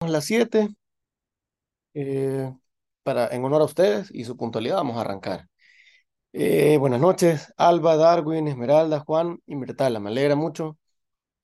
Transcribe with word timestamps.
las 0.00 0.24
7. 0.26 0.68
Eh, 1.94 2.52
para, 3.02 3.28
en 3.28 3.44
honor 3.44 3.62
a 3.62 3.64
ustedes 3.64 4.10
y 4.12 4.24
su 4.24 4.36
puntualidad, 4.36 4.76
vamos 4.76 4.96
a 4.96 5.00
arrancar. 5.02 5.48
Eh, 6.32 6.78
buenas 6.78 7.00
noches, 7.00 7.52
Alba, 7.56 7.96
Darwin, 7.96 8.48
Esmeralda, 8.48 9.00
Juan 9.00 9.40
y 9.46 9.56
Mirtala. 9.56 10.00
Me 10.00 10.10
alegra 10.10 10.36
mucho 10.36 10.78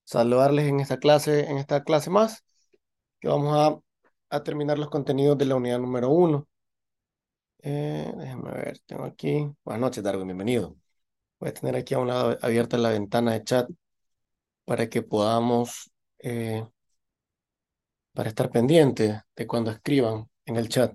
saludarles 0.05 0.69
en 0.69 0.81
esta 0.81 0.99
clase, 0.99 1.51
en 1.51 1.59
esta 1.59 1.85
clase 1.85 2.11
más, 2.11 2.45
que 3.21 3.29
vamos 3.29 3.57
a, 3.57 4.37
a 4.37 4.43
terminar 4.45 4.79
los 4.79 4.91
contenidos 4.91 5.39
de 5.39 5.47
la 5.47 5.57
unidad 5.57 5.81
número 5.81 6.11
1. 6.11 6.49
Eh, 7.63 8.13
déjenme 8.17 8.51
ver, 8.53 8.79
tengo 8.87 9.05
aquí. 9.05 9.49
Buenas 9.65 9.81
noches, 9.81 10.03
Darwin, 10.05 10.27
bienvenido. 10.27 10.77
Voy 11.41 11.51
a 11.51 11.55
tener 11.55 11.77
aquí 11.77 11.95
a 11.95 12.01
un 12.01 12.09
lado 12.09 12.39
abierta 12.43 12.79
la 12.79 12.91
ventana 12.91 13.33
de 13.33 13.45
chat 13.45 13.71
para 14.65 14.89
que 14.89 15.03
podamos, 15.03 15.93
eh, 16.19 16.67
para 18.13 18.29
estar 18.29 18.51
pendiente 18.51 19.23
de 19.35 19.47
cuando 19.47 19.71
escriban 19.71 20.29
en 20.47 20.57
el 20.57 20.69
chat. 20.69 20.95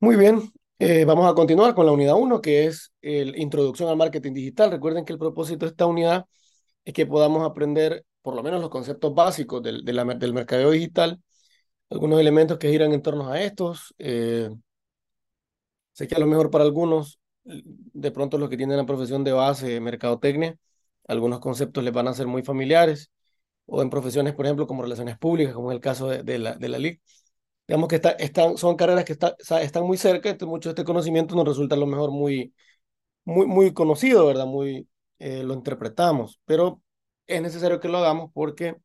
Muy 0.00 0.16
bien, 0.16 0.52
eh, 0.78 1.04
vamos 1.04 1.30
a 1.30 1.34
continuar 1.34 1.74
con 1.74 1.86
la 1.86 1.92
unidad 1.92 2.16
1, 2.16 2.40
que 2.40 2.66
es 2.66 2.92
la 3.00 3.38
introducción 3.38 3.88
al 3.88 3.96
marketing 3.96 4.34
digital. 4.34 4.70
Recuerden 4.70 5.04
que 5.04 5.12
el 5.12 5.18
propósito 5.18 5.64
de 5.64 5.70
esta 5.70 5.86
unidad 5.86 6.26
es 6.84 6.94
que 6.94 7.06
podamos 7.06 7.44
aprender 7.48 8.04
por 8.22 8.34
lo 8.34 8.42
menos 8.42 8.60
los 8.60 8.70
conceptos 8.70 9.14
básicos 9.14 9.62
del, 9.62 9.84
del 9.84 10.32
mercadeo 10.34 10.70
digital, 10.70 11.20
algunos 11.90 12.20
elementos 12.20 12.58
que 12.58 12.70
giran 12.70 12.92
en 12.92 13.02
torno 13.02 13.30
a 13.30 13.40
estos. 13.40 13.94
Eh, 13.98 14.50
sé 15.92 16.08
que 16.08 16.14
a 16.14 16.18
lo 16.18 16.26
mejor 16.26 16.50
para 16.50 16.64
algunos, 16.64 17.18
de 17.44 18.10
pronto 18.10 18.38
los 18.38 18.48
que 18.48 18.56
tienen 18.56 18.76
la 18.76 18.86
profesión 18.86 19.24
de 19.24 19.32
base, 19.32 19.80
mercadotecnia, 19.80 20.56
algunos 21.06 21.40
conceptos 21.40 21.84
les 21.84 21.92
van 21.92 22.08
a 22.08 22.14
ser 22.14 22.26
muy 22.26 22.42
familiares, 22.42 23.10
o 23.66 23.82
en 23.82 23.90
profesiones, 23.90 24.34
por 24.34 24.46
ejemplo, 24.46 24.66
como 24.66 24.82
relaciones 24.82 25.18
públicas, 25.18 25.54
como 25.54 25.70
en 25.70 25.76
el 25.76 25.80
caso 25.80 26.08
de, 26.08 26.22
de 26.22 26.38
la, 26.38 26.54
de 26.56 26.68
la 26.68 26.78
LIC 26.78 27.00
digamos 27.66 27.88
que 27.88 27.96
está, 27.96 28.10
están, 28.12 28.58
son 28.58 28.76
carreras 28.76 29.04
que 29.04 29.12
está, 29.14 29.34
están 29.62 29.84
muy 29.84 29.96
cerca, 29.96 30.28
entonces 30.28 30.48
mucho 30.50 30.68
de 30.68 30.72
este 30.72 30.84
conocimiento 30.84 31.34
nos 31.34 31.46
resulta 31.48 31.74
a 31.74 31.78
lo 31.78 31.86
mejor 31.86 32.10
muy, 32.10 32.52
muy, 33.24 33.46
muy 33.46 33.72
conocido, 33.72 34.26
¿verdad? 34.26 34.46
Muy, 34.46 34.88
eh, 35.18 35.42
lo 35.44 35.54
interpretamos, 35.54 36.40
pero 36.44 36.82
es 37.26 37.40
necesario 37.42 37.80
que 37.80 37.88
lo 37.88 37.98
hagamos 37.98 38.30
porque 38.34 38.76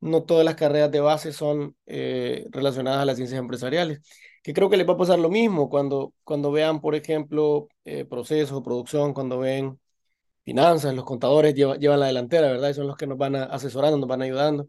no 0.00 0.24
todas 0.24 0.44
las 0.44 0.56
carreras 0.56 0.90
de 0.90 1.00
base 1.00 1.32
son 1.32 1.76
eh, 1.86 2.46
relacionadas 2.50 3.00
a 3.02 3.04
las 3.06 3.16
ciencias 3.16 3.40
empresariales, 3.40 4.00
que 4.42 4.52
creo 4.52 4.70
que 4.70 4.76
les 4.76 4.88
va 4.88 4.94
a 4.94 4.96
pasar 4.98 5.18
lo 5.18 5.30
mismo 5.30 5.68
cuando, 5.68 6.12
cuando 6.24 6.52
vean, 6.52 6.80
por 6.80 6.94
ejemplo, 6.94 7.68
eh, 7.84 8.04
procesos, 8.04 8.62
producción, 8.62 9.14
cuando 9.14 9.38
ven 9.38 9.80
finanzas, 10.46 10.94
los 10.94 11.04
contadores 11.04 11.54
llevan, 11.54 12.00
la 12.00 12.06
delantera, 12.06 12.48
¿verdad? 12.48 12.70
Y 12.70 12.74
son 12.74 12.86
los 12.88 12.96
que 12.96 13.06
nos 13.08 13.18
van 13.18 13.36
a, 13.36 13.44
asesorando, 13.44 13.98
nos 13.98 14.08
van 14.08 14.22
ayudando 14.22 14.68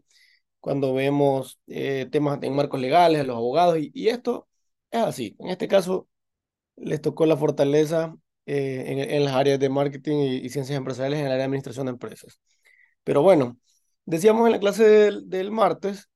cuando 0.60 0.94
vemos 0.94 1.60
eh, 1.68 2.08
temas 2.12 2.40
en 2.42 2.54
marcos 2.54 2.80
legales, 2.80 3.26
los 3.26 3.36
abogados, 3.36 3.78
y, 3.80 4.08
esto 4.08 4.48
es 4.90 5.00
así. 5.02 5.36
En 5.40 5.48
este 5.50 5.68
caso, 5.68 6.08
les 6.76 7.00
tocó 7.02 7.26
la 7.26 7.36
fortaleza 7.36 8.16
eh, 8.46 9.08
en, 9.10 9.24
las 9.24 9.34
áreas 9.34 9.60
de 9.60 9.68
marketing 9.70 10.18
y, 10.44 10.48
ciencias 10.50 10.78
empresariales 10.78 11.20
en 11.20 11.26
el 11.26 11.32
área 11.32 11.38
de 11.40 11.44
administración 11.46 11.86
de 11.86 11.92
empresas. 11.92 12.40
Pero 13.04 13.22
bueno, 13.22 13.58
decíamos 14.06 14.46
en 14.46 14.52
la 14.52 14.60
clase 14.60 14.84
del, 15.22 15.50
martes, 15.52 16.10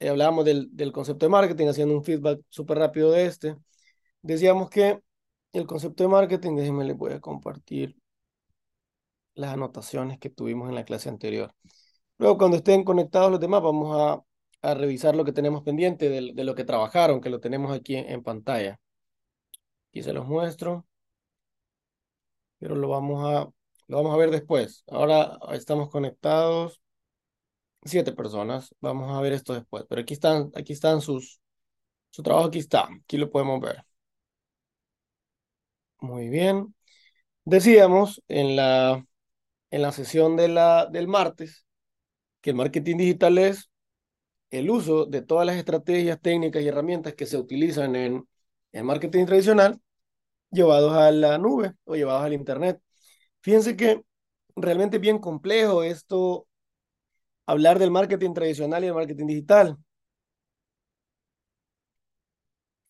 eh, 0.00 0.10
hablábamos 0.10 0.44
del, 0.44 0.68
del, 0.76 0.92
concepto 0.92 1.26
de 1.26 1.30
marketing, 1.30 1.68
haciendo 1.68 1.94
un 1.94 2.04
feedback 2.04 2.40
súper 2.50 2.78
rápido 2.78 3.12
de 3.12 3.26
este. 3.26 3.56
Decíamos 4.22 4.70
que 4.70 5.00
el 5.52 5.66
concepto 5.66 6.04
de 6.04 6.08
marketing, 6.10 6.56
déjenme 6.56 6.84
les 6.84 6.96
voy 6.96 7.12
a 7.12 7.20
compartir 7.20 7.96
las 9.38 9.52
anotaciones 9.54 10.18
que 10.18 10.30
tuvimos 10.30 10.68
en 10.68 10.74
la 10.74 10.84
clase 10.84 11.08
anterior. 11.08 11.54
Luego, 12.18 12.38
cuando 12.38 12.56
estén 12.58 12.84
conectados 12.84 13.30
los 13.30 13.40
demás, 13.40 13.62
vamos 13.62 13.96
a, 13.96 14.22
a 14.70 14.74
revisar 14.74 15.16
lo 15.16 15.24
que 15.24 15.32
tenemos 15.32 15.62
pendiente 15.62 16.08
de, 16.08 16.44
lo 16.44 16.54
que 16.54 16.64
trabajaron, 16.64 17.20
que 17.20 17.30
lo 17.30 17.40
tenemos 17.40 17.72
aquí 17.72 17.96
en, 17.96 18.22
pantalla. 18.22 18.80
Aquí 19.90 20.02
se 20.02 20.12
los 20.12 20.26
muestro, 20.26 20.86
pero 22.58 22.74
lo 22.74 22.88
vamos 22.88 23.24
a, 23.24 23.48
lo 23.86 23.96
vamos 23.96 24.14
a 24.14 24.16
ver 24.18 24.30
después. 24.30 24.84
Ahora 24.88 25.38
estamos 25.52 25.88
conectados 25.90 26.80
siete 27.84 28.12
personas. 28.12 28.74
Vamos 28.80 29.10
a 29.16 29.20
ver 29.20 29.32
esto 29.32 29.54
después. 29.54 29.84
Pero 29.88 30.02
aquí 30.02 30.14
están, 30.14 30.50
aquí 30.54 30.72
están 30.72 31.00
sus, 31.00 31.40
su 32.10 32.22
trabajo 32.22 32.48
aquí 32.48 32.58
está. 32.58 32.88
Aquí 33.04 33.16
lo 33.18 33.30
podemos 33.30 33.60
ver. 33.60 33.84
Muy 36.00 36.28
bien. 36.28 36.74
Decíamos 37.44 38.22
en 38.28 38.56
la, 38.56 39.04
en 39.70 39.82
la 39.82 39.92
sesión 39.92 40.36
de 40.36 40.48
del 40.90 41.08
martes 41.08 41.66
que 42.40 42.50
el 42.50 42.56
marketing 42.56 42.96
digital 42.98 43.38
es 43.38 43.70
el 44.50 44.70
uso 44.70 45.06
de 45.06 45.22
todas 45.22 45.46
las 45.46 45.56
estrategias, 45.56 46.20
técnicas 46.20 46.62
y 46.62 46.68
herramientas 46.68 47.14
que 47.14 47.26
se 47.26 47.36
utilizan 47.38 47.96
en 47.96 48.28
el 48.72 48.84
marketing 48.84 49.26
tradicional 49.26 49.80
llevados 50.50 50.94
a 50.94 51.10
la 51.10 51.38
nube 51.38 51.74
o 51.84 51.96
llevados 51.96 52.24
al 52.24 52.32
Internet. 52.32 52.80
Fíjense 53.42 53.76
que 53.76 54.02
realmente 54.56 54.96
es 54.96 55.00
bien 55.02 55.18
complejo 55.18 55.82
esto, 55.82 56.46
hablar 57.46 57.78
del 57.78 57.90
marketing 57.90 58.34
tradicional 58.34 58.84
y 58.84 58.88
el 58.88 58.94
marketing 58.94 59.26
digital. 59.26 59.76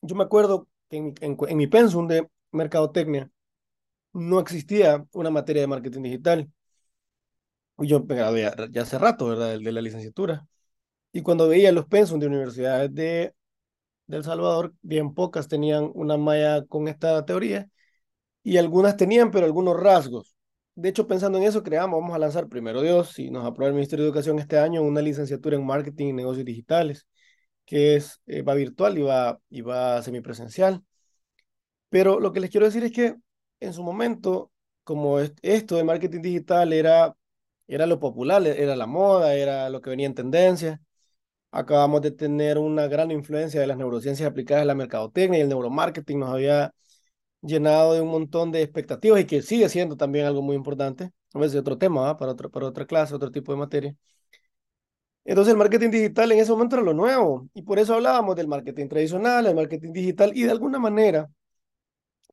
Yo 0.02 0.14
me 0.14 0.24
acuerdo 0.24 0.68
que 0.88 0.96
en, 0.96 1.14
en, 1.20 1.36
en 1.48 1.56
mi 1.56 1.66
pensum 1.66 2.06
de 2.06 2.28
mercadotecnia 2.52 3.30
no 4.12 4.40
existía 4.40 5.06
una 5.12 5.30
materia 5.30 5.62
de 5.62 5.68
marketing 5.68 6.02
digital 6.02 6.52
yo 7.78 8.04
ya, 8.06 8.82
hace 8.82 8.98
rato, 8.98 9.28
¿verdad? 9.28 9.58
De 9.58 9.72
la 9.72 9.80
licenciatura. 9.80 10.46
Y 11.12 11.22
cuando 11.22 11.48
veía 11.48 11.72
los 11.72 11.86
pensum 11.86 12.20
de 12.20 12.26
universidades 12.26 12.94
de, 12.94 13.34
de 14.06 14.16
El 14.16 14.24
Salvador, 14.24 14.74
bien 14.82 15.14
pocas 15.14 15.48
tenían 15.48 15.90
una 15.94 16.16
malla 16.16 16.64
con 16.66 16.88
esta 16.88 17.24
teoría 17.24 17.68
y 18.42 18.58
algunas 18.58 18.96
tenían, 18.96 19.30
pero 19.30 19.46
algunos 19.46 19.78
rasgos. 19.80 20.36
De 20.74 20.88
hecho, 20.90 21.06
pensando 21.08 21.38
en 21.38 21.44
eso, 21.44 21.62
creamos, 21.62 22.00
vamos 22.00 22.14
a 22.16 22.18
lanzar 22.18 22.48
primero 22.48 22.82
Dios, 22.82 23.12
si 23.12 23.30
nos 23.30 23.44
aprueba 23.46 23.68
el 23.70 23.74
Ministerio 23.74 24.04
de 24.04 24.10
Educación 24.10 24.38
este 24.38 24.58
año, 24.58 24.82
una 24.82 25.02
licenciatura 25.02 25.56
en 25.56 25.66
Marketing 25.66 26.08
y 26.08 26.12
Negocios 26.12 26.46
Digitales, 26.46 27.06
que 27.66 27.96
es, 27.96 28.20
eh, 28.26 28.42
va 28.42 28.54
virtual 28.54 28.98
y 28.98 29.02
va, 29.02 29.40
y 29.50 29.62
va 29.62 30.02
semipresencial. 30.02 30.84
Pero 31.88 32.20
lo 32.20 32.32
que 32.32 32.40
les 32.40 32.50
quiero 32.50 32.66
decir 32.66 32.84
es 32.84 32.92
que 32.92 33.16
en 33.60 33.72
su 33.72 33.82
momento, 33.82 34.52
como 34.84 35.18
esto 35.20 35.76
de 35.76 35.84
marketing 35.84 36.22
digital 36.22 36.72
era 36.72 37.14
era 37.68 37.86
lo 37.86 38.00
popular, 38.00 38.46
era 38.46 38.76
la 38.76 38.86
moda, 38.86 39.34
era 39.34 39.70
lo 39.70 39.80
que 39.80 39.90
venía 39.90 40.06
en 40.06 40.14
tendencia. 40.14 40.80
Acabamos 41.52 42.02
de 42.02 42.12
tener 42.12 42.58
una 42.58 42.88
gran 42.88 43.10
influencia 43.10 43.60
de 43.60 43.66
las 43.68 43.78
neurociencias 43.78 44.28
aplicadas 44.30 44.62
a 44.62 44.66
la 44.66 44.74
mercadotecnia 44.74 45.38
y 45.40 45.42
el 45.42 45.48
neuromarketing 45.48 46.20
nos 46.20 46.30
había 46.30 46.74
llenado 47.42 47.94
de 47.94 48.00
un 48.02 48.08
montón 48.10 48.52
de 48.52 48.62
expectativas 48.62 49.20
y 49.20 49.26
que 49.26 49.42
sigue 49.42 49.68
siendo 49.68 49.96
también 49.96 50.26
algo 50.26 50.42
muy 50.42 50.56
importante. 50.56 51.12
A 51.34 51.38
veces 51.38 51.60
otro 51.60 51.78
tema, 51.78 52.16
para, 52.18 52.32
otro, 52.32 52.50
para 52.50 52.66
otra 52.68 52.86
clase, 52.86 53.14
otro 53.14 53.30
tipo 53.30 53.52
de 53.52 53.58
materia. 53.58 53.96
Entonces 55.24 55.52
el 55.52 55.58
marketing 55.58 55.90
digital 55.90 56.32
en 56.32 56.38
ese 56.40 56.50
momento 56.52 56.76
era 56.76 56.84
lo 56.84 56.94
nuevo 56.94 57.48
y 57.54 57.62
por 57.62 57.78
eso 57.78 57.94
hablábamos 57.94 58.34
del 58.36 58.48
marketing 58.48 58.88
tradicional, 58.88 59.46
el 59.46 59.54
marketing 59.54 59.92
digital 59.92 60.32
y 60.34 60.44
de 60.44 60.50
alguna 60.50 60.78
manera 60.78 61.30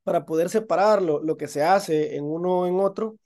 para 0.03 0.25
poder 0.25 0.50
separarlo, 0.50 1.22
lo 1.23 1.38
que 1.38 1.47
se 1.47 1.63
hace 1.63 2.16
en 2.16 2.25
uno 2.25 2.67
en 2.67 2.79
otro, 2.79 3.17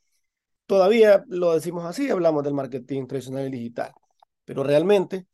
todavía 0.70 1.26
lo 1.30 1.54
decimos 1.56 1.86
así, 1.86 2.10
hablamos 2.12 2.46
del 2.46 2.56
marketing 2.56 3.08
tradicional 3.08 3.50
y 3.50 3.52
digital, 3.52 3.94
pero 4.46 4.64
realmente 4.64 5.28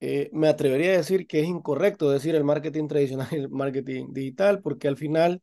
eh, 0.00 0.30
me 0.32 0.48
atrevería 0.48 0.90
a 0.92 0.98
decir 0.98 1.26
que 1.26 1.40
es 1.40 1.46
incorrecto 1.48 2.10
decir 2.10 2.34
el 2.36 2.44
marketing 2.44 2.88
tradicional 2.88 3.28
y 3.32 3.36
el 3.36 3.50
marketing 3.50 4.08
digital, 4.12 4.60
porque 4.62 4.88
al 4.88 4.96
final 4.98 5.42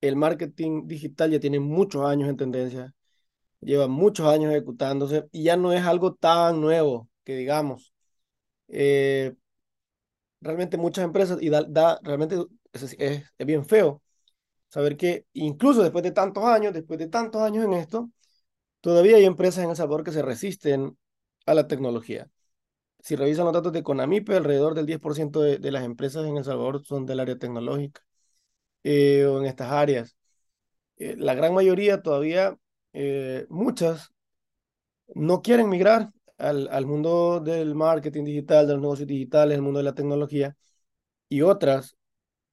el 0.00 0.16
marketing 0.16 0.86
digital 0.86 1.30
ya 1.30 1.40
tiene 1.40 1.60
muchos 1.60 2.04
años 2.06 2.28
en 2.28 2.36
tendencia, 2.36 2.94
lleva 3.60 3.88
muchos 3.88 4.28
años 4.28 4.52
ejecutándose 4.52 5.26
y 5.32 5.44
ya 5.44 5.56
no 5.58 5.72
es 5.72 5.82
algo 5.84 6.14
tan 6.14 6.60
nuevo 6.62 7.08
que 7.24 7.36
digamos. 7.36 7.94
Eh, 8.68 9.34
realmente 10.40 10.76
muchas 10.76 11.04
empresas, 11.04 11.38
y 11.40 11.50
da, 11.50 11.98
realmente 12.02 12.36
es, 12.72 12.96
es 12.98 13.46
bien 13.46 13.64
feo, 13.64 14.02
saber 14.70 14.96
que 14.96 15.26
incluso 15.34 15.82
después 15.82 16.04
de 16.04 16.12
tantos 16.12 16.44
años, 16.44 16.72
después 16.72 16.98
de 16.98 17.08
tantos 17.08 17.42
años 17.42 17.64
en 17.64 17.74
esto, 17.74 18.10
todavía 18.80 19.16
hay 19.16 19.24
empresas 19.26 19.64
en 19.64 19.70
El 19.70 19.76
Salvador 19.76 20.04
que 20.04 20.12
se 20.12 20.22
resisten 20.22 20.96
a 21.46 21.54
la 21.54 21.68
tecnología. 21.68 22.30
Si 23.00 23.16
revisan 23.16 23.46
los 23.46 23.54
datos 23.54 23.72
de 23.72 23.82
Conamipe, 23.82 24.36
alrededor 24.36 24.74
del 24.74 24.86
10% 24.86 25.40
de, 25.40 25.58
de, 25.58 25.72
las 25.72 25.84
empresas 25.84 26.26
en 26.26 26.36
El 26.36 26.44
Salvador 26.44 26.84
son 26.84 27.06
del 27.06 27.20
área 27.20 27.38
tecnológica 27.38 28.02
eh, 28.84 29.24
o 29.26 29.40
en 29.40 29.46
estas 29.46 29.72
áreas. 29.72 30.16
Eh, 30.98 31.16
la 31.18 31.34
gran 31.34 31.54
mayoría 31.54 32.02
todavía, 32.02 32.56
eh, 32.92 33.46
muchas, 33.50 34.12
no 35.14 35.42
quieren 35.42 35.68
migrar 35.68 36.10
al, 36.38 36.68
al 36.68 36.86
mundo 36.86 37.40
del 37.40 37.74
marketing 37.74 38.24
digital, 38.24 38.66
de 38.66 38.74
los 38.74 38.82
negocios 38.82 39.08
digitales, 39.08 39.56
el 39.56 39.62
mundo 39.62 39.78
de 39.78 39.84
la 39.84 39.94
tecnología, 39.94 40.56
y 41.28 41.42
otras 41.42 41.96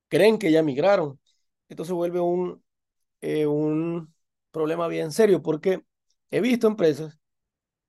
creen 0.09 0.39
que 0.39 0.51
ya 0.51 0.63
migraron 0.63 1.19
esto 1.69 1.85
se 1.85 1.93
vuelve 1.93 2.19
un, 2.19 2.63
eh, 3.21 3.47
un 3.47 4.13
problema 4.51 4.87
bien 4.87 5.11
serio 5.11 5.41
porque 5.41 5.83
he 6.31 6.41
visto 6.41 6.67
empresas 6.67 7.19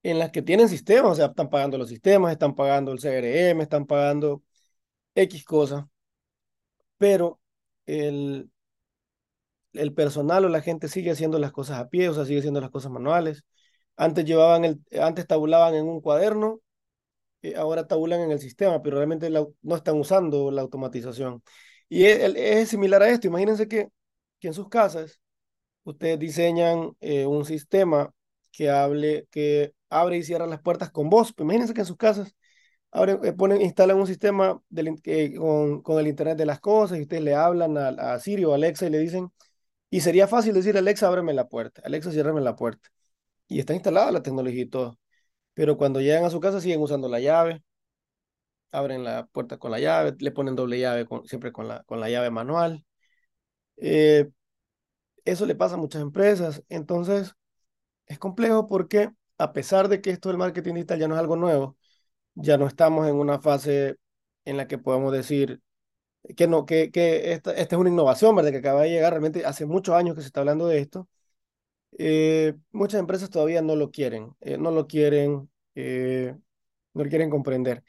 en 0.02 0.18
las 0.18 0.30
que 0.32 0.42
tienen 0.42 0.68
sistemas, 0.68 1.12
o 1.12 1.14
sea, 1.16 1.26
están 1.26 1.50
pagando 1.50 1.78
los 1.78 1.88
sistemas, 1.88 2.32
están 2.32 2.54
pagando 2.54 2.92
el 2.92 3.00
CRM, 3.00 3.62
están 3.62 3.86
pagando 3.86 4.42
X 5.14 5.44
cosas, 5.44 5.84
pero 6.98 7.40
el, 7.86 8.50
el 9.72 9.94
personal 9.94 10.44
o 10.44 10.48
la 10.48 10.60
gente 10.62 10.88
sigue 10.88 11.10
haciendo 11.10 11.38
las 11.38 11.52
cosas 11.52 11.78
a 11.78 11.88
pie, 11.88 12.08
o 12.08 12.14
sea, 12.14 12.24
sigue 12.24 12.38
haciendo 12.40 12.60
las 12.60 12.70
cosas 12.70 12.90
manuales. 12.92 13.44
Antes 13.96 14.24
llevaban 14.24 14.64
el, 14.64 14.80
antes 15.00 15.26
tabulaban 15.26 15.74
en 15.74 15.86
un 15.86 16.00
cuaderno, 16.00 16.60
eh, 17.42 17.56
ahora 17.56 17.86
tabulan 17.88 18.20
en 18.22 18.32
el 18.32 18.40
sistema, 18.40 18.82
pero 18.82 18.96
realmente 18.98 19.30
no 19.30 19.76
están 19.76 19.98
usando 19.98 20.50
la 20.50 20.62
automatización. 20.62 21.42
Y 21.88 22.04
es, 22.04 22.34
es, 22.36 22.68
similar 22.68 23.02
a 23.02 23.10
esto. 23.10 23.28
Imagínense 23.28 23.68
que, 23.68 23.88
que 24.40 24.48
en 24.48 24.54
sus 24.54 24.68
casas 24.68 25.20
ustedes 25.84 26.18
diseñan 26.18 26.92
eh, 27.00 27.26
un 27.26 27.44
sistema 27.44 28.12
que 28.52 28.70
hable, 28.70 29.26
que 29.30 29.74
abre 29.90 30.18
y 30.18 30.22
cierra 30.22 30.46
las 30.46 30.60
puertas 30.62 30.90
con 30.90 31.10
voz. 31.10 31.32
Pues 31.32 31.44
imagínense 31.44 31.74
que 31.74 31.80
en 31.80 31.86
sus 31.86 31.96
casas 31.96 32.34
abren, 32.90 33.20
eh, 33.24 33.32
ponen, 33.32 33.62
instalan 33.62 33.98
un 33.98 34.06
sistema 34.06 34.60
del, 34.68 35.00
con, 35.38 35.82
con, 35.82 35.98
el 36.00 36.08
Internet 36.08 36.38
de 36.38 36.46
las 36.46 36.60
cosas 36.60 36.98
y 36.98 37.02
ustedes 37.02 37.22
le 37.22 37.34
hablan 37.34 37.78
a, 37.78 37.88
a 37.88 38.18
Siri 38.20 38.44
o 38.44 38.54
Alexa 38.54 38.86
y 38.86 38.90
le 38.90 38.98
dicen, 38.98 39.32
y 39.90 40.00
sería 40.02 40.28
fácil 40.28 40.54
decir, 40.54 40.76
Alexa, 40.76 41.08
ábreme 41.08 41.34
la 41.34 41.48
puerta, 41.48 41.82
Alexa, 41.84 42.12
ciérrame 42.12 42.40
la 42.42 42.56
puerta. 42.56 42.88
Y 43.48 43.60
está 43.60 43.74
instalada 43.74 44.12
la 44.12 44.22
tecnología 44.22 44.62
y 44.62 44.66
todo. 44.66 44.98
Pero 45.54 45.76
cuando 45.78 46.00
llegan 46.00 46.24
a 46.24 46.30
su 46.30 46.40
casa 46.40 46.60
siguen 46.60 46.80
usando 46.82 47.08
la 47.08 47.20
llave, 47.20 47.62
abren 48.72 49.04
la 49.04 49.26
puerta 49.26 49.58
con 49.58 49.70
la 49.70 49.80
llave, 49.80 50.14
le 50.18 50.30
ponen 50.32 50.56
doble 50.56 50.78
llave 50.78 51.06
con, 51.06 51.26
siempre 51.26 51.52
con 51.52 51.68
la, 51.68 51.82
con 51.84 52.00
la 52.00 52.10
llave 52.10 52.30
manual. 52.30 52.84
Eh, 53.76 54.30
eso 55.24 55.46
le 55.46 55.54
pasa 55.54 55.74
a 55.74 55.78
muchas 55.78 56.02
empresas. 56.02 56.62
Entonces, 56.68 57.34
es 58.06 58.18
complejo 58.18 58.66
porque 58.68 59.10
a 59.38 59.52
pesar 59.52 59.88
de 59.88 60.00
que 60.00 60.10
esto 60.10 60.28
del 60.30 60.38
marketing 60.38 60.74
digital 60.74 60.98
ya 61.00 61.08
no 61.08 61.14
es 61.14 61.20
algo 61.20 61.36
nuevo, 61.36 61.76
ya 62.34 62.58
no 62.58 62.66
estamos 62.66 63.08
en 63.08 63.16
una 63.16 63.40
fase 63.40 63.96
en 64.44 64.56
la 64.58 64.68
que 64.68 64.78
podemos 64.78 65.12
decir 65.12 65.62
que 66.36 66.46
no, 66.48 66.66
que, 66.66 66.90
que 66.90 67.32
esta, 67.32 67.52
esta 67.54 67.76
es 67.76 67.80
una 67.80 67.90
innovación, 67.90 68.36
¿verdad? 68.36 68.50
Que 68.52 68.58
acaba 68.58 68.82
de 68.82 68.90
llegar, 68.90 69.12
realmente 69.12 69.44
hace 69.46 69.66
muchos 69.66 69.94
años 69.94 70.14
que 70.14 70.22
se 70.22 70.28
está 70.28 70.40
hablando 70.40 70.66
de 70.68 70.78
esto. 70.80 71.08
Eh, 71.98 72.54
muchas 72.72 73.00
empresas 73.00 73.30
todavía 73.30 73.62
no 73.62 73.76
lo 73.76 73.90
quieren, 73.90 74.34
eh, 74.40 74.58
no 74.58 74.70
lo 74.70 74.86
quieren, 74.86 75.50
eh, 75.74 76.36
no 76.94 77.04
lo 77.04 77.10
quieren 77.10 77.30
comprender. 77.30 77.84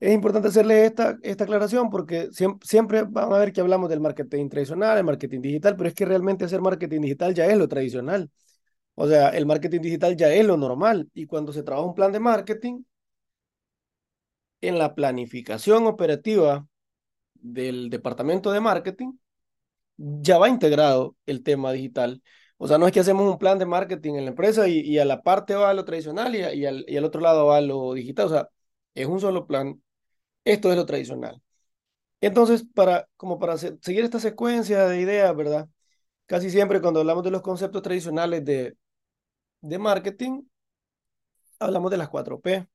Es 0.00 0.12
importante 0.14 0.48
hacerle 0.48 0.86
esta, 0.86 1.18
esta 1.22 1.44
aclaración 1.44 1.90
porque 1.90 2.30
siempre, 2.32 2.66
siempre 2.66 3.02
van 3.04 3.32
a 3.32 3.38
ver 3.38 3.52
que 3.52 3.60
hablamos 3.60 3.90
del 3.90 4.00
marketing 4.00 4.48
tradicional, 4.48 4.96
el 4.98 5.04
marketing 5.04 5.40
digital, 5.42 5.76
pero 5.76 5.88
es 5.88 5.94
que 5.94 6.06
realmente 6.06 6.44
hacer 6.44 6.62
marketing 6.62 7.02
digital 7.02 7.34
ya 7.34 7.46
es 7.46 7.58
lo 7.58 7.68
tradicional. 7.68 8.30
O 8.94 9.08
sea, 9.08 9.30
el 9.30 9.46
marketing 9.46 9.80
digital 9.82 10.16
ya 10.16 10.32
es 10.32 10.44
lo 10.46 10.56
normal 10.56 11.10
y 11.14 11.26
cuando 11.26 11.52
se 11.52 11.62
trabaja 11.62 11.86
un 11.88 11.94
plan 11.94 12.12
de 12.12 12.20
marketing, 12.20 12.82
en 14.60 14.78
la 14.78 14.94
planificación 14.94 15.86
operativa 15.86 16.66
del 17.34 17.90
departamento 17.90 18.52
de 18.52 18.60
marketing, 18.60 19.12
ya 19.96 20.38
va 20.38 20.48
integrado 20.48 21.16
el 21.26 21.42
tema 21.42 21.72
digital. 21.72 22.22
O 22.58 22.68
sea, 22.68 22.78
no 22.78 22.86
es 22.86 22.92
que 22.92 23.00
hacemos 23.00 23.30
un 23.30 23.38
plan 23.38 23.58
de 23.58 23.66
marketing 23.66 24.14
en 24.14 24.24
la 24.24 24.30
empresa 24.30 24.68
y, 24.68 24.98
a 24.98 25.04
la 25.04 25.22
parte 25.22 25.54
va 25.54 25.74
lo 25.74 25.84
tradicional 25.84 26.34
y, 26.36 26.42
al, 26.66 26.84
y 26.88 26.96
al 26.96 27.04
otro 27.04 27.20
lado 27.20 27.46
va 27.46 27.60
lo 27.60 27.94
digital. 27.94 28.26
O 28.26 28.30
sea, 28.30 28.48
es 28.94 29.06
un 29.06 29.20
solo 29.20 29.46
plan. 29.46 29.82
Esto 30.44 30.70
es 30.70 30.76
lo 30.76 30.86
tradicional. 30.86 31.42
Entonces, 32.20 32.64
para, 32.74 33.08
como 33.16 33.38
para 33.38 33.58
seguir 33.58 34.04
esta 34.04 34.20
secuencia 34.20 34.86
de 34.88 35.00
ideas, 35.00 35.34
¿verdad? 35.36 35.68
Casi 36.26 36.50
siempre 36.50 36.80
cuando 36.80 37.00
hablamos 37.00 37.24
de 37.24 37.30
los 37.32 37.42
conceptos 37.42 37.82
tradicionales 37.82 38.44
de, 38.44 38.76
de 39.62 39.78
marketing, 39.78 40.42
hablamos 41.58 41.90
de 41.90 41.96
las 41.98 42.08
4P. 42.08 42.66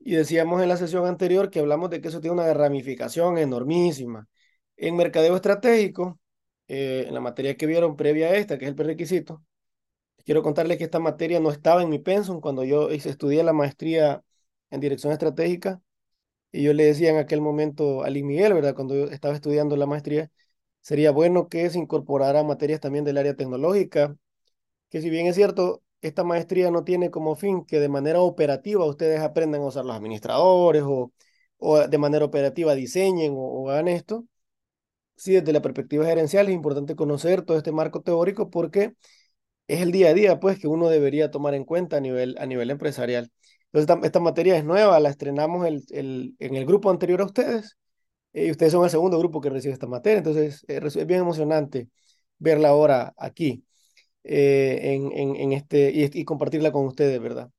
Y 0.00 0.14
decíamos 0.16 0.62
en 0.62 0.68
la 0.70 0.76
sesión 0.78 1.06
anterior 1.06 1.50
que 1.50 1.60
hablamos 1.60 1.90
de 1.90 2.00
que 2.00 2.08
eso 2.08 2.20
tiene 2.20 2.34
una 2.36 2.52
ramificación 2.54 3.38
enormísima. 3.38 4.28
En 4.76 4.96
mercadeo 4.96 5.36
estratégico, 5.36 6.20
eh, 6.68 7.06
en 7.08 7.14
la 7.14 7.20
materia 7.20 7.56
que 7.56 7.66
vieron 7.66 7.96
previa 7.96 8.28
a 8.28 8.36
esta, 8.36 8.58
que 8.58 8.66
es 8.66 8.70
el 8.70 8.76
prerequisito, 8.76 9.44
quiero 10.26 10.42
contarles 10.44 10.78
que 10.78 10.84
esta 10.86 11.00
materia 11.00 11.40
no 11.40 11.50
estaba 11.52 11.82
en 11.82 11.90
mi 11.90 12.00
pensum 12.00 12.40
cuando 12.42 12.64
yo 12.64 12.90
estudié 12.90 13.44
la 13.44 13.54
maestría 13.54 14.24
en 14.70 14.80
dirección 14.80 15.12
estratégica. 15.14 15.82
Y 16.54 16.62
yo 16.62 16.72
le 16.72 16.84
decía 16.84 17.10
en 17.10 17.16
aquel 17.18 17.40
momento 17.40 18.04
a 18.04 18.10
Luis 18.10 18.22
Miguel, 18.24 18.54
¿verdad? 18.54 18.74
Cuando 18.76 18.94
yo 18.94 19.06
estaba 19.06 19.34
estudiando 19.34 19.76
la 19.76 19.86
maestría, 19.86 20.30
sería 20.82 21.10
bueno 21.10 21.48
que 21.48 21.68
se 21.70 21.78
incorporara 21.80 22.44
materias 22.44 22.80
también 22.80 23.04
del 23.04 23.18
área 23.18 23.34
tecnológica, 23.36 24.16
que 24.90 25.00
si 25.02 25.10
bien 25.10 25.26
es 25.26 25.36
cierto, 25.36 25.82
esta 26.02 26.24
maestría 26.24 26.70
no 26.70 26.84
tiene 26.84 27.10
como 27.10 27.36
fin 27.36 27.64
que 27.66 27.80
de 27.80 27.88
manera 27.90 28.20
operativa 28.20 28.84
ustedes 28.86 29.20
aprendan 29.20 29.62
a 29.62 29.66
usar 29.66 29.84
los 29.86 29.96
administradores 29.96 30.82
o, 30.84 31.12
o 31.58 31.78
de 31.88 31.98
manera 31.98 32.24
operativa 32.26 32.74
diseñen 32.76 33.34
o, 33.36 33.70
hagan 33.70 33.88
esto. 33.88 34.26
Sí, 35.16 35.32
desde 35.34 35.52
la 35.52 35.62
perspectiva 35.62 36.04
gerencial 36.06 36.48
es 36.48 36.54
importante 36.54 36.96
conocer 36.96 37.42
todo 37.42 37.56
este 37.58 37.72
marco 37.72 38.02
teórico 38.02 38.50
porque 38.50 38.94
es 39.68 39.82
el 39.82 39.92
día 39.92 40.10
a 40.10 40.14
día 40.14 40.40
pues 40.40 40.58
que 40.60 40.68
uno 40.68 40.88
debería 40.90 41.30
tomar 41.30 41.54
en 41.54 41.64
cuenta 41.64 41.98
a 41.98 42.00
nivel, 42.00 42.36
a 42.38 42.46
nivel 42.46 42.70
empresarial. 42.70 43.30
Entonces, 43.74 44.04
esta, 44.04 44.20
materia 44.20 44.56
es 44.56 44.64
nueva, 44.64 45.00
la 45.00 45.10
estrenamos 45.10 45.66
el, 45.66 45.82
el, 45.90 46.36
en 46.38 46.54
el 46.54 46.64
grupo 46.64 46.90
anterior 46.90 47.20
a 47.22 47.24
ustedes 47.24 47.76
y 48.32 48.50
ustedes 48.50 48.72
son 48.72 48.84
el 48.84 48.90
segundo 48.90 49.18
grupo 49.18 49.40
que 49.40 49.50
recibe 49.50 49.74
esta 49.74 49.86
materia, 49.88 50.18
entonces 50.18 50.64
eh, 50.68 50.80
es 50.82 51.06
bien 51.06 51.20
emocionante 51.20 51.88
verla 52.38 52.68
ahora 52.70 53.14
aquí. 53.16 53.64
Eh, 54.24 54.94
en, 54.94 55.36
en, 55.36 55.52
este, 55.52 55.90
y, 55.94 56.24
compartirla 56.24 56.72
con 56.72 56.86
ustedes, 56.86 57.20
¿verdad? 57.20 57.50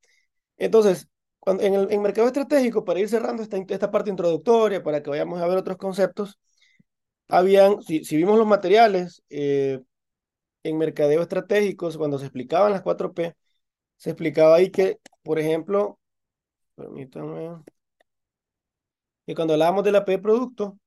Entonces, 0.58 1.08
cuando, 1.40 1.64
en 1.64 1.76
el 1.76 1.92
en 1.92 2.02
mercado 2.02 2.28
estratégico, 2.28 2.86
para 2.86 3.00
ir 3.00 3.10
cerrando 3.10 3.44
esta, 3.44 3.58
esta 3.58 3.92
parte 3.92 4.10
introductoria, 4.10 4.84
para 4.84 5.04
que 5.04 5.10
vayamos 5.12 5.42
a 5.42 5.48
ver 5.48 5.58
otros 5.58 5.78
conceptos, 5.78 6.40
habían, 7.28 7.82
si, 7.84 8.06
si 8.06 8.18
vimos 8.18 8.38
los 8.38 8.48
materiales, 8.48 9.24
eh, 9.30 9.82
en 10.64 10.78
mercadeo 10.78 11.22
estratégicos, 11.22 11.98
cuando 11.98 12.20
se 12.20 12.26
explicaban 12.26 12.72
las 12.72 12.84
4P, 12.84 13.36
se 13.98 14.12
explicaba 14.12 14.56
ahí 14.56 14.72
que, 14.72 15.00
por 15.24 15.40
ejemplo, 15.40 16.00
permítanme, 16.76 17.64
que 19.26 19.36
cuando 19.36 19.54
hablábamos 19.54 19.84
de 19.84 19.92
la 19.92 20.06
P 20.06 20.18
producto, 20.20 20.78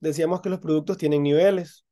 decíamos 0.00 0.40
que 0.40 0.50
los 0.50 0.60
productos 0.60 0.96
tienen 0.96 1.22
niveles. 1.22 1.84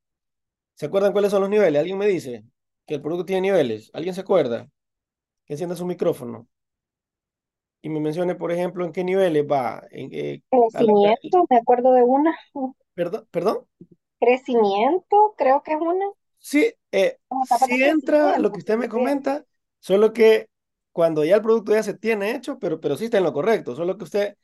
¿Se 0.74 0.86
acuerdan 0.86 1.12
cuáles 1.12 1.30
son 1.30 1.40
los 1.40 1.50
niveles? 1.50 1.80
¿Alguien 1.80 1.98
me 1.98 2.06
dice? 2.06 2.44
que 2.86 2.94
el 2.94 3.02
producto 3.02 3.26
tiene 3.26 3.42
niveles. 3.42 3.90
¿Alguien 3.92 4.14
se 4.14 4.20
acuerda? 4.20 4.68
Que 5.44 5.54
encienda 5.54 5.76
su 5.76 5.84
micrófono. 5.84 6.46
Y 7.82 7.88
me 7.88 8.00
mencione, 8.00 8.34
por 8.34 8.52
ejemplo, 8.52 8.84
en 8.84 8.92
qué 8.92 9.04
niveles 9.04 9.44
va. 9.44 9.82
En, 9.90 10.08
eh, 10.12 10.42
Crecimiento, 10.50 11.46
me 11.50 11.56
acuerdo 11.58 11.92
de 11.92 12.02
una. 12.02 12.36
¿Perdón? 12.94 13.28
¿Perdón? 13.30 13.66
Crecimiento, 14.18 15.34
creo 15.36 15.62
que 15.62 15.72
es 15.72 15.80
una. 15.80 16.06
Sí, 16.38 16.72
eh, 16.92 17.18
sí 17.68 17.82
entra 17.82 18.38
lo 18.38 18.50
que 18.50 18.58
usted 18.58 18.76
me 18.76 18.88
comenta, 18.88 19.44
solo 19.80 20.12
que 20.12 20.48
cuando 20.96 21.26
ya 21.26 21.34
el 21.34 21.42
producto 21.42 21.72
ya 21.72 21.82
se 21.82 21.92
tiene 21.92 22.34
hecho, 22.34 22.58
pero, 22.58 22.80
pero 22.80 22.96
sí 22.96 23.04
está 23.04 23.18
en 23.18 23.24
lo 23.24 23.34
correcto, 23.34 23.76
solo 23.76 23.98
que 23.98 24.04
usted 24.04 24.34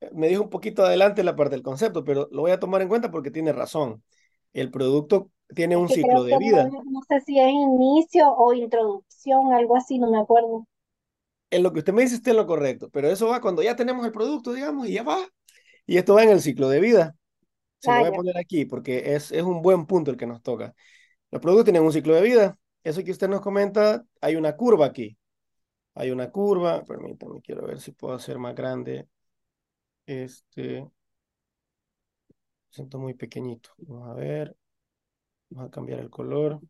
eh, 0.00 0.10
me 0.12 0.26
dijo 0.26 0.42
un 0.42 0.50
poquito 0.50 0.84
adelante 0.84 1.22
la 1.22 1.36
parte 1.36 1.54
del 1.54 1.62
concepto, 1.62 2.02
pero 2.02 2.28
lo 2.32 2.40
voy 2.40 2.50
a 2.50 2.58
tomar 2.58 2.82
en 2.82 2.88
cuenta 2.88 3.12
porque 3.12 3.30
tiene 3.30 3.52
razón. 3.52 4.02
El 4.52 4.72
producto 4.72 5.30
tiene 5.54 5.76
un 5.76 5.88
ciclo 5.88 6.24
de 6.24 6.36
vida. 6.36 6.68
No, 6.68 7.00
sé 7.06 7.20
si 7.20 7.38
es 7.38 7.48
inicio 7.48 8.28
o 8.28 8.52
introducción, 8.52 9.52
algo 9.52 9.76
así, 9.76 10.00
no 10.00 10.10
me 10.10 10.18
acuerdo. 10.18 10.66
En 11.48 11.62
lo 11.62 11.72
que 11.72 11.78
usted 11.78 11.92
me 11.92 12.02
dice 12.02 12.16
está 12.16 12.30
en 12.30 12.38
lo 12.38 12.46
correcto, 12.48 12.90
pero 12.90 13.08
eso 13.08 13.28
va 13.28 13.40
cuando 13.40 13.62
ya 13.62 13.76
tenemos 13.76 14.04
el 14.04 14.10
producto, 14.10 14.52
digamos, 14.52 14.88
y 14.88 14.94
ya 14.94 15.04
va. 15.04 15.28
Y 15.86 15.96
esto 15.96 16.14
va 16.14 16.24
en 16.24 16.30
el 16.30 16.40
ciclo 16.40 16.68
de 16.68 16.80
vida. 16.80 17.14
Se 17.78 17.88
lo 17.88 18.00
voy 18.00 18.08
a 18.08 18.12
poner 18.12 18.36
aquí 18.36 18.64
porque 18.64 19.14
es, 19.14 19.30
es 19.30 19.44
un 19.44 19.62
buen 19.62 19.86
punto 19.86 20.10
el 20.10 20.16
que 20.16 20.26
nos 20.26 20.42
toca. 20.42 20.74
Los 21.30 21.40
productos 21.40 21.66
tienen 21.66 21.84
un 21.84 21.92
ciclo 21.92 22.16
de 22.16 22.22
vida. 22.22 22.58
Eso 22.82 23.04
que 23.04 23.12
usted 23.12 23.28
nos 23.28 23.42
comenta, 23.42 24.04
hay 24.20 24.34
una 24.34 24.56
curva 24.56 24.86
aquí. 24.86 25.16
Hay 25.94 26.10
una 26.10 26.30
curva, 26.30 26.84
permítanme, 26.84 27.40
quiero 27.42 27.66
ver 27.66 27.80
si 27.80 27.92
puedo 27.92 28.14
hacer 28.14 28.38
más 28.38 28.54
grande. 28.54 29.08
Este, 30.06 30.88
siento 32.70 32.98
muy 32.98 33.14
pequeñito. 33.14 33.70
Vamos 33.78 34.08
a 34.08 34.14
ver. 34.14 34.56
Vamos 35.50 35.68
a 35.68 35.70
cambiar 35.70 36.00
el 36.00 36.10
color. 36.10 36.60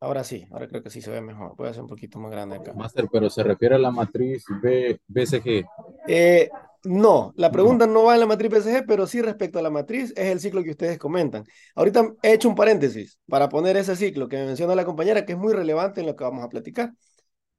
Ahora 0.00 0.24
sí, 0.24 0.44
ahora 0.50 0.66
creo 0.66 0.82
que 0.82 0.90
sí 0.90 1.00
se 1.00 1.12
ve 1.12 1.20
mejor. 1.20 1.54
Puede 1.54 1.72
ser 1.72 1.82
un 1.82 1.88
poquito 1.88 2.18
más 2.18 2.32
grande 2.32 2.56
acá. 2.56 2.72
Master, 2.74 3.06
pero 3.12 3.30
se 3.30 3.44
refiere 3.44 3.76
a 3.76 3.78
la 3.78 3.92
matriz 3.92 4.44
B, 4.60 5.00
BCG. 5.06 5.64
Eh, 6.08 6.50
no, 6.84 7.32
la 7.36 7.52
pregunta 7.52 7.86
no. 7.86 8.04
va 8.04 8.14
en 8.14 8.20
la 8.20 8.26
matriz 8.26 8.50
BCG, 8.50 8.86
pero 8.86 9.06
sí 9.06 9.22
respecto 9.22 9.58
a 9.58 9.62
la 9.62 9.70
matriz 9.70 10.12
es 10.16 10.26
el 10.26 10.40
ciclo 10.40 10.64
que 10.64 10.70
ustedes 10.70 10.98
comentan. 10.98 11.44
Ahorita 11.76 12.12
he 12.22 12.32
hecho 12.32 12.48
un 12.48 12.56
paréntesis 12.56 13.20
para 13.28 13.48
poner 13.48 13.76
ese 13.76 13.94
ciclo 13.94 14.28
que 14.28 14.36
menciona 14.44 14.74
la 14.74 14.84
compañera, 14.84 15.24
que 15.24 15.32
es 15.32 15.38
muy 15.38 15.52
relevante 15.52 16.00
en 16.00 16.06
lo 16.06 16.16
que 16.16 16.24
vamos 16.24 16.44
a 16.44 16.48
platicar. 16.48 16.92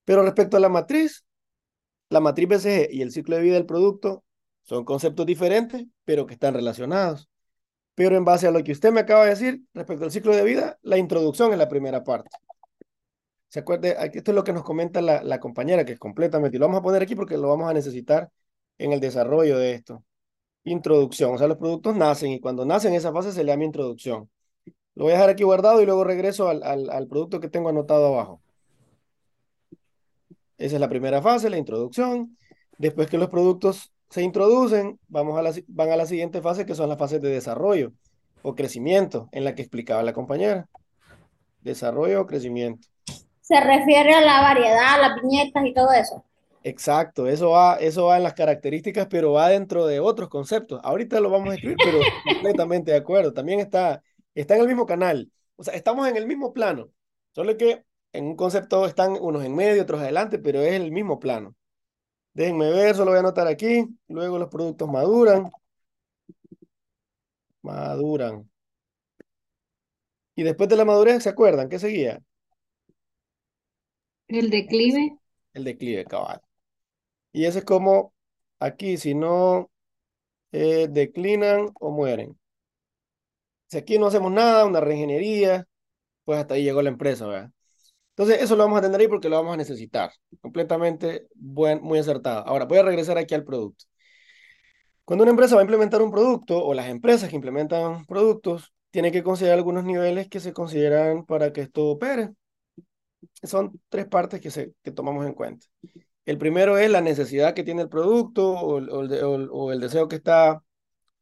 Pero 0.03 0.23
respecto 0.23 0.57
a 0.57 0.59
la 0.59 0.67
matriz, 0.67 1.25
la 2.09 2.19
matriz 2.19 2.49
BCG 2.49 2.89
y 2.91 3.01
el 3.01 3.11
ciclo 3.11 3.37
de 3.37 3.43
vida 3.43 3.55
del 3.55 3.65
producto 3.65 4.25
son 4.63 4.83
conceptos 4.83 5.25
diferentes, 5.25 5.85
pero 6.03 6.25
que 6.25 6.33
están 6.33 6.53
relacionados. 6.53 7.29
Pero 7.95 8.17
en 8.17 8.25
base 8.25 8.47
a 8.47 8.51
lo 8.51 8.63
que 8.63 8.73
usted 8.73 8.91
me 8.91 9.01
acaba 9.01 9.23
de 9.23 9.29
decir 9.31 9.61
respecto 9.73 10.03
al 10.05 10.11
ciclo 10.11 10.35
de 10.35 10.43
vida, 10.43 10.79
la 10.81 10.97
introducción 10.97 11.51
es 11.53 11.57
la 11.57 11.69
primera 11.69 12.03
parte. 12.03 12.29
¿Se 13.47 13.59
acuerda? 13.59 13.89
Esto 13.89 14.31
es 14.31 14.35
lo 14.35 14.43
que 14.43 14.51
nos 14.51 14.63
comenta 14.63 15.01
la, 15.01 15.23
la 15.23 15.39
compañera, 15.39 15.85
que 15.85 15.93
es 15.93 15.99
completamente, 15.99 16.57
y 16.57 16.59
lo 16.59 16.65
vamos 16.65 16.79
a 16.79 16.83
poner 16.83 17.03
aquí 17.03 17.15
porque 17.15 17.37
lo 17.37 17.49
vamos 17.49 17.69
a 17.69 17.73
necesitar 17.73 18.29
en 18.77 18.93
el 18.93 18.99
desarrollo 18.99 19.57
de 19.57 19.73
esto. 19.73 20.03
Introducción, 20.63 21.35
o 21.35 21.37
sea, 21.37 21.47
los 21.47 21.57
productos 21.57 21.95
nacen 21.95 22.31
y 22.31 22.39
cuando 22.39 22.65
nacen 22.65 22.93
esa 22.93 23.11
fase 23.11 23.31
se 23.31 23.43
le 23.43 23.51
llama 23.51 23.65
introducción. 23.65 24.29
Lo 24.95 25.05
voy 25.05 25.13
a 25.13 25.15
dejar 25.15 25.29
aquí 25.29 25.43
guardado 25.43 25.81
y 25.81 25.85
luego 25.85 26.03
regreso 26.03 26.49
al, 26.49 26.63
al, 26.63 27.07
producto 27.07 27.39
que 27.39 27.49
tengo 27.49 27.69
anotado 27.69 28.07
abajo. 28.07 28.41
Esa 30.57 30.75
es 30.75 30.79
la 30.79 30.89
primera 30.89 31.21
fase, 31.21 31.49
la 31.49 31.57
introducción. 31.57 32.37
Después 32.77 33.09
que 33.09 33.17
los 33.17 33.29
productos 33.29 33.91
se 34.09 34.21
introducen, 34.21 34.99
vamos 35.07 35.37
a 35.37 35.41
la, 35.41 35.51
van 35.67 35.89
a 35.91 35.97
la 35.97 36.05
siguiente 36.05 36.41
fase, 36.41 36.65
que 36.65 36.75
son 36.75 36.89
las 36.89 36.99
fases 36.99 37.21
de 37.21 37.29
desarrollo 37.29 37.91
o 38.43 38.55
crecimiento, 38.55 39.29
en 39.31 39.43
la 39.45 39.55
que 39.55 39.63
explicaba 39.63 40.03
la 40.03 40.13
compañera. 40.13 40.67
Desarrollo 41.61 42.21
o 42.21 42.27
crecimiento. 42.27 42.87
Se 43.41 43.59
refiere 43.59 44.13
a 44.13 44.21
la 44.21 44.41
variedad, 44.41 45.01
las 45.01 45.21
viñetas 45.21 45.65
y 45.65 45.73
todo 45.73 45.91
eso. 45.91 46.23
Exacto, 46.65 47.27
eso 47.27 47.49
va, 47.49 47.75
eso 47.75 48.05
va 48.05 48.17
en 48.17 48.23
las 48.23 48.33
características, 48.35 49.07
pero 49.09 49.33
va 49.33 49.49
dentro 49.49 49.85
de 49.85 49.99
otros 49.99 50.29
conceptos. 50.29 50.79
Ahorita 50.83 51.19
lo 51.19 51.29
vamos 51.29 51.49
a 51.51 51.55
escribir, 51.55 51.77
pero 51.83 51.99
completamente 52.25 52.91
de 52.91 52.97
acuerdo. 52.97 53.33
También 53.33 53.59
está, 53.59 54.01
está 54.33 54.55
en 54.55 54.61
el 54.61 54.67
mismo 54.67 54.85
canal. 54.85 55.29
O 55.57 55.63
sea, 55.63 55.73
estamos 55.73 56.07
en 56.07 56.15
el 56.15 56.25
mismo 56.25 56.53
plano. 56.53 56.89
Solo 57.33 57.57
que 57.57 57.83
en 58.13 58.25
un 58.27 58.35
concepto 58.37 58.85
están 58.85 59.17
unos 59.19 59.43
en 59.43 59.55
medio, 59.55 59.81
otros 59.83 59.99
adelante, 60.01 60.39
pero 60.39 60.61
es 60.61 60.73
el 60.73 60.91
mismo 60.91 61.19
plano. 61.19 61.55
Déjenme 62.33 62.71
ver, 62.71 62.95
solo 62.95 63.11
voy 63.11 63.17
a 63.17 63.19
anotar 63.21 63.47
aquí. 63.47 63.85
Luego 64.07 64.39
los 64.39 64.49
productos 64.49 64.89
maduran. 64.89 65.51
Maduran. 67.63 68.47
Y 70.35 70.43
después 70.43 70.69
de 70.69 70.75
la 70.75 70.85
madurez, 70.85 71.23
¿se 71.23 71.29
acuerdan? 71.29 71.69
¿Qué 71.69 71.79
seguía? 71.79 72.21
El 74.27 74.49
declive. 74.49 75.17
El 75.53 75.63
declive, 75.63 76.05
cabal. 76.05 76.41
Y 77.33 77.45
ese 77.45 77.59
es 77.59 77.65
como 77.65 78.13
aquí, 78.59 78.97
si 78.97 79.15
no 79.15 79.71
eh, 80.53 80.87
declinan 80.89 81.71
o 81.79 81.91
mueren. 81.91 82.39
Si 83.67 83.77
aquí 83.77 83.97
no 83.97 84.07
hacemos 84.07 84.31
nada, 84.31 84.65
una 84.65 84.79
reingeniería, 84.79 85.65
pues 86.25 86.39
hasta 86.39 86.55
ahí 86.55 86.63
llegó 86.63 86.81
la 86.81 86.89
empresa, 86.89 87.27
¿verdad? 87.27 87.51
Entonces, 88.11 88.41
eso 88.41 88.55
lo 88.55 88.63
vamos 88.63 88.79
a 88.79 88.81
tener 88.83 88.99
ahí 89.01 89.07
porque 89.07 89.29
lo 89.29 89.37
vamos 89.37 89.55
a 89.55 89.57
necesitar. 89.57 90.11
Completamente 90.41 91.27
buen, 91.35 91.81
muy 91.81 91.99
acertado. 91.99 92.45
Ahora, 92.47 92.65
voy 92.65 92.77
a 92.79 92.83
regresar 92.83 93.17
aquí 93.17 93.33
al 93.35 93.43
producto. 93.43 93.85
Cuando 95.05 95.23
una 95.23 95.31
empresa 95.31 95.55
va 95.55 95.61
a 95.61 95.63
implementar 95.63 96.01
un 96.01 96.11
producto, 96.11 96.63
o 96.63 96.73
las 96.73 96.87
empresas 96.87 97.29
que 97.29 97.35
implementan 97.35 98.05
productos, 98.05 98.73
tienen 98.91 99.11
que 99.11 99.23
considerar 99.23 99.57
algunos 99.57 99.83
niveles 99.83 100.29
que 100.29 100.39
se 100.39 100.53
consideran 100.53 101.25
para 101.25 101.51
que 101.51 101.61
esto 101.61 101.87
opere. 101.87 102.31
Son 103.41 103.81
tres 103.89 104.05
partes 104.07 104.39
que, 104.39 104.51
se, 104.51 104.73
que 104.83 104.91
tomamos 104.91 105.25
en 105.25 105.33
cuenta. 105.33 105.65
El 106.25 106.37
primero 106.37 106.77
es 106.77 106.89
la 106.89 107.01
necesidad 107.01 107.53
que 107.53 107.63
tiene 107.63 107.81
el 107.83 107.89
producto 107.89 108.51
o, 108.51 109.71
el 109.71 109.79
deseo 109.79 110.07
que 110.07 110.15
está 110.17 110.63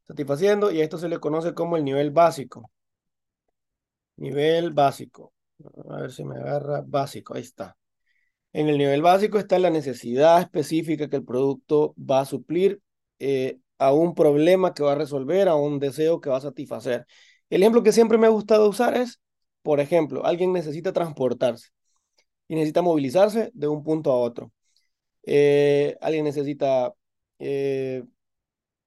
satisfaciendo, 0.03 0.71
y 0.71 0.81
a 0.81 0.83
esto 0.83 0.97
se 0.97 1.09
le 1.09 1.19
conoce 1.19 1.53
como 1.53 1.77
el 1.77 1.83
nivel 1.83 2.11
básico. 2.11 2.71
Nivel 4.17 4.71
básico. 4.71 5.33
A 5.89 6.01
ver 6.01 6.11
si 6.11 6.23
me 6.23 6.35
agarra 6.37 6.83
básico, 6.85 7.33
ahí 7.35 7.41
está. 7.41 7.77
En 8.53 8.67
el 8.69 8.77
nivel 8.77 9.01
básico 9.01 9.39
está 9.39 9.59
la 9.59 9.69
necesidad 9.69 10.41
específica 10.41 11.09
que 11.09 11.17
el 11.17 11.25
producto 11.25 11.95
va 11.97 12.21
a 12.21 12.25
suplir 12.25 12.81
eh, 13.19 13.59
a 13.77 13.93
un 13.93 14.13
problema 14.13 14.73
que 14.73 14.83
va 14.83 14.93
a 14.93 14.95
resolver, 14.95 15.47
a 15.47 15.55
un 15.55 15.79
deseo 15.79 16.21
que 16.21 16.29
va 16.29 16.37
a 16.37 16.41
satisfacer. 16.41 17.05
El 17.49 17.63
ejemplo 17.63 17.83
que 17.83 17.91
siempre 17.91 18.17
me 18.17 18.27
ha 18.27 18.29
gustado 18.29 18.69
usar 18.69 18.97
es, 18.97 19.19
por 19.63 19.79
ejemplo, 19.79 20.25
alguien 20.25 20.53
necesita 20.53 20.93
transportarse 20.93 21.69
y 22.47 22.55
necesita 22.55 22.81
movilizarse 22.81 23.51
de 23.53 23.67
un 23.67 23.83
punto 23.83 24.11
a 24.11 24.17
otro. 24.17 24.51
Eh, 25.23 25.97
alguien 26.01 26.25
necesita 26.25 26.93
eh, 27.39 28.03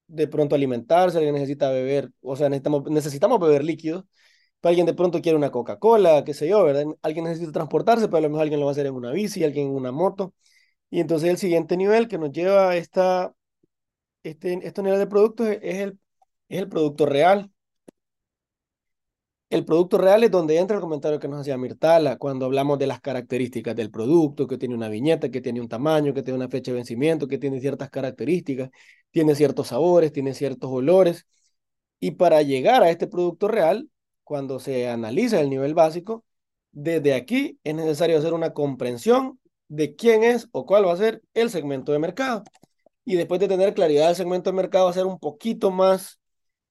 de 0.07 0.29
pronto 0.29 0.55
alimentarse, 0.55 1.19
alguien 1.19 1.35
necesita 1.35 1.71
beber, 1.71 2.11
o 2.23 2.37
sea, 2.37 2.49
necesitamos, 2.49 3.41
beber 3.41 3.65
líquidos 3.65 4.05
alguien 4.63 4.87
de 4.87 4.95
pronto 4.95 5.23
quiere 5.23 5.39
una 5.39 5.51
Coca-Cola, 5.53 6.25
qué 6.25 6.35
sé 6.35 6.49
yo, 6.49 6.65
¿verdad? 6.65 6.85
Alguien 7.03 7.27
necesita 7.27 7.53
transportarse, 7.53 8.09
pero 8.09 8.19
a 8.19 8.21
lo 8.23 8.29
mejor 8.31 8.43
alguien 8.43 8.61
lo 8.61 8.67
va 8.67 8.73
a 8.73 8.75
hacer 8.75 8.87
en 8.87 8.95
una 8.95 9.13
bici, 9.13 9.45
alguien 9.45 9.69
en 9.69 9.75
una 9.75 9.93
moto. 9.93 10.35
Y 10.91 11.01
entonces 11.01 11.31
el 11.31 11.39
siguiente 11.39 11.77
nivel 11.77 12.09
que 12.09 12.19
nos 12.19 12.33
lleva 12.33 12.71
a 12.71 12.77
esta, 12.77 13.35
este, 14.23 14.55
estos 14.67 14.85
niveles 14.85 15.01
de 15.05 15.09
productos 15.11 15.49
es, 15.49 15.61
el, 15.63 16.01
es 16.49 16.61
el 16.61 16.69
producto 16.69 17.07
real. 17.07 17.53
El 19.55 19.65
producto 19.65 19.99
real 19.99 20.25
es 20.25 20.33
donde 20.33 20.59
entra 20.59 20.75
el 20.75 20.81
comentario 20.81 21.21
que 21.21 21.29
nos 21.29 21.43
hacía 21.43 21.57
Mirtala 21.57 22.17
cuando 22.17 22.47
hablamos 22.47 22.77
de 22.77 22.89
las 22.89 23.01
características 23.01 23.77
del 23.77 23.89
producto, 23.89 24.49
que 24.49 24.59
tiene 24.59 24.75
una 24.75 24.89
viñeta, 24.89 25.31
que 25.31 25.41
tiene 25.41 25.61
un 25.61 25.69
tamaño, 25.69 26.13
que 26.13 26.25
tiene 26.25 26.39
una 26.39 26.49
fecha 26.49 26.73
de 26.73 26.77
vencimiento, 26.79 27.29
que 27.29 27.39
tiene 27.39 27.61
ciertas 27.61 27.89
características, 27.89 28.71
tiene 29.13 29.37
ciertos 29.37 29.69
sabores, 29.69 30.13
tiene 30.13 30.35
ciertos 30.35 30.69
olores. 30.73 31.29
Y 32.01 32.13
para 32.13 32.43
llegar 32.43 32.83
a 32.83 32.91
este 32.91 33.07
producto 33.07 33.47
real, 33.47 33.89
cuando 34.25 34.59
se 34.59 34.89
analiza 34.89 35.41
el 35.41 35.51
nivel 35.51 35.73
básico, 35.73 36.25
desde 36.73 37.15
aquí 37.15 37.61
es 37.63 37.77
necesario 37.77 38.19
hacer 38.19 38.33
una 38.33 38.55
comprensión 38.55 39.39
de 39.69 39.95
quién 39.95 40.25
es 40.25 40.49
o 40.51 40.67
cuál 40.67 40.85
va 40.85 40.95
a 40.95 40.97
ser 40.97 41.23
el 41.33 41.49
segmento 41.51 41.93
de 41.93 42.01
mercado. 42.01 42.43
Y 43.05 43.15
después 43.15 43.39
de 43.39 43.47
tener 43.47 43.73
claridad 43.73 44.09
del 44.09 44.17
segmento 44.17 44.51
de 44.51 44.57
mercado, 44.57 44.89
hacer 44.89 45.07
un 45.07 45.21
poquito 45.21 45.71
más 45.71 46.19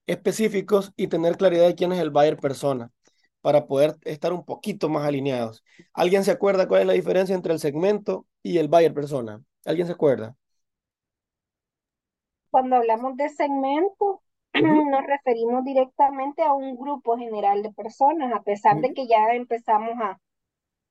específicos 0.08 0.94
y 0.96 1.08
tener 1.08 1.38
claridad 1.38 1.68
de 1.68 1.76
quién 1.76 1.92
es 1.92 2.00
el 2.00 2.12
buyer 2.12 2.38
persona 2.38 2.92
para 3.42 3.68
poder 3.68 3.96
estar 4.04 4.34
un 4.34 4.46
poquito 4.46 4.90
más 4.90 5.06
alineados. 5.08 5.64
¿Alguien 5.94 6.24
se 6.24 6.32
acuerda 6.32 6.68
cuál 6.68 6.82
es 6.82 6.88
la 6.88 6.94
diferencia 6.94 7.36
entre 7.36 7.54
el 7.54 7.60
segmento 7.60 8.28
y 8.44 8.58
el 8.60 8.68
buyer 8.70 8.94
persona? 8.94 9.44
¿Alguien 9.66 9.88
se 9.88 9.94
acuerda? 9.94 10.36
Cuando 12.52 12.78
hablamos 12.78 13.18
de 13.18 13.28
segmento, 13.28 14.22
nos 14.54 15.06
referimos 15.06 15.66
directamente 15.66 16.42
a 16.42 16.54
un 16.54 16.78
grupo 16.78 17.18
general 17.18 17.62
de 17.64 17.74
personas, 17.74 18.32
a 18.34 18.44
pesar 18.44 18.80
de 18.80 18.94
que 18.94 19.08
ya 19.08 19.34
empezamos 19.34 19.92
a, 20.00 20.20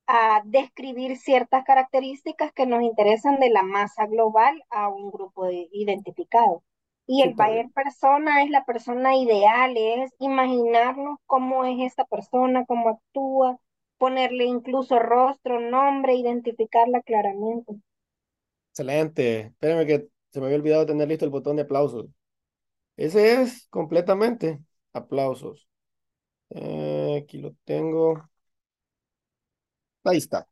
a 0.07 0.41
describir 0.45 1.17
ciertas 1.17 1.63
características 1.65 2.53
que 2.53 2.65
nos 2.67 2.83
interesan 2.83 3.39
de 3.39 3.49
la 3.49 3.63
masa 3.63 4.07
global 4.07 4.63
a 4.69 4.89
un 4.89 5.11
grupo 5.11 5.49
identificado. 5.51 6.63
Y 7.07 7.21
el 7.21 7.33
buyer 7.33 7.69
persona 7.73 8.43
es 8.43 8.49
la 8.49 8.65
persona 8.65 9.15
ideal, 9.15 9.73
es 9.77 10.11
imaginarnos 10.19 11.17
cómo 11.25 11.63
es 11.65 11.79
esta 11.79 12.03
persona, 12.05 12.65
cómo 12.65 12.89
actúa, 12.89 13.57
ponerle 13.97 14.45
incluso 14.45 14.99
rostro, 14.99 15.59
nombre, 15.61 16.15
identificarla 16.15 17.01
claramente. 17.01 17.73
Excelente. 18.71 19.39
Espérenme 19.47 19.85
que 19.85 20.07
se 20.31 20.39
me 20.39 20.47
había 20.47 20.57
olvidado 20.57 20.85
tener 20.85 21.07
listo 21.07 21.25
el 21.25 21.31
botón 21.31 21.55
de 21.57 21.63
aplausos. 21.63 22.07
Ese 22.97 23.41
es 23.43 23.67
completamente. 23.69 24.61
Aplausos. 24.93 25.67
Eh, 26.51 27.21
aquí 27.23 27.39
lo 27.39 27.55
tengo. 27.65 28.29
Ahí 30.03 30.17
está. 30.17 30.47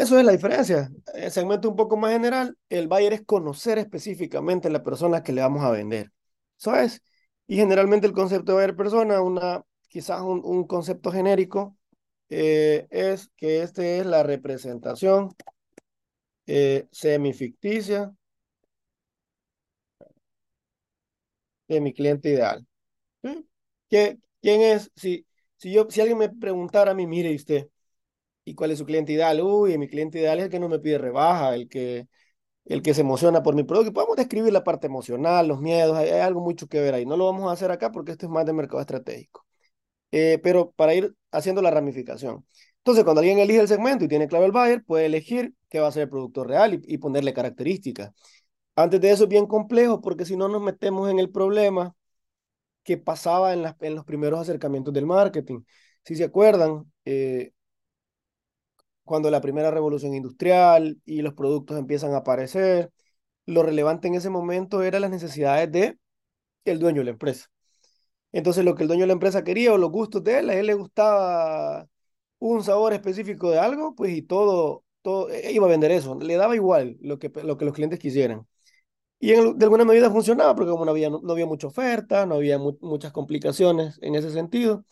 Eso 0.00 0.18
es 0.18 0.24
la 0.24 0.32
diferencia. 0.32 0.90
El 1.12 1.30
segmento 1.30 1.68
un 1.68 1.76
poco 1.76 1.94
más 1.98 2.12
general, 2.12 2.56
el 2.70 2.88
buyer 2.88 3.12
es 3.12 3.22
conocer 3.26 3.76
específicamente 3.76 4.70
la 4.70 4.82
persona 4.82 5.22
que 5.22 5.32
le 5.32 5.42
vamos 5.42 5.62
a 5.62 5.70
vender. 5.70 6.10
¿Sabes? 6.56 7.02
Y 7.46 7.56
generalmente 7.56 8.06
el 8.06 8.14
concepto 8.14 8.52
de 8.52 8.56
buyer 8.62 8.76
persona, 8.76 9.20
una, 9.20 9.62
quizás 9.88 10.22
un, 10.22 10.66
concepto 10.66 11.12
genérico, 11.12 11.76
eh, 12.30 12.86
es 12.90 13.30
que 13.36 13.62
este 13.62 13.98
es 13.98 14.06
la 14.06 14.22
representación 14.22 15.34
eh, 16.46 16.86
semificticia 16.90 18.14
de 21.68 21.80
mi 21.80 21.92
cliente 21.92 22.30
ideal. 22.30 22.66
¿Qué, 23.90 24.18
¿Quién 24.40 24.62
es? 24.62 24.90
Si, 24.96 25.26
si, 25.56 25.72
yo, 25.72 25.86
si 25.90 26.00
alguien 26.00 26.18
me 26.18 26.30
preguntara 26.30 26.92
a 26.92 26.94
mí, 26.94 27.06
mire 27.06 27.34
usted, 27.34 27.68
¿y 28.50 28.54
cuál 28.54 28.70
es 28.72 28.78
su 28.78 28.86
cliente 28.86 29.12
ideal? 29.12 29.40
Uy, 29.40 29.78
mi 29.78 29.88
cliente 29.88 30.18
ideal 30.18 30.38
es 30.38 30.46
el 30.46 30.50
que 30.50 30.60
no 30.60 30.68
me 30.68 30.78
pide 30.80 30.98
rebaja, 30.98 31.54
el 31.54 31.68
que, 31.68 32.08
el 32.66 32.82
que 32.82 32.94
se 32.94 33.02
emociona 33.02 33.42
por 33.42 33.54
mi 33.54 33.64
producto. 33.64 33.92
Podemos 33.92 34.16
describir 34.16 34.52
la 34.52 34.64
parte 34.64 34.86
emocional, 34.88 35.48
los 35.48 35.60
miedos, 35.60 35.96
hay, 35.96 36.10
algo 36.10 36.40
mucho 36.42 36.68
que 36.68 36.80
ver 36.80 36.94
ahí. 36.94 37.06
No 37.06 37.16
lo 37.16 37.26
vamos 37.26 37.50
a 37.50 37.52
hacer 37.52 37.70
acá 37.70 37.92
porque 37.92 38.12
esto 38.12 38.26
es 38.26 38.32
más 38.32 38.46
de 38.46 38.52
mercado 38.54 38.80
estratégico. 38.80 39.46
Eh, 40.12 40.40
pero 40.42 40.72
para 40.72 40.94
ir 40.94 41.14
haciendo 41.32 41.62
la 41.62 41.70
ramificación. 41.70 42.46
Entonces, 42.78 43.04
cuando 43.04 43.20
alguien 43.20 43.38
elige 43.38 43.60
el 43.60 43.68
segmento 43.68 44.04
y 44.04 44.08
tiene 44.08 44.28
claro 44.28 44.46
el 44.46 44.52
buyer, 44.52 44.84
puede 44.84 45.06
elegir 45.06 45.54
qué 45.68 45.80
va 45.80 45.88
a 45.88 45.92
ser 45.92 46.04
el 46.04 46.10
producto 46.10 46.44
real 46.44 46.74
y, 46.74 46.82
y 46.94 46.98
ponerle 46.98 47.32
características. 47.34 48.12
Antes 48.76 49.00
de 49.00 49.10
eso 49.12 49.24
es 49.24 49.30
bien 49.30 49.46
complejo 49.46 50.00
porque 50.00 50.24
si 50.24 50.36
no 50.36 50.48
nos 50.48 50.62
metemos 50.62 51.10
en 51.10 51.18
el 51.18 51.30
problema 51.30 51.94
que 52.82 52.98
pasaba 52.98 53.52
en, 53.54 53.64
en 53.80 53.94
los 53.94 54.04
primeros 54.04 54.40
acercamientos 54.40 54.94
del 54.94 55.06
marketing. 55.06 55.62
Si 56.04 56.16
se 56.16 56.24
acuerdan, 56.24 56.90
eh, 57.04 57.52
cuando 59.04 59.30
la 59.30 59.40
primera 59.40 59.70
revolución 59.70 60.14
industrial 60.14 61.00
y 61.04 61.22
los 61.22 61.34
productos 61.34 61.78
empiezan 61.78 62.12
a 62.14 62.18
aparecer, 62.18 62.92
lo 63.46 63.62
relevante 63.62 64.08
en 64.08 64.14
ese 64.14 64.30
momento 64.30 64.82
eran 64.82 65.02
las 65.02 65.10
necesidades 65.10 65.70
de 65.72 65.98
el 66.64 66.78
dueño 66.78 67.00
de 67.00 67.06
la 67.06 67.10
empresa. 67.12 67.46
Entonces 68.32 68.64
lo 68.64 68.74
que 68.74 68.82
el 68.84 68.88
dueño 68.88 69.02
de 69.02 69.08
la 69.08 69.12
empresa 69.14 69.44
quería 69.44 69.72
o 69.72 69.78
los 69.78 69.90
gustos 69.90 70.22
de 70.24 70.40
él, 70.40 70.50
a 70.50 70.54
él 70.54 70.66
le 70.66 70.74
gustaba 70.74 71.88
un 72.38 72.62
sabor 72.64 72.92
específico 72.92 73.50
de 73.50 73.58
algo, 73.58 73.94
pues 73.94 74.12
y 74.16 74.22
todo, 74.22 74.84
todo 75.02 75.30
e, 75.30 75.52
iba 75.52 75.66
a 75.66 75.70
vender 75.70 75.90
eso. 75.92 76.18
Le 76.18 76.36
daba 76.36 76.54
igual 76.56 76.96
lo 77.00 77.18
que, 77.18 77.30
lo 77.44 77.56
que 77.58 77.64
los 77.64 77.74
clientes 77.74 77.98
quisieran. 77.98 78.46
Y 79.18 79.32
de 79.32 79.64
alguna 79.64 79.84
medida 79.84 80.10
funcionaba, 80.10 80.54
porque 80.54 80.70
como 80.70 80.84
no 80.84 80.92
había, 80.92 81.10
no, 81.10 81.20
había 81.32 81.46
mucha 81.46 81.66
oferta, 81.68 82.26
no 82.26 82.36
había 82.36 82.58
mu 82.58 82.78
muchas 82.80 83.12
complicaciones 83.12 83.98
en 84.02 84.14
ese 84.14 84.30
sentido. 84.30 84.84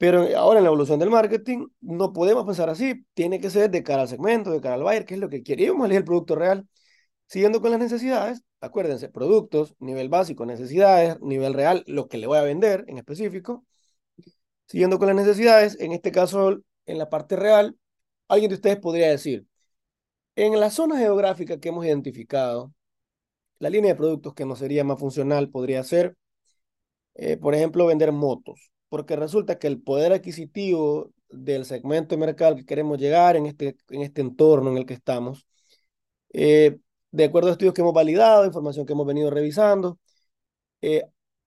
Pero 0.00 0.26
ahora 0.38 0.60
en 0.60 0.64
la 0.64 0.68
evolución 0.68 0.98
del 0.98 1.10
marketing 1.10 1.66
no 1.82 2.14
podemos 2.14 2.46
pensar 2.46 2.70
así, 2.70 3.04
tiene 3.12 3.38
que 3.38 3.50
ser 3.50 3.70
de 3.70 3.82
cara 3.82 4.00
al 4.02 4.08
segmento, 4.08 4.50
de 4.50 4.62
cara 4.62 4.76
al 4.76 4.82
buyer, 4.82 5.04
que 5.04 5.12
es 5.12 5.20
lo 5.20 5.28
que 5.28 5.42
queríamos 5.42 5.84
elegir 5.84 5.98
el 5.98 6.04
producto 6.06 6.36
real, 6.36 6.66
siguiendo 7.26 7.60
con 7.60 7.70
las 7.70 7.80
necesidades, 7.80 8.42
acuérdense, 8.62 9.10
productos, 9.10 9.76
nivel 9.78 10.08
básico, 10.08 10.46
necesidades, 10.46 11.20
nivel 11.20 11.52
real, 11.52 11.84
lo 11.86 12.08
que 12.08 12.16
le 12.16 12.26
voy 12.26 12.38
a 12.38 12.42
vender 12.42 12.86
en 12.88 12.96
específico, 12.96 13.66
siguiendo 14.66 14.98
con 14.98 15.08
las 15.08 15.16
necesidades, 15.16 15.78
en 15.80 15.92
este 15.92 16.12
caso, 16.12 16.62
en 16.86 16.98
la 16.98 17.10
parte 17.10 17.36
real, 17.36 17.76
alguien 18.28 18.48
de 18.48 18.54
ustedes 18.54 18.78
podría 18.78 19.10
decir, 19.10 19.46
en 20.34 20.58
la 20.58 20.70
zona 20.70 20.96
geográfica 20.96 21.60
que 21.60 21.68
hemos 21.68 21.84
identificado, 21.84 22.72
la 23.58 23.68
línea 23.68 23.92
de 23.92 23.98
productos 23.98 24.32
que 24.32 24.46
nos 24.46 24.60
sería 24.60 24.82
más 24.82 24.98
funcional 24.98 25.50
podría 25.50 25.84
ser, 25.84 26.16
eh, 27.16 27.36
por 27.36 27.54
ejemplo, 27.54 27.84
vender 27.84 28.12
motos 28.12 28.70
porque 28.90 29.16
resulta 29.16 29.58
que 29.58 29.68
el 29.68 29.80
poder 29.82 30.12
adquisitivo 30.12 31.12
del 31.30 31.64
segmento 31.64 32.14
de 32.14 32.20
mercado 32.20 32.56
que 32.56 32.66
queremos 32.66 32.98
llegar 32.98 33.36
en 33.36 33.46
este, 33.46 33.76
en 33.90 34.02
este 34.02 34.20
entorno 34.20 34.70
en 34.70 34.78
el 34.78 34.86
que 34.86 34.94
estamos, 34.94 35.46
eh, 36.32 36.78
de 37.12 37.24
acuerdo 37.24 37.48
a 37.48 37.52
estudios 37.52 37.74
que 37.74 37.82
hemos 37.82 37.94
validado, 37.94 38.44
información 38.46 38.86
que 38.86 38.92
hemos 38.92 39.06
venido 39.06 39.30
revisando, 39.30 39.98
eh, 40.82 41.04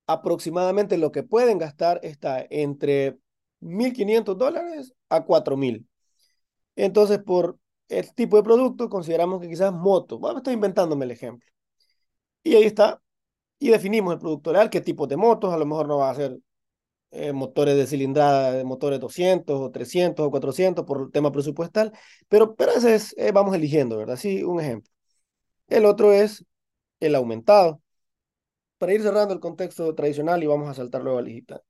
aproximadamente 0.08 0.98
lo 0.98 1.12
que 1.12 1.24
pueden 1.24 1.58
gastar 1.58 2.00
está 2.04 2.46
entre 2.50 3.18
1.500 3.62 4.38
dólares 4.38 4.94
a 5.10 5.26
4.000. 5.26 5.88
Entonces, 6.76 7.20
por 7.20 7.60
el 7.90 8.14
tipo 8.16 8.38
de 8.38 8.44
producto, 8.44 8.90
consideramos 8.90 9.42
que 9.42 9.50
quizás 9.50 9.74
moto, 9.74 10.20
bueno, 10.20 10.38
estoy 10.40 10.54
inventándome 10.56 11.06
el 11.06 11.12
ejemplo. 11.12 11.48
Y 12.44 12.56
ahí 12.56 12.64
está, 12.64 13.02
y 13.60 13.70
definimos 13.70 14.14
el 14.14 14.20
producto 14.20 14.54
real, 14.54 14.70
qué 14.70 14.82
tipo 14.82 15.08
de 15.08 15.18
motos, 15.18 15.54
a 15.54 15.58
lo 15.58 15.66
mejor 15.66 15.88
no 15.88 16.00
va 16.00 16.12
a 16.12 16.16
ser 16.16 16.40
eh, 17.14 17.34
motores 17.34 17.76
de 17.78 17.88
cilindrada, 17.88 18.52
de 18.54 18.64
motores 18.64 19.00
200 19.00 19.60
o 19.60 19.72
300 19.72 20.26
o 20.28 20.32
400 20.32 20.86
por 20.86 21.12
tema 21.12 21.32
presupuestal, 21.32 21.92
pero, 22.28 22.56
pero 22.56 22.72
ese 22.74 22.96
es, 22.96 23.16
eh, 23.18 23.32
vamos 23.32 23.56
eligiendo, 23.56 23.98
¿verdad? 23.98 24.18
Sí, 24.18 24.44
un 24.44 24.60
ejemplo. 24.60 24.92
El 25.68 25.86
otro 25.86 26.14
es 26.14 26.46
el 27.00 27.16
aumentado. 27.16 27.82
Para 28.78 28.94
ir 28.94 29.02
cerrando 29.02 29.34
el 29.34 29.40
contexto 29.40 29.96
tradicional 29.96 30.44
y 30.44 30.48
vamos 30.48 30.70
a 30.70 30.74
saltar 30.76 31.04
luego 31.04 31.20
al 31.20 31.26
digital. 31.26 31.62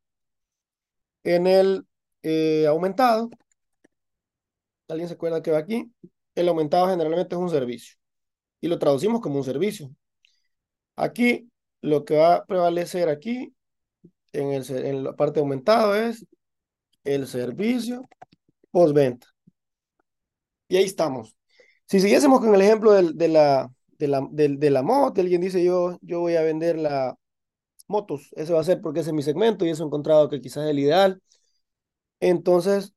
En 1.23 1.47
el 1.47 1.85
eh, 2.23 2.65
aumentado, 2.67 3.29
¿alguien 4.88 5.07
se 5.07 5.15
acuerda 5.15 5.41
que 5.41 5.51
va 5.51 5.57
aquí? 5.59 5.91
El 6.35 6.47
aumentado 6.50 6.88
generalmente 6.89 7.35
es 7.35 7.41
un 7.41 7.50
servicio 7.50 7.95
y 8.62 8.67
lo 8.67 8.79
traducimos 8.79 9.21
como 9.21 9.38
un 9.38 9.43
servicio. 9.43 9.91
Aquí 10.95 11.50
lo 11.81 12.05
que 12.05 12.15
va 12.17 12.35
a 12.35 12.45
prevalecer 12.45 13.09
aquí 13.09 13.53
en, 14.33 14.51
el, 14.51 14.69
en 14.85 15.03
la 15.03 15.15
parte 15.15 15.39
aumentada 15.39 16.09
es 16.09 16.25
el 17.03 17.27
servicio 17.27 18.03
postventa. 18.71 19.27
Y 20.67 20.77
ahí 20.77 20.85
estamos. 20.85 21.35
Si 21.85 21.99
siguiésemos 21.99 22.39
con 22.39 22.55
el 22.55 22.61
ejemplo 22.61 22.91
del, 22.93 23.17
de, 23.17 23.27
la, 23.27 23.71
de, 23.99 24.07
la, 24.07 24.27
de, 24.31 24.69
la 24.69 24.81
moto, 24.83 25.21
alguien 25.21 25.41
dice 25.41 25.63
yo, 25.63 25.97
yo 26.01 26.19
voy 26.21 26.35
a 26.35 26.41
vender 26.41 26.77
la 26.77 27.15
motos, 27.87 28.29
ese 28.35 28.53
va 28.53 28.61
a 28.61 28.63
ser 28.63 28.81
porque 28.81 29.01
ese 29.01 29.09
es 29.11 29.13
mi 29.13 29.23
segmento 29.23 29.65
y 29.65 29.69
eso 29.69 29.83
he 29.83 29.87
encontrado 29.87 30.29
que 30.29 30.41
quizás 30.41 30.65
es 30.65 30.71
el 30.71 30.79
ideal. 30.79 31.21
Entonces, 32.19 32.93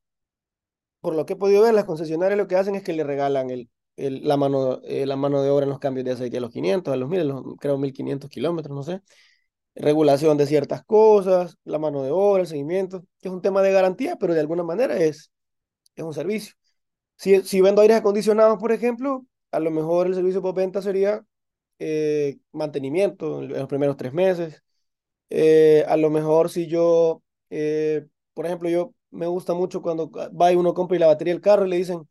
por 1.01 1.15
lo 1.15 1.27
que 1.27 1.35
he 1.35 1.37
podido 1.37 1.63
ver, 1.63 1.75
las 1.75 1.85
concesionarias 1.85 2.39
lo 2.39 2.49
que 2.49 2.57
hacen 2.57 2.75
es 2.75 2.83
que 2.83 2.93
le 2.93 3.05
regalan 3.05 3.51
el, 3.51 3.69
el, 3.97 4.27
la, 4.27 4.37
mano, 4.37 4.81
eh, 4.85 5.07
la 5.07 5.17
mano 5.17 5.43
de 5.43 5.51
obra 5.51 5.65
en 5.65 5.71
los 5.71 5.79
cambios 5.79 6.05
de 6.05 6.13
aceite 6.13 6.39
a 6.39 6.41
los 6.41 6.51
500, 6.51 6.93
a 6.93 6.97
los 6.97 7.09
1000, 7.09 7.29
los, 7.29 7.43
creo 7.61 7.79
1500 7.79 8.31
kilómetros, 8.31 8.75
no 8.75 8.83
sé 8.83 9.03
regulación 9.77 10.37
de 10.39 10.47
ciertas 10.47 10.85
cosas, 10.85 11.57
la 11.65 11.79
mano 11.79 12.03
de 12.03 12.11
obra, 12.13 12.43
el 12.43 12.49
seguimiento, 12.49 13.03
que 13.21 13.29
es 13.29 13.35
un 13.35 13.43
tema 13.43 13.63
de 13.63 13.73
garantía, 13.73 14.17
pero 14.17 14.35
de 14.35 14.41
alguna 14.41 14.63
manera 14.65 14.97
es, 14.99 15.31
es 15.97 16.05
un 16.05 16.15
servicio. 16.15 16.55
Si, 17.17 17.43
si 17.43 17.61
vendo 17.61 17.83
aires 17.83 17.99
acondicionados, 17.99 18.59
por 18.59 18.73
ejemplo, 18.73 19.27
a 19.53 19.61
lo 19.61 19.71
mejor 19.71 20.07
el 20.07 20.15
servicio 20.15 20.43
por 20.43 20.55
venta 20.55 20.83
sería 20.83 21.25
eh, 21.79 22.39
mantenimiento 22.53 23.43
en 23.43 23.51
los 23.51 23.69
primeros 23.69 23.97
tres 23.97 24.13
meses. 24.13 24.63
Eh, 25.31 25.85
a 25.89 25.97
lo 25.97 26.11
mejor 26.11 26.51
si 26.51 26.67
yo, 26.67 27.23
eh, 27.51 28.07
por 28.35 28.47
ejemplo, 28.47 28.69
yo 28.69 28.95
me 29.11 29.27
gusta 29.27 29.55
mucho 29.55 29.83
cuando 29.83 30.11
va 30.11 30.53
y 30.53 30.57
uno 30.57 30.75
compra 30.75 30.97
y 30.97 31.01
la 31.01 31.07
batería 31.09 31.35
del 31.35 31.43
carro 31.43 31.67
y 31.67 31.71
le 31.71 31.77
dicen, 31.77 32.09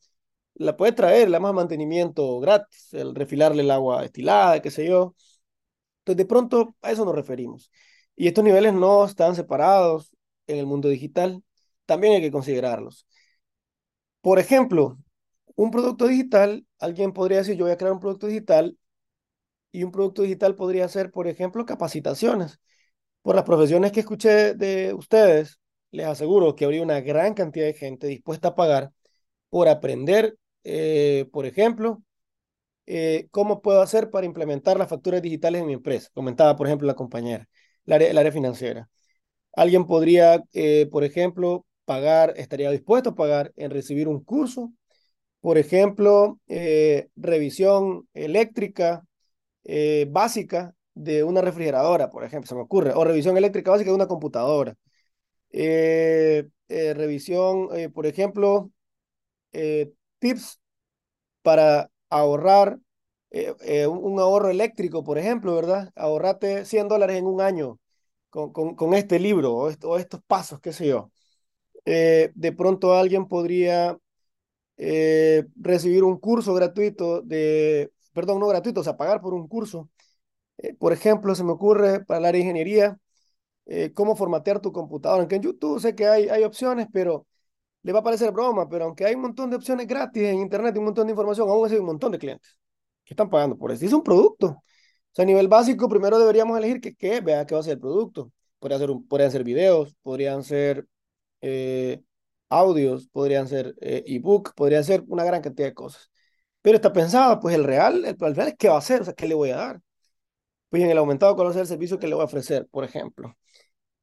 la 0.55 0.77
puede 0.77 0.93
traer, 0.93 1.29
la 1.29 1.39
más 1.39 1.53
mantenimiento 1.53 2.39
gratis, 2.39 2.93
el 2.93 3.15
refilarle 3.15 3.63
el 3.63 3.71
agua 3.71 4.01
destilada, 4.01 4.61
qué 4.61 4.71
sé 4.71 4.87
yo. 4.87 5.15
Entonces, 6.05 6.17
de 6.17 6.25
pronto 6.27 6.75
a 6.83 6.91
eso 6.91 7.03
nos 7.05 7.15
referimos. 7.15 7.71
Y 8.15 8.27
estos 8.27 8.43
niveles 8.43 8.73
no 8.73 9.05
están 9.05 9.35
separados 9.35 10.11
en 10.47 10.57
el 10.59 10.65
mundo 10.67 10.87
digital, 10.89 11.43
también 11.85 12.13
hay 12.13 12.21
que 12.21 12.31
considerarlos. 12.31 13.07
Por 14.21 14.39
ejemplo, 14.39 14.97
un 15.55 15.71
producto 15.71 16.07
digital, 16.07 16.65
alguien 16.79 17.13
podría 17.13 17.39
decir, 17.39 17.55
yo 17.57 17.65
voy 17.65 17.73
a 17.73 17.77
crear 17.77 17.93
un 17.93 17.99
producto 17.99 18.27
digital 18.27 18.77
y 19.71 19.83
un 19.83 19.91
producto 19.91 20.23
digital 20.23 20.55
podría 20.55 20.87
ser, 20.89 21.11
por 21.11 21.27
ejemplo, 21.27 21.65
capacitaciones. 21.65 22.59
Por 23.23 23.35
las 23.35 23.45
profesiones 23.45 23.93
que 23.93 24.01
escuché 24.01 24.55
de 24.55 24.93
ustedes, 24.95 25.59
les 25.91 26.07
aseguro 26.07 26.55
que 26.55 26.65
habría 26.65 26.83
una 26.83 27.01
gran 27.01 27.35
cantidad 27.35 27.67
de 27.67 27.75
gente 27.75 28.07
dispuesta 28.07 28.49
a 28.49 28.55
pagar 28.55 28.93
por 29.49 29.69
aprender, 29.69 30.37
eh, 30.65 31.27
por 31.33 31.47
ejemplo, 31.47 32.03
eh, 32.85 33.27
¿cómo 33.31 33.61
puedo 33.61 33.81
hacer 33.81 34.09
para 34.09 34.25
implementar 34.25 34.77
las 34.77 34.89
facturas 34.89 35.21
digitales 35.21 35.61
en 35.61 35.67
mi 35.67 35.73
empresa? 35.73 36.09
Comentaba, 36.13 36.55
por 36.55 36.67
ejemplo, 36.67 36.87
la 36.87 36.95
compañera, 36.95 37.47
el 37.85 38.17
área, 38.17 38.31
financiera. 38.31 38.89
Alguien 39.53 39.85
podría, 39.87 40.43
eh, 40.53 40.87
por 40.91 41.03
ejemplo, 41.03 41.65
pagar, 41.85 42.33
estaría 42.37 42.71
dispuesto 42.71 43.11
a 43.11 43.15
pagar 43.15 43.53
en 43.55 43.71
recibir 43.71 44.07
un 44.07 44.23
curso, 44.23 44.73
por 45.41 45.57
ejemplo, 45.57 46.39
eh, 46.47 47.09
revisión 47.15 48.07
eléctrica 48.13 49.03
básica 50.09 50.75
de 50.93 51.23
una 51.23 51.41
refrigeradora, 51.41 52.09
por 52.09 52.23
ejemplo, 52.23 52.47
se 52.47 52.55
me 52.55 52.61
ocurre, 52.61 52.93
o 52.93 53.03
revisión 53.03 53.37
eléctrica 53.37 53.71
básica 53.71 53.89
de 53.89 53.95
una 53.95 54.07
computadora. 54.07 54.75
revisión, 56.67 57.69
por 57.93 58.05
ejemplo, 58.05 58.71
tips 60.19 60.59
para 61.41 61.89
ahorrar 62.19 62.79
eh, 63.31 63.53
eh, 63.61 63.87
un, 63.87 64.19
ahorro 64.19 64.49
eléctrico, 64.49 65.03
por 65.03 65.17
ejemplo, 65.17 65.55
¿verdad? 65.55 65.91
Ahorrate 65.95 66.65
100 66.65 66.87
dólares 66.87 67.17
en 67.17 67.25
un 67.27 67.41
año 67.41 67.79
con, 68.29 68.51
con, 68.53 68.93
este 68.93 69.19
libro 69.19 69.53
o, 69.55 69.69
estos 69.99 70.21
pasos, 70.27 70.59
qué 70.61 70.73
sé 70.73 70.87
yo. 70.87 71.11
Eh, 71.85 72.31
de 72.35 72.51
pronto 72.53 72.93
alguien 72.95 73.27
podría 73.27 73.97
recibir 75.57 76.03
un 76.03 76.17
curso 76.19 76.53
gratuito 76.53 77.21
de, 77.21 77.91
perdón, 78.13 78.39
no 78.39 78.47
gratuito, 78.47 78.81
o 78.81 78.83
sea, 78.83 78.97
pagar 78.97 79.21
por 79.21 79.33
un 79.33 79.47
curso. 79.47 79.89
por 80.79 80.93
ejemplo, 80.93 81.35
se 81.35 81.43
me 81.43 81.51
ocurre 81.51 82.05
para 82.05 82.31
de 82.31 82.39
ingeniería, 82.39 82.97
cómo 83.93 84.15
formatear 84.15 84.61
tu 84.61 84.71
computadora. 84.71 85.21
Aunque 85.21 85.35
en 85.37 85.43
YouTube 85.43 85.79
sé 85.81 85.95
que 85.95 86.07
hay, 86.07 86.29
hay 86.29 86.43
opciones, 86.43 86.87
pero 86.93 87.27
le 87.85 87.93
va 87.93 87.99
a 87.99 88.03
parecer 88.03 88.31
broma, 88.31 88.67
pero 88.67 88.85
aunque 88.85 89.05
hay 89.05 89.13
un 89.13 89.21
montón 89.21 89.51
de 89.51 89.57
opciones 89.57 89.87
gratis 89.87 90.23
en 90.23 90.39
Internet 90.39 90.75
y 90.75 90.79
un 90.79 90.85
montón 90.85 91.05
de 91.05 91.11
información, 91.11 91.47
aún 91.49 91.65
así 91.67 91.75
hay 91.75 91.81
un 91.81 91.85
montón 91.85 92.11
de 92.11 92.17
clientes 92.17 92.57
que 93.05 93.13
están 93.13 93.29
pagando 93.29 93.57
por 93.57 93.71
eso. 93.71 93.85
Es 93.85 93.93
un 93.93 94.03
producto. 94.03 94.47
O 94.47 94.63
sea, 95.13 95.23
a 95.23 95.25
nivel 95.27 95.47
básico, 95.47 95.87
primero 95.87 96.17
deberíamos 96.17 96.57
elegir 96.57 96.81
qué, 96.81 96.95
qué, 96.95 97.21
vea 97.21 97.45
qué 97.45 97.53
va 97.53 97.61
a 97.61 97.63
ser 97.63 97.73
el 97.73 97.79
producto. 97.79 98.31
Podría 98.59 98.79
ser 98.79 98.89
podrían 99.07 99.31
ser 99.31 99.43
videos, 99.43 99.95
podrían 100.01 100.43
ser 100.43 100.87
eh, 101.41 102.01
audios, 102.49 103.07
podrían 103.09 103.47
ser 103.47 103.75
eh, 103.81 104.03
ebook, 104.07 104.53
podría 104.55 104.81
ser 104.83 105.03
una 105.07 105.23
gran 105.23 105.41
cantidad 105.43 105.67
de 105.67 105.75
cosas. 105.75 106.09
Pero 106.63 106.77
está 106.77 106.91
pensado, 106.91 107.39
pues 107.39 107.53
el 107.55 107.63
real, 107.65 108.03
el, 108.05 108.17
real 108.17 108.47
es 108.49 108.55
qué 108.57 108.69
va 108.69 108.75
a 108.75 108.79
hacer, 108.79 109.01
o 109.01 109.05
sea, 109.05 109.13
qué 109.13 109.27
le 109.27 109.35
voy 109.35 109.51
a 109.51 109.57
dar. 109.57 109.81
Pues 110.69 110.83
en 110.83 110.89
el 110.89 110.97
aumentado, 110.97 111.35
cuál 111.35 111.55
el 111.55 111.67
servicio 111.67 111.99
que 111.99 112.07
le 112.07 112.15
voy 112.15 112.23
a 112.23 112.25
ofrecer, 112.25 112.67
por 112.71 112.83
ejemplo. 112.83 113.35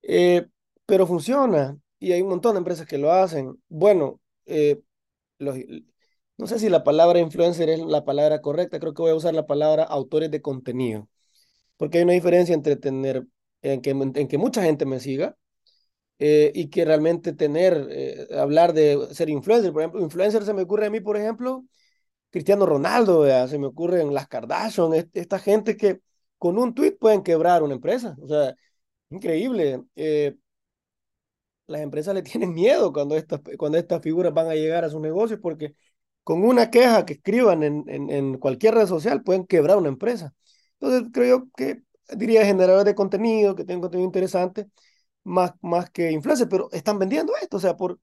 Eh, 0.03 0.47
pero 0.87 1.07
funciona 1.07 1.77
y 2.03 2.13
hay 2.13 2.23
un 2.23 2.31
montón 2.31 2.55
de 2.55 2.59
empresas 2.59 2.87
que 2.87 2.99
lo 2.99 3.13
hacen. 3.13 3.63
Bueno, 3.69 4.21
eh, 4.47 4.83
no 5.39 6.47
sé 6.47 6.59
si 6.59 6.69
la 6.69 6.85
palabra 6.85 7.21
influencer 7.21 7.69
es 7.69 7.81
la 7.81 8.05
palabra 8.05 8.41
correcta, 8.41 8.81
creo 8.81 8.95
que 8.95 9.03
voy 9.03 9.13
a 9.13 9.15
usar 9.15 9.35
la 9.35 9.47
palabra 9.47 9.85
autores 9.85 10.31
de 10.31 10.43
contenido, 10.43 11.09
porque 11.77 11.99
hay 11.99 12.05
una 12.05 12.15
diferencia 12.15 12.55
entre 12.55 12.77
tener, 12.77 13.27
en 13.63 13.83
que, 13.83 13.91
en 13.91 14.29
que 14.29 14.39
mucha 14.39 14.63
gente 14.63 14.87
me 14.87 15.01
siga 15.01 15.37
eh, 16.19 16.53
y 16.55 16.71
que 16.71 16.85
realmente 16.85 17.33
tener, 17.33 17.89
eh, 17.91 18.29
hablar 18.39 18.75
de 18.75 19.09
ser 19.15 19.31
influencer. 19.31 19.73
Por 19.73 19.83
ejemplo, 19.83 20.01
influencer 20.03 20.45
se 20.45 20.55
me 20.55 20.63
ocurre 20.63 20.87
a 20.87 20.91
mí, 20.91 21.01
por 21.01 21.17
ejemplo, 21.17 21.65
Cristiano 22.31 22.67
Ronaldo, 22.67 23.27
se 23.49 23.59
me 23.59 23.67
ocurre 23.67 24.03
en 24.03 24.15
las 24.15 24.29
Kardashian, 24.29 24.93
esta 25.15 25.39
gente 25.39 25.77
que 25.77 26.01
con 26.39 26.59
un 26.59 26.75
tweet 26.75 26.93
pueden 27.01 27.23
quebrar 27.23 27.63
una 27.63 27.75
empresa, 27.75 28.17
o 28.21 28.29
sea, 28.29 28.55
increíble. 29.11 29.83
Las 31.67 31.81
empresas 31.81 32.15
le 32.15 32.23
tienen 32.23 32.55
miedo 32.55 32.93
cuando 32.93 33.17
estas, 33.17 33.41
cuando 33.59 33.79
estas 33.79 34.03
figuras 34.03 34.35
van 34.35 34.49
a 34.49 34.55
llegar 34.55 34.85
a 34.85 34.91
sus 34.91 35.01
negocios 35.01 35.41
porque 35.41 35.75
con 36.25 36.45
una 36.45 36.71
queja 36.71 37.05
que 37.05 37.15
escriban 37.15 37.63
en, 37.63 37.85
en, 37.89 38.39
cualquier 38.39 38.75
red 38.75 38.87
social 38.87 39.23
pueden 39.23 39.47
quebrar 39.47 39.79
una 39.79 39.89
empresa. 39.89 40.35
Entonces 40.81 41.11
creo 41.13 41.39
yo 41.39 41.49
que 41.57 41.83
diría 42.17 42.45
generadores 42.45 42.85
de 42.87 42.95
contenido, 42.95 43.55
que 43.57 43.65
tengan 43.65 43.83
contenido 43.83 44.07
interesante, 44.07 44.69
más, 45.25 45.53
más 45.63 45.91
que 45.91 46.13
influencers, 46.13 46.51
pero 46.51 46.69
están 46.73 46.99
vendiendo 46.99 47.33
esto, 47.41 47.57
o 47.59 47.61
sea, 47.61 47.77
por, 47.77 48.01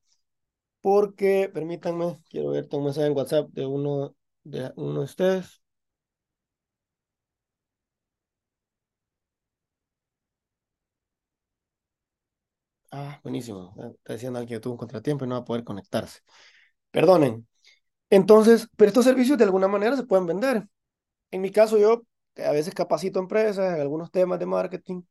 porque, 0.81 1.49
permítanme, 1.53 2.21
quiero 2.29 2.51
ver 2.51 2.67
un 2.71 2.85
mensaje 2.85 3.07
en 3.07 3.17
WhatsApp 3.17 3.49
de 3.51 3.65
uno 3.65 4.15
de, 4.43 4.71
uno 4.75 4.99
de 4.99 5.05
ustedes. 5.05 5.61
Ah, 12.91 13.19
buenísimo. 13.23 13.75
Está 13.97 14.13
diciendo 14.13 14.39
alguien 14.39 14.57
que 14.57 14.61
tuvo 14.63 14.73
un 14.73 14.77
contratiempo 14.79 15.25
y 15.25 15.27
no 15.27 15.35
va 15.35 15.41
a 15.41 15.45
poder 15.45 15.63
conectarse. 15.63 16.19
Perdonen. 16.91 17.47
Entonces, 18.09 18.67
pero 18.77 18.89
estos 18.89 19.05
servicios 19.05 19.37
de 19.37 19.45
alguna 19.45 19.67
manera 19.67 19.95
se 19.97 20.03
pueden 20.05 20.27
vender. 20.27 20.67
En 21.31 21.41
mi 21.41 21.51
caso, 21.51 21.77
yo 21.79 22.03
a 22.37 22.51
veces 22.51 22.73
capacito 22.75 23.19
empresas 23.19 23.75
en 23.75 23.81
algunos 23.81 24.11
temas 24.11 24.39
de 24.39 24.47
marketing 24.47 25.03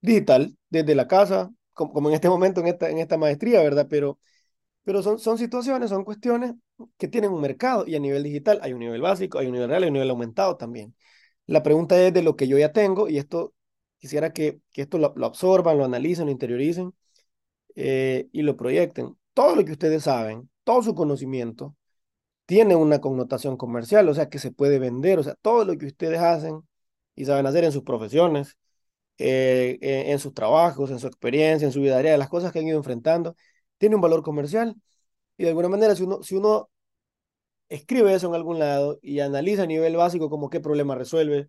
digital 0.00 0.56
desde 0.70 0.94
la 0.94 1.08
casa, 1.08 1.50
como, 1.74 2.08
en 2.10 2.16
este 2.16 2.28
momento, 2.30 2.60
en 2.60 2.68
esta, 2.68 2.90
en 2.90 2.98
esta 2.98 3.18
maestría, 3.18 3.62
¿verdad? 3.62 3.86
Pero, 3.90 4.20
pero 4.84 5.02
son, 5.02 5.18
son 5.18 5.38
situaciones, 5.38 5.90
son 5.90 6.04
cuestiones 6.04 6.54
que 6.98 7.08
tienen 7.08 7.32
un 7.32 7.40
mercado 7.42 7.86
y 7.86 7.96
a 7.96 8.00
nivel 8.00 8.22
digital 8.24 8.60
hay 8.62 8.72
un 8.74 8.80
nivel 8.80 9.00
básico, 9.02 9.38
hay 9.38 9.46
un 9.46 9.52
nivel 9.54 9.68
real, 9.70 9.82
hay 9.84 9.88
un 9.88 9.94
nivel 9.94 10.10
aumentado 10.10 10.56
también. 10.56 10.96
La 11.46 11.62
pregunta 11.62 12.00
es 12.02 12.12
de 12.14 12.22
lo 12.22 12.36
que 12.36 12.48
yo 12.48 12.58
ya 12.58 12.72
tengo 12.72 13.08
y 13.08 13.18
esto 13.18 13.54
quisiera 13.98 14.32
que, 14.32 14.60
que 14.72 14.82
esto 14.82 14.98
lo 14.98 15.26
absorban, 15.26 15.78
lo 15.78 15.84
analicen, 15.84 16.26
lo 16.26 16.32
interioricen 16.32 16.94
eh, 17.76 18.28
y 18.32 18.42
lo 18.42 18.56
proyecten. 18.56 19.16
Todo 19.34 19.56
lo 19.56 19.64
que 19.64 19.72
ustedes 19.72 20.04
saben, 20.04 20.50
todo 20.64 20.82
su 20.82 20.94
conocimiento, 20.94 21.76
tiene 22.46 22.76
una 22.76 23.00
connotación 23.00 23.56
comercial, 23.56 24.08
o 24.08 24.14
sea, 24.14 24.28
que 24.28 24.38
se 24.38 24.52
puede 24.52 24.78
vender, 24.78 25.18
o 25.18 25.22
sea, 25.22 25.34
todo 25.36 25.64
lo 25.64 25.76
que 25.78 25.86
ustedes 25.86 26.20
hacen 26.20 26.62
y 27.14 27.24
saben 27.24 27.46
hacer 27.46 27.64
en 27.64 27.72
sus 27.72 27.82
profesiones, 27.84 28.58
eh, 29.18 29.78
en, 29.80 30.18
sus 30.18 30.34
trabajos, 30.34 30.90
en 30.90 30.98
su 30.98 31.06
experiencia, 31.06 31.66
en 31.66 31.72
su 31.72 31.80
vida 31.80 31.94
diaria, 31.94 32.18
las 32.18 32.28
cosas 32.28 32.52
que 32.52 32.60
han 32.60 32.66
ido 32.66 32.78
enfrentando, 32.78 33.36
tiene 33.78 33.96
un 33.96 34.02
valor 34.02 34.22
comercial. 34.22 34.76
Y 35.36 35.44
de 35.44 35.50
alguna 35.50 35.68
manera, 35.68 35.94
si 35.96 36.04
uno, 36.04 36.22
si 36.22 36.36
uno 36.36 36.70
escribe 37.68 38.14
eso 38.14 38.28
en 38.28 38.34
algún 38.34 38.58
lado 38.58 38.98
y 39.02 39.20
analiza 39.20 39.62
a 39.64 39.66
nivel 39.66 39.96
básico 39.96 40.28
como 40.30 40.50
qué 40.50 40.60
problema 40.60 40.94
resuelve, 40.94 41.48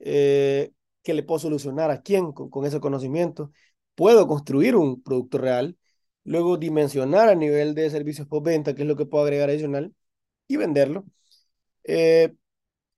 eh, 0.00 0.72
qué 1.02 1.14
le 1.14 1.22
puedo 1.22 1.38
solucionar 1.38 1.90
a 1.90 2.02
quién 2.02 2.32
con, 2.32 2.50
con 2.50 2.66
ese 2.66 2.80
conocimiento, 2.80 3.50
puedo 3.94 4.26
construir 4.26 4.76
un 4.76 5.02
producto 5.02 5.38
real, 5.38 5.76
luego 6.24 6.56
dimensionar 6.56 7.28
a 7.28 7.34
nivel 7.34 7.74
de 7.74 7.90
servicios 7.90 8.28
postventa, 8.28 8.74
que 8.74 8.82
es 8.82 8.88
lo 8.88 8.96
que 8.96 9.06
puedo 9.06 9.24
agregar 9.24 9.50
adicional, 9.50 9.94
y 10.48 10.56
venderlo. 10.56 11.04
Eh, 11.84 12.34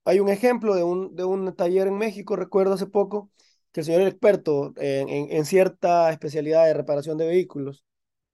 hay 0.05 0.21
un 0.21 0.29
ejemplo 0.29 0.75
de 0.75 0.85
un, 0.85 1.17
de 1.17 1.25
un 1.25 1.55
taller 1.57 1.89
en 1.89 1.99
México, 1.99 2.37
recuerdo 2.37 2.75
hace 2.75 2.87
poco, 2.87 3.31
que 3.73 3.81
el 3.81 3.87
señor 3.87 4.03
era 4.03 4.11
experto 4.11 4.73
en, 4.77 5.09
en, 5.11 5.45
cierta 5.45 6.11
especialidad 6.11 6.65
de 6.67 6.75
reparación 6.75 7.19
de 7.19 7.27
vehículos. 7.27 7.85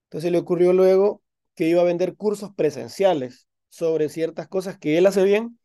Entonces 0.05 0.33
le 0.33 0.38
ocurrió 0.38 0.72
luego 0.72 1.22
que 1.55 1.68
iba 1.68 1.81
a 1.83 1.85
vender 1.85 2.16
cursos 2.16 2.53
presenciales 2.55 3.48
sobre 3.68 4.09
ciertas 4.09 4.48
cosas 4.48 4.79
que 4.79 4.98
él 4.98 5.07
hace 5.07 5.25
bien 5.25 5.59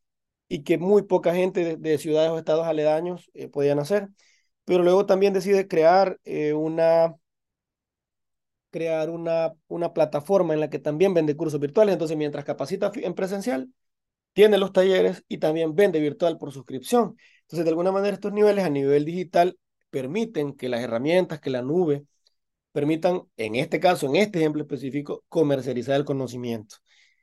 y 0.48 0.64
que 0.64 0.78
muy 0.78 1.04
poca 1.04 1.36
gente 1.36 1.64
de, 1.64 1.78
de 1.78 1.98
ciudades 1.98 2.32
o 2.32 2.38
estados 2.40 2.68
aledaños 2.68 3.30
eh, 3.34 3.50
podían 3.50 3.80
hacer. 3.80 4.10
Pero 4.68 4.84
luego 4.84 5.08
también 5.08 5.34
decide 5.34 5.68
crear 5.68 6.20
eh, 6.26 6.54
una 6.54 7.16
crear 8.70 9.10
una, 9.10 9.54
una 9.68 9.94
plataforma 9.94 10.54
en 10.54 10.60
la 10.60 10.70
que 10.70 10.80
también 10.80 11.14
vende 11.14 11.36
cursos 11.38 11.60
virtuales. 11.60 11.94
Entonces, 11.94 12.18
mientras 12.18 12.46
capacita 12.46 12.92
en 12.96 13.14
presencial, 13.14 13.70
tiene 14.34 14.58
los 14.58 14.74
talleres 14.74 15.24
y 15.30 15.40
también 15.40 15.76
vende 15.76 16.00
virtual 16.00 16.38
por 16.38 16.54
suscripción. 16.54 17.18
Entonces, 17.44 17.66
de 17.66 17.70
alguna 17.72 17.92
manera, 17.92 18.16
estos 18.16 18.34
niveles 18.34 18.66
a 18.66 18.72
nivel 18.72 19.06
digital 19.06 19.58
permiten 19.92 20.54
que 20.56 20.70
las 20.70 20.82
herramientas, 20.82 21.40
que 21.42 21.52
la 21.52 21.64
nube, 21.64 22.06
permitan, 22.74 23.24
en 23.38 23.56
este 23.56 23.80
caso, 23.80 24.08
en 24.08 24.18
este 24.18 24.40
ejemplo 24.40 24.64
específico, 24.64 25.24
comercializar 25.30 25.96
el 25.98 26.06
conocimiento. 26.06 26.78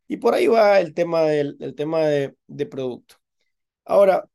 Y 0.08 0.18
por 0.18 0.34
ahí 0.34 0.46
va 0.48 0.80
el 0.80 0.94
tema 0.94 1.22
del 1.22 1.56
el 1.60 1.74
tema 1.74 2.00
de, 2.02 2.36
de 2.46 2.66
producto. 2.66 3.16
Ahora, 3.84 4.28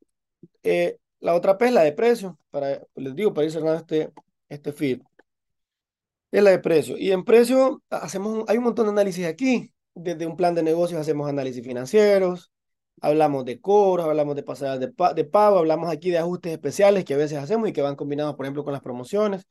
eh, 0.64 0.99
la 1.20 1.36
otra 1.36 1.58
P 1.58 1.68
es 1.68 1.74
la 1.74 1.84
de 1.84 1.94
precio, 1.94 2.38
para, 2.50 2.82
les 2.96 3.16
digo, 3.16 3.34
para 3.34 3.46
ir 3.46 3.52
cerrando 3.52 3.80
este, 3.80 4.12
este 4.50 4.74
feed 4.74 5.02
es 6.32 6.44
la 6.44 6.52
de 6.52 6.60
precio. 6.60 6.98
Y 6.98 7.12
en 7.12 7.24
precio 7.24 7.82
hacemos, 7.90 8.46
hay 8.48 8.58
un 8.58 8.66
montón 8.66 8.86
de 8.86 8.92
análisis 8.92 9.26
aquí. 9.26 9.74
Desde 9.96 10.26
un 10.26 10.38
plan 10.38 10.56
de 10.56 10.64
negocios 10.64 11.02
hacemos 11.02 11.28
análisis 11.28 11.64
financieros, 11.64 12.52
hablamos 13.02 13.44
de 13.46 13.60
cobros, 13.60 14.06
hablamos 14.06 14.36
de 14.36 14.44
pasadas 14.44 14.80
de, 14.80 14.94
de 15.16 15.26
pago, 15.26 15.58
hablamos 15.58 15.90
aquí 15.92 16.10
de 16.12 16.20
ajustes 16.20 16.54
especiales 16.54 17.04
que 17.06 17.16
a 17.16 17.18
veces 17.18 17.38
hacemos 17.38 17.68
y 17.70 17.74
que 17.74 17.82
van 17.82 17.96
combinados, 17.96 18.36
por 18.36 18.46
ejemplo, 18.46 18.64
con 18.64 18.74
las 18.74 18.82
promociones. 18.82 19.46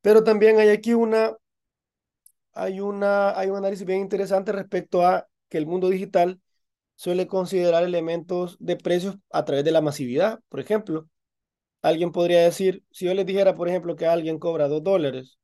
Pero 0.00 0.24
también 0.24 0.58
hay 0.58 0.70
aquí 0.70 0.94
una, 0.94 1.36
hay 2.52 2.80
una, 2.80 3.38
hay 3.38 3.48
un 3.50 3.56
análisis 3.56 3.86
bien 3.86 4.00
interesante 4.00 4.52
respecto 4.52 5.06
a 5.06 5.28
que 5.48 5.58
el 5.58 5.66
mundo 5.66 5.88
digital 5.88 6.40
suele 6.96 7.26
considerar 7.28 7.84
elementos 7.84 8.56
de 8.60 8.76
precios 8.76 9.16
a 9.32 9.44
través 9.44 9.64
de 9.64 9.72
la 9.72 9.82
masividad. 9.82 10.40
Por 10.48 10.60
ejemplo, 10.60 11.08
alguien 11.82 12.12
podría 12.12 12.42
decir, 12.44 12.84
si 12.92 13.06
yo 13.06 13.14
les 13.14 13.26
dijera, 13.26 13.54
por 13.54 13.68
ejemplo, 13.68 13.96
que 13.96 14.06
alguien 14.06 14.38
cobra 14.38 14.68
dos 14.68 14.82
dólares 14.84 15.38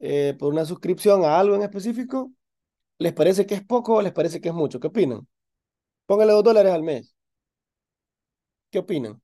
eh, 0.00 0.36
por 0.38 0.52
una 0.52 0.64
suscripción 0.64 1.24
a 1.24 1.38
algo 1.40 1.56
en 1.56 1.62
específico, 1.62 2.32
¿les 2.98 3.12
parece 3.14 3.46
que 3.46 3.54
es 3.56 3.64
poco 3.64 3.96
o 3.96 4.02
les 4.02 4.12
parece 4.12 4.40
que 4.40 4.48
es 4.50 4.54
mucho? 4.54 4.80
¿Qué 4.80 4.88
opinan? 4.88 5.26
Póngale 6.06 6.32
dos 6.32 6.44
dólares 6.44 6.72
al 6.72 6.82
mes. 6.84 7.14
¿Qué 8.70 8.78
opinan? 8.78 9.20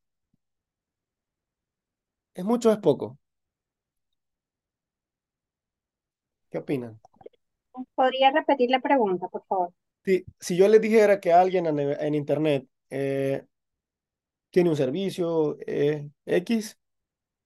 ¿Es 2.34 2.44
mucho 2.44 2.68
o 2.68 2.72
es 2.72 2.78
poco? 2.78 3.18
¿Qué 6.50 6.58
opinan? 6.58 7.00
¿Podría 7.96 8.30
repetir 8.30 8.70
la 8.70 8.80
pregunta, 8.80 9.28
por 9.28 9.44
favor? 9.46 9.72
Si, 10.04 10.24
si 10.38 10.56
yo 10.56 10.68
les 10.68 10.80
dijera 10.80 11.20
que 11.20 11.32
alguien 11.32 11.66
en, 11.66 11.78
en 11.78 12.14
Internet 12.14 12.66
eh, 12.90 13.44
tiene 14.50 14.70
un 14.70 14.76
servicio 14.76 15.56
eh, 15.66 16.08
X 16.26 16.78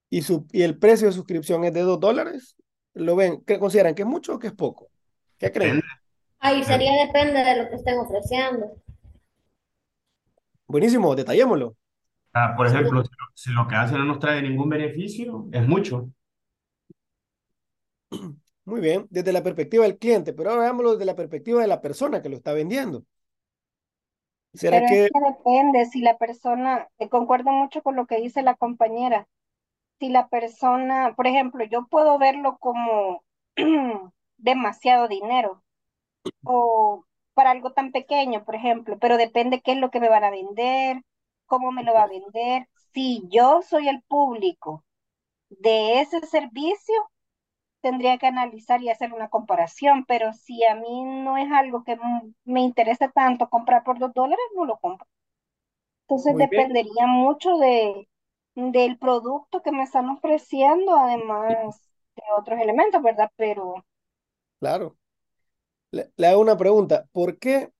y, 0.09 0.21
su, 0.21 0.45
y 0.51 0.63
el 0.63 0.77
precio 0.77 1.07
de 1.07 1.13
suscripción 1.13 1.63
es 1.63 1.73
de 1.73 1.81
dos 1.81 1.99
dólares, 1.99 2.55
lo 2.93 3.15
ven, 3.15 3.43
¿qué 3.45 3.57
consideran 3.59 3.95
que 3.95 4.01
es 4.01 4.07
mucho 4.07 4.35
o 4.35 4.39
que 4.39 4.47
es 4.47 4.53
poco? 4.53 4.89
¿Qué 5.37 5.51
creen? 5.51 5.81
Ahí 6.39 6.63
sería 6.63 7.05
depende 7.05 7.39
de 7.43 7.63
lo 7.63 7.69
que 7.69 7.75
estén 7.75 7.97
ofreciendo. 7.97 8.81
Buenísimo, 10.67 11.15
detallémoslo. 11.15 11.75
Ah, 12.33 12.53
por 12.55 12.67
ejemplo, 12.67 13.03
si 13.03 13.09
lo, 13.09 13.25
si 13.33 13.51
lo 13.51 13.67
que 13.67 13.75
hace 13.75 13.97
no 13.97 14.05
nos 14.05 14.19
trae 14.19 14.41
ningún 14.41 14.69
beneficio, 14.69 15.47
es 15.51 15.67
mucho. 15.67 16.11
Muy 18.69 18.81
bien, 18.81 19.07
desde 19.09 19.33
la 19.33 19.41
perspectiva 19.41 19.83
del 19.83 19.97
cliente, 19.97 20.31
pero 20.31 20.51
ahora 20.51 20.61
veámoslo 20.61 20.91
desde 20.91 21.05
la 21.05 21.15
perspectiva 21.15 21.61
de 21.61 21.67
la 21.67 21.81
persona 21.81 22.21
que 22.21 22.29
lo 22.29 22.35
está 22.35 22.53
vendiendo. 22.53 23.03
¿Será 24.53 24.77
pero 24.77 24.87
que... 24.89 25.05
Es 25.05 25.11
que 25.11 25.19
depende 25.19 25.85
si 25.87 26.01
la 26.01 26.17
persona, 26.17 26.87
eh, 26.99 27.09
concuerdo 27.09 27.51
mucho 27.51 27.81
con 27.81 27.95
lo 27.95 28.05
que 28.05 28.21
dice 28.21 28.43
la 28.43 28.55
compañera, 28.55 29.27
si 29.99 30.09
la 30.09 30.27
persona, 30.27 31.13
por 31.15 31.25
ejemplo, 31.25 31.65
yo 31.65 31.87
puedo 31.87 32.19
verlo 32.19 32.57
como 32.59 33.23
demasiado 34.37 35.07
dinero 35.07 35.63
o 36.43 37.05
para 37.33 37.51
algo 37.51 37.71
tan 37.71 37.91
pequeño, 37.91 38.45
por 38.45 38.55
ejemplo, 38.55 38.99
pero 38.99 39.17
depende 39.17 39.61
qué 39.61 39.71
es 39.71 39.77
lo 39.77 39.89
que 39.89 39.99
me 39.99 40.09
van 40.09 40.23
a 40.23 40.29
vender, 40.29 41.01
cómo 41.47 41.71
me 41.71 41.83
lo 41.83 41.93
va 41.93 42.03
a 42.03 42.07
vender. 42.07 42.67
Si 42.93 43.23
yo 43.29 43.61
soy 43.61 43.87
el 43.87 44.03
público 44.03 44.83
de 45.49 46.01
ese 46.01 46.21
servicio, 46.27 46.95
tendría 47.81 48.17
que 48.17 48.27
analizar 48.27 48.81
y 48.81 48.89
hacer 48.89 49.13
una 49.13 49.29
comparación, 49.29 50.05
pero 50.07 50.33
si 50.33 50.65
a 50.65 50.75
mí 50.75 51.03
no 51.03 51.37
es 51.37 51.51
algo 51.51 51.83
que 51.83 51.97
me 52.45 52.61
interesa 52.61 53.09
tanto 53.11 53.49
comprar 53.49 53.83
por 53.83 53.99
dos 53.99 54.13
dólares, 54.13 54.45
no 54.55 54.65
lo 54.65 54.77
compro. 54.79 55.07
Entonces 56.07 56.35
Muy 56.35 56.45
dependería 56.47 57.07
bien. 57.07 57.07
mucho 57.07 57.57
de, 57.57 58.09
del 58.55 58.97
producto 58.97 59.61
que 59.61 59.71
me 59.71 59.83
están 59.83 60.09
ofreciendo, 60.09 60.97
además 60.97 61.93
de 62.17 62.23
otros 62.37 62.59
elementos, 62.59 63.01
¿verdad? 63.01 63.31
Pero... 63.37 63.85
Claro. 64.59 64.97
Le, 65.91 66.11
le 66.17 66.27
hago 66.27 66.41
una 66.41 66.57
pregunta. 66.57 67.07
¿Por 67.13 67.39
qué, 67.39 67.71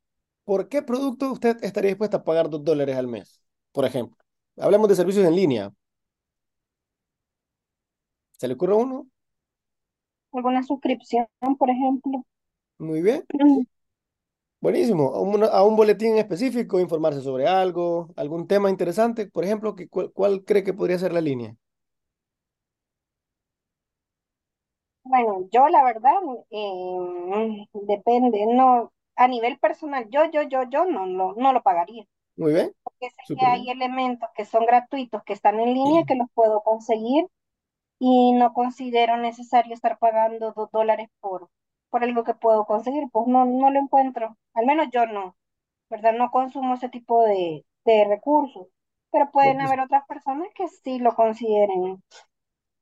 ¿Por 0.46 0.70
qué 0.70 0.84
producto 0.84 1.32
usted 1.32 1.58
estaría 1.64 1.90
dispuesta 1.92 2.18
a 2.20 2.24
pagar 2.24 2.50
dos 2.50 2.64
dólares 2.66 2.98
al 2.98 3.08
mes, 3.08 3.42
por 3.74 3.86
ejemplo? 3.86 4.18
Hablemos 4.58 4.90
de 4.90 4.96
servicios 4.96 5.26
en 5.28 5.36
línea. 5.36 5.74
¿Se 8.40 8.48
le 8.48 8.56
ocurre 8.56 8.74
uno? 8.76 9.08
Alguna 10.34 10.64
suscripción, 10.64 11.28
por 11.58 11.70
ejemplo. 11.70 12.24
Muy 12.78 13.02
bien. 13.02 13.26
Buenísimo. 14.62 15.14
A 15.14 15.22
un, 15.22 15.44
a 15.44 15.64
un, 15.64 15.76
boletín 15.76 16.18
específico, 16.18 16.80
informarse 16.80 17.22
sobre 17.22 17.48
algo, 17.48 18.10
algún 18.16 18.48
tema 18.48 18.70
interesante, 18.70 19.28
por 19.28 19.46
ejemplo, 19.46 19.76
que, 19.76 19.88
cuál, 19.88 20.12
¿cuál 20.12 20.44
cree 20.44 20.64
que 20.64 20.74
podría 20.74 21.00
ser 21.00 21.14
la 21.14 21.22
línea? 21.22 21.56
Bueno, 25.04 25.48
yo 25.52 25.68
la 25.70 25.84
verdad, 25.84 26.20
eh, 26.52 27.68
depende, 27.74 28.46
no, 28.46 28.92
a 29.16 29.28
nivel 29.28 29.58
personal, 29.58 30.08
yo, 30.12 30.30
yo, 30.32 30.44
yo, 30.44 30.64
yo 30.70 30.86
no, 30.86 31.06
no, 31.08 31.34
no 31.36 31.52
lo 31.52 31.64
pagaría, 31.64 32.06
Muy 32.36 32.54
bien, 32.54 32.74
porque 32.84 33.10
sé 33.10 33.36
que 33.36 33.46
hay 33.46 33.64
bien. 33.64 33.78
elementos 33.78 34.30
que 34.36 34.46
son 34.46 34.66
gratuitos, 34.66 35.24
que 35.24 35.34
están 35.34 35.60
en 35.60 35.74
línea, 35.74 36.04
que 36.06 36.16
los 36.16 36.28
puedo 36.36 36.62
conseguir 36.62 37.26
y 38.00 38.34
no 38.34 38.54
considero 38.54 39.18
necesario 39.18 39.74
estar 39.74 39.98
pagando 40.00 40.54
dos 40.54 40.70
dólares 40.72 41.10
por, 41.20 41.50
por 41.90 42.04
algo 42.04 42.24
que 42.24 42.34
puedo 42.34 42.66
conseguir, 42.66 43.04
pues 43.12 43.28
no, 43.28 43.46
no 43.46 43.70
lo 43.72 43.80
encuentro, 43.80 44.38
al 44.54 44.66
menos 44.66 44.88
yo 44.94 45.06
no, 45.06 45.36
¿verdad? 45.90 46.14
No 46.14 46.32
consumo 46.32 46.76
ese 46.76 46.90
tipo 46.90 47.24
de, 47.26 47.66
de 47.86 48.06
recursos, 48.06 48.68
pero 49.12 49.32
pueden 49.32 49.58
Porque- 49.58 49.68
haber 49.68 49.80
otras 49.82 50.06
personas 50.08 50.48
que 50.56 50.68
sí 50.70 51.00
lo 51.00 51.16
consideren. 51.16 52.04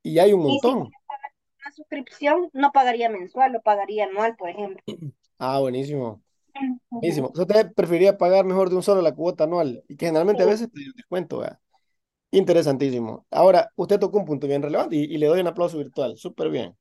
Y 0.02 0.18
hay 0.18 0.32
un 0.32 0.40
Y 0.48 0.58
si 0.60 0.66
montón. 0.68 0.78
una 0.78 1.72
suscripción, 1.74 2.50
no 2.52 2.72
pagaría 2.72 3.08
mensual, 3.10 3.52
lo 3.52 3.62
pagaría 3.62 4.04
anual, 4.04 4.36
por 4.36 4.48
ejemplo. 4.50 4.82
Ah, 5.40 5.60
buenísimo. 5.60 6.20
Buenísimo. 6.90 7.28
Ujú. 7.28 7.42
O 7.42 7.46
sea, 7.46 7.60
usted 7.62 7.72
preferiría 7.74 8.18
pagar 8.18 8.44
mejor 8.44 8.70
de 8.70 8.76
un 8.76 8.82
solo 8.82 9.02
la 9.02 9.14
cuota 9.14 9.44
anual 9.44 9.84
y 9.86 9.96
que 9.96 10.06
generalmente 10.06 10.42
a 10.42 10.46
veces 10.46 10.68
pedir 10.68 10.92
descuento, 10.94 11.38
¿verdad? 11.38 11.60
Interesantísimo. 12.30 13.26
Ahora, 13.30 13.70
usted 13.76 13.98
tocó 13.98 14.18
un 14.18 14.24
punto 14.26 14.46
bien 14.46 14.62
relevante 14.62 14.96
y, 14.96 15.16
le 15.18 15.26
doy 15.26 15.40
un 15.40 15.46
aplauso 15.46 15.78
virtual. 15.78 16.16
Súper 16.18 16.50
bien. 16.50 16.76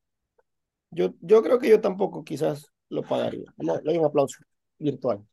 Yo, 0.92 1.14
yo 1.22 1.44
creo 1.44 1.60
que 1.60 1.70
yo 1.70 1.82
tampoco 1.82 2.24
quizás 2.24 2.72
lo 2.90 3.04
pagaría. 3.04 3.46
Le 3.58 3.80
doy 3.84 3.98
un 3.98 4.06
aplauso 4.06 4.38
virtual. 4.80 5.26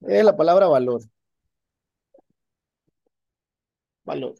Es 0.00 0.24
la 0.24 0.36
palabra 0.36 0.66
valor. 0.66 1.02
Valor. 4.04 4.34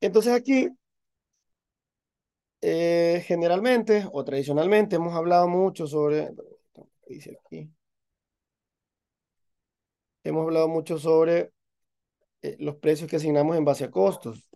Entonces 0.00 0.32
aquí, 0.32 0.68
eh, 2.60 3.22
generalmente 3.26 4.08
o 4.12 4.24
tradicionalmente 4.24 4.96
hemos 4.96 5.14
hablado 5.14 5.48
mucho 5.48 5.86
sobre, 5.86 6.30
¿qué 6.74 7.14
dice 7.14 7.38
aquí? 7.44 7.70
Hemos 10.24 10.42
hablado 10.44 10.68
mucho 10.68 10.98
sobre 10.98 11.52
eh, 12.42 12.56
los 12.60 12.76
precios 12.76 13.08
que 13.10 13.16
asignamos 13.16 13.56
en 13.56 13.64
base 13.64 13.84
a 13.84 13.90
costos. 13.90 14.48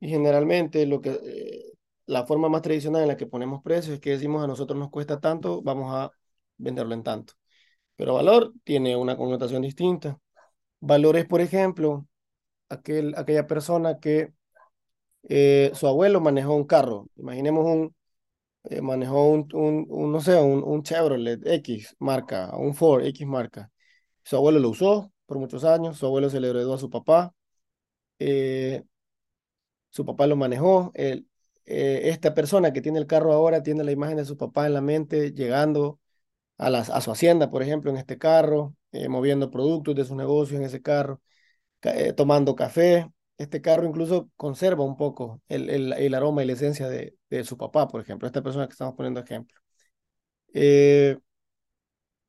Y 0.00 0.08
generalmente 0.08 0.86
lo 0.86 1.00
que, 1.00 1.10
eh, 1.10 1.72
la 2.06 2.26
forma 2.26 2.48
más 2.48 2.62
tradicional 2.62 3.02
en 3.02 3.08
la 3.08 3.16
que 3.16 3.26
ponemos 3.26 3.62
precios 3.62 3.94
es 3.94 4.00
que 4.00 4.10
decimos 4.10 4.42
a 4.42 4.46
nosotros 4.46 4.78
nos 4.78 4.90
cuesta 4.90 5.20
tanto, 5.20 5.62
vamos 5.62 5.94
a 5.94 6.10
venderlo 6.58 6.94
en 6.94 7.02
tanto. 7.02 7.34
Pero 7.96 8.14
valor 8.14 8.52
tiene 8.64 8.96
una 8.96 9.16
connotación 9.16 9.62
distinta. 9.62 10.18
Valor 10.80 11.16
es, 11.16 11.26
por 11.26 11.40
ejemplo, 11.40 12.06
aquel, 12.68 13.14
aquella 13.16 13.46
persona 13.46 13.98
que 14.00 14.32
eh, 15.28 15.70
su 15.74 15.86
abuelo 15.86 16.20
manejó 16.20 16.54
un 16.56 16.64
carro. 16.66 17.08
Imaginemos 17.16 17.66
un, 17.66 17.96
manejó 18.82 19.30
un, 19.30 19.48
un, 19.54 20.12
no 20.12 20.20
sé, 20.20 20.40
un, 20.40 20.62
un 20.64 20.82
Chevrolet 20.82 21.40
X 21.46 21.96
marca, 21.98 22.56
un 22.56 22.74
Ford 22.74 23.04
X 23.06 23.26
marca. 23.26 23.70
Su 24.24 24.36
abuelo 24.36 24.58
lo 24.60 24.70
usó 24.70 25.11
por 25.32 25.40
muchos 25.40 25.64
años, 25.64 25.96
su 25.98 26.06
abuelo 26.06 26.30
se 26.30 26.40
le 26.40 26.50
heredó 26.50 26.74
a 26.74 26.78
su 26.78 26.90
papá. 26.90 27.34
eh, 28.20 28.84
su 29.90 30.04
papá 30.04 30.26
lo 30.26 30.36
manejó. 30.36 30.92
Eh, 30.94 31.22
esta 32.10 32.34
persona 32.34 32.72
que 32.72 32.80
tiene 32.82 32.98
el 32.98 33.06
carro 33.06 33.32
ahora 33.32 33.62
tiene 33.62 33.84
la 33.84 33.92
imagen 33.92 34.16
de 34.16 34.24
su 34.24 34.36
papá 34.36 34.66
en 34.66 34.74
la 34.74 34.80
mente, 34.80 35.32
llegando 35.32 36.00
a, 36.58 36.70
las, 36.70 36.90
a 36.90 37.00
su 37.02 37.12
hacienda, 37.12 37.50
por 37.50 37.62
ejemplo, 37.62 37.90
en 37.90 37.98
este 37.98 38.18
carro, 38.18 38.76
eh, 38.92 39.08
moviendo 39.08 39.50
productos 39.50 39.94
de 39.96 40.04
su 40.06 40.16
negocio 40.16 40.58
en 40.58 40.64
ese 40.64 40.82
carro, 40.82 41.22
ca- 41.80 41.96
eh, 41.98 42.12
tomando 42.14 42.56
café. 42.56 43.10
Este 43.38 43.62
carro 43.62 43.86
incluso 43.88 44.30
conserva 44.36 44.84
un 44.84 44.96
poco 44.96 45.42
el, 45.48 45.70
el, 45.70 45.92
el 45.94 46.14
aroma 46.14 46.42
y 46.44 46.46
la 46.46 46.54
esencia 46.54 46.88
de, 46.88 47.16
de 47.30 47.44
su 47.44 47.56
papá, 47.58 47.88
por 47.88 48.00
ejemplo, 48.02 48.26
esta 48.28 48.42
persona 48.42 48.66
que 48.68 48.72
estamos 48.72 48.94
poniendo 48.96 49.20
ejemplo. 49.20 49.58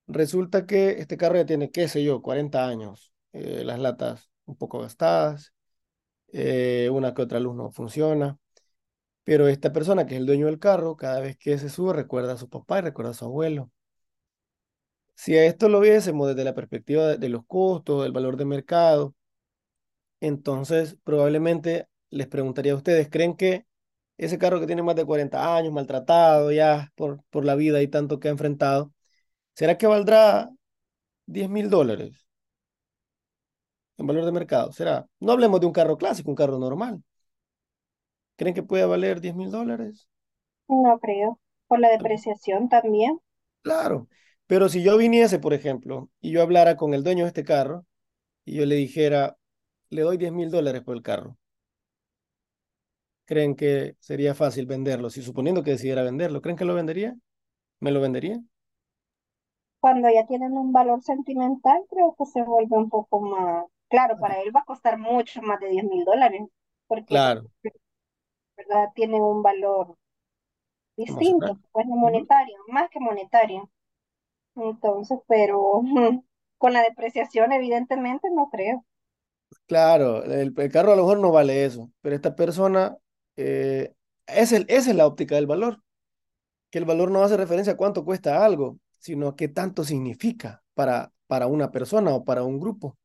Resulta 0.08 0.66
que 0.66 0.92
este 1.00 1.18
carro 1.18 1.36
ya 1.38 1.46
tiene, 1.46 1.72
qué 1.72 1.88
sé 1.88 2.04
yo, 2.04 2.22
40 2.22 2.68
años, 2.68 3.13
eh, 3.34 3.63
las 3.63 3.80
latas 3.80 4.30
un 4.46 4.56
poco 4.58 4.80
gastadas, 4.80 5.54
eh, 6.34 6.89
una 6.92 7.13
que 7.13 7.24
otra 7.24 7.39
luz 7.39 7.56
no 7.56 7.72
funciona. 7.72 8.38
Pero 9.26 9.48
esta 9.50 9.74
persona 9.74 10.06
que 10.08 10.16
es 10.16 10.22
el 10.22 10.28
dueño 10.28 10.48
del 10.48 10.60
carro, 10.60 10.98
cada 10.98 11.22
vez 11.22 11.38
que 11.38 11.58
se 11.60 11.70
sube 11.70 11.94
recuerda 11.94 12.34
a 12.34 12.38
su 12.38 12.50
papá 12.50 12.80
y 12.80 12.82
recuerda 12.84 13.12
a 13.12 13.16
su 13.16 13.26
abuelo. 13.26 13.72
Si 15.16 15.36
a 15.36 15.46
esto 15.46 15.70
lo 15.70 15.80
viésemos 15.80 16.28
desde 16.28 16.44
la 16.44 16.54
perspectiva 16.54 17.08
de, 17.08 17.18
de 17.18 17.30
los 17.30 17.46
costos, 17.48 18.04
del 18.04 18.12
valor 18.12 18.38
de 18.38 18.46
mercado, 18.46 19.16
entonces 20.20 20.98
probablemente 21.04 21.88
les 22.10 22.28
preguntaría 22.28 22.74
a 22.74 22.76
ustedes, 22.76 23.10
¿creen 23.10 23.36
que 23.36 23.66
ese 24.18 24.38
carro 24.38 24.60
que 24.60 24.68
tiene 24.68 24.84
más 24.84 24.96
de 24.96 25.06
40 25.06 25.56
años, 25.58 25.74
maltratado 25.74 26.52
ya 26.52 26.92
por, 26.96 27.24
por 27.30 27.46
la 27.46 27.56
vida 27.56 27.82
y 27.82 27.88
tanto 27.88 28.20
que 28.20 28.28
ha 28.30 28.32
enfrentado, 28.32 28.94
¿será 29.56 29.78
que 29.78 29.88
valdrá 29.88 30.50
10 31.28 31.50
mil 31.50 31.70
dólares 31.70 32.28
en 33.98 34.06
valor 34.08 34.26
de 34.26 34.32
mercado? 34.32 34.72
¿Será? 34.72 35.08
No 35.20 35.32
hablemos 35.32 35.60
de 35.60 35.66
un 35.68 35.74
carro 35.74 35.98
clásico, 35.98 36.30
un 36.30 36.36
carro 36.36 36.60
normal. 36.60 37.02
¿Creen 38.38 38.54
que 38.56 38.62
puede 38.63 38.86
valer 38.86 39.22
10 39.22 39.34
mil 39.36 39.50
dólares? 39.50 40.08
No 40.68 41.00
creo. 41.00 41.39
Por 41.68 41.80
la 41.80 41.88
depreciación 41.89 42.68
también. 42.68 43.22
Claro, 43.62 44.08
pero 44.48 44.70
si 44.70 44.84
yo 44.84 44.98
viniese, 44.98 45.39
por 45.39 45.54
ejemplo, 45.54 46.10
y 46.22 46.32
yo 46.32 46.42
hablara 46.42 46.76
con 46.78 46.94
el 46.94 47.04
dueño 47.04 47.24
de 47.26 47.30
este 47.30 47.44
carro 47.46 47.86
y 48.46 48.56
yo 48.58 48.66
le 48.68 48.76
dijera, 48.76 49.38
le 49.89 50.02
doy 50.04 50.18
10 50.18 50.32
mil 50.34 50.52
dólares 50.52 50.84
por 50.84 50.96
el 50.98 51.04
carro, 51.04 51.38
¿creen 53.26 53.56
que 53.56 53.96
sería 54.00 54.34
fácil 54.36 54.66
venderlo? 54.66 55.10
Si 55.10 55.22
suponiendo 55.22 55.63
que 55.63 55.72
decidiera 55.72 56.04
venderlo, 56.04 56.42
¿creen 56.42 56.58
que 56.58 56.66
lo 56.66 56.76
vendería? 56.76 57.16
¿Me 57.82 57.92
lo 57.92 58.02
vendería? 58.02 58.42
Cuando 59.84 60.10
ya 60.10 60.26
tienen 60.26 60.54
un 60.58 60.74
valor 60.74 61.04
sentimental, 61.04 61.84
creo 61.91 62.15
que 62.17 62.26
se 62.26 62.41
vuelve 62.43 62.78
un 62.78 62.89
poco 62.89 63.22
más. 63.22 63.65
Claro, 63.89 64.19
para 64.19 64.41
él 64.41 64.56
va 64.56 64.62
a 64.62 64.65
costar 64.65 64.98
mucho 64.98 65.43
más 65.43 65.60
de 65.60 65.69
10 65.69 65.84
mil 65.86 66.06
dólares, 66.06 66.41
porque, 66.88 67.08
Claro, 67.10 67.50
¿verdad? 68.58 68.89
Tiene 68.96 69.22
un 69.22 69.43
valor 69.43 69.96
distinto, 70.98 71.60
pues 71.72 71.86
monetario, 71.88 72.56
más 72.69 72.89
que 72.89 73.00
monetario. 73.00 73.69
Entonces, 74.56 75.19
pero 75.28 75.82
con 76.60 76.74
la 76.74 76.84
depreciación, 76.84 77.52
evidentemente, 77.54 78.30
no 78.32 78.50
creo. 78.52 78.86
Claro, 79.67 80.24
el, 80.24 80.54
el 80.58 80.72
carro 80.72 80.93
a 80.93 80.96
lo 80.96 81.04
mejor 81.04 81.19
no 81.19 81.32
vale 81.32 81.65
eso, 81.65 81.91
pero 82.02 82.15
esta 82.15 82.36
persona, 82.36 82.98
eh, 83.36 83.93
es 84.28 84.52
el, 84.52 84.65
esa 84.69 84.89
es 84.91 84.96
la 84.96 85.08
óptica 85.08 85.36
del 85.36 85.48
valor, 85.48 85.82
que 86.72 86.80
el 86.80 86.86
valor 86.86 87.12
no 87.12 87.24
hace 87.24 87.38
referencia 87.38 87.74
a 87.74 87.78
cuánto 87.78 88.06
cuesta 88.06 88.46
algo, 88.46 88.80
sino 89.04 89.36
qué 89.36 89.50
tanto 89.50 89.84
significa 89.84 90.63
para, 90.74 91.12
para 91.28 91.48
una 91.48 91.72
persona 91.72 92.12
o 92.16 92.24
para 92.26 92.44
un 92.44 92.60
grupo. 92.60 92.98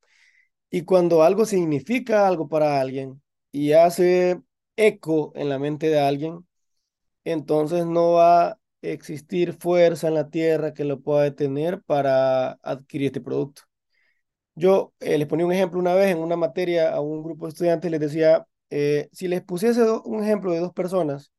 Y 0.71 0.83
cuando 0.85 1.23
algo 1.23 1.47
significa 1.47 2.27
algo 2.29 2.49
para 2.49 2.81
alguien 2.81 3.23
y 3.53 3.73
hace 3.73 4.43
eco 4.77 5.33
en 5.37 5.49
la 5.49 5.59
mente 5.59 5.89
de 5.89 6.01
alguien, 6.01 6.47
entonces 7.25 7.87
no 7.87 8.13
va 8.15 8.49
a 8.51 8.59
existir 8.83 9.55
fuerza 9.55 10.09
en 10.09 10.15
la 10.15 10.31
tierra 10.31 10.75
que 10.75 10.85
lo 10.85 11.01
pueda 11.03 11.25
detener 11.25 11.83
para 11.83 12.53
adquirir 12.63 13.09
este 13.09 13.21
producto. 13.21 13.63
Yo 14.55 14.93
eh, 15.01 15.19
les 15.19 15.29
ponía 15.29 15.47
un 15.47 15.53
ejemplo 15.53 15.79
una 15.81 15.95
vez 15.95 16.11
en 16.11 16.19
una 16.19 16.37
materia 16.37 16.91
a 16.93 17.01
un 17.01 17.23
grupo 17.23 17.47
de 17.47 17.51
estudiantes, 17.51 17.91
les 17.91 18.01
decía, 18.01 18.47
eh, 18.71 19.09
si 19.13 19.29
les 19.29 19.43
pusiese 19.43 19.83
un 20.05 20.23
ejemplo 20.23 20.53
de 20.53 20.59
dos 20.61 20.73
personas, 20.73 21.33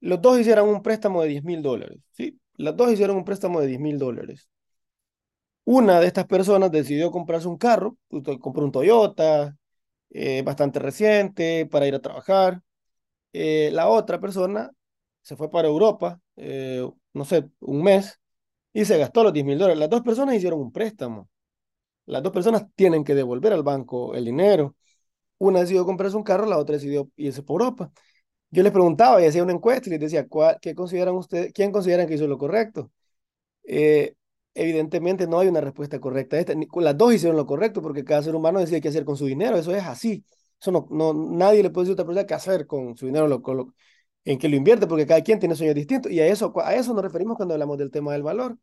los 0.00 0.22
dos 0.22 0.40
hicieran 0.40 0.66
un 0.68 0.82
préstamo 0.82 1.22
de 1.22 1.28
10 1.30 1.44
mil 1.44 1.62
dólares, 1.62 2.00
¿sí? 2.12 2.40
Las 2.56 2.76
dos 2.76 2.90
hicieron 2.92 3.16
un 3.18 3.24
préstamo 3.24 3.60
de 3.60 3.66
10 3.66 3.80
mil 3.80 3.98
dólares. 3.98 4.48
Una 5.64 6.00
de 6.00 6.06
estas 6.08 6.26
personas 6.26 6.70
decidió 6.72 7.10
comprarse 7.12 7.46
un 7.48 7.56
carro, 7.56 7.96
compró 8.40 8.64
un 8.64 8.72
Toyota, 8.72 9.56
eh, 10.10 10.42
bastante 10.44 10.78
reciente 10.80 11.66
para 11.66 11.86
ir 11.86 11.94
a 11.94 12.00
trabajar. 12.02 12.62
Eh, 13.32 13.70
la 13.72 13.88
otra 13.88 14.20
persona 14.20 14.70
se 15.22 15.36
fue 15.36 15.50
para 15.50 15.68
Europa, 15.68 16.20
eh, 16.36 16.88
no 17.14 17.24
sé, 17.26 17.50
un 17.60 17.82
mes, 17.84 18.20
y 18.72 18.84
se 18.86 18.98
gastó 18.98 19.24
los 19.24 19.32
10 19.34 19.46
mil 19.46 19.58
dólares. 19.58 19.80
Las 19.80 19.90
dos 19.90 20.02
personas 20.02 20.36
hicieron 20.36 20.60
un 20.60 20.72
préstamo. 20.72 21.30
Las 22.06 22.22
dos 22.22 22.32
personas 22.32 22.64
tienen 22.76 23.04
que 23.04 23.14
devolver 23.14 23.52
al 23.52 23.62
banco 23.62 24.14
el 24.14 24.24
dinero. 24.26 24.76
Una 25.38 25.60
decidió 25.60 25.84
comprarse 25.86 26.16
un 26.16 26.24
carro, 26.24 26.46
la 26.46 26.58
otra 26.58 26.74
decidió 26.76 27.10
irse 27.16 27.42
por 27.42 27.62
Europa. 27.62 27.92
Yo 28.52 28.62
les 28.64 28.72
preguntaba 28.72 29.22
y 29.22 29.26
hacía 29.26 29.44
una 29.44 29.54
encuesta 29.54 29.88
y 29.88 29.92
les 29.92 30.00
decía, 30.00 30.28
¿cuál, 30.28 30.58
qué 30.62 30.74
consideran 30.76 31.16
ustedes, 31.16 31.52
quién 31.54 31.72
consideran 31.72 32.08
que 32.08 32.14
hizo 32.16 32.28
lo 32.28 32.38
correcto? 32.38 32.92
Eh, 33.64 34.14
evidentemente 34.54 35.26
no 35.26 35.40
hay 35.40 35.48
una 35.48 35.60
respuesta 35.62 36.00
correcta 36.00 36.38
esta. 36.38 36.54
Ni- 36.54 36.68
Las 36.76 36.96
dos 36.98 37.14
hicieron 37.14 37.36
lo 37.36 37.46
correcto 37.46 37.82
porque 37.82 38.04
cada 38.04 38.22
ser 38.22 38.34
humano 38.36 38.60
decide 38.60 38.80
qué 38.80 38.88
hacer 38.88 39.04
con 39.04 39.16
su 39.16 39.26
dinero. 39.26 39.56
Eso 39.58 39.74
es 39.74 39.84
así. 39.84 40.24
Eso 40.60 40.72
no, 40.72 40.86
no, 40.90 41.14
nadie 41.14 41.62
le 41.62 41.70
puede 41.70 41.86
decir 41.86 41.92
a 41.92 41.94
otra 42.02 42.06
persona 42.06 42.26
qué 42.26 42.34
hacer 42.34 42.66
con 42.66 42.96
su 42.96 43.06
dinero, 43.06 43.28
lo- 43.28 43.42
en 44.24 44.38
qué 44.38 44.48
lo 44.48 44.56
invierte, 44.56 44.86
porque 44.86 45.06
cada 45.06 45.22
quien 45.22 45.38
tiene 45.40 45.54
sueños 45.56 45.74
distintos. 45.76 46.12
Y 46.12 46.20
a 46.20 46.26
eso, 46.26 46.52
a 46.60 46.74
eso 46.74 46.94
nos 46.94 47.02
referimos 47.04 47.36
cuando 47.36 47.54
hablamos 47.54 47.78
del 47.78 47.90
tema 47.90 48.12
del 48.12 48.22
valor. 48.22 48.58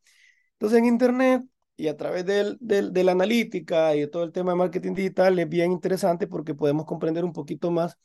Entonces, 0.54 0.80
en 0.80 0.86
Internet 0.86 1.44
y 1.78 1.88
a 1.88 1.98
través 1.98 2.26
del, 2.26 2.58
del- 2.60 2.94
de 2.94 3.04
la 3.04 3.14
analítica 3.14 3.96
y 3.96 4.02
de 4.02 4.08
todo 4.08 4.24
el 4.24 4.32
tema 4.32 4.52
de 4.52 4.58
marketing 4.58 4.94
digital 4.94 5.38
es 5.40 5.50
bien 5.50 5.72
interesante 5.72 6.28
porque 6.28 6.54
podemos 6.56 6.86
comprender 6.86 7.24
un 7.26 7.34
poquito 7.34 7.72
más 7.72 7.98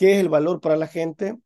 qué 0.00 0.14
es 0.14 0.20
el 0.20 0.30
valor 0.30 0.60
para 0.62 0.76
la 0.78 0.86
gente 0.86 1.36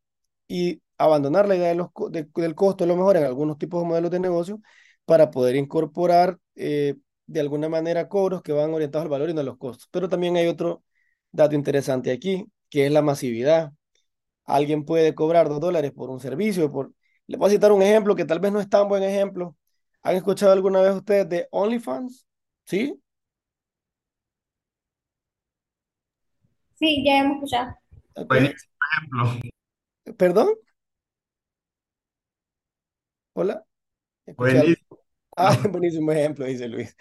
y 0.47 0.81
abandonar 0.97 1.45
la 1.47 1.57
idea 1.57 1.67
de 1.69 1.75
los, 1.75 1.89
de, 2.09 2.29
del 2.35 2.55
costo, 2.55 2.85
a 2.85 2.87
lo 2.87 2.95
mejor 2.95 3.17
en 3.17 3.25
algunos 3.25 3.57
tipos 3.57 3.81
de 3.83 3.89
modelos 3.89 4.11
de 4.11 4.21
negocio, 4.21 4.61
para 5.03 5.29
poder 5.29 5.57
incorporar 5.57 6.39
eh, 6.55 6.95
de 7.27 7.39
alguna 7.41 7.67
manera 7.67 8.07
cobros 8.07 8.41
que 8.41 8.53
van 8.53 8.73
orientados 8.73 9.03
al 9.03 9.09
valor 9.09 9.29
y 9.29 9.33
no 9.33 9.41
a 9.41 9.43
los 9.43 9.57
costos. 9.57 9.89
Pero 9.91 10.07
también 10.07 10.37
hay 10.37 10.47
otro 10.47 10.85
dato 11.31 11.53
interesante 11.53 12.11
aquí, 12.13 12.45
que 12.69 12.85
es 12.85 12.93
la 12.93 13.01
masividad. 13.01 13.73
Alguien 14.45 14.85
puede 14.85 15.15
cobrar 15.15 15.49
dos 15.49 15.59
dólares 15.59 15.91
por 15.91 16.09
un 16.09 16.21
servicio. 16.21 16.71
Por... 16.71 16.93
Le 17.27 17.37
puedo 17.37 17.51
citar 17.51 17.73
un 17.73 17.81
ejemplo 17.81 18.15
que 18.15 18.25
tal 18.25 18.39
vez 18.39 18.53
no 18.53 18.61
es 18.61 18.69
tan 18.69 18.87
buen 18.87 19.03
ejemplo. 19.03 19.57
¿Han 20.03 20.15
escuchado 20.15 20.53
alguna 20.53 20.81
vez 20.81 20.95
ustedes 20.95 21.27
de 21.29 21.47
OnlyFans? 21.51 22.25
¿Sí? 22.65 23.01
Sí, 26.75 27.03
ya 27.05 27.19
hemos 27.19 27.35
escuchado. 27.35 27.84
Ok. 28.15 28.27
Buenísimo 28.27 28.73
ejemplo. 28.91 29.51
¿Perdón? 30.17 30.49
Hola. 33.33 33.65
Buenísimo. 34.37 34.77
Ah, 35.37 35.57
buenísimo 35.69 36.13
ejemplo, 36.13 36.45
dice 36.45 36.69
Luis. 36.69 36.95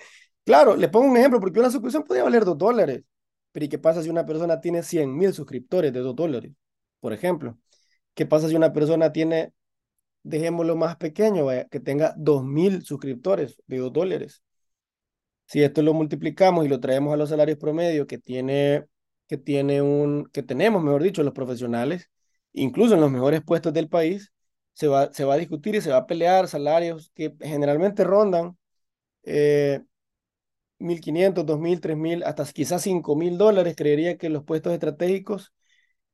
Claro, 0.45 0.75
le 0.75 0.89
pongo 0.89 1.09
un 1.09 1.17
ejemplo 1.17 1.39
porque 1.39 1.61
una 1.61 1.71
suscripción 1.71 2.03
podría 2.03 2.25
valer 2.25 2.45
dos 2.45 2.59
dólares. 2.59 3.05
Pero 3.53 3.67
¿y 3.67 3.69
qué 3.69 3.79
pasa 3.79 4.03
si 4.03 4.11
una 4.11 4.27
persona 4.27 4.61
tiene 4.61 4.83
100 4.83 5.17
mil 5.17 5.33
suscriptores 5.33 5.93
de 5.93 6.01
dos 6.01 6.17
dólares? 6.17 6.51
Por 6.99 7.13
ejemplo. 7.13 7.57
¿Qué 8.15 8.27
pasa 8.27 8.49
si 8.49 8.57
una 8.57 8.73
persona 8.73 9.13
tiene, 9.13 9.53
dejémoslo 10.25 10.75
más 10.75 10.97
pequeño, 10.97 11.45
vaya, 11.45 11.69
que 11.69 11.81
tenga 11.81 12.15
2 12.17 12.45
mil 12.45 12.85
suscriptores 12.85 13.63
de 13.69 13.79
dos 13.79 13.93
dólares? 13.93 14.43
Si 15.47 15.63
esto 15.63 15.83
lo 15.83 15.95
multiplicamos 15.95 16.65
y 16.65 16.69
lo 16.69 16.81
traemos 16.81 17.15
a 17.15 17.17
los 17.17 17.29
salarios 17.29 17.59
promedio 17.59 18.07
que 18.07 18.19
tiene, 18.19 18.87
que 19.29 19.37
tiene 19.39 19.83
un, 19.83 20.27
que 20.33 20.43
tenemos, 20.43 20.83
mejor 20.83 21.03
dicho, 21.03 21.23
los 21.23 21.35
profesionales, 21.35 22.11
incluso 22.53 22.95
en 22.95 23.01
los 23.01 23.11
mejores 23.11 23.43
puestos 23.43 23.73
del 23.73 23.89
país, 23.89 24.33
se 24.75 24.89
va, 24.89 25.13
se 25.13 25.25
va 25.25 25.35
a 25.35 25.37
discutir 25.39 25.75
y 25.75 25.81
se 25.81 25.91
va 25.91 25.99
a 25.99 26.07
pelear 26.07 26.49
salarios 26.49 27.11
que 27.15 27.35
generalmente 27.41 28.05
rondan 28.05 28.57
eh, 29.25 29.83
1.500, 30.79 31.47
2.000, 31.47 31.81
3.000, 31.81 32.25
hasta 32.25 32.45
quizás 32.47 32.83
5.000 32.83 33.39
dólares, 33.39 33.77
creería 33.77 34.19
que 34.19 34.31
los 34.31 34.45
puestos 34.45 34.73
estratégicos 34.75 35.53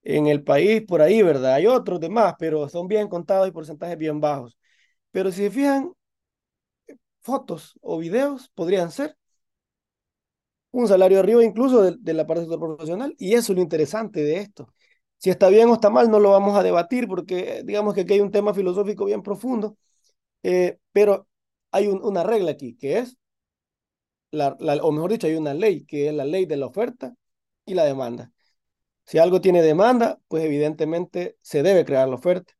en 0.03 0.27
el 0.29 0.42
país, 0.44 0.83
por 0.87 1.03
ahí, 1.03 1.23
¿verdad? 1.23 1.55
Hay 1.55 1.66
otros 1.66 2.01
demás, 2.01 2.35
pero 2.38 2.68
son 2.68 2.88
bien 2.88 3.09
contados 3.09 3.49
y 3.49 3.53
porcentajes 3.53 3.99
bien 3.99 4.20
bajos. 4.20 4.59
Pero 5.12 5.33
si 5.33 5.42
se 5.44 5.51
fijan, 5.51 5.92
fotos 7.20 7.79
o 7.81 7.99
videos 7.99 8.51
podrían 8.55 8.90
ser 8.90 9.16
un 10.72 10.88
salario 10.88 11.18
arriba 11.20 11.44
incluso 11.44 11.92
de, 11.92 12.14
la 12.14 12.26
parte 12.26 12.42
del 12.42 12.50
sector 12.50 12.68
profesional, 12.76 13.14
y 13.18 13.35
eso 13.35 13.52
es 13.52 13.56
lo 13.56 13.62
interesante 13.62 14.22
de 14.22 14.37
esto. 14.38 14.72
Si 15.18 15.30
está 15.30 15.48
bien 15.48 15.68
o 15.68 15.74
está 15.74 15.90
mal, 15.90 16.11
no 16.11 16.20
lo 16.20 16.30
vamos 16.30 16.56
a 16.56 16.62
debatir 16.62 17.06
porque 17.09 17.62
digamos 17.64 17.94
que 17.94 18.02
aquí 18.02 18.14
hay 18.14 18.20
un 18.20 18.30
tema 18.30 18.54
filosófico 18.54 19.04
bien 19.04 19.22
profundo, 19.22 19.76
eh, 20.42 20.78
pero 20.92 21.28
hay 21.72 21.88
un, 21.88 22.02
una 22.04 22.22
regla 22.24 22.52
aquí, 22.52 22.76
que 22.76 22.98
es, 22.98 23.18
o 24.33 24.92
mejor 24.92 25.11
dicho, 25.12 25.26
hay 25.26 25.35
una 25.35 25.54
ley, 25.54 25.85
que 25.85 26.09
es 26.09 26.14
la 26.14 26.24
ley 26.24 26.46
de 26.46 26.56
la 26.56 26.66
oferta 26.66 27.14
y 27.66 27.74
la 27.74 27.85
demanda. 27.85 28.33
Si 29.04 29.18
algo 29.18 29.40
tiene 29.40 29.62
demanda, 29.62 30.20
pues 30.28 30.44
evidentemente 30.44 31.37
se 31.42 31.62
debe 31.62 31.85
crear 31.85 32.09
la 32.09 32.16
oferta. 32.16 32.52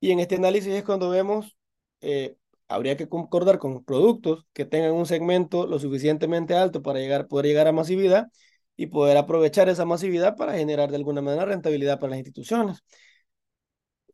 Y 0.00 0.10
en 0.12 0.20
este 0.20 0.36
análisis 0.36 0.72
es 0.74 0.84
cuando 0.84 1.10
vemos, 1.10 1.56
eh, 2.00 2.36
habría 2.68 2.96
que 2.96 3.08
concordar 3.08 3.58
con 3.58 3.84
productos 3.84 4.46
que 4.52 4.64
tengan 4.64 4.92
un 4.92 5.06
segmento 5.06 5.66
lo 5.66 5.78
suficientemente 5.78 6.54
alto 6.54 6.82
para 6.82 6.98
llegar, 7.00 7.28
poder 7.28 7.46
llegar 7.46 7.68
a 7.68 7.72
masividad 7.72 8.28
y 8.76 8.86
poder 8.86 9.16
aprovechar 9.16 9.68
esa 9.68 9.84
masividad 9.84 10.36
para 10.36 10.54
generar 10.54 10.90
de 10.90 10.96
alguna 10.96 11.20
manera 11.22 11.44
rentabilidad 11.44 12.00
para 12.00 12.10
las 12.10 12.18
instituciones. 12.20 12.82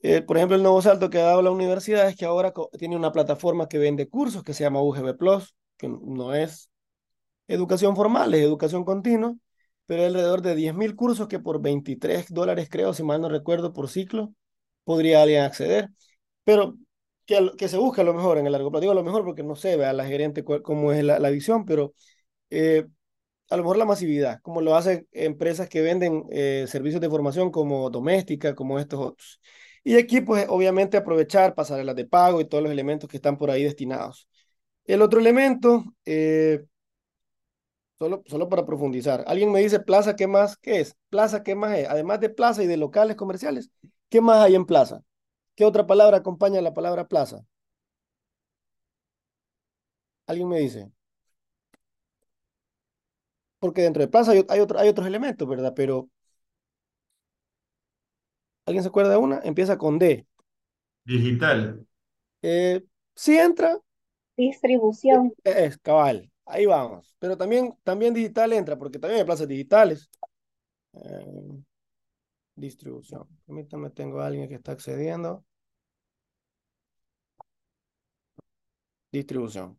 Eh, 0.03 0.23
por 0.23 0.37
ejemplo, 0.37 0.57
el 0.57 0.63
nuevo 0.63 0.81
salto 0.81 1.11
que 1.11 1.19
ha 1.19 1.25
dado 1.25 1.43
la 1.43 1.51
universidad 1.51 2.09
es 2.09 2.17
que 2.17 2.25
ahora 2.25 2.53
tiene 2.79 2.97
una 2.97 3.11
plataforma 3.13 3.69
que 3.69 3.79
vende 3.79 4.09
cursos 4.09 4.45
que 4.45 4.55
se 4.55 4.63
llama 4.65 4.81
UGB 4.83 5.17
Plus, 5.17 5.57
que 5.77 5.89
no 5.89 6.35
es 6.35 6.71
educación 7.49 7.97
formal, 7.97 8.35
es 8.35 8.43
educación 8.43 8.85
continua, 8.85 9.35
pero 9.87 10.03
hay 10.03 10.09
alrededor 10.09 10.43
de 10.43 10.55
10.000 10.55 10.97
cursos 10.97 11.29
que 11.29 11.41
por 11.41 11.61
23 11.63 12.33
dólares, 12.33 12.69
creo, 12.71 12.95
si 12.95 13.03
mal 13.05 13.21
no 13.21 13.29
recuerdo, 13.29 13.73
por 13.73 13.89
ciclo, 13.89 14.35
podría 14.85 15.23
alguien 15.23 15.43
acceder. 15.45 15.91
Pero 16.45 16.77
que, 17.57 17.69
se 17.69 17.77
busque 17.77 18.01
a 18.01 18.05
lo 18.05 18.15
mejor 18.15 18.39
en 18.39 18.47
el 18.47 18.53
largo 18.53 18.71
plazo. 18.71 18.91
A 18.91 18.95
lo 18.95 19.05
mejor 19.05 19.25
porque 19.25 19.43
no 19.43 19.55
sé, 19.57 19.77
vea 19.77 19.93
la 19.93 20.07
gerente 20.07 20.45
cómo 20.45 20.93
es 20.93 21.05
la, 21.05 21.19
la 21.19 21.31
visión, 21.31 21.65
pero 21.65 21.95
eh, 22.51 22.87
a 23.51 23.57
lo 23.57 23.63
mejor 23.65 23.79
la 23.79 23.85
masividad, 23.87 24.41
como 24.43 24.63
lo 24.63 24.77
hacen 24.77 25.09
empresas 25.13 25.69
que 25.69 25.83
venden 25.83 26.25
eh, 26.31 26.67
servicios 26.69 27.01
de 27.01 27.11
formación 27.11 27.51
como 27.51 27.91
doméstica, 27.91 28.55
como 28.55 28.79
estos 28.79 29.01
otros. 29.01 29.41
Y 29.85 29.97
aquí, 29.97 30.21
pues, 30.23 30.47
obviamente 30.49 30.97
aprovechar 30.97 31.55
pasarelas 31.55 31.97
de 31.97 32.07
pago 32.07 32.41
y 32.41 32.47
todos 32.47 32.63
los 32.65 32.73
elementos 32.73 33.09
que 33.11 33.19
están 33.19 33.39
por 33.39 33.51
ahí 33.51 33.65
destinados. 33.65 34.29
El 34.85 35.03
otro 35.03 35.21
elemento, 35.21 35.85
eh, 36.07 36.65
solo, 37.99 38.23
solo 38.27 38.49
para 38.49 38.65
profundizar, 38.67 39.25
alguien 39.27 39.53
me 39.53 39.61
dice 39.61 39.81
plaza, 39.81 40.17
¿qué 40.17 40.27
más? 40.27 40.57
¿Qué 40.57 40.81
es? 40.81 40.97
Plaza, 41.11 41.43
¿qué 41.43 41.55
más 41.55 41.77
es? 41.79 41.89
Además 41.89 42.21
de 42.21 42.31
plaza 42.31 42.63
y 42.63 42.67
de 42.67 42.77
locales 42.77 43.17
comerciales, 43.17 43.71
¿qué 44.09 44.21
más 44.21 44.39
hay 44.45 44.55
en 44.55 44.67
plaza? 44.67 45.03
¿Qué 45.59 45.65
otra 45.65 45.89
palabra 45.89 46.19
acompaña 46.19 46.63
la 46.63 46.73
palabra 46.73 47.09
plaza? 47.09 47.45
¿Alguien 50.29 50.49
me 50.49 50.61
dice? 50.61 50.93
porque 53.59 53.83
dentro 53.83 54.01
de 54.01 54.07
plaza 54.07 54.31
hay, 54.31 54.45
hay, 54.49 54.61
otro, 54.61 54.79
hay 54.79 54.89
otros 54.89 55.09
elementos, 55.09 55.49
¿verdad? 55.49 55.73
Pero, 55.75 56.09
¿alguien 58.67 58.85
se 58.85 58.89
acuerda 58.89 59.11
de 59.11 59.17
una? 59.17 59.41
Empieza 59.43 59.77
con 59.77 59.99
D. 59.99 60.29
Digital. 61.05 61.85
Eh, 62.43 62.85
sí 63.17 63.37
entra. 63.37 63.77
Distribución. 64.37 65.33
Es, 65.43 65.57
es, 65.57 65.79
cabal, 65.79 66.31
ahí 66.47 66.67
vamos. 66.67 67.17
Pero 67.19 67.37
también, 67.37 67.77
también 67.83 68.15
digital 68.15 68.53
entra, 68.53 68.79
porque 68.79 69.01
también 69.01 69.19
hay 69.19 69.27
plazas 69.27 69.49
digitales. 69.49 70.09
Eh, 70.93 71.65
distribución. 72.55 73.27
Permítame, 73.45 73.91
tengo 73.91 74.21
a 74.21 74.29
alguien 74.29 74.49
que 74.49 74.55
está 74.55 74.71
accediendo. 74.71 75.45
Distribución. 79.13 79.79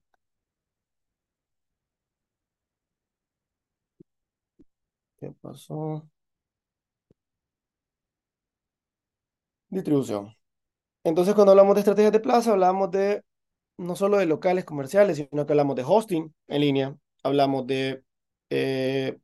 ¿Qué 5.18 5.32
pasó? 5.32 6.10
Distribución. 9.70 10.36
Entonces, 11.04 11.36
cuando 11.36 11.52
hablamos 11.52 11.76
de 11.76 11.82
estrategias 11.82 12.14
de 12.14 12.20
plaza, 12.22 12.54
hablamos 12.54 12.92
de 12.92 13.24
no 13.78 13.96
solo 13.96 14.18
de 14.18 14.28
locales 14.28 14.66
comerciales, 14.66 15.18
sino 15.18 15.46
que 15.46 15.54
hablamos 15.54 15.76
de 15.76 15.84
hosting 15.86 16.34
en 16.48 16.62
línea, 16.62 16.98
hablamos 17.24 17.68
de 17.68 18.04
eh, 18.50 19.18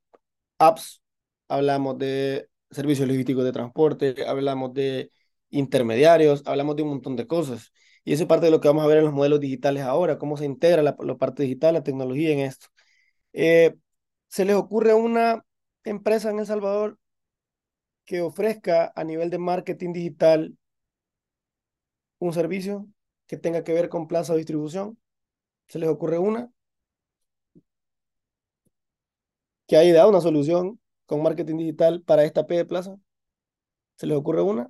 apps, 0.59 1.01
hablamos 1.49 1.97
de 1.99 2.49
servicios 2.71 3.07
logísticos 3.07 3.45
de 3.45 3.53
transporte, 3.53 4.15
hablamos 4.27 4.73
de 4.73 5.11
intermediarios, 5.51 6.43
hablamos 6.45 6.75
de 6.77 6.83
un 6.83 6.89
montón 6.91 7.15
de 7.17 7.27
cosas. 7.27 7.73
Y 8.05 8.13
eso 8.13 8.23
es 8.23 8.29
parte 8.29 8.45
de 8.45 8.51
lo 8.51 8.61
que 8.61 8.67
vamos 8.67 8.83
a 8.85 8.87
ver 8.87 8.99
en 8.99 9.05
los 9.05 9.13
modelos 9.13 9.39
digitales 9.39 9.83
ahora, 9.83 10.19
cómo 10.19 10.37
se 10.37 10.45
integra 10.45 10.83
la, 10.83 10.95
parte 10.95 11.43
digital, 11.43 11.73
la 11.73 11.83
tecnología 11.83 12.31
en 12.31 12.39
esto. 12.39 12.67
Eh, 13.33 13.75
¿Se 14.27 14.45
les 14.45 14.55
ocurre 14.55 14.93
una 14.93 15.45
empresa 15.83 16.29
en 16.31 16.39
El 16.39 16.45
Salvador 16.47 16.99
que 18.05 18.21
ofrezca 18.21 18.91
a 18.95 19.03
nivel 19.03 19.29
de 19.29 19.39
marketing 19.39 19.93
digital 19.93 20.57
un 22.19 22.33
servicio 22.33 22.87
que 23.27 23.37
tenga 23.37 23.63
que 23.63 23.73
ver 23.73 23.89
con 23.89 24.07
plaza 24.07 24.33
o 24.33 24.37
distribución? 24.37 24.99
¿Se 25.67 25.79
les 25.79 25.89
ocurre 25.89 26.19
una? 26.19 26.51
Que 29.67 29.77
haya 29.77 29.93
dado 29.93 30.09
una 30.09 30.21
solución 30.21 30.79
con 31.05 31.23
marketing 31.23 31.57
digital 31.57 32.01
para 32.03 32.23
esta 32.23 32.45
P 32.47 32.55
de 32.55 32.65
plaza. 32.65 32.97
¿Se 33.97 34.07
les 34.07 34.17
ocurre 34.17 34.41
una? 34.41 34.69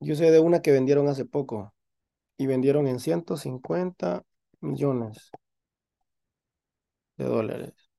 Yo 0.00 0.14
sé 0.14 0.30
de 0.30 0.40
una 0.40 0.60
que 0.62 0.72
vendieron 0.72 1.08
hace 1.08 1.24
poco 1.24 1.74
y 2.38 2.46
vendieron 2.46 2.86
en 2.88 3.00
150 3.00 4.24
millones 4.60 5.30
de 7.18 7.24
dólares. 7.26 7.90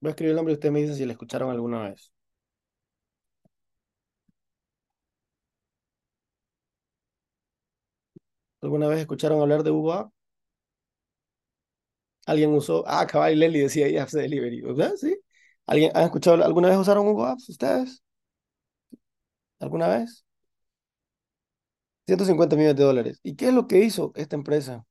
Voy 0.00 0.08
a 0.08 0.12
escribir 0.12 0.30
el 0.32 0.36
nombre 0.36 0.52
y 0.52 0.56
usted 0.56 0.70
me 0.70 0.80
dice 0.82 0.94
si 0.94 1.06
la 1.06 1.12
escucharon 1.12 1.50
alguna 1.50 1.80
vez. 1.88 2.12
¿Alguna 8.62 8.88
vez 8.88 9.00
escucharon 9.00 9.42
hablar 9.42 9.62
de 9.62 9.70
App? 9.92 10.10
¿Alguien 12.26 12.54
usó? 12.54 12.84
Ah, 12.86 13.06
cabal, 13.06 13.38
Lely 13.38 13.60
decía 13.60 14.02
Apps 14.02 14.12
Delivery, 14.12 14.60
¿verdad? 14.62 14.92
¿Sí? 14.96 15.18
¿Alguien 15.66 15.90
ha 15.94 16.04
escuchado? 16.04 16.44
¿Alguna 16.44 16.68
vez 16.68 16.78
usaron 16.78 17.06
Hugo 17.08 17.26
Apps 17.26 17.48
ustedes? 17.48 18.02
¿Alguna 19.62 19.88
vez? 19.88 20.24
150 22.06 22.56
millones 22.56 22.76
de 22.76 22.84
dólares. 22.84 23.20
¿Y 23.22 23.34
qué 23.36 23.48
es 23.48 23.54
lo 23.54 23.66
que 23.68 23.80
hizo 23.80 24.12
esta 24.16 24.36
empresa? 24.36 24.86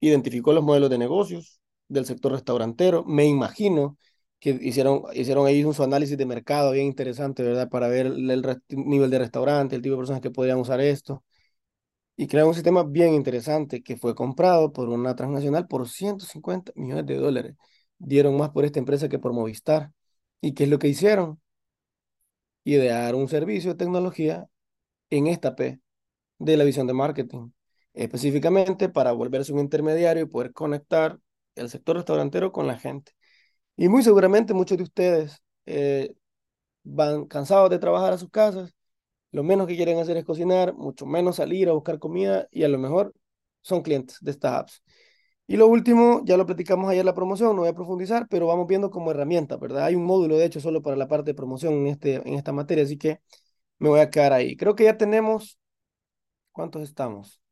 Identificó 0.00 0.52
los 0.52 0.64
modelos 0.64 0.90
de 0.90 0.98
negocios 0.98 1.60
del 1.88 2.06
sector 2.06 2.32
restaurantero. 2.32 3.04
Me 3.04 3.26
imagino 3.26 3.96
que 4.40 4.50
hicieron, 4.60 5.02
hicieron 5.14 5.46
un 5.66 5.74
su 5.74 5.82
análisis 5.84 6.18
de 6.18 6.26
mercado 6.26 6.72
bien 6.72 6.86
interesante, 6.86 7.42
¿verdad? 7.44 7.68
Para 7.68 7.86
ver 7.88 8.06
el, 8.06 8.28
el 8.30 8.60
nivel 8.68 9.10
de 9.10 9.18
restaurante, 9.20 9.76
el 9.76 9.82
tipo 9.82 9.94
de 9.94 9.98
personas 10.00 10.20
que 10.22 10.30
podrían 10.32 10.58
usar 10.58 10.80
esto. 10.80 11.24
Y 12.16 12.28
crearon 12.28 12.50
un 12.50 12.54
sistema 12.54 12.84
bien 12.84 13.14
interesante 13.14 13.82
que 13.82 13.96
fue 13.96 14.14
comprado 14.14 14.72
por 14.72 14.88
una 14.90 15.16
transnacional 15.16 15.68
por 15.68 15.88
150 15.88 16.72
millones 16.76 17.06
de 17.06 17.16
dólares. 17.16 17.56
Dieron 17.98 18.36
más 18.38 18.50
por 18.50 18.64
esta 18.64 18.78
empresa 18.80 19.08
que 19.08 19.18
por 19.20 19.32
Movistar. 19.34 19.92
¿Y 20.40 20.54
qué 20.54 20.64
es 20.64 20.70
lo 20.70 20.78
que 20.78 20.88
hicieron? 20.88 21.40
Idear 22.64 23.14
un 23.14 23.28
servicio 23.28 23.72
de 23.72 23.76
tecnología 23.78 24.46
en 25.10 25.26
esta 25.26 25.56
P 25.56 25.80
de 26.38 26.56
la 26.56 26.64
visión 26.64 26.86
de 26.86 26.94
marketing, 26.94 27.50
específicamente 27.94 28.88
para 28.88 29.12
volverse 29.12 29.52
un 29.52 29.60
intermediario 29.60 30.24
y 30.24 30.26
poder 30.26 30.52
conectar 30.52 31.18
el 31.54 31.70
sector 31.70 31.96
restaurantero 31.96 32.52
con 32.52 32.66
la 32.66 32.78
gente. 32.78 33.12
Y 33.76 33.88
muy 33.88 34.02
seguramente 34.02 34.54
muchos 34.54 34.78
de 34.78 34.84
ustedes 34.84 35.42
eh, 35.66 36.14
van 36.84 37.26
cansados 37.26 37.70
de 37.70 37.78
trabajar 37.78 38.12
a 38.12 38.18
sus 38.18 38.30
casas, 38.30 38.74
lo 39.32 39.42
menos 39.42 39.66
que 39.66 39.76
quieren 39.76 39.98
hacer 39.98 40.16
es 40.16 40.24
cocinar, 40.24 40.74
mucho 40.74 41.06
menos 41.06 41.36
salir 41.36 41.68
a 41.68 41.72
buscar 41.72 41.98
comida 41.98 42.48
y 42.50 42.64
a 42.64 42.68
lo 42.68 42.78
mejor 42.78 43.14
son 43.62 43.82
clientes 43.82 44.18
de 44.20 44.30
estas 44.30 44.52
apps. 44.52 44.82
Y 45.52 45.58
lo 45.58 45.66
último, 45.68 46.22
ya 46.24 46.38
lo 46.38 46.46
platicamos 46.46 46.88
ayer 46.90 47.04
la 47.04 47.12
promoción, 47.14 47.54
no 47.54 47.60
voy 47.60 47.68
a 47.68 47.74
profundizar, 47.74 48.26
pero 48.30 48.46
vamos 48.46 48.66
viendo 48.66 48.90
como 48.90 49.10
herramienta, 49.10 49.58
¿verdad? 49.58 49.84
Hay 49.84 49.94
un 49.94 50.04
módulo, 50.06 50.38
de 50.38 50.46
hecho, 50.46 50.60
solo 50.60 50.80
para 50.80 50.96
la 50.96 51.08
parte 51.08 51.32
de 51.32 51.34
promoción 51.34 51.74
en, 51.74 51.88
este, 51.88 52.14
en 52.26 52.34
esta 52.36 52.52
materia, 52.52 52.84
así 52.84 52.96
que 52.96 53.20
me 53.78 53.90
voy 53.90 54.00
a 54.00 54.08
quedar 54.10 54.32
ahí. 54.32 54.56
Creo 54.56 54.74
que 54.74 54.84
ya 54.84 54.96
tenemos, 54.96 55.58
¿cuántos 56.52 56.82
estamos? 56.82 57.42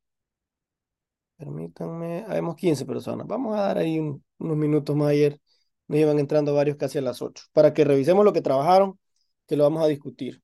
Permítanme, 1.37 2.25
habemos 2.29 2.55
15 2.57 2.85
personas. 2.85 3.27
Vamos 3.27 3.57
a 3.57 3.63
dar 3.63 3.79
ahí 3.79 3.99
unos 3.99 4.57
minutos 4.57 4.95
más 4.95 5.09
ayer. 5.09 5.41
Nos 5.89 5.99
iban 5.99 6.19
entrando 6.19 6.55
varios 6.55 6.77
casi 6.77 6.99
a 6.99 7.03
las 7.03 7.23
8, 7.23 7.45
para 7.53 7.73
que 7.75 7.85
revisemos 7.85 8.25
lo 8.25 8.33
que 8.33 8.43
trabajaron, 8.43 8.99
que 9.47 9.57
lo 9.57 9.65
vamos 9.65 9.83
a 9.83 9.89
discutir. 9.89 10.43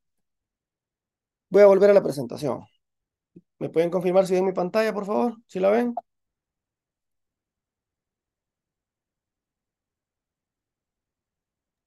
Voy 1.50 1.62
a 1.62 1.66
volver 1.66 1.90
a 1.90 1.94
la 1.94 2.02
presentación. 2.02 2.64
¿Me 3.58 3.68
pueden 3.70 3.90
confirmar 3.90 4.26
si 4.26 4.34
ven 4.34 4.44
mi 4.46 4.52
pantalla, 4.52 4.92
por 4.94 5.06
favor? 5.06 5.36
¿Si 5.48 5.60
la 5.60 5.70
ven? 5.70 5.94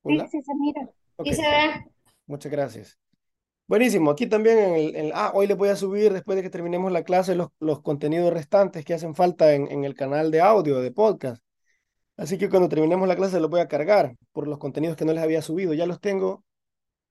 Sí, 0.10 0.28
sí 0.32 0.42
se 0.42 0.56
mira. 0.56 0.90
Y 1.24 1.34
se 1.34 1.42
ve. 1.42 1.86
Muchas 2.28 2.52
gracias. 2.52 3.00
Buenísimo. 3.68 4.12
Aquí 4.12 4.28
también 4.28 4.58
en 4.60 4.76
el, 4.76 4.96
en- 4.96 5.12
ah, 5.14 5.32
hoy 5.34 5.48
les 5.48 5.58
voy 5.58 5.70
a 5.70 5.76
subir 5.76 6.12
después 6.14 6.36
de 6.36 6.42
que 6.44 6.50
terminemos 6.50 6.92
la 6.92 7.04
clase 7.04 7.36
los, 7.36 7.50
los 7.60 7.82
contenidos 7.82 8.34
restantes 8.34 8.84
que 8.86 8.94
hacen 8.96 9.16
falta 9.16 9.54
en, 9.54 9.72
en 9.72 9.84
el 9.86 9.96
canal 9.96 10.32
de 10.32 10.42
audio, 10.42 10.80
de 10.82 10.92
podcast. 10.92 11.44
Así 12.18 12.38
que 12.38 12.50
cuando 12.50 12.70
terminemos 12.70 13.08
la 13.08 13.16
clase 13.16 13.40
los 13.40 13.50
voy 13.50 13.62
a 13.62 13.68
cargar 13.68 14.16
por 14.34 14.48
los 14.48 14.60
contenidos 14.60 14.98
que 14.98 15.06
no 15.06 15.14
les 15.14 15.24
había 15.24 15.42
subido. 15.42 15.74
Ya 15.74 15.86
los 15.86 16.02
tengo, 16.02 16.44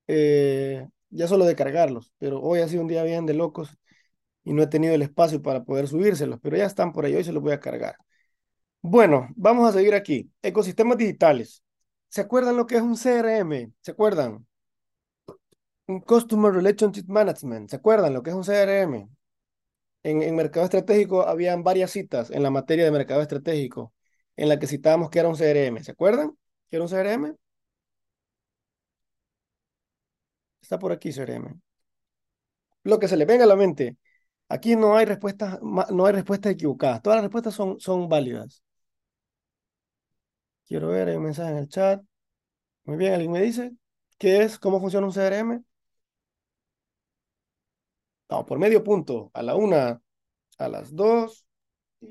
eh, 0.09 0.87
ya 1.11 1.29
solo 1.29 1.45
de 1.47 1.57
cargarlos, 1.57 2.13
pero 2.19 2.41
hoy 2.43 2.61
ha 2.61 2.69
sido 2.69 2.83
un 2.83 2.89
día 2.89 3.03
bien 3.05 3.27
de 3.27 3.35
locos 3.35 3.77
y 4.45 4.53
no 4.55 4.63
he 4.63 4.67
tenido 4.69 4.95
el 4.95 5.03
espacio 5.03 5.43
para 5.43 5.65
poder 5.65 5.89
subírselos, 5.89 6.41
pero 6.43 6.57
ya 6.57 6.67
están 6.67 6.93
por 6.93 7.05
ahí, 7.05 7.15
hoy 7.17 7.25
se 7.25 7.33
los 7.33 7.43
voy 7.43 7.53
a 7.53 7.61
cargar. 7.61 7.97
Bueno, 8.83 9.29
vamos 9.37 9.69
a 9.69 9.73
seguir 9.79 9.95
aquí. 9.95 10.31
Ecosistemas 10.43 10.99
digitales. 10.99 11.63
¿Se 12.11 12.21
acuerdan 12.21 12.57
lo 12.57 12.67
que 12.67 12.77
es 12.77 12.83
un 12.83 12.97
CRM? 12.97 13.73
¿Se 13.81 13.93
acuerdan? 13.93 14.47
Un 15.87 16.01
Customer 16.01 16.53
Relationship 16.53 17.07
Management. 17.09 17.71
¿Se 17.71 17.77
acuerdan 17.77 18.13
lo 18.15 18.23
que 18.23 18.31
es 18.31 18.37
un 18.37 18.45
CRM? 18.45 19.09
En, 20.05 20.23
en 20.23 20.37
mercado 20.37 20.65
estratégico 20.67 21.23
habían 21.23 21.65
varias 21.65 21.93
citas 21.93 22.31
en 22.31 22.43
la 22.45 22.51
materia 22.51 22.85
de 22.87 22.93
mercado 22.93 23.23
estratégico 23.23 23.95
en 24.37 24.49
la 24.51 24.59
que 24.59 24.67
citábamos 24.69 25.11
que 25.11 25.21
era 25.21 25.29
un 25.29 25.37
CRM. 25.37 25.85
¿Se 25.85 25.93
acuerdan? 25.93 26.33
¿Que 26.71 26.77
era 26.77 26.85
un 26.85 26.91
CRM? 26.91 27.37
Está 30.63 30.79
por 30.79 30.93
aquí 30.93 31.13
CRM. 31.13 31.61
Lo 32.85 32.99
que 32.99 33.09
se 33.09 33.17
le 33.17 33.27
venga 33.27 33.45
a 33.45 33.49
la 33.49 33.57
mente. 33.57 33.99
Aquí 34.49 34.77
no 34.77 34.97
hay 34.97 35.07
respuestas, 35.07 35.61
no 35.63 36.07
hay 36.07 36.15
equivocadas. 36.45 37.03
Todas 37.03 37.19
las 37.19 37.25
respuestas 37.25 37.55
son, 37.55 37.81
son 37.81 38.09
válidas. 38.09 38.63
Quiero 40.69 40.89
ver, 40.89 41.09
hay 41.09 41.17
un 41.17 41.25
mensaje 41.25 41.51
en 41.51 41.57
el 41.59 41.69
chat. 41.69 42.03
Muy 42.85 42.97
bien, 42.99 43.15
alguien 43.15 43.33
me 43.33 43.43
dice, 43.43 43.73
¿qué 44.19 44.43
es? 44.43 44.59
¿Cómo 44.59 44.81
funciona 44.81 45.07
un 45.07 45.13
CRM? 45.15 45.65
No, 48.31 48.45
por 48.47 48.59
medio 48.59 48.85
punto, 48.85 49.31
a 49.35 49.43
la 49.43 49.55
una, 49.57 50.03
a 50.59 50.69
las 50.69 50.95
dos. 50.95 51.47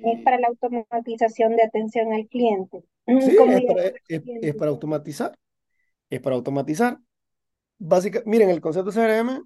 Es 0.02 0.24
para 0.24 0.40
la 0.40 0.48
automatización 0.48 1.56
de 1.58 1.64
atención 1.64 2.14
al 2.14 2.28
cliente. 2.30 2.84
Sí, 3.20 3.36
¿Cómo 3.36 3.52
es 3.52 3.62
llegar 3.62 3.76
para, 3.76 3.82
al 3.92 4.02
es, 4.08 4.24
cliente? 4.24 4.50
es 4.50 4.56
para 4.56 4.72
automatizar. 4.72 5.38
Es 6.10 6.22
para 6.22 6.36
automatizar. 6.38 7.00
Básica, 7.80 8.24
miren, 8.26 8.50
el 8.50 8.62
concepto 8.62 8.92
CRM 8.92 9.44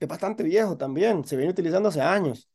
es 0.00 0.08
bastante 0.08 0.42
viejo 0.44 0.76
también. 0.78 1.24
Se 1.24 1.36
viene 1.36 1.52
utilizando 1.52 1.90
hace 1.90 2.00
años, 2.02 2.48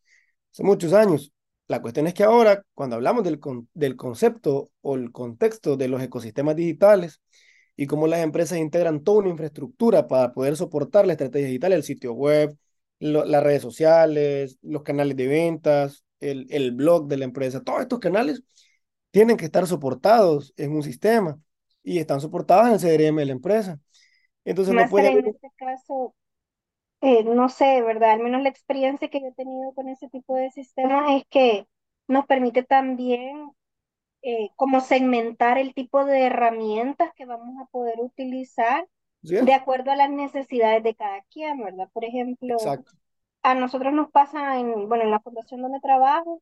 hace 0.53 0.63
muchos 0.63 0.93
años. 0.93 1.33
La 1.67 1.81
cuestión 1.81 2.07
es 2.07 2.13
que 2.13 2.23
ahora, 2.23 2.63
cuando 2.73 2.95
hablamos 2.95 3.23
del, 3.23 3.39
con- 3.39 3.69
del 3.73 3.95
concepto 3.97 4.71
o 4.81 4.95
el 4.95 5.11
contexto 5.11 5.75
de 5.77 5.87
los 5.89 6.01
ecosistemas 6.01 6.55
digitales 6.55 7.21
y 7.75 7.87
cómo 7.87 8.07
las 8.07 8.21
empresas 8.21 8.57
integran 8.59 9.03
toda 9.03 9.19
una 9.19 9.29
infraestructura 9.29 10.07
para 10.07 10.33
poder 10.33 10.55
soportar 10.57 11.05
la 11.07 11.13
estrategia 11.13 11.47
digital, 11.47 11.73
el 11.73 11.83
sitio 11.83 12.13
web, 12.13 12.57
lo- 12.99 13.25
las 13.25 13.43
redes 13.43 13.61
sociales, 13.61 14.57
los 14.61 14.83
canales 14.83 15.17
de 15.17 15.27
ventas, 15.27 16.03
el, 16.19 16.47
el 16.49 16.71
blog 16.71 17.07
de 17.07 17.17
la 17.17 17.25
empresa, 17.25 17.61
todos 17.63 17.81
estos 17.81 17.99
canales 17.99 18.43
tienen 19.11 19.37
que 19.37 19.45
estar 19.45 19.67
soportados 19.67 20.53
en 20.57 20.71
un 20.73 20.83
sistema 20.83 21.39
y 21.83 21.99
están 21.99 22.21
soportados 22.21 22.67
en 22.67 22.73
el 22.73 22.79
CRM 22.79 23.21
de 23.21 23.25
la 23.27 23.31
empresa. 23.33 23.79
Entonces 24.45 24.73
no 24.75 24.87
puede 24.89 25.09
en 25.09 25.27
este 25.27 25.49
caso, 25.57 26.15
eh, 27.01 27.23
no 27.23 27.49
sé, 27.49 27.81
¿verdad? 27.81 28.11
Al 28.11 28.19
menos 28.21 28.41
la 28.41 28.49
experiencia 28.49 29.09
que 29.09 29.21
yo 29.21 29.27
he 29.27 29.33
tenido 29.33 29.73
con 29.73 29.89
ese 29.89 30.09
tipo 30.09 30.35
de 30.35 30.51
sistemas 30.51 31.11
es 31.11 31.23
que 31.29 31.67
nos 32.07 32.25
permite 32.25 32.63
también 32.63 33.51
eh, 34.23 34.49
como 34.55 34.81
segmentar 34.81 35.57
el 35.57 35.73
tipo 35.73 36.05
de 36.05 36.23
herramientas 36.23 37.11
que 37.15 37.25
vamos 37.25 37.55
a 37.61 37.67
poder 37.67 37.99
utilizar 37.99 38.87
¿Sí 39.23 39.35
de 39.39 39.53
acuerdo 39.53 39.91
a 39.91 39.95
las 39.95 40.09
necesidades 40.09 40.83
de 40.83 40.95
cada 40.95 41.21
quien, 41.31 41.63
¿verdad? 41.63 41.89
Por 41.93 42.05
ejemplo, 42.05 42.55
Exacto. 42.55 42.91
a 43.43 43.55
nosotros 43.55 43.93
nos 43.93 44.11
pasa 44.11 44.59
en, 44.59 44.89
bueno, 44.89 45.03
en 45.03 45.11
la 45.11 45.19
fundación 45.19 45.61
donde 45.61 45.79
trabajo, 45.79 46.41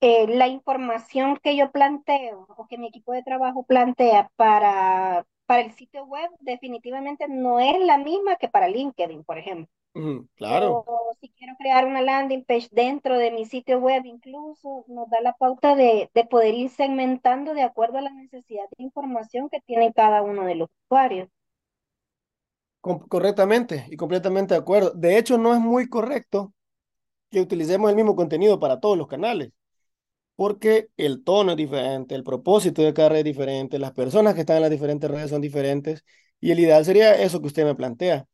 eh, 0.00 0.26
la 0.28 0.48
información 0.48 1.38
que 1.42 1.56
yo 1.56 1.72
planteo 1.72 2.46
o 2.56 2.66
que 2.66 2.78
mi 2.78 2.88
equipo 2.88 3.12
de 3.12 3.22
trabajo 3.22 3.64
plantea 3.64 4.30
para, 4.36 5.26
para 5.52 5.64
el 5.64 5.72
sitio 5.72 6.06
web 6.06 6.30
definitivamente 6.40 7.26
no 7.28 7.60
es 7.60 7.78
la 7.84 7.98
misma 7.98 8.36
que 8.36 8.48
para 8.48 8.68
LinkedIn, 8.68 9.22
por 9.22 9.36
ejemplo. 9.36 9.68
Claro. 10.34 10.82
O 10.86 11.12
si 11.20 11.28
quiero 11.28 11.54
crear 11.58 11.84
una 11.84 12.00
landing 12.00 12.42
page 12.42 12.68
dentro 12.72 13.18
de 13.18 13.30
mi 13.30 13.44
sitio 13.44 13.78
web, 13.78 14.02
incluso 14.06 14.86
nos 14.88 15.10
da 15.10 15.20
la 15.20 15.34
pauta 15.34 15.76
de, 15.76 16.10
de 16.14 16.24
poder 16.24 16.54
ir 16.54 16.70
segmentando 16.70 17.52
de 17.52 17.60
acuerdo 17.60 17.98
a 17.98 18.00
la 18.00 18.12
necesidad 18.12 18.64
de 18.78 18.82
información 18.82 19.50
que 19.50 19.60
tiene 19.60 19.92
cada 19.92 20.22
uno 20.22 20.46
de 20.46 20.54
los 20.54 20.70
usuarios. 20.86 21.28
Correctamente 22.80 23.84
y 23.90 23.96
completamente 23.98 24.54
de 24.54 24.60
acuerdo. 24.60 24.92
De 24.92 25.18
hecho, 25.18 25.36
no 25.36 25.52
es 25.52 25.60
muy 25.60 25.86
correcto 25.86 26.54
que 27.30 27.42
utilicemos 27.42 27.90
el 27.90 27.96
mismo 27.96 28.16
contenido 28.16 28.58
para 28.58 28.80
todos 28.80 28.96
los 28.96 29.06
canales, 29.06 29.52
porque 30.42 30.88
el 30.96 31.22
tono 31.22 31.52
es 31.52 31.56
diferente, 31.56 32.16
el 32.16 32.24
propósito 32.24 32.82
de 32.82 32.92
cada 32.92 33.10
red 33.10 33.18
es 33.18 33.24
diferente, 33.26 33.78
las 33.78 33.92
personas 33.92 34.34
que 34.34 34.40
están 34.40 34.56
en 34.56 34.62
las 34.62 34.72
diferentes 34.72 35.08
redes 35.08 35.30
son 35.30 35.40
diferentes 35.40 36.04
y 36.40 36.50
el 36.50 36.58
ideal 36.58 36.84
sería 36.84 37.14
eso 37.14 37.40
que 37.40 37.46
usted 37.46 37.64
me 37.64 37.76
plantea. 37.76 38.26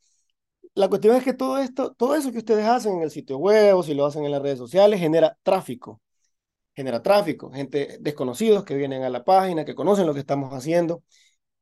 La 0.75 0.89
cuestión 0.89 1.17
es 1.17 1.25
que 1.25 1.35
todo 1.35 1.59
esto, 1.59 1.93
todo 1.95 2.17
eso 2.17 2.33
que 2.33 2.39
ustedes 2.39 2.65
hacen 2.67 2.95
en 2.97 3.03
el 3.03 3.11
sitio 3.11 3.37
web 3.39 3.77
o 3.77 3.83
si 3.83 3.93
lo 3.93 4.07
hacen 4.07 4.25
en 4.25 4.33
las 4.33 4.41
redes 4.41 4.59
sociales 4.59 5.01
genera 5.01 5.37
tráfico, 5.43 6.01
genera 6.75 7.03
tráfico, 7.03 7.51
gente 7.53 7.99
desconocidos 8.01 8.65
que 8.65 8.75
vienen 8.77 9.03
a 9.03 9.11
la 9.11 9.25
página, 9.25 9.67
que 9.67 9.75
conocen 9.75 10.07
lo 10.07 10.15
que 10.15 10.21
estamos 10.21 10.55
haciendo. 10.55 11.03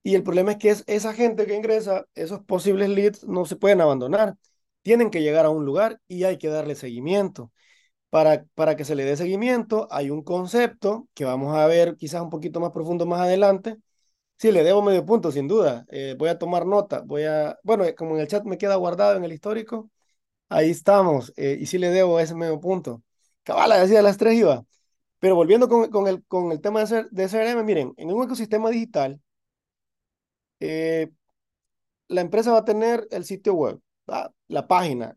Y 0.05 0.15
el 0.15 0.23
problema 0.23 0.53
es 0.53 0.59
que 0.59 0.71
es 0.71 0.85
esa 0.87 1.15
gente 1.15 1.47
que 1.47 1.57
ingresa, 1.57 2.07
esos 2.15 2.41
posibles 2.45 2.89
leads 2.91 3.25
no 3.25 3.47
se 3.47 3.57
pueden 3.57 3.81
abandonar. 3.81 4.37
Tienen 4.83 5.11
que 5.11 5.23
llegar 5.23 5.47
a 5.47 5.51
un 5.51 5.65
lugar 5.65 6.01
y 6.09 6.25
hay 6.25 6.39
que 6.39 6.49
darle 6.49 6.77
seguimiento. 6.77 7.53
Para, 8.11 8.45
para 8.55 8.77
que 8.77 8.85
se 8.85 8.95
le 8.95 9.05
dé 9.05 9.17
seguimiento, 9.17 9.89
hay 9.91 10.11
un 10.11 10.23
concepto 10.23 11.09
que 11.15 11.25
vamos 11.25 11.55
a 11.57 11.67
ver 11.67 11.97
quizás 11.97 12.23
un 12.23 12.31
poquito 12.31 12.61
más 12.61 12.71
profundo 12.73 13.05
más 13.07 13.21
adelante. 13.21 13.77
Sí, 14.39 14.53
le 14.53 14.65
debo 14.65 14.83
medio 14.83 15.05
punto, 15.07 15.33
sin 15.33 15.49
duda. 15.49 15.87
Eh, 15.91 16.17
voy 16.19 16.29
a 16.31 16.39
tomar 16.39 16.67
nota. 16.67 17.01
Voy 17.03 17.25
a, 17.25 17.59
bueno, 17.65 17.85
eh, 17.85 17.95
como 17.95 18.15
en 18.17 18.23
el 18.23 18.29
chat 18.29 18.45
me 18.45 18.59
queda 18.59 18.77
guardado 18.77 19.17
en 19.17 19.25
el 19.25 19.33
histórico, 19.33 19.91
ahí 20.51 20.71
estamos. 20.71 21.33
eh, 21.37 21.59
y 21.61 21.67
sí 21.67 21.79
le 21.79 21.91
debo 21.91 22.21
ese 22.21 22.35
medio 22.35 22.61
punto. 22.61 23.03
Cabala, 23.45 23.79
decía 23.79 24.03
las 24.03 24.19
tres 24.19 24.35
iba. 24.37 24.65
Pero 25.21 25.37
volviendo 25.37 25.69
con, 25.69 25.91
con 25.91 26.09
el, 26.09 26.25
con 26.27 26.53
el 26.53 26.61
tema 26.63 26.81
de, 26.81 26.89
ser, 26.89 27.11
de 27.11 27.29
CRM, 27.29 27.65
miren, 27.65 27.95
en 27.99 28.13
un 28.13 28.25
ecosistema 28.25 28.71
digital, 28.71 29.21
la 32.09 32.21
empresa 32.21 32.53
va 32.53 32.59
a 32.59 32.65
tener 32.65 33.07
el 33.11 33.25
sitio 33.25 33.55
web, 33.55 33.81
la 34.49 34.67
página. 34.69 35.17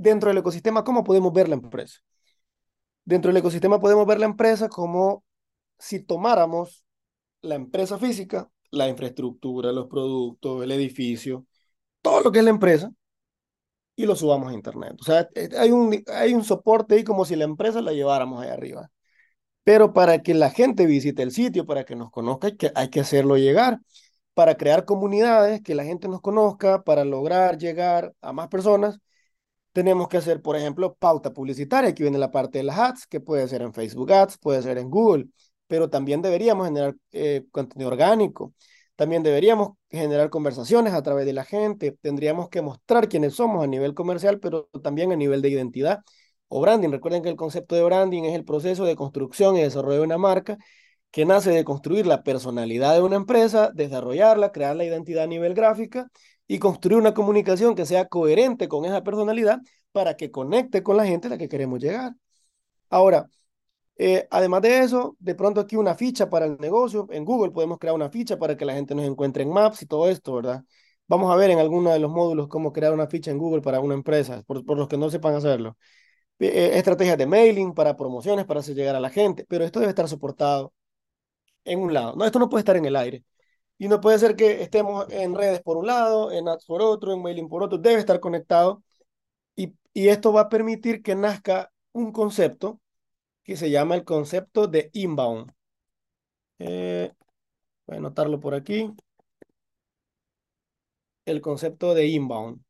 Dentro 0.00 0.30
del 0.30 0.38
ecosistema, 0.38 0.84
¿cómo 0.84 1.04
podemos 1.04 1.32
ver 1.32 1.48
la 1.48 1.56
empresa? 1.56 2.00
Dentro 3.04 3.28
del 3.28 3.36
ecosistema 3.38 3.80
podemos 3.80 4.06
ver 4.06 4.18
la 4.18 4.26
empresa 4.26 4.68
como 4.68 5.24
si 5.78 6.00
tomáramos 6.00 6.84
la 7.42 7.54
empresa 7.54 7.98
física 7.98 8.50
la 8.70 8.88
infraestructura, 8.88 9.72
los 9.72 9.88
productos, 9.88 10.62
el 10.62 10.72
edificio, 10.72 11.46
todo 12.02 12.22
lo 12.22 12.32
que 12.32 12.38
es 12.40 12.44
la 12.44 12.50
empresa, 12.50 12.92
y 13.96 14.06
lo 14.06 14.16
subamos 14.16 14.50
a 14.50 14.54
Internet. 14.54 14.94
O 15.00 15.04
sea, 15.04 15.28
eh, 15.34 15.50
hay 15.58 15.70
un, 15.72 16.02
hay 16.06 16.34
un 16.34 16.44
soporte 16.44 16.94
ahí 16.94 17.04
como 17.04 17.24
si 17.24 17.36
la 17.36 17.44
empresa 17.44 17.80
la 17.82 17.92
lleváramos 17.92 18.42
ahí 18.42 18.48
arriba. 18.48 18.90
Pero 19.64 19.92
para 19.92 20.22
que 20.22 20.34
la 20.34 20.50
gente 20.50 20.86
visite 20.86 21.22
el 21.22 21.32
sitio, 21.32 21.66
para 21.66 21.84
que 21.84 21.96
nos 21.96 22.10
conozca, 22.10 22.48
hay 22.48 22.56
que, 22.56 22.72
hay 22.74 22.90
que 22.90 23.00
hacerlo 23.00 23.36
llegar. 23.38 23.80
Para 24.34 24.56
crear 24.56 24.84
comunidades, 24.86 25.62
que 25.62 25.74
la 25.74 25.84
gente 25.84 26.08
nos 26.08 26.20
conozca, 26.22 26.82
para 26.84 27.04
lograr 27.04 27.58
llegar 27.58 28.14
a 28.22 28.32
más 28.32 28.48
personas, 28.48 29.00
tenemos 29.72 30.08
que 30.08 30.16
hacer, 30.16 30.42
por 30.42 30.56
ejemplo, 30.56 30.94
pauta 30.94 31.32
publicitaria. 31.32 31.90
Aquí 31.90 32.02
viene 32.02 32.18
la 32.18 32.30
parte 32.30 32.58
de 32.58 32.64
las 32.64 32.78
ads, 32.78 33.06
que 33.06 33.20
puede 33.20 33.46
ser 33.48 33.62
en 33.62 33.72
Facebook 33.72 34.12
Ads, 34.12 34.38
puede 34.38 34.62
ser 34.62 34.78
en 34.78 34.90
Google, 34.90 35.26
pero 35.66 35.88
también 35.90 36.22
deberíamos 36.22 36.66
generar 36.66 36.94
eh, 37.12 37.44
contenido 37.50 37.90
orgánico. 37.90 38.54
También 38.96 39.22
deberíamos 39.22 39.70
generar 39.90 40.28
conversaciones 40.30 40.92
a 40.92 41.02
través 41.02 41.24
de 41.26 41.32
la 41.32 41.44
gente. 41.44 41.96
Tendríamos 42.02 42.48
que 42.48 42.62
mostrar 42.62 43.08
quiénes 43.08 43.34
somos 43.34 43.64
a 43.64 43.66
nivel 43.66 43.94
comercial, 43.94 44.40
pero 44.40 44.68
también 44.82 45.12
a 45.12 45.16
nivel 45.16 45.40
de 45.42 45.50
identidad 45.50 46.00
o 46.48 46.60
branding. 46.60 46.90
Recuerden 46.90 47.22
que 47.22 47.30
el 47.30 47.36
concepto 47.36 47.74
de 47.76 47.82
branding 47.82 48.24
es 48.24 48.34
el 48.34 48.44
proceso 48.44 48.84
de 48.84 48.96
construcción 48.96 49.56
y 49.56 49.62
desarrollo 49.62 49.98
de 49.98 50.04
una 50.04 50.18
marca 50.18 50.58
que 51.10 51.24
nace 51.24 51.50
de 51.50 51.64
construir 51.64 52.06
la 52.06 52.22
personalidad 52.22 52.94
de 52.94 53.02
una 53.02 53.16
empresa, 53.16 53.70
desarrollarla, 53.74 54.52
crear 54.52 54.76
la 54.76 54.84
identidad 54.84 55.24
a 55.24 55.26
nivel 55.26 55.54
gráfica 55.54 56.08
y 56.50 56.58
construir 56.58 56.98
una 56.98 57.14
comunicación 57.14 57.76
que 57.76 57.86
sea 57.86 58.08
coherente 58.08 58.66
con 58.68 58.84
esa 58.84 59.04
personalidad 59.04 59.60
para 59.92 60.16
que 60.16 60.32
conecte 60.32 60.82
con 60.82 60.96
la 60.96 61.06
gente 61.06 61.28
a 61.28 61.30
la 61.30 61.38
que 61.38 61.48
queremos 61.48 61.78
llegar. 61.80 62.12
Ahora, 62.90 63.28
eh, 63.96 64.26
además 64.32 64.62
de 64.62 64.80
eso, 64.80 65.16
de 65.20 65.36
pronto 65.36 65.60
aquí 65.60 65.76
una 65.76 65.94
ficha 65.94 66.28
para 66.30 66.46
el 66.46 66.58
negocio. 66.58 67.06
En 67.10 67.24
Google 67.24 67.52
podemos 67.52 67.78
crear 67.78 67.94
una 67.94 68.10
ficha 68.10 68.38
para 68.38 68.56
que 68.56 68.64
la 68.64 68.74
gente 68.74 68.96
nos 68.96 69.06
encuentre 69.06 69.44
en 69.44 69.50
Maps 69.52 69.82
y 69.82 69.86
todo 69.86 70.08
esto, 70.08 70.34
¿verdad? 70.34 70.64
Vamos 71.06 71.32
a 71.32 71.36
ver 71.36 71.50
en 71.50 71.60
alguno 71.60 71.92
de 71.92 72.00
los 72.00 72.10
módulos 72.10 72.48
cómo 72.48 72.72
crear 72.72 72.92
una 72.94 73.06
ficha 73.06 73.30
en 73.30 73.38
Google 73.38 73.62
para 73.62 73.80
una 73.80 73.94
empresa, 73.94 74.42
por, 74.44 74.64
los 74.76 74.88
que 74.88 74.98
no 74.98 75.10
sepan 75.10 75.34
hacerlo. 75.36 75.76
Eh, 76.40 76.72
estrategias 76.74 77.18
de 77.18 77.26
mailing 77.26 77.74
para 77.74 77.96
promociones, 77.96 78.44
para 78.46 78.60
hacer 78.60 78.74
llegar 78.74 78.96
a 78.96 79.00
la 79.00 79.10
gente, 79.10 79.46
pero 79.48 79.64
esto 79.64 79.80
debe 79.80 79.90
estar 79.90 80.08
soportado 80.08 80.72
en 81.64 81.80
un 81.80 81.94
lado. 81.94 82.16
No, 82.16 82.24
esto 82.24 82.38
no 82.40 82.48
puede 82.48 82.62
estar 82.62 82.76
en 82.76 82.86
el 82.86 82.96
aire. 82.96 83.24
Y 83.80 83.88
no 83.88 83.98
puede 84.02 84.18
ser 84.18 84.36
que 84.36 84.60
estemos 84.62 85.06
en 85.10 85.34
redes 85.34 85.62
por 85.62 85.78
un 85.78 85.86
lado, 85.86 86.30
en 86.32 86.46
ads 86.48 86.66
por 86.66 86.82
otro, 86.82 87.14
en 87.14 87.22
mailing 87.22 87.48
por 87.48 87.62
otro, 87.62 87.78
debe 87.78 87.98
estar 87.98 88.20
conectado. 88.20 88.82
Y, 89.56 89.74
y 89.94 90.08
esto 90.08 90.34
va 90.34 90.42
a 90.42 90.48
permitir 90.50 91.02
que 91.02 91.14
nazca 91.16 91.72
un 91.92 92.12
concepto 92.12 92.80
que 93.42 93.56
se 93.56 93.70
llama 93.70 93.94
el 93.96 94.04
concepto 94.04 94.66
de 94.66 94.90
inbound. 94.92 95.52
Eh, 96.58 97.12
voy 97.86 97.96
a 97.96 97.98
anotarlo 97.98 98.40
por 98.40 98.54
aquí. 98.54 98.92
El 101.24 101.40
concepto 101.40 101.94
de 101.94 102.06
inbound. 102.08 102.60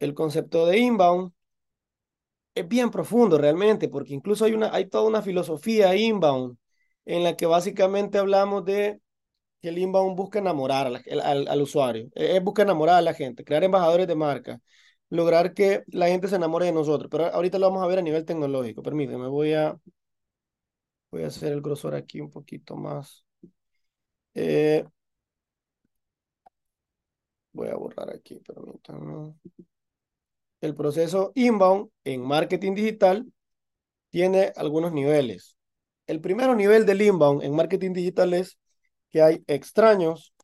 El 0.00 0.14
concepto 0.14 0.66
de 0.66 0.78
inbound 0.78 1.32
es 2.54 2.68
bien 2.68 2.90
profundo 2.90 3.38
realmente, 3.38 3.88
porque 3.88 4.14
incluso 4.14 4.44
hay, 4.44 4.52
una, 4.52 4.72
hay 4.72 4.86
toda 4.86 5.04
una 5.08 5.22
filosofía 5.22 5.96
inbound 5.96 6.56
en 7.04 7.24
la 7.24 7.36
que 7.36 7.46
básicamente 7.46 8.18
hablamos 8.18 8.64
de 8.64 9.00
que 9.60 9.68
el 9.70 9.78
inbound 9.78 10.16
busca 10.16 10.38
enamorar 10.38 10.86
al, 10.86 11.62
usuario, 11.62 12.08
es, 12.14 12.36
eh, 12.36 12.40
busca 12.40 12.62
enamorar 12.62 12.96
a 12.96 13.02
la 13.02 13.14
gente, 13.14 13.44
crear 13.44 13.64
embajadores 13.64 14.06
de 14.06 14.14
marca, 14.16 14.60
lograr 15.10 15.54
que 15.54 15.84
la 15.88 16.08
gente 16.08 16.28
se 16.28 16.36
enamore 16.36 16.66
de 16.66 16.72
nosotros. 16.72 17.10
Pero 17.10 17.26
ahorita 17.26 17.58
lo 17.58 17.68
vamos 17.68 17.84
a 17.84 17.86
ver 17.88 17.98
a 17.98 18.02
nivel 18.02 18.24
tecnológico. 18.24 18.82
Permíteme, 18.82 19.28
voy 19.28 19.54
a, 19.54 19.76
voy 21.10 21.22
a 21.24 21.26
hacer 21.28 21.52
el 21.52 21.60
grosor 21.62 21.94
aquí 21.94 22.20
un 22.20 22.30
poquito 22.30 22.76
más. 22.76 23.24
Eh, 24.34 24.84
voy 27.52 27.68
a 27.68 27.76
borrar 27.76 28.10
aquí, 28.10 28.40
permítanme. 28.40 29.34
El 30.60 30.74
proceso 30.74 31.32
inbound 31.34 31.90
en 32.04 32.22
marketing 32.22 32.74
digital 32.74 33.26
tiene 34.10 34.52
algunos 34.56 34.92
niveles. 34.92 35.56
El 36.10 36.20
primer 36.20 36.56
nivel 36.56 36.86
del 36.86 37.02
inbound 37.02 37.44
en 37.44 37.54
marketing 37.54 37.92
digital 37.92 38.34
es 38.34 38.58
que 39.10 39.22
hay 39.22 39.44
extraños 39.46 40.34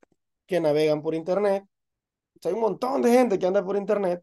que 0.47 0.61
navegan 0.61 1.03
por 1.03 1.13
Internet. 1.13 1.65
hay 2.45 2.53
un 2.53 2.61
montón 2.61 3.03
de 3.03 3.11
gente 3.11 3.37
que 3.37 3.47
anda 3.47 3.65
por 3.65 3.77
Internet. 3.77 4.23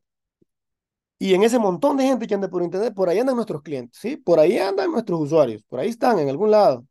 Y 1.19 1.33
en 1.33 1.43
ese 1.43 1.59
montón 1.59 1.97
de 1.97 2.05
gente 2.05 2.27
que 2.27 2.33
anda 2.33 2.49
por 2.49 2.63
Internet, 2.63 2.93
por 2.95 3.09
ahí 3.09 3.19
andan 3.19 3.35
nuestros 3.35 3.61
clientes, 3.61 3.99
¿sí? 3.99 4.15
Por 4.15 4.39
ahí 4.39 4.57
andan 4.57 4.89
nuestros 4.89 5.19
usuarios, 5.19 5.63
por 5.63 5.81
ahí 5.81 5.89
están 5.89 6.17
en 6.19 6.29
algún 6.29 6.49
lado. 6.49 6.87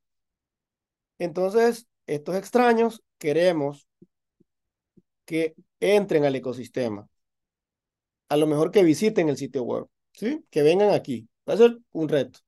Entonces, 1.19 1.87
estos 2.07 2.37
extraños 2.37 3.03
queremos 3.17 3.89
que 5.25 5.55
entren 5.81 6.27
al 6.27 6.37
ecosistema. 6.37 7.09
A 8.29 8.37
lo 8.37 8.47
mejor 8.47 8.71
que 8.71 8.83
visiten 8.83 9.31
el 9.31 9.39
sitio 9.39 9.63
web, 9.63 9.87
¿sí? 10.13 10.45
Que 10.51 10.63
vengan 10.63 10.91
aquí. 10.91 11.27
Va 11.49 11.55
a 11.55 11.57
ser 11.57 11.79
un 11.93 12.09
reto. 12.11 12.41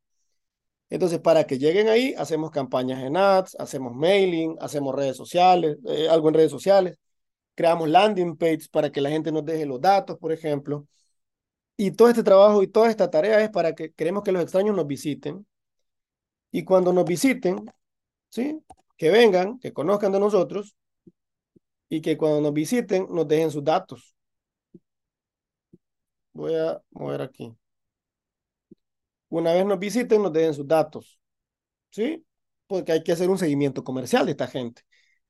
Entonces, 0.94 1.18
para 1.18 1.44
que 1.44 1.58
lleguen 1.58 1.88
ahí, 1.88 2.14
hacemos 2.16 2.52
campañas 2.52 3.02
en 3.02 3.16
ads, 3.16 3.56
hacemos 3.58 3.92
mailing, 3.96 4.56
hacemos 4.60 4.94
redes 4.94 5.16
sociales, 5.16 5.76
eh, 5.88 6.08
algo 6.08 6.28
en 6.28 6.34
redes 6.34 6.52
sociales, 6.52 7.00
creamos 7.56 7.88
landing 7.88 8.36
pages 8.36 8.68
para 8.68 8.92
que 8.92 9.00
la 9.00 9.10
gente 9.10 9.32
nos 9.32 9.44
deje 9.44 9.66
los 9.66 9.80
datos, 9.80 10.16
por 10.18 10.30
ejemplo. 10.32 10.86
Y 11.76 11.92
todo 11.92 12.08
este 12.10 12.22
trabajo 12.22 12.62
y 12.62 12.68
toda 12.68 12.90
esta 12.90 13.10
tarea 13.10 13.40
es 13.42 13.50
para 13.50 13.74
que 13.74 13.92
queremos 13.92 14.22
que 14.22 14.32
los 14.32 14.42
extraños 14.42 14.76
nos 14.76 14.86
visiten. 14.86 15.44
Y 16.52 16.62
cuando 16.64 16.92
nos 16.92 17.04
visiten, 17.04 17.66
¿sí? 18.30 18.60
Que 18.96 19.10
vengan, 19.10 19.58
que 19.58 19.72
conozcan 19.72 20.12
de 20.12 20.20
nosotros 20.20 20.76
y 21.88 22.00
que 22.02 22.16
cuando 22.16 22.40
nos 22.40 22.52
visiten 22.52 23.08
nos 23.10 23.26
dejen 23.26 23.50
sus 23.50 23.64
datos. 23.64 24.14
Voy 26.32 26.54
a 26.54 26.80
mover 26.90 27.22
aquí. 27.22 27.56
Una 29.28 29.52
vez 29.52 29.66
nos 29.66 29.78
visiten, 29.78 30.22
nos 30.22 30.32
dejen 30.32 30.54
sus 30.54 30.66
datos. 30.66 31.18
¿Sí? 31.90 32.24
Porque 32.66 32.92
hay 32.92 33.02
que 33.02 33.12
hacer 33.12 33.30
un 33.30 33.38
seguimiento 33.38 33.84
comercial 33.84 34.26
de 34.26 34.32
esta 34.32 34.46
gente. 34.48 34.82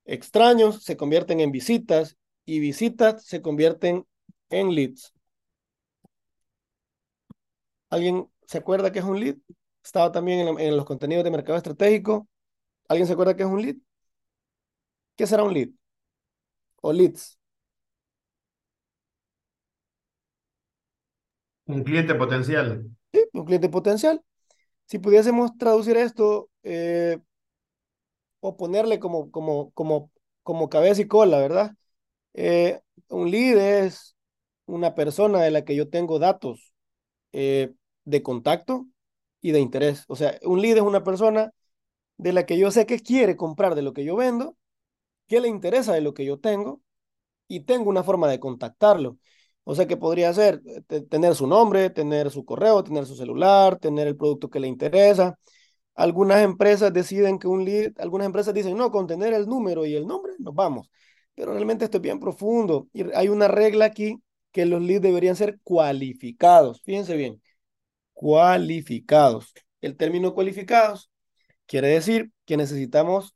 Extraños 0.04 0.82
se 0.84 0.96
convierten 0.96 1.40
en 1.40 1.52
visitas 1.52 2.16
y 2.44 2.60
visitas 2.60 3.24
se 3.24 3.42
convierten 3.42 4.06
en 4.50 4.74
leads. 4.74 5.12
¿Alguien 7.90 8.28
se 8.46 8.58
acuerda 8.58 8.92
que 8.92 8.98
es 8.98 9.04
un 9.04 9.20
lead? 9.20 9.36
Estaba 9.82 10.12
también 10.12 10.58
en, 10.58 10.76
los 10.76 10.84
contenidos 10.86 11.24
de 11.24 11.30
mercado 11.30 11.56
estratégico. 11.58 12.28
¿Alguien 12.88 13.06
se 13.06 13.12
acuerda 13.14 13.36
que 13.36 13.42
es 13.44 13.48
un 13.48 13.62
lead? 13.62 13.76
¿Qué 15.16 15.26
será 15.26 15.42
un 15.44 15.54
lead? 15.54 15.70
O 16.82 16.92
leads. 16.92 17.38
Un 21.66 21.82
cliente 21.84 22.14
potencial. 22.14 22.84
Sí, 23.14 23.24
un 23.34 23.46
cliente 23.46 23.70
potencial. 23.70 24.22
Si 24.86 24.98
pudiésemos 25.00 25.56
traducir 25.58 25.96
esto 25.98 26.50
eh, 26.64 27.18
o 28.40 28.56
ponerle 28.56 28.98
como, 29.00 29.30
como, 29.30 29.70
como, 29.72 30.10
como 30.42 30.68
cabeza 30.68 31.02
y 31.02 31.08
cola, 31.08 31.38
¿verdad? 31.38 31.72
Eh, 32.34 32.80
un 33.08 33.30
lead 33.30 33.58
es 33.86 34.16
una 34.66 34.94
persona 34.94 35.42
de 35.42 35.50
la 35.50 35.64
que 35.64 35.76
yo 35.76 35.88
tengo 35.90 36.18
datos. 36.18 36.74
Eh, 37.32 37.74
de 38.06 38.22
contacto 38.22 38.86
y 39.42 39.52
de 39.52 39.60
interés. 39.60 40.04
O 40.08 40.16
sea, 40.16 40.38
un 40.44 40.62
lead 40.62 40.78
es 40.78 40.82
una 40.84 41.04
persona 41.04 41.52
de 42.18 42.32
la 42.34 42.46
que 42.46 42.58
yo 42.58 42.70
sé 42.72 42.86
que 42.86 43.00
quiere 43.00 43.36
comprar 43.36 43.74
de 43.76 43.82
lo 43.82 43.92
que 43.94 44.04
yo 44.04 44.16
vendo, 44.16 44.56
que 45.28 45.40
le 45.40 45.48
interesa 45.48 45.92
de 45.94 46.00
lo 46.02 46.14
que 46.14 46.24
yo 46.26 46.40
tengo 46.40 46.82
y 47.48 47.60
tengo 47.60 47.90
una 47.90 48.02
forma 48.04 48.28
de 48.28 48.40
contactarlo. 48.40 49.18
O 49.64 49.74
sea 49.74 49.86
que 49.86 49.96
podría 49.96 50.32
ser 50.34 50.60
tener 51.08 51.34
su 51.34 51.46
nombre, 51.46 51.90
tener 51.90 52.30
su 52.30 52.44
correo, 52.44 52.84
tener 52.84 53.06
su 53.06 53.16
celular, 53.16 53.78
tener 53.78 54.06
el 54.06 54.16
producto 54.16 54.50
que 54.50 54.60
le 54.60 54.68
interesa. 54.68 55.38
Algunas 55.94 56.42
empresas 56.42 56.92
deciden 56.92 57.38
que 57.38 57.48
un 57.48 57.64
lead, 57.64 57.92
algunas 57.98 58.26
empresas 58.26 58.52
dicen, 58.52 58.76
no, 58.76 58.90
con 58.90 59.06
tener 59.06 59.32
el 59.32 59.46
número 59.46 59.86
y 59.86 59.94
el 59.94 60.06
nombre, 60.06 60.32
nos 60.38 60.54
vamos. 60.54 60.90
Pero 61.34 61.52
realmente 61.52 61.84
esto 61.84 61.98
es 61.98 62.02
bien 62.02 62.20
profundo. 62.20 62.88
Y 62.92 63.10
hay 63.14 63.28
una 63.28 63.48
regla 63.48 63.86
aquí 63.86 64.16
que 64.52 64.66
los 64.66 64.82
leads 64.82 65.02
deberían 65.02 65.36
ser 65.36 65.58
cualificados. 65.62 66.82
Fíjense 66.82 67.16
bien, 67.16 67.40
cualificados. 68.12 69.52
El 69.80 69.96
término 69.96 70.34
cualificados 70.34 71.10
quiere 71.66 71.88
decir 71.88 72.30
que 72.44 72.56
necesitamos 72.56 73.34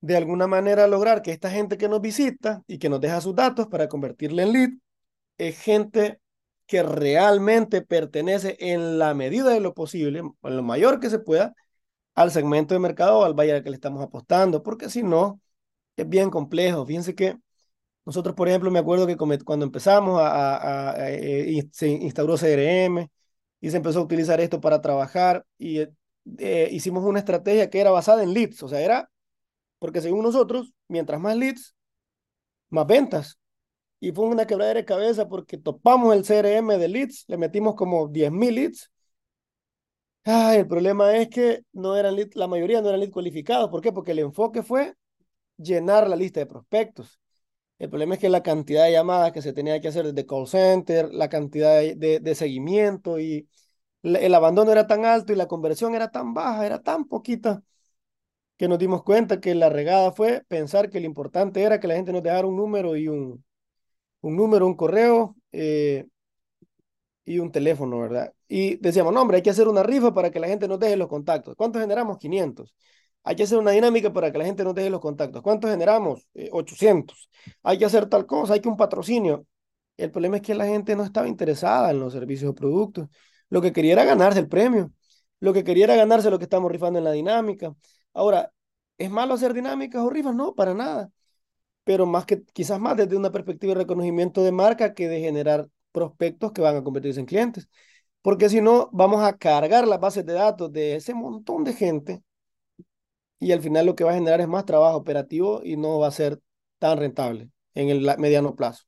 de 0.00 0.16
alguna 0.16 0.46
manera 0.46 0.86
lograr 0.86 1.22
que 1.22 1.32
esta 1.32 1.50
gente 1.50 1.76
que 1.78 1.88
nos 1.88 2.00
visita 2.00 2.62
y 2.66 2.78
que 2.78 2.88
nos 2.88 3.00
deja 3.00 3.20
sus 3.20 3.34
datos 3.34 3.66
para 3.68 3.88
convertirle 3.88 4.42
en 4.42 4.52
lead 4.52 4.70
es 5.48 5.58
gente 5.60 6.20
que 6.66 6.82
realmente 6.82 7.82
pertenece 7.82 8.56
en 8.60 8.98
la 8.98 9.14
medida 9.14 9.50
de 9.50 9.60
lo 9.60 9.74
posible, 9.74 10.20
en 10.20 10.56
lo 10.56 10.62
mayor 10.62 11.00
que 11.00 11.10
se 11.10 11.18
pueda, 11.18 11.54
al 12.14 12.30
segmento 12.30 12.74
de 12.74 12.80
mercado 12.80 13.18
o 13.20 13.24
al 13.24 13.34
valle 13.34 13.54
al 13.54 13.62
que 13.64 13.70
le 13.70 13.76
estamos 13.76 14.02
apostando, 14.02 14.62
porque 14.62 14.90
si 14.90 15.02
no, 15.02 15.40
es 15.96 16.08
bien 16.08 16.30
complejo. 16.30 16.86
Fíjense 16.86 17.14
que 17.14 17.36
nosotros, 18.06 18.34
por 18.34 18.48
ejemplo, 18.48 18.70
me 18.70 18.78
acuerdo 18.78 19.06
que 19.06 19.16
cuando 19.16 19.64
empezamos 19.64 20.20
a, 20.22 20.94
eh, 21.10 21.68
se 21.72 21.88
instauró 21.88 22.36
CRM, 22.36 23.08
y 23.60 23.70
se 23.70 23.76
empezó 23.76 24.00
a 24.00 24.02
utilizar 24.02 24.40
esto 24.40 24.60
para 24.60 24.80
trabajar 24.80 25.44
y 25.58 25.80
eh, 26.38 26.68
hicimos 26.72 27.04
una 27.04 27.18
estrategia 27.18 27.70
que 27.70 27.80
era 27.80 27.90
basada 27.90 28.22
en 28.22 28.32
leads, 28.32 28.62
o 28.62 28.68
sea, 28.68 28.80
era 28.80 29.10
porque 29.78 30.00
según 30.00 30.22
nosotros, 30.22 30.72
mientras 30.88 31.20
más 31.20 31.36
leads, 31.36 31.74
más 32.70 32.86
ventas. 32.86 33.39
Y 34.00 34.12
fue 34.12 34.26
una 34.26 34.46
quebradera 34.46 34.80
de 34.80 34.86
cabeza 34.86 35.28
porque 35.28 35.58
topamos 35.58 36.14
el 36.14 36.24
CRM 36.24 36.78
de 36.78 36.88
leads, 36.88 37.24
le 37.28 37.36
metimos 37.36 37.74
como 37.74 38.08
10.000 38.08 38.54
leads. 38.54 38.90
Ay, 40.24 40.58
el 40.60 40.66
problema 40.68 41.16
es 41.16 41.28
que 41.28 41.64
no 41.72 41.96
eran 41.96 42.14
leads, 42.16 42.36
la 42.36 42.46
mayoría 42.46 42.80
no 42.80 42.88
eran 42.88 43.00
leads 43.00 43.12
cualificados. 43.12 43.70
¿Por 43.70 43.80
qué? 43.80 43.92
Porque 43.92 44.12
el 44.12 44.20
enfoque 44.20 44.62
fue 44.62 44.94
llenar 45.58 46.08
la 46.08 46.16
lista 46.16 46.40
de 46.40 46.46
prospectos. 46.46 47.20
El 47.78 47.90
problema 47.90 48.14
es 48.14 48.20
que 48.20 48.28
la 48.30 48.42
cantidad 48.42 48.84
de 48.84 48.92
llamadas 48.92 49.32
que 49.32 49.42
se 49.42 49.52
tenía 49.54 49.80
que 49.80 49.88
hacer 49.88 50.06
desde 50.06 50.26
call 50.26 50.46
center, 50.46 51.12
la 51.14 51.28
cantidad 51.28 51.80
de, 51.80 52.20
de, 52.20 52.34
seguimiento 52.34 53.18
y 53.20 53.48
el 54.02 54.34
abandono 54.34 54.72
era 54.72 54.86
tan 54.86 55.04
alto 55.06 55.32
y 55.32 55.36
la 55.36 55.48
conversión 55.48 55.94
era 55.94 56.10
tan 56.10 56.34
baja, 56.34 56.66
era 56.66 56.82
tan 56.82 57.06
poquita, 57.06 57.62
que 58.56 58.68
nos 58.68 58.78
dimos 58.78 59.02
cuenta 59.02 59.40
que 59.40 59.54
la 59.54 59.70
regada 59.70 60.12
fue 60.12 60.44
pensar 60.48 60.90
que 60.90 61.00
lo 61.00 61.06
importante 61.06 61.62
era 61.62 61.80
que 61.80 61.88
la 61.88 61.96
gente 61.96 62.12
nos 62.12 62.22
dejara 62.22 62.46
un 62.46 62.56
número 62.56 62.96
y 62.96 63.08
un, 63.08 63.44
un 64.22 64.36
número, 64.36 64.66
un 64.66 64.74
correo 64.74 65.36
eh, 65.52 66.06
y 67.24 67.38
un 67.38 67.52
teléfono, 67.52 68.00
¿verdad? 68.00 68.32
Y 68.48 68.76
decíamos, 68.76 69.12
no, 69.12 69.22
hombre, 69.22 69.36
hay 69.38 69.42
que 69.42 69.50
hacer 69.50 69.68
una 69.68 69.82
rifa 69.82 70.12
para 70.12 70.30
que 70.30 70.40
la 70.40 70.48
gente 70.48 70.66
nos 70.68 70.78
deje 70.80 70.96
los 70.96 71.08
contactos. 71.08 71.54
¿Cuántos 71.56 71.80
generamos? 71.80 72.18
500. 72.18 72.74
Hay 73.24 73.36
que 73.36 73.42
hacer 73.44 73.58
una 73.58 73.72
dinámica 73.72 74.12
para 74.12 74.32
que 74.32 74.38
la 74.38 74.44
gente 74.44 74.64
nos 74.64 74.74
deje 74.74 74.90
los 74.90 75.00
contactos. 75.00 75.42
¿Cuántos 75.42 75.70
generamos? 75.70 76.26
800. 76.52 77.30
Eh, 77.46 77.52
hay 77.62 77.78
que 77.78 77.84
hacer 77.84 78.06
tal 78.06 78.26
cosa, 78.26 78.54
hay 78.54 78.60
que 78.60 78.68
un 78.68 78.76
patrocinio. 78.76 79.46
El 79.96 80.10
problema 80.10 80.36
es 80.36 80.42
que 80.42 80.54
la 80.54 80.66
gente 80.66 80.96
no 80.96 81.04
estaba 81.04 81.28
interesada 81.28 81.90
en 81.90 82.00
los 82.00 82.12
servicios 82.12 82.50
o 82.50 82.54
productos. 82.54 83.08
Lo 83.50 83.60
que 83.60 83.72
quería 83.72 83.92
era 83.94 84.04
ganarse 84.04 84.40
el 84.40 84.48
premio. 84.48 84.92
Lo 85.40 85.52
que 85.52 85.64
quería 85.64 85.84
era 85.84 85.96
ganarse 85.96 86.30
lo 86.30 86.38
que 86.38 86.44
estamos 86.44 86.70
rifando 86.72 86.98
en 86.98 87.04
la 87.04 87.12
dinámica. 87.12 87.74
Ahora, 88.14 88.52
¿es 88.98 89.10
malo 89.10 89.34
hacer 89.34 89.54
dinámicas 89.54 90.02
o 90.02 90.10
rifas? 90.10 90.34
No, 90.34 90.54
para 90.54 90.74
nada. 90.74 91.10
Pero 91.90 92.06
más 92.06 92.24
que, 92.24 92.44
quizás 92.52 92.78
más 92.78 92.96
desde 92.96 93.16
una 93.16 93.32
perspectiva 93.32 93.74
de 93.74 93.80
reconocimiento 93.80 94.44
de 94.44 94.52
marca 94.52 94.94
que 94.94 95.08
de 95.08 95.18
generar 95.18 95.68
prospectos 95.90 96.52
que 96.52 96.60
van 96.60 96.76
a 96.76 96.84
convertirse 96.84 97.18
en 97.18 97.26
clientes. 97.26 97.68
Porque 98.22 98.48
si 98.48 98.60
no, 98.60 98.90
vamos 98.92 99.24
a 99.24 99.36
cargar 99.36 99.88
las 99.88 99.98
bases 99.98 100.24
de 100.24 100.34
datos 100.34 100.72
de 100.72 100.94
ese 100.94 101.14
montón 101.14 101.64
de 101.64 101.72
gente 101.72 102.22
y 103.40 103.50
al 103.50 103.60
final 103.60 103.86
lo 103.86 103.96
que 103.96 104.04
va 104.04 104.12
a 104.12 104.14
generar 104.14 104.40
es 104.40 104.46
más 104.46 104.64
trabajo 104.64 104.96
operativo 104.96 105.62
y 105.64 105.76
no 105.76 105.98
va 105.98 106.06
a 106.06 106.12
ser 106.12 106.40
tan 106.78 106.96
rentable 106.96 107.50
en 107.74 107.88
el 107.88 108.08
mediano 108.18 108.54
plazo. 108.54 108.84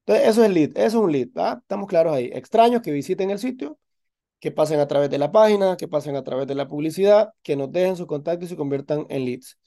Entonces, 0.00 0.28
eso 0.30 0.44
es 0.44 0.50
lead, 0.50 0.70
eso 0.76 0.98
es 0.98 1.04
un 1.04 1.12
lead, 1.12 1.28
Estamos 1.60 1.88
claros 1.88 2.12
ahí. 2.16 2.28
Extraños 2.32 2.82
que 2.82 2.90
visiten 2.90 3.30
el 3.30 3.38
sitio, 3.38 3.78
que 4.40 4.50
pasen 4.50 4.80
a 4.80 4.88
través 4.88 5.10
de 5.10 5.18
la 5.18 5.32
página, 5.32 5.76
que 5.76 5.88
pasen 5.88 6.16
a 6.16 6.24
través 6.24 6.48
de 6.48 6.56
la 6.56 6.66
publicidad, 6.68 7.30
que 7.42 7.56
nos 7.56 7.72
dejen 7.72 7.96
sus 7.96 8.08
contactos 8.08 8.46
y 8.46 8.50
se 8.50 8.56
conviertan 8.56 9.06
en 9.10 9.26
leads. 9.26 9.58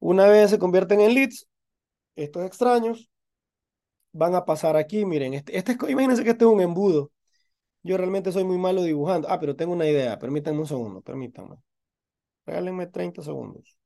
Una 0.00 0.26
vez 0.26 0.50
se 0.50 0.58
convierten 0.58 1.00
en 1.00 1.14
leads, 1.14 1.49
estos 2.16 2.44
extraños 2.46 3.10
van 4.12 4.34
a 4.34 4.44
pasar 4.44 4.76
aquí. 4.76 5.04
Miren, 5.04 5.34
este, 5.34 5.56
este 5.58 5.72
imagínense 5.88 6.24
que 6.24 6.30
este 6.30 6.44
es 6.44 6.50
un 6.50 6.60
embudo. 6.60 7.12
Yo 7.84 7.96
realmente 7.98 8.32
soy 8.32 8.44
muy 8.44 8.58
malo 8.58 8.82
dibujando. 8.82 9.28
Ah, 9.30 9.40
pero 9.40 9.56
tengo 9.56 9.72
una 9.74 9.88
idea. 9.88 10.18
Permítanme 10.18 10.60
un 10.60 10.66
segundo, 10.68 11.02
permítanme. 11.02 11.56
Regálenme 12.46 12.88
30 12.88 13.22
segundos. 13.22 13.76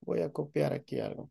Voy 0.00 0.22
a 0.22 0.32
copiar 0.32 0.72
aquí 0.72 0.98
algo. 0.98 1.30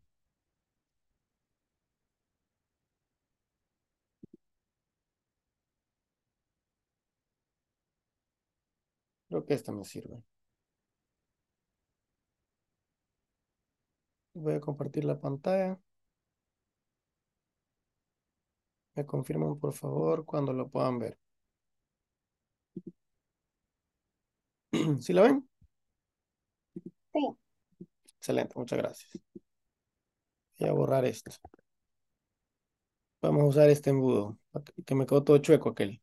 Creo 9.38 9.46
que 9.46 9.54
esta 9.54 9.70
me 9.72 9.84
sirve. 9.84 10.24
Voy 14.32 14.54
a 14.54 14.60
compartir 14.60 15.04
la 15.04 15.20
pantalla. 15.20 15.78
Me 18.96 19.06
confirman, 19.06 19.58
por 19.58 19.72
favor, 19.72 20.26
cuando 20.26 20.52
lo 20.52 20.68
puedan 20.68 20.98
ver. 20.98 21.18
¿Sí 25.00 25.12
lo 25.12 25.22
ven? 25.22 25.48
Sí. 27.12 27.20
Excelente, 28.18 28.54
muchas 28.58 28.78
gracias. 28.78 29.10
Voy 30.58 30.68
a 30.68 30.72
borrar 30.72 31.04
esto. 31.04 31.30
Vamos 33.22 33.42
a 33.44 33.46
usar 33.46 33.70
este 33.70 33.90
embudo, 33.90 34.38
que 34.86 34.94
me 34.96 35.06
quedó 35.06 35.22
todo 35.24 35.38
chueco 35.38 35.68
aquel. 35.70 36.00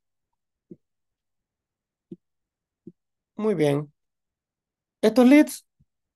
Muy 3.37 3.55
bien. 3.55 3.91
Estos 5.01 5.27
leads 5.27 5.65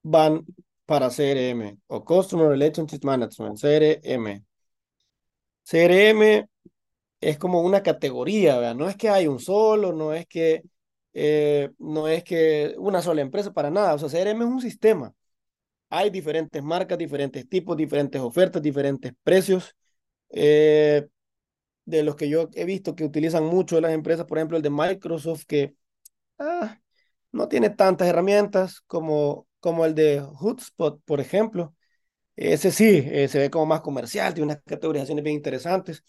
van 0.03 0.45
para 0.85 1.09
CRM 1.09 1.77
o 1.87 2.03
Customer 2.05 2.47
Relationship 2.49 3.01
Management, 3.03 3.57
CRM. 3.59 4.43
CRM 5.63 6.47
es 7.21 7.37
como 7.39 7.61
una 7.61 7.83
categoría, 7.83 8.57
¿verdad? 8.59 8.75
No 8.75 8.89
es 8.89 8.97
que 8.97 9.09
hay 9.09 9.27
un 9.27 9.39
solo, 9.39 9.93
no 9.93 10.13
es 10.13 10.27
que, 10.27 10.63
eh, 11.13 11.69
no 11.79 12.07
es 12.07 12.23
que 12.23 12.75
una 12.79 13.01
sola 13.01 13.21
empresa, 13.21 13.53
para 13.53 13.71
nada. 13.71 13.95
O 13.95 13.99
sea, 13.99 14.09
CRM 14.09 14.43
es 14.45 14.51
un 14.51 14.61
sistema. 14.61 15.13
Hay 15.89 16.09
diferentes 16.11 16.63
marcas, 16.63 16.97
diferentes 16.97 17.47
tipos, 17.49 17.77
diferentes 17.77 18.21
ofertas, 18.21 18.61
diferentes 18.61 19.13
precios. 19.23 19.75
Eh, 20.31 21.07
de 21.85 22.03
los 22.03 22.15
que 22.15 22.29
yo 22.29 22.49
he 22.55 22.65
visto 22.65 22.95
que 22.95 23.05
utilizan 23.05 23.45
mucho 23.45 23.81
las 23.81 23.93
empresas, 23.93 24.25
por 24.25 24.37
ejemplo, 24.37 24.57
el 24.57 24.63
de 24.63 24.69
Microsoft, 24.71 25.45
que 25.47 25.75
ah, 26.39 26.79
no 27.31 27.47
tiene 27.47 27.69
tantas 27.69 28.07
herramientas 28.07 28.81
como, 28.87 29.47
como 29.59 29.85
el 29.85 29.95
de 29.95 30.21
Hootspot, 30.21 31.01
por 31.05 31.19
ejemplo. 31.21 31.75
Ese 32.35 32.71
sí, 32.71 33.03
eh, 33.05 33.27
se 33.27 33.39
ve 33.39 33.49
como 33.49 33.65
más 33.67 33.81
comercial, 33.81 34.33
tiene 34.33 34.53
unas 34.53 34.63
categorizaciones 34.65 35.23
bien 35.23 35.35
interesantes 35.35 36.03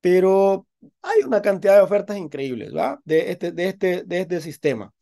pero 0.00 0.66
hay 1.02 1.22
una 1.26 1.42
cantidad 1.42 1.76
de 1.76 1.82
ofertas 1.82 2.16
increíbles, 2.16 2.74
¿va? 2.74 3.00
De 3.04 3.32
este, 3.32 3.52
de 3.52 3.68
este, 3.68 4.02
de 4.04 4.20
este 4.20 4.40
sistema, 4.40 4.92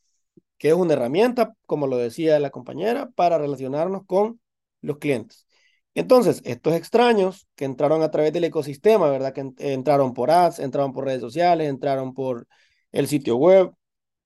que 0.59 0.69
es 0.69 0.75
una 0.75 0.95
herramienta, 0.95 1.55
como 1.67 1.87
lo 1.87 1.99
decía 1.99 2.41
la 2.41 2.51
compañera, 2.51 3.11
para 3.15 3.39
relacionarnos 3.39 4.05
con 4.07 4.41
los 4.83 4.99
clientes. 4.99 5.47
Entonces, 5.95 6.43
estos 6.45 6.75
extraños 6.75 7.49
que 7.57 7.65
entraron 7.65 8.03
a 8.03 8.11
través 8.11 8.33
del 8.33 8.45
ecosistema, 8.45 9.11
¿verdad? 9.11 9.33
Que 9.33 9.53
entraron 9.59 10.15
por 10.15 10.31
ads, 10.31 10.61
entraron 10.61 10.93
por 10.93 11.05
redes 11.05 11.21
sociales, 11.21 11.69
entraron 11.69 12.15
por 12.15 12.47
el 12.93 13.09
sitio 13.09 13.37
web, 13.37 13.73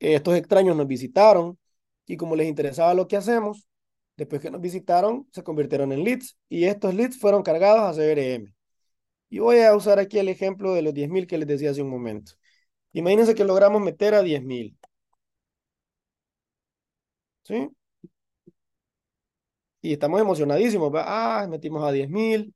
estos 0.02 0.36
extraños 0.36 0.76
nos 0.76 0.86
visitaron 0.86 1.58
y 2.06 2.16
como 2.16 2.36
les 2.36 2.48
interesaba 2.48 2.94
lo 2.94 3.08
que 3.08 3.16
hacemos, 3.16 3.66
después 4.16 4.42
que 4.42 4.50
nos 4.50 4.60
visitaron, 4.60 5.28
se 5.32 5.42
convirtieron 5.42 5.92
en 5.92 6.04
leads 6.04 6.36
y 6.48 6.64
estos 6.64 6.94
leads 6.94 7.18
fueron 7.18 7.42
cargados 7.42 7.80
a 7.82 7.94
CRM. 7.94 8.54
Y 9.30 9.38
voy 9.40 9.60
a 9.60 9.74
usar 9.76 9.98
aquí 9.98 10.18
el 10.18 10.28
ejemplo 10.28 10.74
de 10.74 10.82
los 10.82 10.94
10.000 10.94 11.26
que 11.26 11.38
les 11.38 11.48
decía 11.48 11.70
hace 11.70 11.82
un 11.82 11.90
momento. 11.90 12.32
Imagínense 12.92 13.34
que 13.34 13.44
logramos 13.44 13.82
meter 13.82 14.14
a 14.14 14.22
10.000. 14.22 14.76
¿Sí? 17.44 17.70
Y 19.80 19.92
estamos 19.92 20.20
emocionadísimos. 20.20 20.92
Ah, 20.94 21.46
metimos 21.50 21.82
a 21.84 21.92
10.000. 21.92 22.54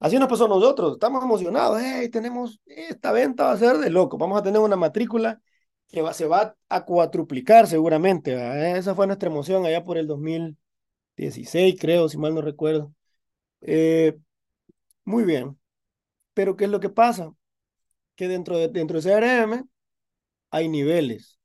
Así 0.00 0.18
nos 0.18 0.28
pasó 0.28 0.46
a 0.46 0.48
nosotros. 0.48 0.94
Estamos 0.94 1.22
emocionados. 1.24 1.80
Hey, 1.82 2.08
tenemos, 2.10 2.60
esta 2.66 3.12
venta 3.12 3.44
va 3.46 3.52
a 3.52 3.56
ser 3.58 3.78
de 3.78 3.90
loco. 3.90 4.18
Vamos 4.18 4.40
a 4.40 4.42
tener 4.42 4.60
una 4.60 4.76
matrícula 4.76 5.40
que 5.88 6.02
se 6.14 6.26
va 6.26 6.56
a 6.68 6.84
cuatruplicar 6.84 7.66
seguramente. 7.66 8.76
Esa 8.78 8.94
fue 8.94 9.06
nuestra 9.06 9.28
emoción 9.30 9.64
allá 9.66 9.84
por 9.84 9.98
el 9.98 10.06
2016, 10.06 11.76
creo, 11.80 12.08
si 12.08 12.18
mal 12.18 12.34
no 12.34 12.42
recuerdo. 12.42 12.94
Eh, 13.62 14.18
muy 15.04 15.24
bien. 15.24 15.58
Pero 16.34 16.56
¿qué 16.56 16.64
es 16.66 16.70
lo 16.70 16.80
que 16.80 16.90
pasa? 16.90 17.32
Que 18.16 18.28
dentro 18.28 18.58
de, 18.58 18.68
dentro 18.68 19.00
de 19.00 19.02
CRM 19.02 19.64
hay 20.50 20.68
niveles. 20.68 21.38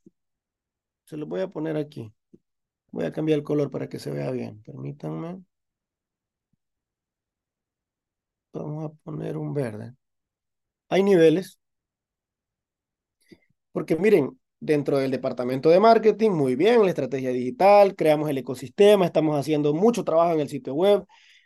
Se 1.06 1.18
los 1.18 1.30
voy 1.30 1.41
a 1.41 1.50
poner 1.50 1.78
aquí. 1.78 2.14
Voy 2.91 3.06
a 3.06 3.12
cambiar 3.14 3.39
el 3.39 3.46
color 3.46 3.72
para 3.72 3.89
que 3.89 4.00
se 4.00 4.12
vea 4.12 4.32
bien. 4.32 4.62
Permítanme. 4.64 5.44
Vamos 8.54 8.86
a 8.91 8.94
poner 9.04 9.38
un 9.38 9.54
verde. 9.54 9.96
Hay 10.89 11.04
niveles. 11.04 11.60
Porque 13.74 13.98
miren, 13.98 14.40
dentro 14.62 14.98
del 14.98 15.12
departamento 15.12 15.70
de 15.70 15.82
marketing, 15.82 16.32
muy 16.32 16.56
bien, 16.56 16.82
la 16.84 16.90
estrategia 16.90 17.32
digital, 17.32 17.96
creamos 17.96 18.30
el 18.30 18.38
ecosistema, 18.38 19.06
estamos 19.06 19.38
haciendo 19.38 19.74
mucho 19.74 20.06
trabajo 20.06 20.34
en 20.34 20.40
el 20.40 20.48
sitio 20.50 20.74
web, 20.74 21.06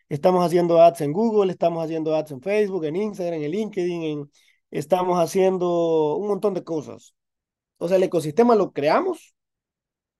Estamos 0.10 0.46
haciendo 0.46 0.82
ads 0.82 1.02
en 1.02 1.12
Google, 1.12 1.52
estamos 1.52 1.84
haciendo 1.84 2.16
ads 2.16 2.32
en 2.32 2.42
Facebook, 2.42 2.86
en 2.86 2.96
Instagram, 2.96 3.42
en 3.42 3.52
LinkedIn, 3.52 4.32
estamos 4.72 5.20
haciendo 5.20 6.16
un 6.16 6.28
montón 6.30 6.54
de 6.54 6.64
cosas. 6.64 7.14
O 7.78 7.88
sea, 7.88 7.98
el 7.98 8.04
ecosistema 8.04 8.56
lo 8.56 8.72
creamos, 8.72 9.36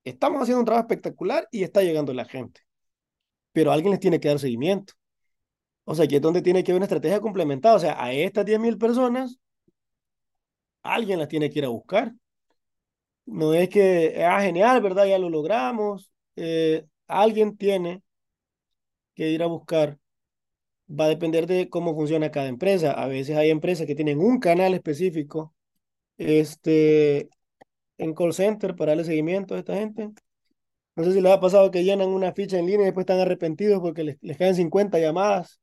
estamos 0.04 0.42
haciendo 0.42 0.60
un 0.60 0.66
trabajo 0.66 0.88
espectacular 0.88 1.48
y 1.52 1.64
está 1.64 1.84
llegando 1.84 2.14
la 2.14 2.26
gente. 2.26 2.62
Pero 3.54 3.72
alguien 3.72 3.92
les 3.92 4.00
tiene 4.02 4.20
que 4.20 4.28
dar 4.28 4.40
seguimiento. 4.40 4.94
O 5.86 5.96
sea, 5.96 6.06
aquí 6.06 6.18
es 6.18 6.22
donde 6.22 6.42
tiene 6.42 6.64
que 6.64 6.72
haber 6.72 6.80
una 6.80 6.86
estrategia 6.86 7.22
complementada. 7.22 7.76
O 7.76 7.80
sea, 7.80 8.02
a 8.04 8.14
estas 8.14 8.46
10.000 8.46 8.78
personas 8.78 9.40
alguien 10.94 11.20
las 11.20 11.28
tiene 11.28 11.50
que 11.50 11.60
ir 11.60 11.66
a 11.66 11.70
buscar. 11.70 12.14
No 13.26 13.54
es 13.54 13.70
que, 13.70 14.24
ah, 14.24 14.42
genial, 14.42 14.82
¿verdad? 14.82 15.06
Ya 15.06 15.20
lo 15.20 15.30
logramos. 15.30 16.12
Eh, 16.36 16.86
alguien 17.08 17.58
tiene 17.58 18.02
que 19.16 19.30
ir 19.32 19.44
a 19.44 19.48
buscar. 19.48 19.98
Va 20.90 21.06
a 21.06 21.10
depender 21.10 21.48
de 21.48 21.70
cómo 21.70 21.96
funciona 21.96 22.32
cada 22.32 22.48
empresa. 22.48 22.92
A 22.94 23.08
veces 23.08 23.38
hay 23.38 23.50
empresas 23.50 23.88
que 23.88 23.96
tienen 23.96 24.20
un 24.20 24.40
canal 24.40 24.74
específico 24.74 25.54
este, 26.18 27.30
en 27.98 28.14
call 28.16 28.34
center 28.34 28.76
para 28.76 28.92
darle 28.92 29.06
seguimiento 29.06 29.56
a 29.56 29.60
esta 29.60 29.76
gente. 29.76 30.10
No 30.96 31.04
sé 31.04 31.14
si 31.14 31.22
les 31.22 31.32
ha 31.32 31.40
pasado 31.40 31.72
que 31.72 31.84
llenan 31.84 32.10
una 32.10 32.34
ficha 32.34 32.60
en 32.60 32.68
línea 32.68 32.84
y 32.84 32.86
después 32.86 33.04
están 33.04 33.20
arrepentidos 33.20 33.82
porque 33.82 34.04
les, 34.04 34.18
les 34.22 34.38
caen 34.38 34.56
50 34.56 35.00
llamadas. 35.00 35.62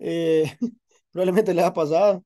Eh, 0.00 0.44
probablemente 1.12 1.54
les 1.54 1.64
ha 1.64 1.74
pasado. 1.74 2.24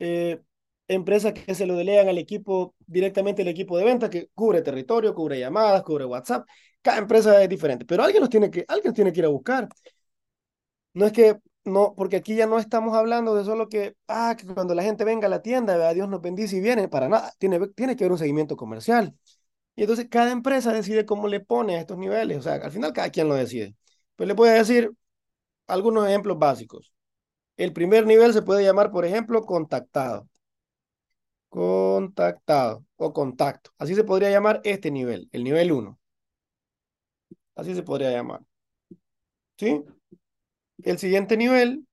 Eh, 0.00 0.40
empresas 0.88 1.32
que 1.32 1.54
se 1.54 1.66
lo 1.66 1.76
delegan 1.76 2.08
al 2.08 2.18
equipo, 2.18 2.74
directamente 2.86 3.42
al 3.42 3.48
equipo 3.48 3.76
de 3.78 3.84
venta, 3.84 4.10
que 4.10 4.30
cubre 4.34 4.62
territorio, 4.62 5.14
cubre 5.14 5.38
llamadas, 5.38 5.82
cubre 5.82 6.04
WhatsApp. 6.04 6.46
Cada 6.82 6.98
empresa 6.98 7.42
es 7.42 7.48
diferente, 7.48 7.84
pero 7.84 8.02
alguien 8.04 8.20
nos 8.20 8.30
tiene 8.30 8.50
que, 8.50 8.64
alguien 8.68 8.94
tiene 8.94 9.12
que 9.12 9.20
ir 9.20 9.26
a 9.26 9.28
buscar. 9.28 9.68
No 10.94 11.06
es 11.06 11.12
que, 11.12 11.36
no, 11.64 11.94
porque 11.96 12.16
aquí 12.16 12.34
ya 12.36 12.46
no 12.46 12.58
estamos 12.58 12.96
hablando 12.96 13.34
de 13.34 13.44
solo 13.44 13.68
que, 13.68 13.96
ah, 14.08 14.34
que 14.38 14.46
cuando 14.46 14.74
la 14.74 14.82
gente 14.82 15.04
venga 15.04 15.26
a 15.26 15.30
la 15.30 15.42
tienda, 15.42 15.92
Dios 15.92 16.08
nos 16.08 16.22
bendice 16.22 16.56
y 16.56 16.60
viene, 16.60 16.88
para 16.88 17.08
nada, 17.08 17.32
tiene, 17.38 17.68
tiene 17.68 17.96
que 17.96 18.04
haber 18.04 18.12
un 18.12 18.18
seguimiento 18.18 18.56
comercial. 18.56 19.14
Y 19.76 19.82
entonces 19.82 20.08
cada 20.10 20.32
empresa 20.32 20.72
decide 20.72 21.04
cómo 21.06 21.28
le 21.28 21.40
pone 21.40 21.76
a 21.76 21.80
estos 21.80 21.98
niveles, 21.98 22.38
o 22.38 22.42
sea, 22.42 22.54
al 22.54 22.72
final 22.72 22.92
cada 22.92 23.10
quien 23.10 23.28
lo 23.28 23.34
decide. 23.34 23.74
Pues 24.16 24.26
le 24.28 24.34
voy 24.34 24.48
a 24.50 24.54
decir 24.54 24.90
algunos 25.66 26.08
ejemplos 26.08 26.38
básicos. 26.38 26.92
El 27.56 27.72
primer 27.72 28.06
nivel 28.06 28.32
se 28.32 28.42
puede 28.42 28.64
llamar, 28.64 28.90
por 28.90 29.04
ejemplo, 29.06 29.42
contactado. 29.44 30.28
Contactado 31.56 32.74
o 33.04 33.06
contacto. 33.18 33.68
Así 33.80 33.94
se 33.96 34.04
podría 34.04 34.30
llamar 34.30 34.60
este 34.64 34.90
nivel, 34.92 35.28
el 35.32 35.42
nivel 35.44 35.72
1. 35.72 35.98
Así 37.56 37.74
se 37.74 37.82
podría 37.82 38.10
llamar. 38.12 38.42
¿Sí? 39.58 39.82
El 40.84 40.98
siguiente 40.98 41.36
nivel, 41.36 41.86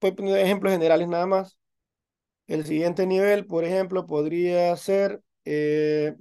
voy 0.00 0.10
a 0.10 0.14
poner 0.14 0.38
ejemplos 0.38 0.72
generales 0.72 1.08
nada 1.08 1.26
más. 1.26 1.58
El 2.48 2.66
siguiente 2.66 3.06
nivel, 3.06 3.46
por 3.46 3.64
ejemplo, 3.64 4.06
podría 4.06 4.76
ser, 4.76 5.22
eh, 5.44 6.16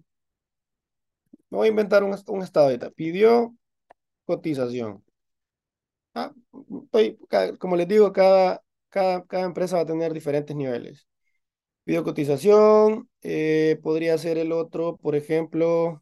voy 1.49 1.67
a 1.67 1.69
inventar 1.69 2.03
un, 2.03 2.15
un 2.27 2.41
estado 2.43 2.67
ahorita. 2.67 2.89
Pidió 2.91 3.55
cotización. 4.25 5.03
Ah, 6.13 6.31
como 7.59 7.75
les 7.75 7.87
digo, 7.87 8.11
cada, 8.13 8.63
cada, 8.89 9.25
cada 9.25 9.43
empresa 9.45 9.77
va 9.77 9.81
a 9.83 9.85
tener 9.85 10.13
diferentes 10.13 10.55
niveles. 10.55 11.07
Pidió 11.85 12.03
cotización, 12.03 13.09
eh, 13.21 13.79
podría 13.83 14.17
ser 14.17 14.37
el 14.37 14.51
otro, 14.51 14.97
por 14.97 15.15
ejemplo, 15.15 16.01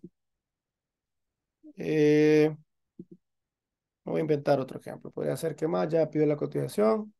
eh, 1.77 2.55
voy 4.05 4.19
a 4.19 4.21
inventar 4.21 4.59
otro 4.59 4.79
ejemplo. 4.79 5.11
Podría 5.11 5.35
ser 5.37 5.55
que 5.55 5.67
más, 5.67 5.89
ya 5.89 6.09
pidió 6.09 6.25
la 6.25 6.37
cotización. 6.37 7.13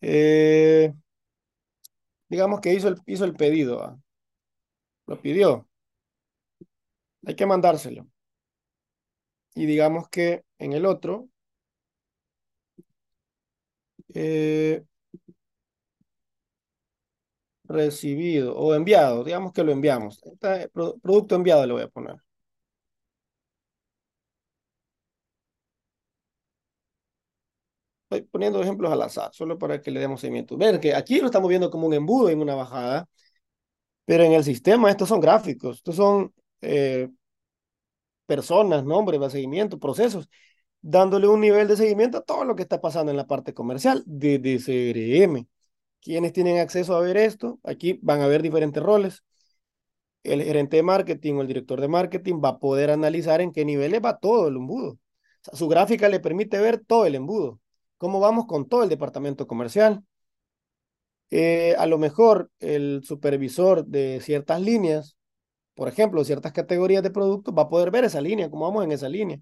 Eh, 0.00 0.92
digamos 2.28 2.60
que 2.60 2.74
hizo 2.74 2.88
el, 2.88 2.96
hizo 3.06 3.24
el 3.24 3.34
pedido. 3.34 4.00
Lo 5.06 5.20
pidió. 5.22 5.68
Hay 7.26 7.34
que 7.36 7.46
mandárselo. 7.46 8.06
Y 9.54 9.64
digamos 9.66 10.08
que 10.10 10.44
en 10.58 10.72
el 10.74 10.84
otro, 10.86 11.28
eh, 14.14 14.84
recibido 17.72 18.56
o 18.56 18.74
enviado, 18.74 19.24
digamos 19.24 19.52
que 19.52 19.64
lo 19.64 19.72
enviamos. 19.72 20.20
producto 21.02 21.34
enviado 21.34 21.66
le 21.66 21.72
voy 21.74 21.82
a 21.82 21.88
poner. 21.88 22.16
Estoy 28.10 28.28
poniendo 28.30 28.62
ejemplos 28.62 28.92
al 28.92 29.00
azar, 29.02 29.30
solo 29.32 29.58
para 29.58 29.80
que 29.80 29.90
le 29.90 30.00
demos 30.00 30.20
seguimiento. 30.20 30.56
Ver 30.58 30.78
que 30.80 30.94
aquí 30.94 31.18
lo 31.20 31.26
estamos 31.26 31.48
viendo 31.48 31.70
como 31.70 31.86
un 31.86 31.94
embudo 31.94 32.28
en 32.28 32.40
una 32.42 32.54
bajada, 32.54 33.08
pero 34.04 34.24
en 34.24 34.32
el 34.32 34.44
sistema 34.44 34.90
estos 34.90 35.08
son 35.08 35.20
gráficos, 35.20 35.78
estos 35.78 35.96
son 35.96 36.34
eh, 36.62 37.08
personas, 38.26 38.84
nombres, 38.84 39.32
seguimiento, 39.32 39.78
procesos, 39.78 40.28
dándole 40.82 41.28
un 41.28 41.40
nivel 41.40 41.68
de 41.68 41.76
seguimiento 41.76 42.18
a 42.18 42.22
todo 42.22 42.44
lo 42.44 42.56
que 42.56 42.62
está 42.62 42.80
pasando 42.80 43.10
en 43.10 43.16
la 43.18 43.26
parte 43.26 43.54
comercial 43.54 44.02
de, 44.06 44.38
de 44.38 44.58
CRM. 44.60 45.48
Quienes 46.02 46.32
tienen 46.32 46.58
acceso 46.58 46.96
a 46.96 47.00
ver 47.00 47.16
esto, 47.16 47.60
aquí 47.64 47.98
van 48.02 48.20
a 48.20 48.26
ver 48.26 48.42
diferentes 48.42 48.82
roles. 48.82 49.24
El 50.24 50.42
gerente 50.42 50.76
de 50.76 50.82
marketing 50.82 51.34
o 51.34 51.40
el 51.42 51.48
director 51.48 51.80
de 51.80 51.88
marketing 51.88 52.40
va 52.44 52.50
a 52.50 52.58
poder 52.58 52.90
analizar 52.90 53.40
en 53.40 53.52
qué 53.52 53.64
niveles 53.64 54.00
va 54.04 54.18
todo 54.18 54.48
el 54.48 54.56
embudo. 54.56 54.98
su 55.52 55.68
gráfica 55.68 56.08
le 56.08 56.20
permite 56.20 56.60
ver 56.60 56.78
todo 56.84 57.06
el 57.06 57.14
embudo 57.16 57.60
cómo 58.02 58.18
vamos 58.18 58.46
con 58.46 58.68
todo 58.68 58.82
el 58.82 58.88
departamento 58.88 59.46
comercial. 59.46 60.02
Eh, 61.30 61.74
a 61.78 61.86
lo 61.86 61.98
mejor 61.98 62.50
el 62.60 63.02
supervisor 63.04 63.86
de 63.86 64.20
ciertas 64.20 64.60
líneas, 64.60 65.16
por 65.74 65.88
ejemplo, 65.88 66.24
ciertas 66.24 66.52
categorías 66.52 67.02
de 67.04 67.10
productos, 67.12 67.54
va 67.56 67.62
a 67.62 67.68
poder 67.70 67.92
ver 67.92 68.04
esa 68.04 68.20
línea, 68.20 68.50
cómo 68.50 68.66
vamos 68.66 68.84
en 68.84 68.92
esa 68.92 69.08
línea. 69.08 69.40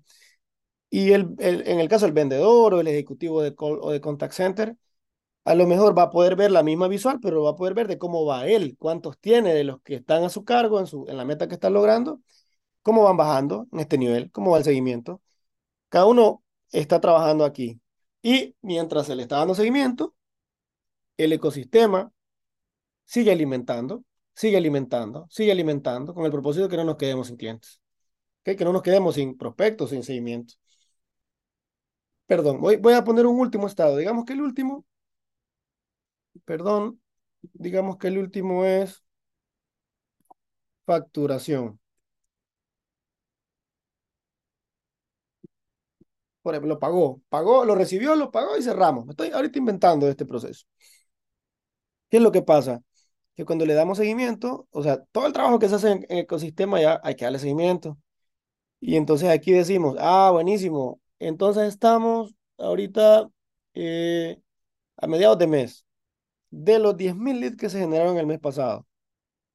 Y 0.90 1.12
el, 1.12 1.34
en 1.38 1.80
el 1.80 1.88
caso 1.88 2.06
del 2.06 2.14
vendedor 2.14 2.74
o 2.74 2.80
el 2.80 2.88
ejecutivo 2.88 3.42
de 3.42 3.54
o 3.56 3.90
de 3.92 4.00
contact 4.00 4.34
center, 4.34 4.76
a 5.44 5.54
lo 5.54 5.66
mejor 5.66 5.96
va 5.96 6.04
a 6.04 6.10
poder 6.10 6.36
ver 6.36 6.50
la 6.50 6.62
misma 6.62 6.88
visual, 6.88 7.18
pero 7.20 7.42
va 7.42 7.50
a 7.50 7.56
poder 7.56 7.74
ver 7.74 7.88
de 7.88 7.98
cómo 7.98 8.24
va 8.26 8.46
él, 8.46 8.76
cuántos 8.78 9.18
tiene 9.18 9.54
de 9.54 9.64
los 9.64 9.80
que 9.82 9.96
están 9.96 10.24
a 10.24 10.28
su 10.28 10.44
cargo 10.44 10.80
en, 10.80 10.86
su, 10.86 11.06
en 11.08 11.16
la 11.16 11.24
meta 11.24 11.48
que 11.48 11.54
está 11.54 11.70
logrando, 11.70 12.20
cómo 12.82 13.04
van 13.04 13.16
bajando 13.16 13.66
en 13.72 13.80
este 13.80 13.98
nivel, 13.98 14.30
cómo 14.32 14.52
va 14.52 14.58
el 14.58 14.64
seguimiento. 14.64 15.22
Cada 15.88 16.06
uno 16.06 16.42
está 16.72 17.00
trabajando 17.00 17.44
aquí. 17.44 17.80
Y 18.22 18.56
mientras 18.62 19.06
se 19.06 19.16
le 19.16 19.22
está 19.22 19.38
dando 19.38 19.54
seguimiento, 19.54 20.14
el 21.16 21.32
ecosistema 21.32 22.12
sigue 23.04 23.32
alimentando, 23.32 24.04
sigue 24.34 24.56
alimentando, 24.56 25.26
sigue 25.30 25.52
alimentando, 25.52 26.14
con 26.14 26.24
el 26.24 26.32
propósito 26.32 26.64
de 26.64 26.70
que 26.70 26.76
no 26.76 26.84
nos 26.84 26.96
quedemos 26.96 27.28
sin 27.28 27.36
clientes, 27.36 27.80
que 28.44 28.64
no 28.64 28.72
nos 28.72 28.82
quedemos 28.82 29.14
sin 29.14 29.36
prospectos, 29.36 29.90
sin 29.90 30.02
seguimiento. 30.02 30.54
Perdón, 32.26 32.60
voy, 32.60 32.76
voy 32.76 32.94
a 32.94 33.04
poner 33.04 33.26
un 33.26 33.38
último 33.40 33.66
estado. 33.66 33.96
Digamos 33.96 34.24
que 34.24 34.32
el 34.34 34.40
último, 34.40 34.84
perdón, 36.44 37.00
digamos 37.42 37.98
que 37.98 38.08
el 38.08 38.18
último 38.18 38.64
es 38.64 39.04
facturación. 40.86 41.80
por 46.42 46.54
ejemplo, 46.54 46.74
lo 46.74 46.80
pagó, 46.80 47.20
pagó, 47.28 47.64
lo 47.64 47.74
recibió, 47.74 48.14
lo 48.16 48.30
pagó 48.30 48.56
y 48.56 48.62
cerramos. 48.62 49.08
Estoy 49.08 49.30
ahorita 49.30 49.58
inventando 49.58 50.08
este 50.08 50.24
proceso. 50.26 50.66
¿Qué 52.10 52.16
es 52.18 52.22
lo 52.22 52.32
que 52.32 52.42
pasa? 52.42 52.82
Que 53.36 53.44
cuando 53.44 53.66
le 53.66 53.74
damos 53.74 53.98
seguimiento, 53.98 54.68
o 54.70 54.82
sea, 54.82 55.02
todo 55.12 55.26
el 55.26 55.32
trabajo 55.32 55.58
que 55.58 55.68
se 55.68 55.76
hace 55.76 55.92
en, 55.92 56.06
el 56.08 56.18
ecosistema 56.20 56.80
ya 56.80 57.00
hay 57.04 57.16
que 57.16 57.24
darle 57.24 57.38
seguimiento. 57.38 57.98
Y 58.80 58.96
entonces 58.96 59.30
aquí 59.30 59.52
decimos, 59.52 59.96
ah, 60.00 60.30
buenísimo. 60.32 61.00
Entonces 61.18 61.68
estamos 61.68 62.34
ahorita 62.58 63.28
eh, 63.74 64.40
a 64.98 65.06
mediados 65.08 65.38
de 65.38 65.46
mes. 65.48 65.86
De 66.50 66.78
los 66.78 66.96
10.000 66.96 67.40
leads 67.40 67.56
que 67.56 67.70
se 67.70 67.80
generaron 67.80 68.18
el 68.18 68.26
mes 68.26 68.40
pasado, 68.40 68.86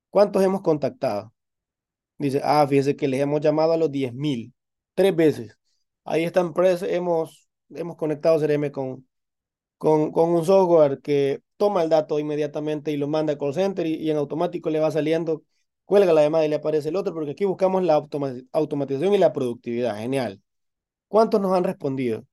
¿cuántos 0.10 0.44
hemos 0.44 0.62
contactado? 0.62 1.34
Dice, 2.18 2.42
ah, 2.44 2.66
fíjese 2.68 2.96
que 2.96 3.08
les 3.08 3.22
hemos 3.22 3.42
llamado 3.42 3.74
a 3.74 3.78
los 3.78 3.92
10.000, 3.92 4.54
tres 4.94 5.16
veces. 5.16 5.58
Ahí 6.06 6.24
está 6.24 6.42
empresa, 6.42 6.88
hemos, 6.88 7.50
hemos 7.70 7.98
conectado 7.98 8.40
CRM 8.40 8.72
con, 8.72 9.08
con, 9.78 10.12
con, 10.12 10.32
un 10.32 10.46
software 10.46 11.02
que 11.02 11.42
toma 11.58 11.84
el 11.84 11.90
dato 11.90 12.20
inmediatamente 12.20 12.92
y 12.92 12.98
lo 12.98 13.08
manda 13.08 13.34
al 13.34 13.40
call 13.40 13.54
center 13.54 13.86
y, 13.88 14.10
en 14.10 14.18
automático 14.18 14.70
le 14.70 14.80
va 14.80 14.92
saliendo, 14.92 15.44
cuelga 15.86 16.14
la 16.14 16.24
llamada 16.24 16.46
y 16.46 16.50
le 16.50 16.56
aparece 16.58 16.90
el 16.90 16.96
otro, 16.96 17.14
porque 17.14 17.32
aquí 17.32 17.46
buscamos 17.46 17.84
la 17.84 17.96
automatización 17.96 19.14
y 19.14 19.18
la 19.18 19.34
productividad. 19.34 19.98
Genial. 19.98 20.42
¿Cuántos 21.08 21.42
nos 21.42 21.54
han 21.54 21.64
respondido? 21.64 22.26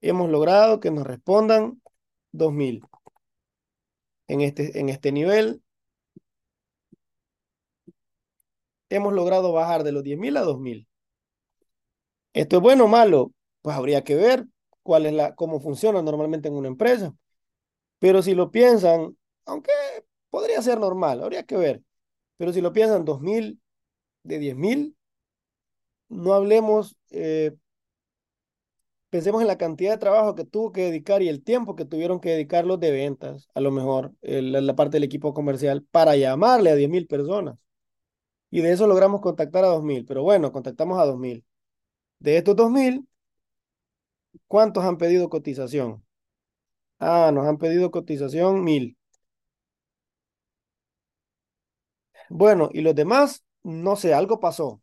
Hemos 0.00 0.30
logrado 0.30 0.80
que 0.80 0.90
nos 0.90 1.06
respondan 1.06 1.80
2.000. 2.32 2.82
En 4.28 4.40
este, 4.42 4.78
en 4.78 4.88
este 4.90 5.12
nivel, 5.12 5.62
hemos 8.88 9.12
logrado 9.12 9.52
bajar 9.52 9.82
de 9.84 9.92
los 9.92 10.02
10.000 10.02 10.36
a 10.36 10.42
2.000. 10.42 10.86
¿Esto 12.32 12.56
es 12.56 12.62
bueno 12.62 12.84
o 12.84 12.88
malo? 12.88 13.32
Pues 13.62 13.76
habría 13.76 14.02
que 14.04 14.16
ver 14.16 14.46
cuál 14.82 15.06
es 15.06 15.12
la, 15.12 15.34
cómo 15.34 15.60
funciona 15.60 16.02
normalmente 16.02 16.48
en 16.48 16.54
una 16.54 16.68
empresa. 16.68 17.14
Pero 17.98 18.22
si 18.22 18.34
lo 18.34 18.50
piensan, 18.50 19.16
aunque 19.46 19.72
podría 20.30 20.62
ser 20.62 20.80
normal, 20.80 21.22
habría 21.22 21.44
que 21.44 21.56
ver. 21.56 21.82
Pero 22.36 22.52
si 22.52 22.60
lo 22.60 22.72
piensan 22.72 23.04
2.000 23.04 23.60
de 24.24 24.38
10.000, 24.38 24.96
no 26.08 26.34
hablemos, 26.34 26.96
eh, 27.10 27.52
pensemos 29.14 29.40
en 29.42 29.46
la 29.48 29.58
cantidad 29.58 29.92
de 29.92 29.98
trabajo 29.98 30.34
que 30.34 30.44
tuvo 30.44 30.72
que 30.72 30.82
dedicar 30.82 31.22
y 31.22 31.28
el 31.28 31.42
tiempo 31.44 31.76
que 31.76 31.84
tuvieron 31.84 32.20
que 32.20 32.30
dedicar 32.30 32.64
los 32.66 32.80
de 32.80 32.90
ventas, 32.90 33.48
a 33.54 33.60
lo 33.60 33.70
mejor, 33.70 34.12
el- 34.22 34.52
la 34.66 34.74
parte 34.76 34.96
del 34.96 35.04
equipo 35.04 35.34
comercial, 35.34 35.84
para 35.90 36.16
llamarle 36.16 36.70
a 36.70 36.74
10 36.74 36.90
mil 36.90 37.06
personas. 37.06 37.56
Y 38.50 38.62
de 38.62 38.72
eso 38.72 38.86
logramos 38.88 39.20
contactar 39.22 39.64
a 39.64 39.68
2 39.68 39.82
mil, 39.84 40.04
pero 40.06 40.22
bueno, 40.24 40.52
contactamos 40.52 40.98
a 41.00 41.06
2 41.06 41.18
mil. 41.18 41.44
De 42.20 42.38
estos 42.38 42.56
2 42.56 42.70
mil, 42.70 43.06
¿cuántos 44.48 44.84
han 44.84 44.96
pedido 44.98 45.28
cotización? 45.28 46.02
Ah, 47.00 47.30
nos 47.34 47.46
han 47.46 47.58
pedido 47.58 47.90
cotización 47.92 48.64
mil. 48.64 48.98
Bueno, 52.28 52.68
y 52.72 52.80
los 52.82 52.94
demás, 52.94 53.44
no 53.62 53.96
sé, 53.96 54.12
algo 54.14 54.40
pasó. 54.40 54.82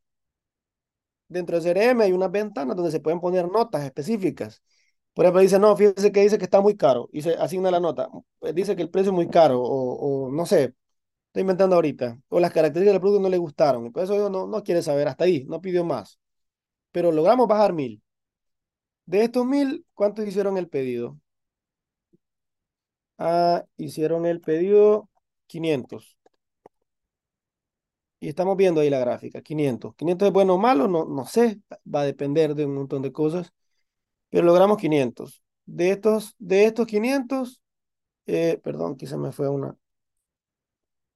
Dentro 1.31 1.55
de 1.57 1.61
CRM 1.63 2.03
hay 2.03 2.11
unas 2.13 2.31
ventanas 2.31 2.75
donde 2.75 2.91
se 2.91 2.99
pueden 2.99 3.19
poner 3.21 3.47
notas 3.49 3.83
específicas. 3.85 4.61
Por 5.13 5.25
ejemplo, 5.25 5.41
dice, 5.41 5.59
no, 5.59 5.75
fíjese 5.77 6.11
que 6.11 6.21
dice 6.21 6.37
que 6.37 6.45
está 6.45 6.61
muy 6.61 6.77
caro 6.77 7.09
y 7.11 7.21
se 7.21 7.33
asigna 7.35 7.71
la 7.71 7.79
nota. 7.79 8.09
Pues 8.39 8.55
dice 8.55 8.75
que 8.75 8.81
el 8.83 8.89
precio 8.89 9.11
es 9.11 9.15
muy 9.15 9.29
caro 9.29 9.61
o, 9.61 10.27
o 10.27 10.31
no 10.31 10.45
sé, 10.45 10.75
estoy 11.27 11.41
inventando 11.41 11.75
ahorita. 11.75 12.19
O 12.29 12.39
las 12.39 12.51
características 12.53 12.93
del 12.95 13.01
producto 13.01 13.21
no 13.23 13.29
le 13.29 13.37
gustaron. 13.39 13.85
Y 13.87 13.91
por 13.91 14.03
eso 14.03 14.29
no, 14.29 14.47
no 14.47 14.63
quiere 14.63 14.81
saber 14.83 15.07
hasta 15.09 15.25
ahí, 15.25 15.45
no 15.45 15.61
pidió 15.61 15.85
más. 15.85 16.19
Pero 16.91 17.11
logramos 17.11 17.47
bajar 17.47 17.73
mil. 17.73 18.01
De 19.05 19.23
estos 19.23 19.45
mil, 19.45 19.85
¿cuántos 19.93 20.25
hicieron 20.27 20.57
el 20.57 20.67
pedido? 20.67 21.19
Ah, 23.17 23.65
hicieron 23.77 24.25
el 24.25 24.41
pedido 24.41 25.09
500. 25.47 26.17
Y 28.21 28.29
estamos 28.29 28.55
viendo 28.57 28.81
ahí 28.81 28.89
la 28.91 28.99
gráfica, 28.99 29.41
500. 29.41 29.95
500 29.95 30.27
es 30.27 30.33
bueno 30.33 30.55
o 30.55 30.57
malo, 30.59 30.87
no, 30.87 31.05
no 31.05 31.25
sé, 31.25 31.59
va 31.93 32.01
a 32.01 32.05
depender 32.05 32.55
de 32.55 32.65
un 32.65 32.75
montón 32.75 33.01
de 33.01 33.11
cosas, 33.11 33.51
pero 34.29 34.45
logramos 34.45 34.77
500. 34.79 35.43
De 35.65 35.91
estos, 35.91 36.35
de 36.39 36.65
estos 36.65 36.87
500, 36.87 37.61
eh, 38.27 38.59
perdón, 38.63 38.97
quizá 38.97 39.17
me 39.17 39.31
fue 39.33 39.49
una. 39.49 39.77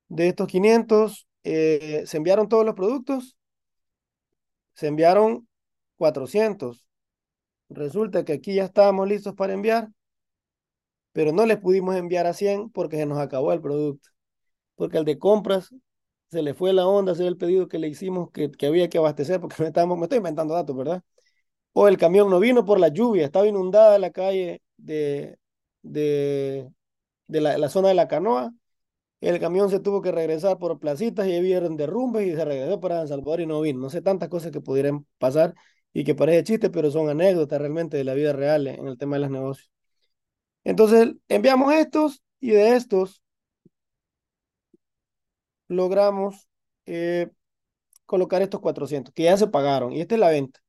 De 0.08 0.28
estos 0.30 0.48
500, 0.48 1.28
eh, 1.44 2.04
se 2.06 2.18
enviaron 2.18 2.50
todos 2.50 2.66
los 2.66 2.76
productos, 2.76 3.38
se 4.74 4.88
enviaron 4.88 5.48
400. 5.98 6.86
Resulta 7.70 8.26
que 8.26 8.34
aquí 8.34 8.56
ya 8.56 8.66
estábamos 8.66 9.08
listos 9.08 9.36
para 9.36 9.54
enviar, 9.54 9.90
pero 11.14 11.32
no 11.32 11.46
les 11.46 11.58
pudimos 11.58 11.96
enviar 11.96 12.28
a 12.28 12.34
100 12.34 12.70
porque 12.70 12.98
se 12.98 13.06
nos 13.06 13.20
acabó 13.20 13.54
el 13.54 13.62
producto. 13.62 14.10
Porque 14.76 14.98
el 14.98 15.06
de 15.06 15.20
compras 15.20 15.74
se 16.32 16.42
le 16.42 16.54
fue 16.54 16.74
la 16.74 16.88
onda 16.88 17.12
hacer 17.14 17.28
el 17.28 17.38
pedido 17.38 17.68
que 17.68 17.80
le 17.80 17.88
hicimos 17.88 18.32
que, 18.32 18.52
que 18.52 18.66
había 18.68 18.90
que 18.90 18.98
abastecer 18.98 19.40
porque 19.42 19.56
me, 19.64 19.68
estamos, 19.70 19.98
me 19.98 20.06
estoy 20.06 20.18
inventando 20.20 20.54
datos, 20.54 20.76
¿verdad? 20.76 21.04
O 21.74 21.88
el 21.88 21.98
camión 21.98 22.30
no 22.30 22.40
vino 22.40 22.66
por 22.66 22.80
la 22.80 22.90
lluvia, 22.90 23.26
estaba 23.26 23.48
inundada 23.48 24.00
la 24.00 24.12
calle 24.12 24.62
de, 24.78 25.38
de, 25.84 26.70
de 27.28 27.42
la, 27.42 27.58
la 27.58 27.70
zona 27.70 27.90
de 27.90 27.96
la 27.96 28.08
canoa. 28.08 28.54
El 29.22 29.40
camión 29.40 29.70
se 29.70 29.80
tuvo 29.80 30.02
que 30.02 30.12
regresar 30.12 30.60
por 30.60 30.80
placitas 30.80 31.28
y 31.28 31.40
vieron 31.42 31.78
derrumbes 31.78 32.28
y 32.28 32.36
se 32.36 32.46
regresó 32.46 32.80
para 32.80 33.00
San 33.00 33.08
Salvador 33.10 33.42
y 33.42 33.48
no 33.48 33.62
vino. 33.62 33.80
No 33.80 33.90
sé 33.90 34.02
tantas 34.02 34.30
cosas 34.30 34.52
que 34.52 34.62
pudieran 34.62 35.06
pasar 35.18 35.56
y 35.94 36.04
que 36.04 36.16
parece 36.16 36.44
chiste, 36.44 36.70
pero 36.70 36.92
son 36.92 37.10
anécdotas 37.10 37.60
realmente 37.60 37.98
de 37.98 38.04
la 38.04 38.14
vida 38.14 38.34
real 38.34 38.68
en 38.68 38.88
el 38.88 38.98
tema 38.98 39.16
de 39.18 39.22
los 39.22 39.32
negocios. 39.32 39.72
Entonces, 40.64 41.14
enviamos 41.28 41.74
estos 41.74 42.22
y 42.40 42.52
de 42.52 42.76
estos 42.76 43.22
logramos 45.68 46.48
eh, 46.86 47.30
colocar 48.06 48.42
estos 48.42 48.62
400, 48.62 49.14
que 49.14 49.24
ya 49.24 49.38
se 49.38 49.48
pagaron, 49.48 49.94
y 49.94 50.02
esta 50.02 50.16
es 50.16 50.22
la 50.22 50.30
venta. 50.30 50.62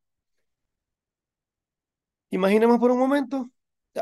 Imaginemos 2.30 2.78
por 2.78 2.90
un 2.90 2.98
momento, 2.98 3.50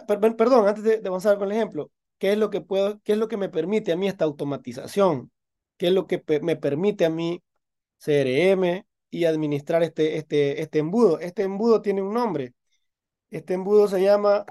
per 0.09 0.18
per 0.20 0.36
perdón, 0.36 0.66
antes 0.68 0.84
de, 0.84 1.03
avanzar 1.07 1.38
con 1.38 1.51
el 1.51 1.57
ejemplo, 1.57 1.90
¿qué 2.18 2.32
es 2.32 2.38
lo 2.38 2.51
que 2.51 2.61
puedo, 2.61 3.01
qué 3.03 3.12
es 3.12 3.18
lo 3.18 3.28
que 3.28 3.36
me 3.36 3.49
permite 3.49 3.92
a 3.92 3.97
mí 3.97 4.09
esta 4.09 4.24
automatización? 4.24 5.30
¿Qué 5.76 5.88
es 5.88 5.92
lo 5.92 6.07
que 6.07 6.22
me 6.42 6.57
permite 6.57 7.05
a 7.05 7.11
mí 7.11 7.42
CRM 7.99 8.86
y 9.11 9.24
administrar 9.26 9.82
este, 9.82 10.16
este, 10.18 10.62
este 10.62 10.78
embudo? 10.80 11.18
Este 11.20 11.42
embudo 11.42 11.82
tiene 11.82 12.03
un 12.03 12.14
nombre. 12.14 12.55
Este 13.30 13.55
embudo 13.55 13.88
se 13.88 14.03
llama 14.03 14.47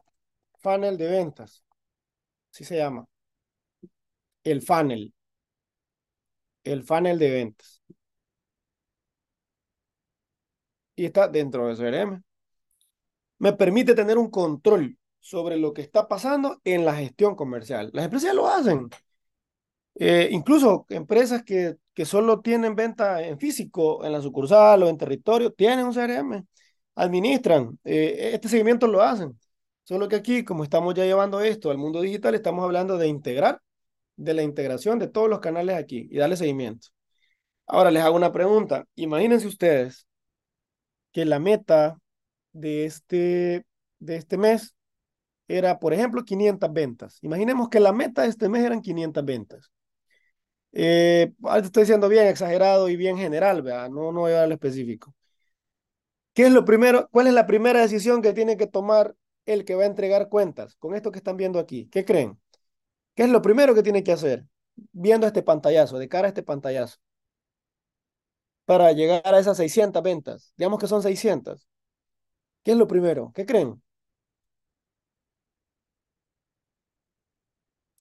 funnel 0.59 0.97
de 0.97 1.07
ventas. 1.07 1.63
Así 2.51 2.63
se 2.65 2.77
llama. 2.77 3.05
El 4.43 4.61
funnel 4.61 5.12
el 6.63 6.83
funnel 6.83 7.19
de 7.19 7.31
ventas. 7.31 7.81
Y 10.95 11.05
está 11.05 11.27
dentro 11.27 11.67
de 11.67 11.75
CRM. 11.75 12.23
Me 13.39 13.53
permite 13.53 13.95
tener 13.95 14.17
un 14.17 14.29
control 14.31 14.97
sobre 15.19 15.57
lo 15.57 15.73
que 15.73 15.81
está 15.81 16.07
pasando 16.07 16.61
en 16.63 16.85
la 16.85 16.95
gestión 16.95 17.35
comercial. 17.35 17.89
Las 17.93 18.05
empresas 18.05 18.35
lo 18.35 18.47
hacen. 18.47 18.89
Eh, 19.95 20.29
incluso 20.31 20.85
empresas 20.89 21.43
que, 21.43 21.75
que 21.93 22.05
solo 22.05 22.41
tienen 22.41 22.75
venta 22.75 23.21
en 23.21 23.37
físico, 23.39 24.03
en 24.03 24.11
la 24.11 24.21
sucursal 24.21 24.83
o 24.83 24.89
en 24.89 24.97
territorio, 24.97 25.51
tienen 25.53 25.85
un 25.85 25.93
CRM, 25.93 26.45
administran. 26.95 27.79
Eh, 27.83 28.31
este 28.33 28.49
seguimiento 28.49 28.87
lo 28.87 29.01
hacen. 29.01 29.39
Solo 29.83 30.07
que 30.07 30.15
aquí, 30.15 30.43
como 30.43 30.63
estamos 30.63 30.93
ya 30.95 31.05
llevando 31.05 31.41
esto 31.41 31.69
al 31.71 31.77
mundo 31.77 32.01
digital, 32.01 32.35
estamos 32.35 32.63
hablando 32.63 32.97
de 32.97 33.07
integrar 33.07 33.61
de 34.15 34.33
la 34.33 34.43
integración 34.43 34.99
de 34.99 35.07
todos 35.07 35.29
los 35.29 35.39
canales 35.39 35.75
aquí 35.77 36.07
y 36.11 36.17
darle 36.17 36.37
seguimiento. 36.37 36.89
Ahora 37.67 37.91
les 37.91 38.03
hago 38.03 38.15
una 38.15 38.31
pregunta. 38.31 38.85
Imagínense 38.95 39.47
ustedes 39.47 40.07
que 41.11 41.25
la 41.25 41.39
meta 41.39 41.97
de 42.53 42.85
este, 42.85 43.65
de 43.99 44.15
este 44.15 44.37
mes 44.37 44.75
era, 45.47 45.79
por 45.79 45.93
ejemplo, 45.93 46.23
500 46.23 46.71
ventas. 46.73 47.19
Imaginemos 47.21 47.69
que 47.69 47.79
la 47.79 47.93
meta 47.93 48.23
de 48.23 48.29
este 48.29 48.49
mes 48.49 48.63
eran 48.63 48.81
500 48.81 49.25
ventas. 49.25 49.71
Eh, 50.71 51.31
estoy 51.63 51.83
diciendo 51.83 52.09
bien 52.09 52.27
exagerado 52.27 52.89
y 52.89 52.95
bien 52.95 53.17
general, 53.17 53.61
¿verdad? 53.61 53.89
No, 53.89 54.11
no 54.11 54.21
voy 54.21 54.31
a 54.33 54.37
dar 54.37 54.51
específico. 54.51 55.13
¿Qué 56.33 56.47
es 56.47 56.51
lo 56.51 56.65
primero? 56.65 57.07
¿Cuál 57.11 57.27
es 57.27 57.33
la 57.33 57.45
primera 57.45 57.81
decisión 57.81 58.21
que 58.21 58.33
tiene 58.33 58.57
que 58.57 58.67
tomar 58.67 59.15
el 59.45 59.65
que 59.65 59.75
va 59.75 59.83
a 59.83 59.87
entregar 59.87 60.29
cuentas 60.29 60.75
con 60.77 60.95
esto 60.95 61.11
que 61.11 61.19
están 61.19 61.37
viendo 61.37 61.59
aquí? 61.59 61.87
¿Qué 61.91 62.05
creen? 62.05 62.39
¿Qué 63.15 63.23
es 63.23 63.29
lo 63.29 63.41
primero 63.41 63.73
que 63.75 63.83
tiene 63.83 64.03
que 64.03 64.11
hacer 64.11 64.45
viendo 64.91 65.27
este 65.27 65.43
pantallazo, 65.43 65.97
de 65.99 66.09
cara 66.09 66.27
a 66.27 66.29
este 66.29 66.43
pantallazo? 66.43 66.97
Para 68.65 68.91
llegar 68.93 69.21
a 69.33 69.39
esas 69.39 69.57
600 69.57 70.03
ventas. 70.03 70.53
Digamos 70.57 70.79
que 70.79 70.87
son 70.87 71.01
600. 71.03 71.67
¿Qué 72.63 72.71
es 72.73 72.77
lo 72.77 72.87
primero? 72.87 73.31
¿Qué 73.35 73.45
creen? 73.45 73.81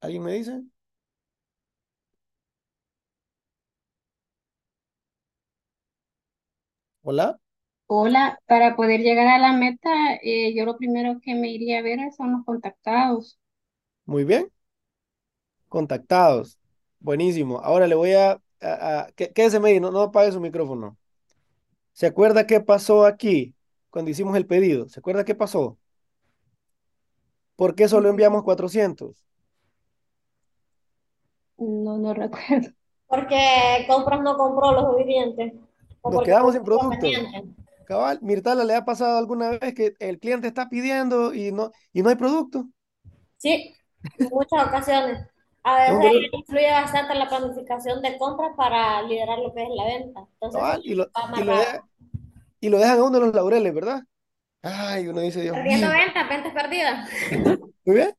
¿Alguien 0.00 0.22
me 0.24 0.32
dice? 0.34 0.62
¿Hola? 7.02 7.38
Hola, 7.86 8.40
para 8.46 8.74
poder 8.76 9.00
llegar 9.02 9.28
a 9.28 9.38
la 9.38 9.52
meta, 9.52 9.88
eh, 10.22 10.52
yo 10.54 10.64
lo 10.64 10.76
primero 10.78 11.20
que 11.22 11.34
me 11.36 11.48
iría 11.52 11.78
a 11.78 11.82
ver 11.82 12.00
son 12.16 12.32
los 12.32 12.44
contactados. 12.44 13.38
Muy 14.06 14.24
bien. 14.24 14.50
Contactados. 15.72 16.58
Buenísimo. 17.00 17.58
Ahora 17.60 17.86
le 17.86 17.94
voy 17.94 18.12
a... 18.12 18.32
a, 18.60 19.00
a 19.00 19.06
quédese 19.12 19.58
medio, 19.58 19.80
no, 19.80 19.90
no 19.90 20.02
apague 20.02 20.30
su 20.30 20.38
micrófono. 20.38 20.98
¿Se 21.94 22.04
acuerda 22.04 22.46
qué 22.46 22.60
pasó 22.60 23.06
aquí 23.06 23.54
cuando 23.88 24.10
hicimos 24.10 24.36
el 24.36 24.46
pedido? 24.46 24.86
¿Se 24.90 25.00
acuerda 25.00 25.24
qué 25.24 25.34
pasó? 25.34 25.78
¿Por 27.56 27.74
qué 27.74 27.88
solo 27.88 28.10
enviamos 28.10 28.42
400? 28.42 29.24
No, 31.56 31.96
no 31.96 32.12
recuerdo. 32.12 32.68
Porque 33.06 33.86
compras 33.88 34.20
no 34.20 34.36
compró 34.36 34.72
los 34.72 34.92
suficiente. 34.92 35.58
Nos 36.04 36.22
quedamos 36.22 36.52
sin 36.52 36.64
producto. 36.64 37.06
Cabal, 37.86 38.18
Mirtala, 38.20 38.64
¿le 38.64 38.74
ha 38.74 38.84
pasado 38.84 39.16
alguna 39.16 39.52
vez 39.52 39.72
que 39.72 39.94
el 40.00 40.18
cliente 40.18 40.48
está 40.48 40.68
pidiendo 40.68 41.32
y 41.32 41.50
no, 41.50 41.70
y 41.94 42.02
no 42.02 42.10
hay 42.10 42.16
producto? 42.16 42.68
Sí, 43.38 43.74
en 44.18 44.28
muchas 44.30 44.68
ocasiones. 44.68 45.31
A 45.64 45.92
veces 45.92 46.28
influye 46.32 46.70
bastante 46.70 47.14
la 47.14 47.28
planificación 47.28 48.02
de 48.02 48.18
compras 48.18 48.52
para 48.56 49.02
liderar 49.02 49.38
lo 49.38 49.54
que 49.54 49.62
es 49.62 49.68
la 49.74 49.84
venta. 49.84 50.26
Entonces, 50.40 50.60
Cabal, 50.60 50.80
y, 50.84 50.94
lo, 50.94 51.10
y, 51.36 51.44
lo 51.44 51.56
deja, 51.56 51.88
y, 52.60 52.68
lo 52.68 52.78
dejan 52.78 52.98
a 52.98 53.04
uno 53.04 53.20
de 53.20 53.26
los 53.26 53.34
laureles, 53.34 53.72
¿verdad? 53.72 54.02
Ay, 54.62 55.08
uno 55.08 55.20
dice, 55.20 55.42
Dios 55.42 55.56
Perdiendo 55.56 55.88
ventas, 55.88 56.28
ventas 56.28 56.52
perdidas. 56.52 57.08
Muy 57.84 57.96
bien. 57.96 58.14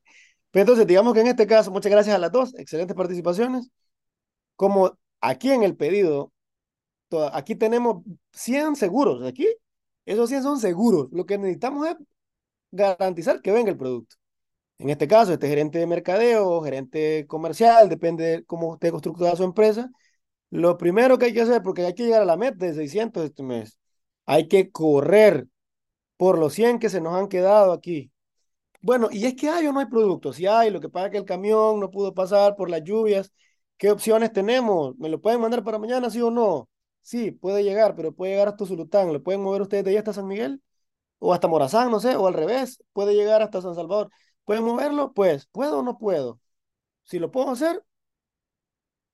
Pero 0.50 0.62
entonces, 0.62 0.86
digamos 0.86 1.14
que 1.14 1.20
en 1.20 1.26
este 1.26 1.46
caso, 1.46 1.70
muchas 1.70 1.90
gracias 1.90 2.14
a 2.14 2.18
las 2.18 2.30
dos, 2.30 2.54
excelentes 2.54 2.96
participaciones. 2.96 3.70
Como 4.56 4.96
aquí 5.20 5.50
en 5.50 5.64
el 5.64 5.76
pedido, 5.76 6.32
aquí 7.32 7.54
tenemos 7.54 8.04
100 8.32 8.76
seguros, 8.76 9.26
aquí, 9.26 9.48
esos 10.06 10.28
100 10.28 10.42
son 10.42 10.60
seguros. 10.60 11.08
Lo 11.12 11.26
que 11.26 11.38
necesitamos 11.38 11.88
es 11.88 11.96
garantizar 12.70 13.40
que 13.40 13.52
venga 13.52 13.70
el 13.70 13.76
producto. 13.76 14.16
En 14.78 14.90
este 14.90 15.06
caso, 15.08 15.32
este 15.32 15.48
gerente 15.48 15.78
de 15.78 15.86
mercadeo, 15.86 16.60
gerente 16.62 17.26
comercial, 17.28 17.88
depende 17.88 18.24
de 18.24 18.44
cómo 18.44 18.74
esté 18.74 18.90
construida 18.90 19.36
su 19.36 19.44
empresa. 19.44 19.90
Lo 20.50 20.78
primero 20.78 21.18
que 21.18 21.26
hay 21.26 21.34
que 21.34 21.42
hacer, 21.42 21.62
porque 21.62 21.84
hay 21.86 21.94
que 21.94 22.04
llegar 22.04 22.22
a 22.22 22.26
la 22.26 22.36
meta 22.36 22.66
de 22.66 22.74
600 22.74 23.24
este 23.24 23.42
mes, 23.42 23.78
hay 24.26 24.48
que 24.48 24.70
correr 24.72 25.48
por 26.16 26.38
los 26.38 26.54
100 26.54 26.78
que 26.78 26.90
se 26.90 27.00
nos 27.00 27.14
han 27.14 27.28
quedado 27.28 27.72
aquí. 27.72 28.12
Bueno, 28.82 29.08
y 29.10 29.26
es 29.26 29.34
que 29.34 29.48
hay 29.48 29.66
o 29.66 29.72
no 29.72 29.80
hay 29.80 29.86
productos. 29.86 30.36
Si 30.36 30.46
hay, 30.46 30.70
lo 30.70 30.80
que 30.80 30.88
pasa 30.90 31.06
es 31.06 31.12
que 31.12 31.18
el 31.18 31.24
camión 31.24 31.80
no 31.80 31.90
pudo 31.90 32.14
pasar 32.14 32.56
por 32.56 32.70
las 32.70 32.82
lluvias. 32.84 33.32
¿Qué 33.78 33.90
opciones 33.90 34.32
tenemos? 34.32 34.96
¿Me 34.98 35.08
lo 35.08 35.20
pueden 35.20 35.40
mandar 35.40 35.64
para 35.64 35.78
mañana, 35.78 36.10
sí 36.10 36.20
o 36.20 36.30
no? 36.30 36.68
Sí, 37.02 37.30
puede 37.30 37.64
llegar, 37.64 37.94
pero 37.96 38.12
puede 38.14 38.32
llegar 38.32 38.48
hasta 38.48 38.66
Zulután. 38.66 39.12
¿Lo 39.12 39.22
pueden 39.22 39.42
mover 39.42 39.62
ustedes 39.62 39.84
de 39.84 39.90
ahí 39.90 39.96
hasta 39.96 40.12
San 40.12 40.26
Miguel? 40.28 40.62
O 41.18 41.32
hasta 41.34 41.48
Morazán, 41.48 41.90
no 41.90 42.00
sé, 42.00 42.16
o 42.16 42.26
al 42.26 42.34
revés, 42.34 42.82
puede 42.92 43.14
llegar 43.14 43.42
hasta 43.42 43.62
San 43.62 43.74
Salvador. 43.74 44.10
¿Pueden 44.44 44.64
moverlo? 44.64 45.12
Pues, 45.12 45.46
¿puedo 45.46 45.80
o 45.80 45.82
no 45.82 45.98
puedo? 45.98 46.40
Si 47.04 47.18
lo 47.20 47.30
puedo 47.32 47.50
hacer, 47.52 47.84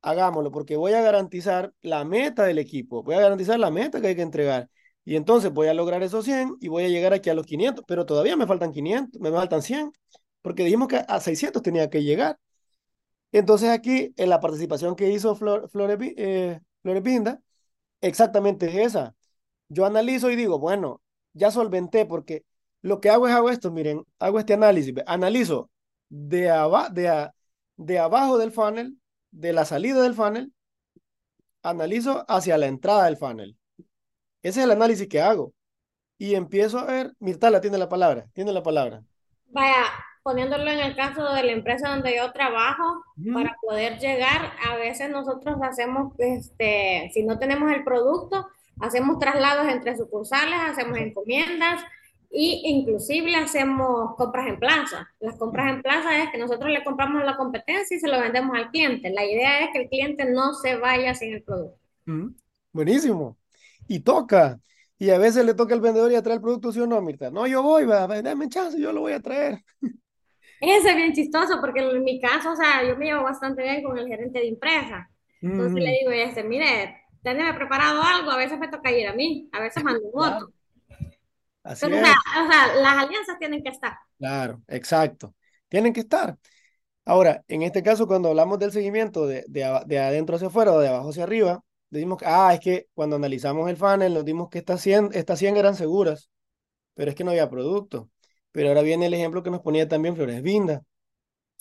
hagámoslo, 0.03 0.51
porque 0.51 0.76
voy 0.76 0.93
a 0.93 1.03
garantizar 1.03 1.72
la 1.83 2.05
meta 2.05 2.45
del 2.45 2.59
equipo, 2.59 3.03
voy 3.03 3.14
a 3.16 3.20
garantizar 3.20 3.59
la 3.59 3.70
meta 3.70 4.01
que 4.01 4.09
hay 4.09 4.16
que 4.16 4.22
entregar. 4.22 4.70
Y 5.05 5.16
entonces 5.16 5.53
voy 5.53 5.68
a 5.68 5.74
lograr 5.74 6.03
esos 6.03 6.24
100 6.24 6.57
y 6.61 6.68
voy 6.68 6.85
a 6.85 6.89
llegar 6.89 7.12
aquí 7.12 7.31
a 7.31 7.35
los 7.35 7.47
500, 7.47 7.85
pero 7.87 8.07
todavía 8.07 8.37
me 8.37 8.47
faltan 8.47 8.72
500, 8.72 9.20
me 9.20 9.31
faltan 9.31 9.62
100, 9.62 9.93
porque 10.43 10.64
dijimos 10.64 10.89
que 10.89 11.03
a 11.07 11.20
600 11.20 11.62
tenía 11.62 11.91
que 11.91 12.03
llegar. 12.03 12.39
Entonces 13.33 13.70
aquí, 13.70 14.14
en 14.16 14.31
la 14.31 14.41
participación 14.41 14.97
que 14.97 15.11
hizo 15.11 15.37
Flor, 15.37 15.68
Flore, 15.70 16.14
eh, 16.16 16.61
exactamente 18.01 18.66
es 18.68 18.74
esa. 18.89 19.14
Yo 19.68 19.87
analizo 19.87 20.31
y 20.31 20.37
digo, 20.37 20.59
bueno, 20.59 21.03
ya 21.35 21.51
solventé, 21.51 22.07
porque 22.07 22.45
lo 22.83 23.01
que 23.01 23.11
hago 23.11 23.28
es 23.28 23.35
hago 23.35 23.51
esto, 23.51 23.70
miren, 23.70 24.05
hago 24.18 24.39
este 24.39 24.55
análisis, 24.55 24.95
analizo 25.07 25.70
de, 26.09 26.51
de, 26.93 27.31
de 27.76 27.99
abajo 27.99 28.39
del 28.39 28.53
funnel, 28.53 28.97
de 29.31 29.53
la 29.53 29.64
salida 29.64 30.03
del 30.03 30.14
funnel, 30.14 30.53
analizo 31.62 32.24
hacia 32.28 32.59
la 32.59 32.66
entrada 32.66 33.05
del 33.05 33.16
funnel. 33.16 33.57
Ese 34.43 34.61
es 34.61 34.64
el 34.64 34.70
análisis 34.70 35.09
que 35.09 35.20
hago. 35.20 35.53
Y 36.18 36.35
empiezo 36.35 36.78
a 36.78 36.85
ver, 36.85 37.12
Mirtala 37.18 37.61
tiene 37.61 37.78
la 37.78 37.89
palabra, 37.89 38.26
tiene 38.33 38.53
la 38.53 38.62
palabra. 38.62 39.03
Vaya, 39.47 39.85
poniéndolo 40.22 40.70
en 40.70 40.81
el 40.81 40.97
caso 40.97 41.33
de 41.33 41.43
la 41.43 41.53
empresa 41.53 41.91
donde 41.91 42.16
yo 42.16 42.33
trabajo, 42.33 43.03
para 43.33 43.57
poder 43.62 43.99
llegar, 43.99 44.53
a 44.68 44.76
veces 44.76 45.11
nosotros 45.11 45.57
hacemos, 45.62 46.12
este, 46.18 47.11
si 47.14 47.24
no 47.24 47.39
tenemos 47.39 47.72
el 47.72 47.85
producto, 47.85 48.47
hacemos 48.81 49.18
traslados 49.18 49.66
entre 49.68 49.97
sucursales, 49.97 50.59
hacemos 50.61 50.99
encomiendas 50.99 51.83
y 52.31 52.62
inclusive 52.64 53.35
hacemos 53.35 54.14
compras 54.16 54.47
en 54.49 54.59
plaza. 54.59 55.09
Las 55.18 55.37
compras 55.37 55.74
en 55.74 55.83
plaza 55.83 56.22
es 56.22 56.31
que 56.31 56.39
nosotros 56.39 56.70
le 56.70 56.85
compramos 56.85 57.24
la 57.24 57.37
competencia 57.37 57.97
y 57.97 58.01
se 58.01 58.09
lo 58.09 58.20
vendemos 58.20 58.57
al 58.57 58.70
cliente. 58.70 59.11
La 59.11 59.24
idea 59.24 59.64
es 59.64 59.70
que 59.72 59.83
el 59.83 59.89
cliente 59.89 60.24
no 60.24 60.55
se 60.55 60.76
vaya 60.76 61.14
sin 61.14 61.35
el 61.35 61.43
producto. 61.43 61.78
Buenísimo 62.72 63.37
y 63.89 64.01
toca. 64.01 64.61
Y 64.99 65.11
a 65.11 65.18
veces 65.18 65.45
le 65.45 65.55
toca 65.55 65.74
al 65.74 65.81
vendedor 65.81 66.12
y 66.12 66.14
a 66.14 66.22
traer 66.22 66.37
el 66.37 66.43
producto, 66.43 66.72
¿sí 66.72 66.81
o 66.81 66.87
no, 66.87 67.01
Mirta? 67.01 67.31
No, 67.31 67.47
yo 67.47 67.62
voy, 67.62 67.85
va, 67.87 68.07
dame 68.07 68.49
chance, 68.49 68.81
yo 68.81 68.93
lo 68.93 69.01
voy 69.01 69.12
a 69.12 69.20
traer. 69.20 69.59
Ese 70.61 70.91
es 70.91 70.97
bien 70.97 71.12
chistoso, 71.14 71.59
porque 71.61 71.81
en 71.81 72.05
mi 72.05 72.20
caso, 72.20 72.53
o 72.53 72.57
sea, 72.57 72.87
yo 72.87 72.97
me 72.97 73.07
llevo 73.07 73.24
bastante 73.24 73.62
bien 73.62 73.83
con 73.83 73.97
el 73.99 74.07
gerente 74.07 74.39
de 74.39 74.49
empresa. 74.49 75.11
Entonces 75.41 75.83
le 75.83 75.91
digo, 76.01 76.11
este, 76.11 76.45
mire, 76.45 76.97
teneme 77.22 77.55
preparado 77.55 78.03
algo, 78.03 78.31
a 78.31 78.37
veces 78.37 78.59
me 78.59 78.68
toca 78.68 78.93
ir 78.93 79.09
a 79.09 79.14
mí, 79.14 79.49
a 79.53 79.61
veces 79.61 79.83
mando 79.83 80.01
un 80.12 80.22
otro. 80.22 80.53
Así 81.62 81.86
Pero, 81.86 81.98
o, 81.98 82.04
sea, 82.04 82.14
o 82.14 82.50
sea, 82.50 82.74
las 82.76 83.04
alianzas 83.04 83.38
tienen 83.38 83.62
que 83.62 83.70
estar. 83.70 83.98
Claro, 84.18 84.62
exacto. 84.68 85.34
Tienen 85.68 85.92
que 85.92 86.00
estar. 86.00 86.36
Ahora, 87.04 87.44
en 87.48 87.62
este 87.62 87.82
caso, 87.82 88.06
cuando 88.06 88.28
hablamos 88.28 88.58
del 88.58 88.72
seguimiento 88.72 89.26
de, 89.26 89.44
de, 89.48 89.82
de 89.86 89.98
adentro 89.98 90.36
hacia 90.36 90.48
afuera 90.48 90.72
o 90.72 90.80
de 90.80 90.88
abajo 90.88 91.11
hacia 91.11 91.24
arriba, 91.24 91.62
Decimos 91.90 92.18
que, 92.18 92.24
ah, 92.26 92.54
es 92.54 92.61
que 92.61 92.86
cuando 92.94 93.16
analizamos 93.16 93.68
el 93.68 93.76
funnel 93.76 94.14
nos 94.14 94.24
dimos 94.24 94.48
que 94.48 94.58
estas 94.58 94.80
100, 94.80 95.11
estas 95.12 95.38
100 95.40 95.56
eran 95.56 95.74
seguras, 95.74 96.30
pero 96.94 97.11
es 97.11 97.16
que 97.16 97.24
no 97.24 97.30
había 97.32 97.50
producto. 97.50 98.11
Pero 98.52 98.68
ahora 98.68 98.82
viene 98.82 99.06
el 99.06 99.14
ejemplo 99.14 99.42
que 99.42 99.50
nos 99.50 99.61
ponía 99.61 99.88
también 99.88 100.16
Flores 100.16 100.42
Vinda. 100.42 100.84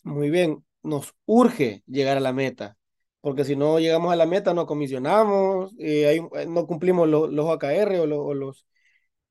Muy 0.03 0.29
bien, 0.29 0.65
nos 0.83 1.15
urge 1.25 1.83
llegar 1.87 2.17
a 2.17 2.21
la 2.21 2.33
meta, 2.33 2.77
porque 3.21 3.45
si 3.45 3.55
no 3.55 3.79
llegamos 3.79 4.13
a 4.13 4.15
la 4.15 4.25
meta 4.27 4.53
no 4.53 4.65
comisionamos, 4.67 5.73
eh, 5.79 6.21
eh, 6.35 6.45
no 6.47 6.67
cumplimos 6.67 7.07
los 7.09 7.49
AKR 7.49 7.99
o, 7.99 8.33
los, 8.33 8.65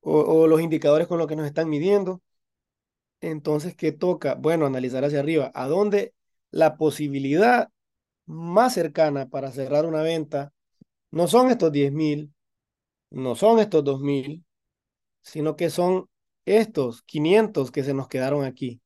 o, 0.09 0.47
los 0.47 0.61
indicadores 0.61 1.07
con 1.07 1.19
los 1.19 1.27
que 1.27 1.37
nos 1.37 1.47
están 1.47 1.69
midiendo. 1.69 2.23
Entonces, 3.21 3.75
¿qué 3.77 3.93
toca? 3.93 4.35
Bueno, 4.35 4.67
analizar 4.67 5.05
hacia 5.05 5.21
arriba, 5.21 5.51
a 5.55 5.67
dónde 5.69 6.15
la 6.51 6.77
posibilidad 6.77 7.71
más 8.27 8.75
cercana 8.75 9.29
para 9.29 9.53
cerrar 9.53 9.87
una 9.87 10.03
venta 10.03 10.53
no 11.11 11.29
son 11.29 11.51
estos 11.51 11.73
10 11.73 11.93
mil, 11.93 12.33
no 13.11 13.35
son 13.35 13.59
estos 13.59 13.85
2 13.85 14.01
mil, 14.01 14.45
sino 15.23 15.57
que 15.57 15.71
son 15.71 16.09
estos 16.45 17.03
500 17.03 17.71
que 17.71 17.85
se 17.85 17.95
nos 17.95 18.09
quedaron 18.09 18.45
aquí. 18.45 18.81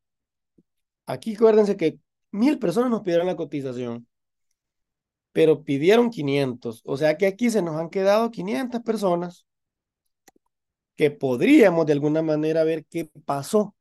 Aquí 1.06 1.34
acuérdense 1.34 1.76
que 1.76 1.98
mil 2.30 2.58
personas 2.58 2.90
nos 2.90 3.02
pidieron 3.02 3.26
la 3.26 3.36
cotización, 3.36 4.06
pero 5.32 5.64
pidieron 5.64 6.10
500. 6.10 6.82
O 6.84 6.96
sea 6.96 7.16
que 7.16 7.26
aquí 7.26 7.50
se 7.50 7.62
nos 7.62 7.76
han 7.76 7.90
quedado 7.90 8.30
500 8.30 8.82
personas 8.82 9.46
que 10.96 11.10
podríamos 11.10 11.86
de 11.86 11.92
alguna 11.94 12.22
manera 12.22 12.64
ver 12.64 12.84
qué 12.86 13.10
pasó. 13.24 13.74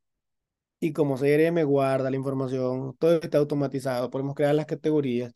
Y 0.80 0.92
como 0.92 1.16
CRM 1.18 1.64
guarda 1.64 2.10
la 2.10 2.16
información, 2.16 2.96
todo 2.98 3.20
está 3.22 3.38
automatizado, 3.38 4.10
podemos 4.10 4.34
crear 4.34 4.54
las 4.54 4.66
categorías 4.66 5.34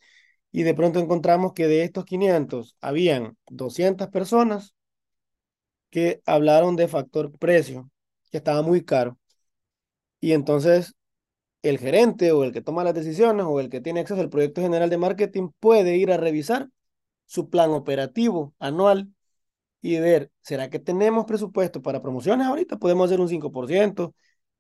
y 0.52 0.62
de 0.64 0.74
pronto 0.74 1.00
encontramos 1.00 1.52
que 1.54 1.68
de 1.68 1.84
estos 1.84 2.04
500 2.06 2.76
habían 2.80 3.36
200 3.50 4.08
personas 4.08 4.74
que 5.90 6.22
hablaron 6.26 6.76
de 6.76 6.88
factor 6.88 7.36
precio, 7.38 7.90
que 8.30 8.38
estaba 8.38 8.62
muy 8.62 8.84
caro. 8.84 9.18
Y 10.20 10.32
entonces 10.32 10.94
el 11.62 11.78
gerente 11.78 12.32
o 12.32 12.44
el 12.44 12.52
que 12.52 12.62
toma 12.62 12.84
las 12.84 12.94
decisiones 12.94 13.46
o 13.48 13.60
el 13.60 13.70
que 13.70 13.80
tiene 13.80 14.00
acceso 14.00 14.20
al 14.20 14.30
proyecto 14.30 14.62
general 14.62 14.90
de 14.90 14.98
marketing 14.98 15.50
puede 15.60 15.96
ir 15.96 16.12
a 16.12 16.16
revisar 16.18 16.70
su 17.26 17.50
plan 17.50 17.70
operativo 17.72 18.54
anual 18.58 19.10
y 19.80 19.98
ver, 20.00 20.30
¿será 20.42 20.70
que 20.70 20.78
tenemos 20.78 21.26
presupuesto 21.26 21.82
para 21.82 22.02
promociones 22.02 22.46
ahorita? 22.46 22.78
Podemos 22.78 23.06
hacer 23.06 23.20
un 23.20 23.28
5%, 23.28 24.14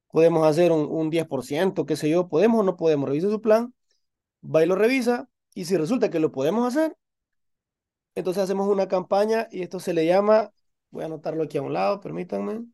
podemos 0.08 0.46
hacer 0.46 0.72
un, 0.72 0.86
un 0.90 1.10
10%, 1.10 1.86
qué 1.86 1.96
sé 1.96 2.08
yo, 2.10 2.28
podemos 2.28 2.60
o 2.60 2.62
no 2.64 2.76
podemos, 2.76 3.08
revisa 3.08 3.30
su 3.30 3.40
plan, 3.40 3.74
va 4.44 4.64
y 4.64 4.66
lo 4.66 4.76
revisa, 4.76 5.28
y 5.54 5.66
si 5.66 5.76
resulta 5.76 6.10
que 6.10 6.20
lo 6.20 6.32
podemos 6.32 6.66
hacer, 6.66 6.96
entonces 8.16 8.42
hacemos 8.42 8.68
una 8.68 8.88
campaña 8.88 9.46
y 9.50 9.62
esto 9.62 9.78
se 9.80 9.92
le 9.94 10.06
llama, 10.06 10.50
voy 10.90 11.02
a 11.02 11.06
anotarlo 11.06 11.42
aquí 11.44 11.58
a 11.58 11.62
un 11.62 11.72
lado, 11.72 12.00
permítanme. 12.00 12.64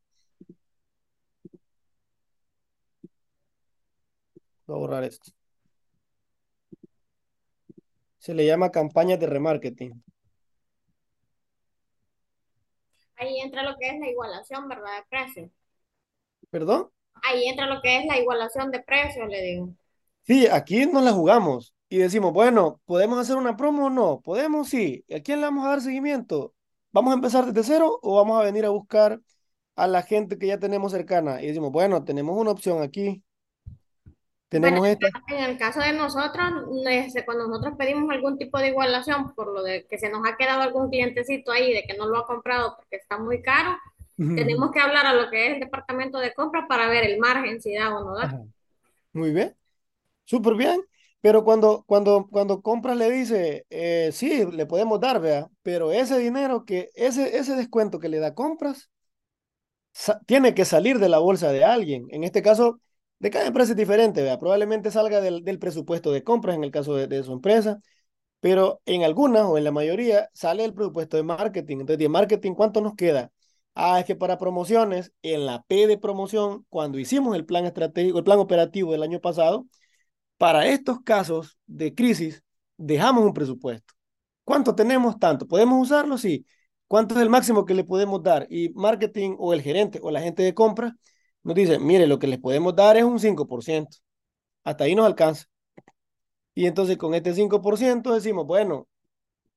Voy 4.67 4.77
a 4.77 4.79
borrar 4.81 5.05
esto. 5.05 5.31
Se 8.17 8.33
le 8.33 8.47
llama 8.47 8.71
campaña 8.71 9.19
de 9.19 9.27
remarketing. 9.27 10.03
Ahí 13.23 13.39
entra 13.39 13.63
lo 13.63 13.77
que 13.79 13.89
es 13.89 14.01
la 14.01 14.09
igualación, 14.09 14.69
¿verdad? 14.69 14.97
De 14.97 15.05
precios. 15.09 15.51
¿Perdón? 16.51 16.91
Ahí 17.23 17.47
entra 17.47 17.67
lo 17.67 17.81
que 17.81 17.99
es 17.99 18.07
la 18.07 18.19
igualación 18.19 18.73
de 18.73 18.81
precios, 18.81 19.29
le 19.29 19.43
digo. 19.43 19.69
Sí, 20.23 20.49
aquí 20.49 20.87
no 20.87 21.01
la 21.01 21.13
jugamos 21.13 21.73
y 21.89 21.99
decimos, 21.99 22.33
bueno, 22.33 22.81
¿podemos 22.85 23.19
hacer 23.19 23.37
una 23.37 23.57
promo 23.57 23.87
o 23.87 23.91
no? 23.91 24.21
¿Podemos? 24.21 24.69
Sí. 24.69 25.05
¿A 25.15 25.21
quién 25.21 25.41
le 25.41 25.47
vamos 25.47 25.65
a 25.65 25.71
dar 25.71 25.81
seguimiento? 25.81 26.53
¿Vamos 26.91 27.13
a 27.13 27.15
empezar 27.15 27.47
desde 27.47 27.63
cero 27.63 28.01
o 28.03 28.17
vamos 28.17 28.41
a 28.41 28.45
venir 28.45 28.65
a 28.65 28.71
buscar 28.71 29.21
a 29.77 29.87
la 29.87 30.03
gente 30.03 30.37
que 30.37 30.49
ya 30.49 30.59
tenemos 30.59 30.91
cercana? 30.91 31.41
Y 31.41 31.47
decimos, 31.47 31.71
bueno, 31.71 32.03
tenemos 32.03 32.37
una 32.37 32.51
opción 32.51 32.83
aquí. 32.83 33.23
Tenemos 34.53 34.87
esta. 34.87 35.09
En 35.29 35.45
el 35.45 35.57
caso 35.57 35.81
de 35.81 35.95
nosotros, 35.95 36.45
este, 36.85 37.25
cuando 37.25 37.49
nosotros 37.49 37.73
pedimos 37.79 38.11
algún 38.11 38.37
tipo 38.37 38.59
de 38.59 38.69
igualación 38.69 39.35
por 39.35 39.51
lo 39.51 39.63
de 39.63 39.87
que 39.87 39.97
se 39.97 40.11
nos 40.11 40.29
ha 40.29 40.37
quedado 40.37 40.61
algún 40.61 40.91
clientecito 40.91 41.51
ahí 41.53 41.73
de 41.73 41.85
que 41.85 41.97
no 41.97 42.07
lo 42.07 42.19
ha 42.19 42.27
comprado 42.27 42.77
porque 42.77 42.97
está 42.97 43.17
muy 43.17 43.41
caro, 43.41 43.79
tenemos 44.19 44.71
que 44.71 44.79
hablar 44.79 45.07
a 45.07 45.15
lo 45.15 45.31
que 45.31 45.47
es 45.47 45.55
el 45.55 45.61
departamento 45.61 46.19
de 46.19 46.35
compra 46.35 46.67
para 46.69 46.87
ver 46.87 47.05
el 47.05 47.19
margen, 47.19 47.63
si 47.63 47.75
da 47.75 47.97
o 47.97 48.05
no 48.05 48.15
da. 48.15 48.43
Muy 49.15 49.33
bien, 49.33 49.57
súper 50.27 50.55
bien. 50.55 50.83
Pero 51.23 51.45
cuando, 51.45 51.83
cuando, 51.87 52.29
cuando 52.31 52.61
compras 52.61 52.99
le 52.99 53.11
dice, 53.11 53.65
eh, 53.71 54.11
sí, 54.13 54.45
le 54.53 54.67
podemos 54.67 55.01
dar, 55.01 55.19
vea, 55.19 55.49
pero 55.63 55.93
ese 55.93 56.19
dinero 56.19 56.67
que, 56.67 56.91
ese, 56.95 57.39
ese 57.39 57.57
descuento 57.57 57.99
que 57.99 58.11
le 58.11 58.19
da 58.19 58.35
compras, 58.35 58.91
tiene 60.27 60.55
que 60.55 60.67
salir 60.67 60.99
de 60.99 61.09
la 61.09 61.19
bolsa 61.19 61.53
de 61.53 61.65
alguien. 61.65 62.07
En 62.11 62.25
este 62.25 62.43
caso, 62.43 62.81
de 63.23 63.31
cada 63.31 63.47
empresa 63.47 63.73
es 63.73 63.77
diferente, 63.77 64.23
vea, 64.23 64.39
probablemente 64.41 64.91
salga 64.91 65.21
del, 65.21 65.59
presupuesto 65.61 66.11
de 66.13 66.25
compras 66.25 66.57
en 66.57 66.65
el 66.65 66.73
caso 66.73 66.97
de, 66.97 67.23
su 67.23 67.33
empresa, 67.33 67.81
pero 68.41 68.83
en 68.87 69.05
algunas 69.05 69.45
o 69.45 69.59
en 69.59 69.65
la 69.65 69.73
mayoría 69.73 70.29
sale 70.35 70.65
el 70.65 70.75
presupuesto 70.75 71.17
de 71.17 71.23
marketing. 71.25 71.79
Entonces, 71.81 71.99
de 71.99 72.09
marketing, 72.09 72.55
¿cuánto 72.55 72.81
nos 72.81 72.95
queda? 72.97 73.33
Ah, 73.75 74.01
es 74.01 74.07
que 74.07 74.17
para 74.17 74.39
promociones, 74.39 75.13
en 75.23 75.47
la 75.47 75.63
P 75.63 75.87
de 75.87 75.99
promoción, 75.99 76.67
cuando 76.69 76.99
hicimos 76.99 77.37
el 77.37 77.47
plan 77.47 77.65
estratégico, 77.67 78.19
el 78.19 78.25
plan 78.25 78.41
operativo 78.41 78.93
del 78.93 79.05
año 79.05 79.21
pasado, 79.21 79.67
para 80.39 80.67
estos 80.69 81.01
casos 81.03 81.59
de 81.67 81.95
crisis, 81.95 82.43
dejamos 82.77 83.25
un 83.25 83.35
presupuesto. 83.35 83.95
¿Cuánto 84.45 84.75
tenemos? 84.75 85.19
Tanto. 85.19 85.47
¿Podemos 85.47 85.81
usarlo? 85.81 86.19
Sí. 86.19 86.47
¿Cuánto 86.89 87.15
es 87.17 87.23
el 87.23 87.31
máximo 87.31 87.65
que 87.65 87.75
le 87.75 87.85
podemos 87.85 88.23
dar? 88.23 88.47
Y 88.51 88.71
marketing 88.71 89.37
o 89.39 89.53
el 89.55 89.63
gerente 89.63 90.01
o 90.03 90.11
la 90.11 90.21
gente 90.21 90.43
de 90.43 90.55
compra 90.55 90.97
nos 91.45 91.55
dice, 91.55 91.79
mire, 91.79 92.07
lo 92.07 92.19
que 92.19 92.27
les 92.27 92.39
podemos 92.39 92.75
dar 92.77 92.97
es 92.97 93.05
un 93.05 93.19
5%. 93.19 93.99
Hasta 94.65 94.85
ahí 94.85 94.95
nos 94.95 95.07
alcanza. 95.07 95.47
Y 96.55 96.67
entonces 96.67 96.97
con 96.99 97.15
este 97.15 97.35
5% 97.35 98.13
decimos, 98.15 98.47
bueno, 98.47 98.89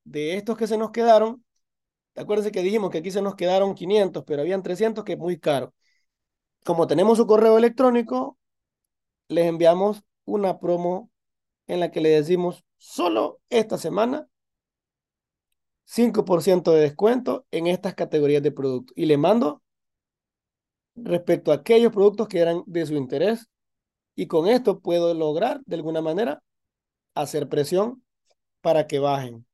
de 0.04 0.36
estos 0.36 0.56
que 0.56 0.66
se 0.66 0.78
nos 0.78 0.90
quedaron, 0.90 1.44
acuérdense 2.16 2.52
que 2.52 2.62
dijimos 2.62 2.90
que 2.90 2.98
aquí 2.98 3.10
se 3.10 3.22
nos 3.22 3.36
quedaron 3.36 3.74
500, 3.74 4.24
pero 4.26 4.42
habían 4.42 4.62
300 4.62 5.04
que 5.04 5.14
es 5.14 5.18
muy 5.18 5.38
caro. 5.38 5.74
Como 6.64 6.86
tenemos 6.86 7.18
su 7.18 7.26
correo 7.26 7.58
electrónico, 7.58 8.38
les 9.28 9.46
enviamos 9.46 10.02
una 10.24 10.58
promo 10.58 11.10
en 11.66 11.80
la 11.80 11.90
que 11.90 12.00
le 12.00 12.10
decimos, 12.10 12.64
solo 12.78 13.40
esta 13.50 13.78
semana 13.78 14.28
5% 15.84 16.72
de 16.72 16.80
descuento 16.80 17.46
en 17.50 17.66
estas 17.66 17.94
categorías 17.94 18.42
de 18.42 18.52
productos. 18.52 18.96
Y 18.96 19.06
le 19.06 19.16
mando 19.16 19.62
respecto 20.96 21.52
a 21.52 21.56
aquellos 21.56 21.92
productos 21.92 22.28
que 22.28 22.40
eran 22.40 22.62
de 22.66 22.86
su 22.86 22.94
interés. 22.94 23.48
Y 24.14 24.26
con 24.26 24.48
esto 24.48 24.80
puedo 24.80 25.14
lograr, 25.14 25.60
de 25.66 25.76
alguna 25.76 26.00
manera, 26.02 26.42
hacer 27.14 27.48
presión 27.48 28.04
para 28.60 28.86
que 28.86 28.98
bajen. 28.98 29.46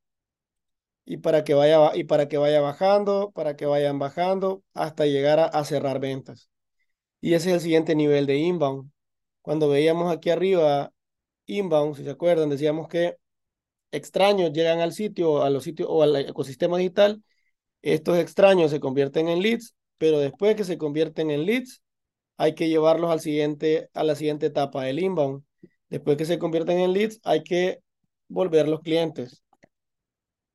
Y 1.05 1.17
para 1.17 1.43
que 1.43 1.53
vaya, 1.53 1.95
y 1.95 2.05
para 2.05 2.27
que 2.29 2.37
vaya 2.37 2.61
bajando, 2.61 3.31
para 3.31 3.55
que 3.57 3.65
vayan 3.65 3.99
bajando, 3.99 4.63
hasta 4.73 5.05
llegar 5.05 5.39
a, 5.39 5.65
cerrar 5.65 5.99
ventas. 5.99 6.49
Y 7.21 7.33
ese 7.35 7.49
es 7.49 7.55
el 7.55 7.61
siguiente 7.61 7.95
nivel 7.95 8.25
de 8.25 8.37
inbound. 8.37 8.91
Cuando 9.41 9.69
veíamos 9.69 10.11
aquí 10.13 10.29
arriba 10.29 10.93
inbound, 11.45 11.95
si 11.97 12.03
se 12.05 12.11
acuerdan, 12.11 12.49
decíamos 12.49 12.87
que 12.87 13.17
extraños 13.91 14.53
llegan 14.53 14.79
al 14.79 14.93
sitio, 14.93 15.43
a 15.43 15.49
los 15.49 15.63
sitios 15.63 15.89
o 15.91 16.03
al 16.03 16.15
ecosistema 16.15 16.77
digital, 16.77 17.23
estos 17.81 18.17
extraños 18.17 18.71
se 18.71 18.79
convierten 18.79 19.27
en 19.29 19.41
leads, 19.41 19.75
pero 19.97 20.19
después 20.19 20.55
que 20.55 20.63
se 20.63 20.77
convierten 20.77 21.31
en 21.31 21.45
leads, 21.45 21.81
hay 22.37 22.55
que 22.55 22.69
llevarlos 22.69 23.11
al 23.11 23.21
siguiente, 23.21 23.89
a 23.93 24.03
la 24.03 24.15
siguiente 24.15 24.47
etapa 24.47 24.83
del 24.83 24.99
inbound. 24.99 25.43
Después 25.89 26.17
que 26.17 26.25
se 26.25 26.39
convierten 26.39 26.79
en 26.79 26.93
leads, 26.93 27.19
hay 27.23 27.43
que 27.43 27.79
volver 28.27 28.67
los 28.67 28.81
clientes. 28.81 29.43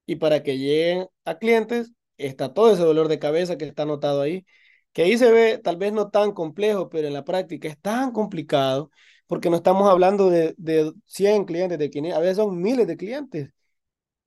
Y 0.06 0.16
para 0.16 0.42
que 0.42 0.58
lleguen 0.58 1.06
a 1.24 1.38
clientes, 1.38 1.92
está 2.16 2.52
todo 2.54 2.72
ese 2.72 2.82
dolor 2.82 3.08
de 3.08 3.18
cabeza 3.18 3.58
que 3.58 3.66
está 3.66 3.82
anotado 3.82 4.22
ahí, 4.22 4.46
que 4.92 5.02
ahí 5.02 5.18
se 5.18 5.30
ve 5.30 5.58
tal 5.58 5.76
vez 5.76 5.92
no 5.92 6.10
tan 6.10 6.32
complejo, 6.32 6.88
pero 6.88 7.06
en 7.08 7.14
la 7.14 7.24
práctica 7.24 7.68
es 7.68 7.78
tan 7.80 8.12
complicado 8.12 8.90
porque 9.26 9.50
no 9.50 9.56
estamos 9.56 9.88
hablando 9.90 10.30
de, 10.30 10.54
de 10.56 10.92
100 11.06 11.44
clientes, 11.44 11.78
de 11.78 11.90
500, 11.90 12.16
a 12.18 12.20
veces 12.20 12.36
son 12.38 12.60
miles 12.62 12.86
de 12.86 12.96
clientes. 12.96 13.50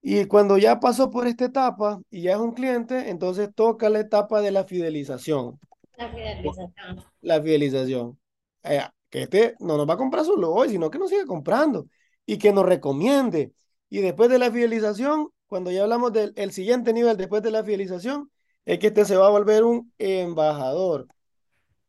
Y 0.01 0.25
cuando 0.25 0.57
ya 0.57 0.79
pasó 0.79 1.11
por 1.11 1.27
esta 1.27 1.45
etapa 1.45 2.01
y 2.09 2.23
ya 2.23 2.33
es 2.33 2.39
un 2.39 2.53
cliente, 2.53 3.09
entonces 3.09 3.49
toca 3.53 3.89
la 3.89 3.99
etapa 3.99 4.41
de 4.41 4.51
la 4.51 4.63
fidelización. 4.63 5.59
La 5.95 6.09
fidelización. 6.09 7.05
La 7.21 7.41
fidelización. 7.41 8.19
Eh, 8.63 8.81
que 9.09 9.23
este 9.23 9.55
no 9.59 9.77
nos 9.77 9.87
va 9.87 9.93
a 9.93 9.97
comprar 9.97 10.25
solo 10.25 10.51
hoy, 10.51 10.69
sino 10.69 10.89
que 10.89 10.97
nos 10.97 11.09
siga 11.09 11.25
comprando 11.25 11.87
y 12.25 12.37
que 12.37 12.51
nos 12.51 12.65
recomiende. 12.65 13.53
Y 13.89 13.99
después 13.99 14.29
de 14.29 14.39
la 14.39 14.49
fidelización, 14.49 15.29
cuando 15.45 15.69
ya 15.69 15.83
hablamos 15.83 16.13
del 16.13 16.33
el 16.35 16.51
siguiente 16.51 16.93
nivel 16.93 17.17
después 17.17 17.43
de 17.43 17.51
la 17.51 17.63
fidelización, 17.63 18.31
es 18.65 18.79
que 18.79 18.87
este 18.87 19.05
se 19.05 19.17
va 19.17 19.27
a 19.27 19.31
volver 19.31 19.63
un 19.63 19.93
embajador 19.99 21.07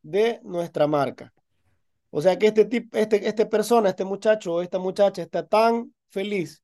de 0.03 0.39
nuestra 0.43 0.85
marca. 0.85 1.33
O 2.11 2.21
sea 2.21 2.37
que 2.37 2.47
este 2.47 2.65
tipo, 2.65 2.95
este, 2.95 3.27
este 3.27 3.47
persona, 3.47 3.89
este 3.89 4.05
muchacho 4.05 4.53
o 4.53 4.61
esta 4.61 4.77
muchacha 4.77 5.23
está 5.23 5.47
tan 5.47 5.93
feliz 6.09 6.62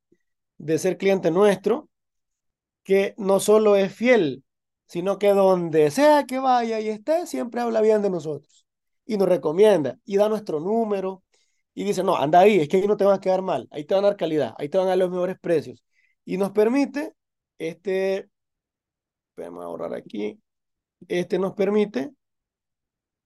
de 0.59 0.77
ser 0.77 0.97
cliente 0.97 1.31
nuestro 1.31 1.89
que 2.83 3.15
no 3.17 3.39
solo 3.39 3.75
es 3.75 3.93
fiel, 3.93 4.43
sino 4.87 5.19
que 5.19 5.29
donde 5.29 5.91
sea 5.91 6.25
que 6.25 6.39
vaya 6.39 6.79
y 6.79 6.89
esté, 6.89 7.27
siempre 7.27 7.61
habla 7.61 7.81
bien 7.81 8.01
de 8.01 8.09
nosotros 8.09 8.67
y 9.05 9.17
nos 9.17 9.27
recomienda 9.27 9.97
y 10.05 10.17
da 10.17 10.29
nuestro 10.29 10.59
número 10.59 11.23
y 11.73 11.83
dice, 11.83 12.03
no, 12.03 12.15
anda 12.17 12.39
ahí, 12.41 12.59
es 12.59 12.69
que 12.69 12.77
ahí 12.77 12.87
no 12.87 12.97
te 12.97 13.05
van 13.05 13.15
a 13.15 13.21
quedar 13.21 13.41
mal, 13.41 13.67
ahí 13.71 13.85
te 13.85 13.95
van 13.95 14.03
a 14.05 14.09
dar 14.09 14.17
calidad, 14.17 14.53
ahí 14.57 14.69
te 14.69 14.77
van 14.77 14.87
a 14.87 14.89
dar 14.91 14.99
los 14.99 15.09
mejores 15.09 15.39
precios. 15.39 15.83
Y 16.25 16.37
nos 16.37 16.51
permite, 16.51 17.13
este, 17.57 18.29
vamos 19.37 19.63
a 19.63 19.67
ahorrar 19.67 19.93
aquí, 19.93 20.39
este 21.07 21.39
nos 21.39 21.53
permite 21.53 22.11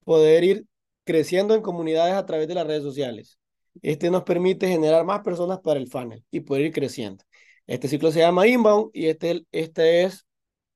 poder 0.06 0.44
ir 0.44 0.66
creciendo 1.04 1.56
en 1.56 1.62
comunidades 1.62 2.14
a 2.14 2.26
través 2.26 2.48
de 2.48 2.56
las 2.56 2.68
redes 2.68 2.84
sociales. 2.84 3.38
Este 3.82 4.12
nos 4.12 4.24
permite 4.24 4.68
generar 4.68 5.06
más 5.06 5.22
personas 5.22 5.60
para 5.60 5.80
el 5.80 5.88
funnel 5.88 6.24
y 6.32 6.42
poder 6.42 6.66
ir 6.66 6.74
creciendo. 6.74 7.24
Este 7.68 7.88
ciclo 7.88 8.12
se 8.12 8.20
llama 8.20 8.48
Inbound 8.48 8.92
y 8.94 9.08
este, 9.08 9.46
este 9.52 10.04
es 10.04 10.26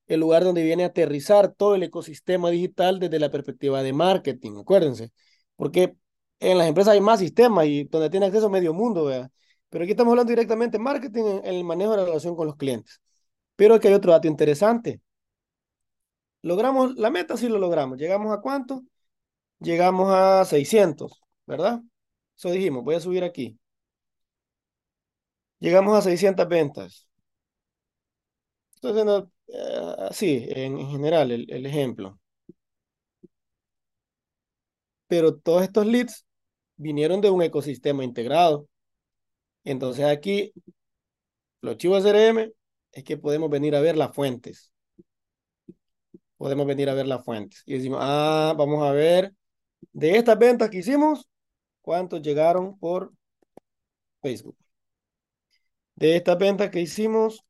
el 0.06 0.20
lugar 0.20 0.44
donde 0.44 0.62
viene 0.62 0.84
a 0.84 0.88
aterrizar 0.88 1.52
todo 1.54 1.74
el 1.74 1.82
ecosistema 1.82 2.50
digital 2.50 2.98
desde 2.98 3.18
la 3.18 3.30
perspectiva 3.30 3.82
de 3.82 3.92
marketing, 3.92 4.58
acuérdense, 4.58 5.12
porque 5.56 5.94
en 6.40 6.58
las 6.58 6.68
empresas 6.68 6.94
hay 6.94 7.00
más 7.00 7.20
sistemas 7.20 7.66
y 7.66 7.84
donde 7.84 8.10
tiene 8.10 8.26
acceso 8.26 8.48
medio 8.50 8.72
mundo, 8.74 9.04
¿verdad? 9.04 9.30
Pero 9.68 9.84
aquí 9.84 9.92
estamos 9.92 10.12
hablando 10.12 10.30
directamente 10.30 10.78
de 10.78 10.84
marketing 10.84 11.24
en, 11.44 11.46
el 11.54 11.64
manejo 11.64 11.92
de 11.92 11.98
la 11.98 12.04
relación 12.06 12.36
con 12.36 12.46
los 12.46 12.56
clientes. 12.56 13.00
Pero 13.56 13.74
aquí 13.74 13.88
hay 13.88 13.94
otro 13.94 14.12
dato 14.12 14.28
interesante. 14.28 15.00
Logramos 16.42 16.94
la 16.96 17.10
meta, 17.10 17.36
sí 17.36 17.48
lo 17.48 17.58
logramos. 17.58 17.98
¿Llegamos 17.98 18.32
a 18.32 18.40
cuánto? 18.40 18.82
llegamos 19.60 20.12
a 20.12 20.44
600, 20.44 21.20
¿verdad? 21.46 21.80
Eso 22.38 22.50
dijimos, 22.50 22.84
voy 22.84 22.94
a 22.94 23.00
subir 23.00 23.24
aquí. 23.24 23.58
Llegamos 25.60 25.96
a 25.96 26.02
600 26.02 26.48
ventas. 26.48 27.06
Entonces, 28.80 29.28
eh, 29.48 30.08
sí, 30.12 30.46
en, 30.48 30.88
general, 30.90 31.30
el, 31.32 31.50
el 31.50 31.66
ejemplo. 31.66 32.18
Pero 35.06 35.36
todos 35.36 35.62
estos 35.62 35.86
leads 35.86 36.24
vinieron 36.76 37.20
de 37.20 37.30
un 37.30 37.42
ecosistema 37.42 38.04
integrado. 38.04 38.68
Entonces 39.64 40.04
aquí, 40.06 40.52
los 41.60 41.76
chivos 41.76 42.02
CRM 42.04 42.52
es 42.92 43.04
que 43.04 43.16
podemos 43.16 43.50
venir 43.50 43.74
a 43.76 43.80
ver 43.80 43.96
las 43.96 44.14
fuentes. 44.14 44.72
Podemos 46.36 46.66
venir 46.66 46.88
a 46.88 46.94
ver 46.94 47.06
las 47.06 47.24
fuentes. 47.24 47.62
Y 47.66 47.74
decimos, 47.74 47.98
ah, 48.02 48.54
vamos 48.56 48.86
a 48.86 48.92
ver 48.92 49.34
de 49.92 50.16
estas 50.16 50.38
ventas 50.38 50.70
que 50.70 50.78
hicimos, 50.78 51.28
¿cuántos 51.88 52.20
llegaron 52.20 52.78
por 52.78 53.14
Facebook? 54.20 54.58
De 55.94 56.16
estas 56.16 56.36
ventas 56.36 56.68
que 56.68 56.82
hicimos, 56.82 57.42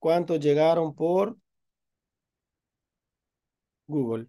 ¿cuántos 0.00 0.40
llegaron 0.40 0.96
por 0.96 1.36
Google? 3.86 4.26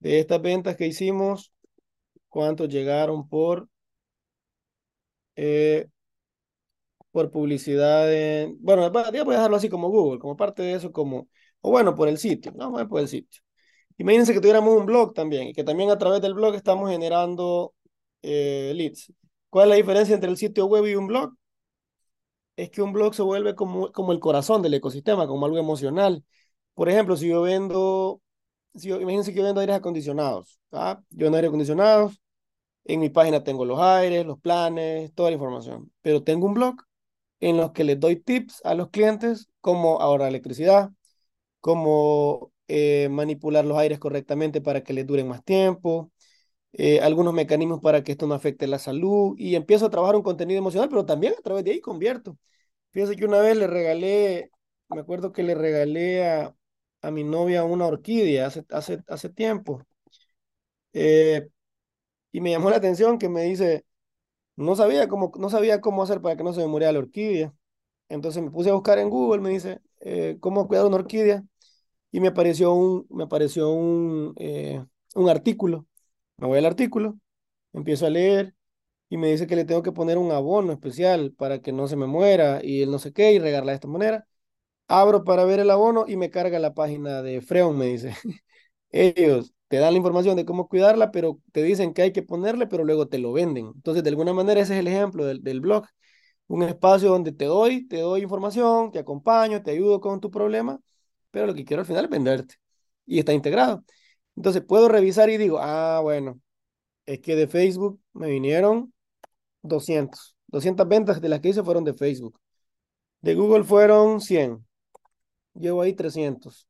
De 0.00 0.18
estas 0.18 0.42
ventas 0.42 0.76
que 0.76 0.88
hicimos, 0.88 1.52
¿cuántos 2.28 2.68
llegaron 2.68 3.28
por 3.28 3.68
eh, 5.36 5.88
por 7.12 7.30
publicidad 7.30 8.12
en, 8.12 8.56
bueno, 8.60 8.90
voy 8.90 9.04
a 9.04 9.12
dejarlo 9.12 9.56
así 9.56 9.68
como 9.68 9.90
Google, 9.90 10.18
como 10.18 10.36
parte 10.36 10.64
de 10.64 10.74
eso, 10.74 10.90
como, 10.90 11.28
o 11.60 11.70
bueno, 11.70 11.94
por 11.94 12.08
el 12.08 12.18
sitio, 12.18 12.50
no, 12.56 12.72
por 12.88 13.00
el 13.00 13.06
sitio. 13.06 13.42
Imagínense 13.96 14.32
que 14.32 14.40
tuviéramos 14.40 14.76
un 14.76 14.86
blog 14.86 15.14
también 15.14 15.48
y 15.48 15.52
que 15.52 15.62
también 15.64 15.90
a 15.90 15.98
través 15.98 16.20
del 16.20 16.34
blog 16.34 16.56
estamos 16.56 16.90
generando 16.90 17.74
eh, 18.22 18.72
leads. 18.74 19.12
¿Cuál 19.50 19.66
es 19.66 19.70
la 19.70 19.76
diferencia 19.76 20.14
entre 20.14 20.30
el 20.30 20.36
sitio 20.36 20.66
web 20.66 20.86
y 20.86 20.94
un 20.94 21.06
blog? 21.06 21.34
Es 22.56 22.70
que 22.70 22.82
un 22.82 22.92
blog 22.92 23.14
se 23.14 23.22
vuelve 23.22 23.54
como, 23.54 23.92
como 23.92 24.12
el 24.12 24.20
corazón 24.20 24.62
del 24.62 24.74
ecosistema, 24.74 25.26
como 25.26 25.46
algo 25.46 25.58
emocional. 25.58 26.24
Por 26.74 26.88
ejemplo, 26.88 27.16
si 27.16 27.28
yo 27.28 27.42
vendo, 27.42 28.20
si 28.74 28.90
imagínense 28.90 29.32
que 29.32 29.38
yo 29.38 29.44
vendo 29.44 29.60
aires 29.60 29.76
acondicionados. 29.76 30.60
¿ah? 30.72 31.00
Yo 31.10 31.26
vendo 31.26 31.36
aires 31.36 31.48
acondicionados, 31.48 32.20
en 32.84 33.00
mi 33.00 33.10
página 33.10 33.44
tengo 33.44 33.64
los 33.64 33.80
aires, 33.80 34.26
los 34.26 34.40
planes, 34.40 35.12
toda 35.14 35.30
la 35.30 35.34
información. 35.36 35.92
Pero 36.02 36.24
tengo 36.24 36.46
un 36.46 36.54
blog 36.54 36.76
en 37.40 37.56
los 37.56 37.72
que 37.72 37.84
les 37.84 38.00
doy 38.00 38.16
tips 38.16 38.62
a 38.64 38.74
los 38.74 38.90
clientes 38.90 39.48
como 39.60 40.00
ahorrar 40.00 40.28
electricidad, 40.28 40.90
como 41.60 42.52
eh, 42.68 43.08
manipular 43.10 43.64
los 43.64 43.78
aires 43.78 43.98
correctamente 43.98 44.60
para 44.60 44.82
que 44.82 44.92
les 44.92 45.06
duren 45.06 45.28
más 45.28 45.44
tiempo, 45.44 46.10
eh, 46.72 47.00
algunos 47.00 47.34
mecanismos 47.34 47.80
para 47.80 48.02
que 48.04 48.12
esto 48.12 48.26
no 48.26 48.34
afecte 48.34 48.66
la 48.66 48.78
salud 48.78 49.34
y 49.38 49.54
empiezo 49.56 49.86
a 49.86 49.90
trabajar 49.90 50.16
un 50.16 50.22
contenido 50.22 50.58
emocional, 50.58 50.88
pero 50.88 51.06
también 51.06 51.34
a 51.38 51.42
través 51.42 51.64
de 51.64 51.72
ahí 51.72 51.80
convierto. 51.80 52.36
Fíjense 52.92 53.16
que 53.16 53.26
una 53.26 53.40
vez 53.40 53.56
le 53.56 53.66
regalé, 53.68 54.50
me 54.90 55.00
acuerdo 55.00 55.32
que 55.32 55.42
le 55.44 55.54
regalé 55.54 56.26
a, 56.28 56.54
a 57.02 57.10
mi 57.10 57.24
novia 57.24 57.64
una 57.64 57.86
orquídea 57.86 58.46
hace, 58.48 58.64
hace, 58.70 59.02
hace 59.08 59.30
tiempo. 59.30 59.86
Eh, 60.92 61.48
y 62.32 62.42
me 62.42 62.52
llamó 62.52 62.70
la 62.70 62.76
atención 62.78 63.18
que 63.18 63.28
me 63.28 63.44
dice, 63.44 63.86
no 64.56 64.76
sabía 64.76 65.08
cómo, 65.08 65.32
no 65.38 65.50
sabía 65.50 65.82
cómo 65.82 66.04
hacer 66.04 66.22
para 66.22 66.36
que 66.36 66.44
no 66.44 66.54
se 66.54 66.62
me 66.62 66.68
muriera 66.68 66.92
la 66.94 67.00
orquídea. 67.00 67.54
Entonces 68.10 68.44
me 68.44 68.52
puse 68.52 68.70
a 68.70 68.74
buscar 68.74 68.98
en 69.00 69.10
Google, 69.10 69.42
me 69.42 69.50
dice, 69.50 69.80
¿cómo 70.40 70.68
cuidar 70.68 70.86
una 70.86 70.96
orquídea? 70.98 71.44
y 72.12 72.20
me 72.20 72.28
apareció 72.30 72.74
un, 72.74 73.06
me 73.10 73.24
apareció 73.24 73.70
un, 73.72 74.34
eh, 74.38 74.84
un 75.16 75.30
artículo. 75.30 75.87
Me 76.38 76.46
voy 76.46 76.58
al 76.58 76.66
artículo, 76.66 77.18
empiezo 77.72 78.06
a 78.06 78.10
leer 78.10 78.54
y 79.10 79.18
me 79.18 79.30
dice 79.30 79.46
que 79.46 79.56
le 79.56 79.64
tengo 79.66 79.82
que 79.82 79.92
poner 79.92 80.18
un 80.18 80.32
abono 80.32 80.72
especial 80.72 81.32
para 81.34 81.60
que 81.62 81.72
no 81.72 81.88
se 81.88 81.96
me 81.96 82.06
muera 82.06 82.60
y 82.64 82.82
él 82.82 82.90
no 82.90 82.98
sé 83.00 83.12
qué 83.12 83.32
y 83.32 83.38
regarla 83.40 83.72
de 83.72 83.76
esta 83.76 83.88
manera. 83.88 84.26
abro 84.88 85.24
para 85.24 85.44
ver 85.44 85.60
el 85.60 85.70
abono 85.70 86.06
y 86.08 86.16
me 86.16 86.30
carga 86.30 86.58
la 86.60 86.74
página 86.74 87.22
de 87.22 87.40
Freon, 87.42 87.78
me 87.78 87.86
dice. 87.86 88.14
Ellos 88.90 89.54
te 89.68 89.78
dan 89.78 89.92
la 89.94 89.98
información 89.98 90.36
de 90.36 90.44
cómo 90.46 90.68
cuidarla, 90.68 91.10
pero 91.12 91.40
te 91.52 91.62
dicen 91.64 91.94
que 91.94 92.02
hay 92.02 92.12
que 92.12 92.22
ponerle, 92.24 92.66
pero 92.68 92.84
luego 92.84 93.08
te 93.08 93.18
lo 93.18 93.32
venden. 93.32 93.68
Entonces, 93.76 94.04
de 94.04 94.10
alguna 94.10 94.32
manera, 94.34 94.60
ese 94.62 94.74
es 94.74 94.80
el 94.80 94.88
ejemplo 94.88 95.26
del, 95.26 95.42
del 95.44 95.60
blog. 95.62 95.86
Un 96.48 96.62
espacio 96.64 97.10
donde 97.10 97.32
te 97.32 97.46
doy, 97.46 97.88
te 97.88 98.00
doy 98.00 98.22
información, 98.22 98.90
te 98.92 98.98
acompaño, 99.00 99.62
te 99.62 99.72
ayudo 99.72 100.00
con 100.00 100.20
tu 100.20 100.30
problema, 100.30 100.80
pero 101.32 101.46
lo 101.46 101.54
que 101.54 101.64
quiero 101.64 101.82
al 101.82 101.86
final 101.86 102.04
es 102.06 102.10
venderte. 102.10 102.56
Y 103.06 103.18
está 103.20 103.32
integrado. 103.34 103.84
Entonces, 104.38 104.62
puedo 104.62 104.88
revisar 104.88 105.30
y 105.30 105.36
digo, 105.36 105.58
ah, 105.60 105.98
bueno, 106.00 106.40
es 107.06 107.20
que 107.20 107.36
de 107.36 107.48
Facebook 107.48 108.00
me 108.14 108.28
vinieron 108.30 108.94
200. 109.62 110.36
200 110.48 110.88
ventas 110.88 111.20
de 111.20 111.28
las 111.28 111.40
que 111.40 111.50
hice 111.50 111.64
fueron 111.64 111.84
de 111.84 111.94
Facebook. 111.94 112.40
De 113.22 113.34
Google 113.34 113.64
fueron 113.64 114.20
100. 114.20 114.66
Llevo 115.54 115.82
ahí 115.82 115.94
300. 115.94 116.68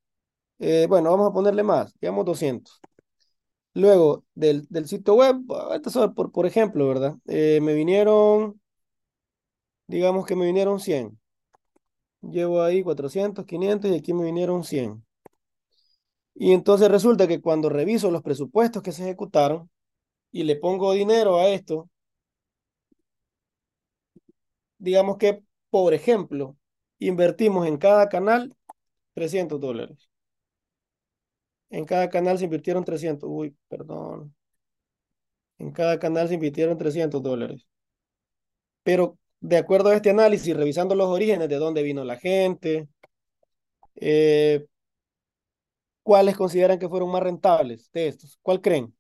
Eh, 0.60 0.86
bueno, 0.88 1.10
vamos 1.10 1.30
a 1.30 1.34
ponerle 1.34 1.62
más, 1.62 1.94
digamos 2.00 2.24
200. 2.26 2.80
Luego, 3.74 4.24
del, 4.34 4.66
del 4.70 4.88
sitio 4.88 5.14
web, 5.14 5.36
esto 5.74 6.14
por, 6.14 6.32
por 6.32 6.46
ejemplo, 6.46 6.88
¿verdad? 6.88 7.16
Eh, 7.28 7.60
me 7.62 7.74
vinieron, 7.74 8.60
digamos 9.88 10.24
que 10.26 10.36
me 10.36 10.46
vinieron 10.46 10.78
100. 10.80 11.18
Llevo 12.22 12.62
ahí 12.62 12.82
400, 12.84 13.44
500 13.44 13.90
y 13.90 13.96
aquí 13.96 14.14
me 14.14 14.24
vinieron 14.24 14.64
100. 14.64 15.04
Y 16.40 16.52
entonces 16.52 16.88
resulta 16.88 17.26
que 17.26 17.40
cuando 17.40 17.68
reviso 17.68 18.12
los 18.12 18.22
presupuestos 18.22 18.80
que 18.82 18.92
se 18.92 19.02
ejecutaron 19.02 19.68
y 20.30 20.44
le 20.44 20.54
pongo 20.56 20.92
dinero 20.92 21.38
a 21.38 21.48
esto, 21.48 21.90
digamos 24.78 25.18
que, 25.18 25.42
por 25.70 25.94
ejemplo, 25.94 26.56
invertimos 27.00 27.66
en 27.66 27.76
cada 27.76 28.08
canal 28.08 28.54
300 29.14 29.60
dólares. 29.60 30.08
En 31.70 31.84
cada 31.84 32.08
canal 32.08 32.38
se 32.38 32.44
invirtieron 32.44 32.84
300. 32.84 33.28
Uy, 33.28 33.56
perdón. 33.68 34.32
En 35.58 35.72
cada 35.72 35.98
canal 35.98 36.28
se 36.28 36.34
invirtieron 36.34 36.78
300 36.78 37.20
dólares. 37.20 37.66
Pero 38.84 39.18
de 39.40 39.56
acuerdo 39.56 39.90
a 39.90 39.96
este 39.96 40.10
análisis, 40.10 40.56
revisando 40.56 40.94
los 40.94 41.08
orígenes 41.08 41.48
de 41.48 41.56
dónde 41.56 41.82
vino 41.82 42.04
la 42.04 42.16
gente, 42.16 42.88
eh, 43.96 44.66
¿cuáles 46.08 46.36
consideran 46.38 46.78
que 46.78 46.88
fueron 46.88 47.10
más 47.10 47.22
rentables 47.22 47.90
de 47.92 48.08
estos? 48.08 48.38
¿Cuál 48.42 48.62
creen? 48.62 48.94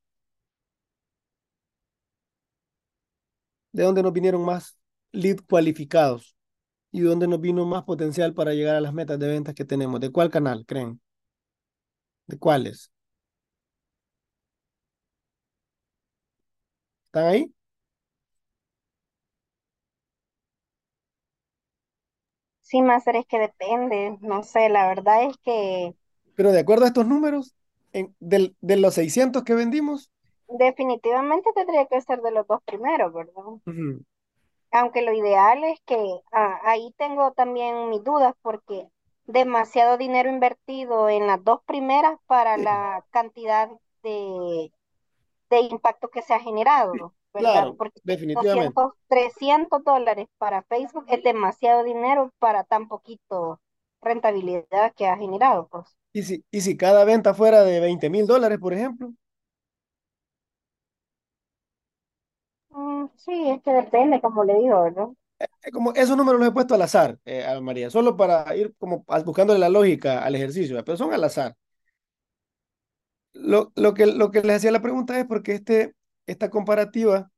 ¿De 3.72 3.82
dónde 3.84 4.02
nos 4.02 4.12
vinieron 4.12 4.44
más 4.44 4.78
lead 5.12 5.38
cualificados? 5.48 6.36
¿Y 6.92 7.00
dónde 7.02 7.28
nos 7.28 7.40
vino 7.40 7.66
más 7.66 7.84
potencial 7.84 8.34
para 8.34 8.54
llegar 8.54 8.76
a 8.76 8.82
las 8.82 8.94
metas 8.94 9.18
de 9.18 9.28
ventas 9.28 9.54
que 9.54 9.64
tenemos? 9.66 10.00
¿De 10.00 10.10
cuál 10.12 10.30
canal 10.30 10.66
creen? 10.66 11.00
¿De 12.26 12.38
cuáles? 12.38 12.92
¿Están 17.06 17.26
ahí? 17.26 17.52
Sí, 22.60 22.82
Máster, 22.82 23.16
es 23.16 23.26
que 23.26 23.38
depende, 23.38 24.18
no 24.20 24.42
sé, 24.44 24.68
la 24.68 24.86
verdad 24.88 25.24
es 25.24 25.36
que 25.38 25.94
Pero 26.38 26.52
de 26.52 26.60
acuerdo 26.60 26.86
a 26.86 26.88
estos 26.88 27.06
números, 27.08 27.54
en, 27.92 28.16
del- 28.20 28.56
de 28.62 28.78
los 28.78 28.94
600 28.94 29.44
que 29.44 29.54
vendimos, 29.54 30.10
definitivamente 30.58 31.50
tendría 31.54 31.86
que 31.86 32.02
ser 32.02 32.20
de 32.20 32.30
los 32.32 32.46
dos 32.46 32.60
primeros, 32.66 33.14
¿verdad? 33.14 33.44
Aunque 34.72 35.02
lo 35.02 35.12
ideal 35.12 35.62
es 35.64 35.80
que 35.82 35.96
ah, 36.32 36.60
ahí 36.64 36.94
tengo 36.98 37.32
también 37.32 37.90
mis 37.90 38.02
dudas 38.04 38.34
porque 38.42 38.88
demasiado 39.26 39.98
dinero 39.98 40.30
invertido 40.30 41.08
en 41.10 41.26
las 41.26 41.42
dos 41.44 41.60
primeras 41.66 42.18
para 42.26 42.56
la 42.58 43.04
cantidad 43.10 43.68
de, 44.02 44.72
de 45.50 45.60
impacto 45.62 46.10
que 46.10 46.22
se 46.22 46.34
ha 46.34 46.40
generado, 46.40 47.14
¿verdad? 47.34 47.68
claro, 47.68 47.78
Porque 47.78 48.00
definitivamente. 48.04 48.80
200, 48.80 48.94
300 49.08 49.84
dólares 49.84 50.28
para 50.38 50.62
Facebook 50.64 51.06
es 51.08 51.22
demasiado 51.24 51.84
dinero 51.84 52.32
para 52.40 52.64
tan 52.64 52.88
poquito 52.88 53.60
rentabilidad 54.02 54.94
que 54.96 55.08
ha 55.08 55.18
generado, 55.18 55.68
pues. 55.68 55.97
Y 56.12 56.22
si, 56.22 56.44
y 56.50 56.60
si 56.60 56.76
cada 56.76 57.04
venta 57.04 57.34
fuera 57.34 57.62
de 57.64 57.80
20 57.80 58.10
mil 58.10 58.26
dólares, 58.26 58.58
por 58.58 58.74
ejemplo, 58.74 59.12
Mm, 62.70 63.08
sí, 63.16 63.50
es 63.50 63.62
que 63.62 63.72
depende, 63.72 64.20
como 64.22 64.42
le 64.44 64.54
digo, 64.58 64.82
¿verdad? 64.84 65.08
eh, 65.62 65.70
como 65.72 65.92
esos 65.94 66.16
números 66.16 66.40
los 66.40 66.48
he 66.48 66.52
puesto 66.52 66.74
al 66.74 66.82
azar, 66.82 67.18
eh, 67.24 67.44
María, 67.60 67.90
solo 67.90 68.16
para 68.16 68.54
ir 68.56 68.74
como 68.78 69.04
buscándole 69.24 69.58
la 69.60 69.68
lógica 69.68 70.24
al 70.24 70.34
ejercicio, 70.34 70.82
pero 70.84 70.96
son 70.96 71.12
al 71.12 71.24
azar. 71.24 71.56
Lo, 73.32 73.72
lo 73.76 73.94
que, 73.94 74.06
lo 74.06 74.30
que 74.30 74.42
les 74.42 74.56
hacía 74.56 74.70
la 74.72 74.82
pregunta 74.82 75.18
es 75.18 75.26
porque 75.26 75.52
este, 75.54 75.94
esta 76.26 76.50
comparativa 76.50 77.30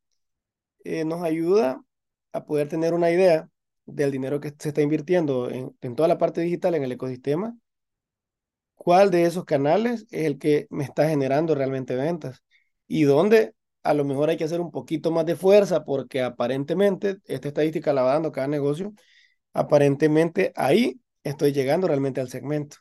eh, 0.84 1.04
nos 1.04 1.22
ayuda 1.22 1.82
a 2.32 2.44
poder 2.46 2.68
tener 2.68 2.94
una 2.94 3.10
idea 3.10 3.50
del 3.86 4.12
dinero 4.12 4.40
que 4.40 4.54
se 4.58 4.70
está 4.70 4.82
invirtiendo 4.82 5.50
en, 5.50 5.76
en 5.82 5.96
toda 5.96 6.08
la 6.08 6.18
parte 6.18 6.40
digital, 6.42 6.74
en 6.76 6.84
el 6.84 6.92
ecosistema, 6.92 7.56
cuál 8.82 9.10
de 9.10 9.24
esos 9.24 9.44
canales 9.44 10.06
es 10.10 10.24
el 10.24 10.38
que 10.38 10.66
me 10.70 10.84
está 10.84 11.06
generando 11.06 11.54
realmente 11.54 11.96
ventas 11.96 12.42
y 12.88 13.02
dónde 13.02 13.54
a 13.82 13.92
lo 13.92 14.06
mejor 14.06 14.30
hay 14.30 14.38
que 14.38 14.44
hacer 14.44 14.58
un 14.60 14.70
poquito 14.70 15.10
más 15.10 15.26
de 15.26 15.36
fuerza 15.36 15.84
porque 15.84 16.22
aparentemente 16.22 17.18
esta 17.26 17.48
estadística 17.48 17.92
la 17.92 18.02
va 18.02 18.14
dando 18.14 18.32
cada 18.32 18.48
negocio, 18.48 18.94
aparentemente 19.52 20.52
ahí 20.56 20.98
estoy 21.24 21.52
llegando 21.52 21.88
realmente 21.88 22.22
al 22.22 22.30
segmento. 22.30 22.78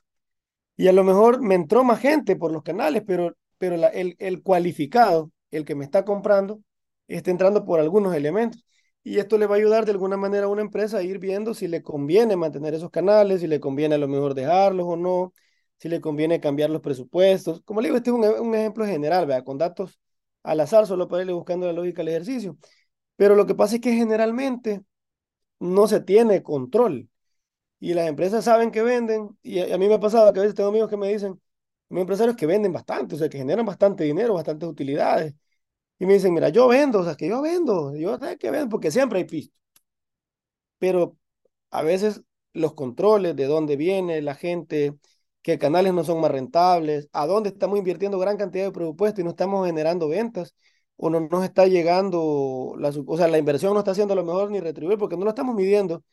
Y 0.77 0.87
a 0.87 0.93
lo 0.93 1.03
mejor 1.03 1.41
me 1.41 1.55
entró 1.55 1.83
más 1.83 1.99
gente 1.99 2.37
por 2.37 2.53
los 2.53 2.63
canales, 2.63 3.03
pero, 3.05 3.35
pero 3.57 3.75
el, 3.75 4.15
el 4.19 4.41
cualificado, 4.41 5.31
el 5.51 5.65
que 5.65 5.75
me 5.75 5.83
está 5.83 6.05
comprando, 6.05 6.61
está 7.09 7.29
entrando 7.31 7.65
por 7.65 7.81
algunos 7.81 8.15
elementos. 8.15 8.65
Y 9.03 9.19
esto 9.19 9.37
le 9.37 9.47
va 9.47 9.55
a 9.55 9.57
ayudar 9.57 9.83
de 9.83 9.91
alguna 9.91 10.15
manera 10.15 10.45
a 10.45 10.49
una 10.49 10.61
empresa 10.61 10.99
a 10.99 11.03
ir 11.03 11.19
viendo 11.19 11.53
si 11.53 11.67
le 11.67 11.83
conviene 11.83 12.37
mantener 12.37 12.73
esos 12.73 12.89
canales, 12.89 13.41
si 13.41 13.47
le 13.47 13.59
conviene 13.59 13.95
a 13.95 13.97
lo 13.97 14.07
mejor 14.07 14.33
dejarlos 14.33 14.87
o 14.87 14.95
no, 14.95 15.33
si 15.79 15.89
le 15.89 16.01
conviene 16.01 16.39
cambiar 16.39 16.69
los 16.69 16.81
presupuestos. 16.81 17.61
Como 17.63 17.81
le 17.81 17.87
digo, 17.89 17.97
este 17.97 18.11
es 18.11 18.15
un, 18.15 18.23
un 18.23 18.55
ejemplo 18.55 18.85
general, 18.85 19.25
¿verdad? 19.25 19.43
Con 19.45 19.57
datos 19.57 19.99
al 20.43 20.59
azar, 20.61 20.87
solo 20.87 21.07
para 21.07 21.23
irle 21.23 21.33
buscando 21.33 21.67
la 21.67 21.73
lógica 21.73 22.01
al 22.01 22.09
ejercicio. 22.09 22.57
Pero 23.15 23.35
lo 23.35 23.45
que 23.45 23.55
pasa 23.55 23.75
es 23.75 23.81
que 23.81 23.93
generalmente 23.93 24.83
no 25.59 25.87
se 25.87 26.01
tiene 26.01 26.43
control 26.43 27.09
y 27.79 27.93
las 27.93 28.07
empresas 28.07 28.45
saben 28.45 28.71
que 28.71 28.81
venden, 28.83 29.37
y 29.41 29.59
a, 29.59 29.77
mí 29.77 29.87
me 29.87 29.95
ha 29.95 29.99
pasado 29.99 30.31
que 30.33 30.39
a 30.39 30.43
veces 30.43 30.55
tengo 30.55 30.69
amigos 30.69 30.89
que 30.89 30.97
me 30.97 31.09
dicen, 31.11 31.39
hay 31.89 31.99
empresarios 32.01 32.35
que 32.35 32.45
venden 32.45 32.73
bastante, 32.73 33.15
o 33.15 33.17
sea, 33.17 33.29
que 33.29 33.37
generan 33.37 33.65
bastante 33.65 34.03
dinero, 34.03 34.33
bastantes 34.33 34.67
utilidades, 34.69 35.35
y 35.99 36.05
me 36.05 36.13
dicen, 36.15 36.33
mira, 36.33 36.49
yo 36.49 36.67
vendo, 36.67 36.99
o 37.01 37.05
sea, 37.05 37.15
que 37.15 37.29
yo 37.29 37.41
vendo, 37.41 37.95
yo 37.95 38.17
sé 38.19 38.37
que 38.37 38.51
vendo, 38.51 38.69
porque 38.69 38.91
siempre 38.91 39.19
hay 39.19 39.25
pisto, 39.25 39.55
pero 40.77 41.17
a 41.71 41.83
veces 41.83 42.21
los 42.53 42.73
controles 42.73 43.35
de 43.35 43.45
dónde 43.45 43.75
viene 43.77 44.21
la 44.21 44.35
gente, 44.35 44.95
qué 45.41 45.57
canales 45.59 45.93
no 45.93 46.03
son 46.03 46.21
más 46.21 46.31
rentables, 46.31 47.09
a 47.13 47.25
dónde 47.27 47.49
estamos 47.49 47.77
invirtiendo 47.79 48.19
gran 48.19 48.37
cantidad 48.37 48.65
de 48.65 48.71
presupuesto 48.71 49.21
y 49.21 49.23
no 49.23 49.31
estamos 49.31 49.65
generando 49.65 50.07
ventas, 50.09 50.55
o 50.97 51.09
no 51.09 51.21
nos 51.21 51.43
está 51.45 51.65
llegando, 51.67 52.75
la, 52.77 52.89
o 53.07 53.17
sea, 53.17 53.27
la 53.29 53.37
inversión 53.37 53.73
no 53.73 53.79
está 53.79 53.91
haciendo 53.91 54.15
lo 54.15 54.25
mejor 54.25 54.51
ni 54.51 54.59
retribuir 54.59 54.97
porque 54.97 55.15
no 55.17 55.23
lo 55.23 55.29
estamos 55.31 55.55
midiendo. 55.55 56.03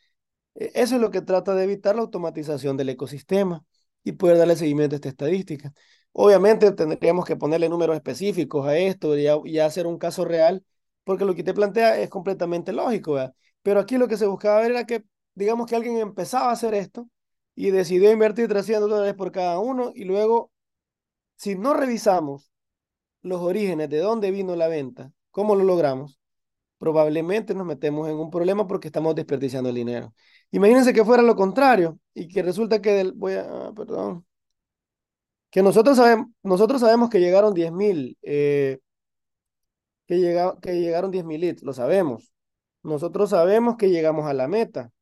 E- 0.54 0.72
Eso 0.74 0.96
es 0.96 1.00
lo 1.00 1.10
que 1.10 1.22
trata 1.22 1.54
de 1.54 1.64
evitar 1.64 1.94
la 1.96 2.02
automatización 2.02 2.76
del 2.76 2.88
ecosistema 2.90 3.64
y 4.04 4.12
poder 4.12 4.38
darle 4.38 4.56
seguimiento 4.56 4.94
a 4.96 4.98
esta 4.98 5.08
estadística. 5.08 5.72
Obviamente 6.12 6.72
tendríamos 6.72 7.24
que 7.24 7.36
ponerle 7.36 7.68
números 7.68 7.96
específicos 7.96 8.66
a 8.66 8.76
esto 8.78 9.16
y 9.18 9.58
hacer 9.58 9.86
un 9.86 9.98
caso 9.98 10.24
real, 10.24 10.64
porque 11.04 11.24
lo 11.24 11.34
que 11.34 11.42
te 11.44 11.54
plantea 11.54 11.98
es 12.00 12.08
completamente 12.10 12.72
lógico. 12.72 13.16
Pero 13.62 13.80
aquí 13.80 13.98
lo 13.98 14.08
que 14.08 14.16
se 14.16 14.26
buscaba 14.26 14.60
ver 14.60 14.70
era 14.72 14.84
que, 14.86 15.04
digamos 15.34 15.66
que 15.66 15.76
alguien 15.76 15.98
empezaba 15.98 16.48
a 16.50 16.52
hacer 16.52 16.74
esto 16.74 17.08
y 17.56 17.70
decidió 17.70 18.12
invertir 18.12 18.48
300 18.48 18.88
dólares 18.88 19.14
por 19.14 19.32
cada 19.32 19.58
uno 19.58 19.90
y 19.94 20.04
luego, 20.04 20.52
si 21.36 21.56
no 21.56 21.74
revisamos 21.74 22.52
los 23.22 23.40
orígenes 23.40 23.88
de 23.88 23.98
dónde 23.98 24.30
vino 24.30 24.54
la 24.54 24.68
venta, 24.68 25.10
cómo 25.30 25.56
lo 25.56 25.64
logramos, 25.64 26.20
probablemente 26.78 27.54
nos 27.54 27.66
metemos 27.66 28.08
en 28.08 28.16
un 28.16 28.30
problema 28.30 28.66
porque 28.68 28.88
estamos 28.88 29.14
desperdiciando 29.14 29.70
el 29.70 29.76
dinero. 29.76 30.14
Imagínense 30.50 30.92
que 30.92 31.04
fuera 31.04 31.22
lo 31.22 31.34
contrario 31.34 31.98
y 32.14 32.28
que 32.28 32.42
resulta 32.42 32.80
que 32.82 32.92
del, 32.92 33.12
voy 33.12 33.34
a, 33.34 33.72
perdón, 33.74 34.26
que 35.50 35.62
nosotros 35.62 35.96
sabemos, 35.96 36.28
nosotros 36.42 36.82
sabemos 36.82 37.08
que 37.08 37.20
llegaron 37.20 37.54
10 37.54 37.72
mil, 37.72 38.18
eh, 38.20 38.80
que, 40.06 40.18
llega, 40.18 40.58
que 40.60 40.78
llegaron 40.78 41.10
10 41.10 41.24
mil 41.24 41.40
leads, 41.40 41.62
lo 41.62 41.72
sabemos. 41.72 42.34
Nosotros 42.82 43.30
sabemos 43.30 43.76
que 43.76 43.88
llegamos 43.88 44.26
a 44.26 44.34
la 44.34 44.46
meta, 44.46 44.92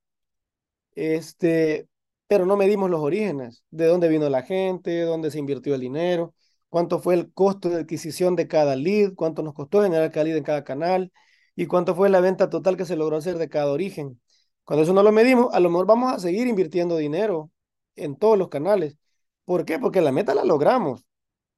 este, 0.94 1.89
pero 2.35 2.47
no 2.47 2.56
medimos 2.56 2.90
los 2.90 3.01
orígenes, 3.01 3.62
de 3.70 3.86
dónde 3.86 4.09
vino 4.09 4.28
la 4.28 4.43
gente, 4.43 5.02
dónde 5.02 5.31
se 5.31 5.39
invirtió 5.39 5.77
el 5.77 5.81
dinero, 5.82 6.35
cuánto 6.69 6.98
fue 6.98 7.15
el 7.15 7.32
costo 7.32 7.69
de 7.69 7.82
adquisición 7.82 8.35
de 8.35 8.48
cada 8.48 8.74
lead, 8.74 9.15
cuánto 9.15 9.44
nos 9.44 9.55
costó 9.55 9.85
generar 9.85 10.11
cada 10.11 10.24
lead 10.24 10.39
en 10.39 10.43
cada 10.43 10.65
canal 10.65 11.12
y 11.55 11.66
cuánto 11.66 11.94
fue 11.94 12.09
la 12.11 12.19
venta 12.19 12.51
total 12.51 12.77
que 12.77 12.86
se 12.86 12.97
logró 12.97 13.19
hacer 13.19 13.39
de 13.39 13.48
cada 13.48 13.70
origen. 13.70 14.20
Cuando 14.65 14.82
eso 14.82 14.93
no 14.93 15.05
lo 15.05 15.12
medimos, 15.12 15.55
a 15.55 15.61
lo 15.61 15.70
mejor 15.70 15.86
vamos 15.86 16.12
a 16.12 16.19
seguir 16.19 16.48
invirtiendo 16.48 16.97
dinero 16.97 17.52
en 17.94 18.16
todos 18.16 18.36
los 18.36 18.48
canales. 18.48 18.98
¿Por 19.44 19.65
qué? 19.65 19.78
Porque 19.78 20.01
la 20.01 20.11
meta 20.11 20.35
la 20.35 20.43
logramos. 20.43 21.06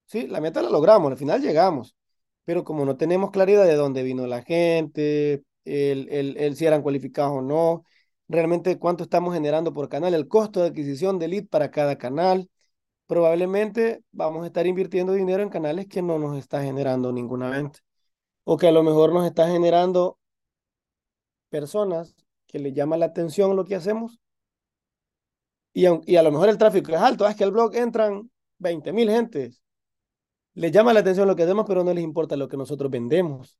Sí, 0.04 0.26
la 0.26 0.42
meta 0.42 0.60
la 0.60 0.68
logramos, 0.68 1.10
al 1.10 1.16
final 1.16 1.40
llegamos. 1.40 1.96
Pero 2.44 2.64
como 2.64 2.84
no 2.84 2.98
tenemos 2.98 3.30
claridad 3.30 3.64
de 3.64 3.76
dónde 3.76 4.02
vino 4.02 4.26
la 4.26 4.42
gente, 4.42 5.42
el, 5.64 6.08
el, 6.10 6.36
el 6.36 6.54
si 6.54 6.66
eran 6.66 6.82
cualificados 6.82 7.38
o 7.38 7.40
no, 7.40 7.84
realmente 8.28 8.78
cuánto 8.78 9.04
estamos 9.04 9.34
generando 9.34 9.72
por 9.72 9.88
canal, 9.88 10.14
el 10.14 10.28
costo 10.28 10.60
de 10.60 10.68
adquisición 10.68 11.18
de 11.18 11.28
lead 11.28 11.46
para 11.46 11.70
cada 11.70 11.96
canal, 11.96 12.48
probablemente 13.06 14.02
vamos 14.12 14.44
a 14.44 14.46
estar 14.46 14.66
invirtiendo 14.66 15.12
dinero 15.12 15.42
en 15.42 15.48
canales 15.48 15.86
que 15.86 16.02
no 16.02 16.18
nos 16.18 16.36
está 16.38 16.62
generando 16.62 17.12
ninguna 17.12 17.50
venta. 17.50 17.80
O 18.44 18.56
que 18.56 18.68
a 18.68 18.72
lo 18.72 18.82
mejor 18.82 19.12
nos 19.12 19.26
está 19.26 19.48
generando 19.48 20.18
personas 21.48 22.14
que 22.46 22.58
le 22.58 22.72
llama 22.72 22.96
la 22.96 23.06
atención 23.06 23.56
lo 23.56 23.64
que 23.64 23.76
hacemos. 23.76 24.20
Y, 25.72 25.86
y 26.10 26.16
a 26.16 26.22
lo 26.22 26.32
mejor 26.32 26.48
el 26.48 26.58
tráfico 26.58 26.92
es 26.92 26.98
alto, 26.98 27.26
ah, 27.26 27.30
es 27.30 27.36
que 27.36 27.44
al 27.44 27.52
blog 27.52 27.74
entran 27.74 28.30
20 28.58 28.92
mil 28.92 29.10
gentes. 29.10 29.62
Les 30.54 30.72
llama 30.72 30.92
la 30.94 31.00
atención 31.00 31.28
lo 31.28 31.36
que 31.36 31.42
hacemos, 31.42 31.66
pero 31.66 31.84
no 31.84 31.92
les 31.92 32.02
importa 32.02 32.36
lo 32.36 32.48
que 32.48 32.56
nosotros 32.56 32.90
vendemos. 32.90 33.58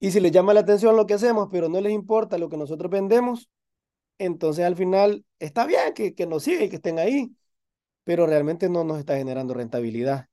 Y 0.00 0.10
si 0.12 0.20
les 0.20 0.32
llama 0.32 0.54
la 0.54 0.60
atención 0.60 0.96
lo 0.96 1.06
que 1.06 1.14
hacemos, 1.14 1.48
pero 1.50 1.68
no 1.68 1.80
les 1.80 1.92
importa 1.92 2.38
lo 2.38 2.48
que 2.48 2.56
nosotros 2.56 2.90
vendemos, 2.90 3.50
entonces 4.18 4.64
al 4.64 4.76
final 4.76 5.24
está 5.38 5.66
bien 5.66 5.94
que, 5.94 6.14
que 6.14 6.26
nos 6.26 6.44
sigan 6.44 6.64
y 6.64 6.68
que 6.70 6.76
estén 6.76 6.98
ahí, 6.98 7.34
pero 8.04 8.26
realmente 8.26 8.68
no 8.70 8.84
nos 8.84 8.98
está 8.98 9.16
generando 9.16 9.54
rentabilidad. 9.54 10.28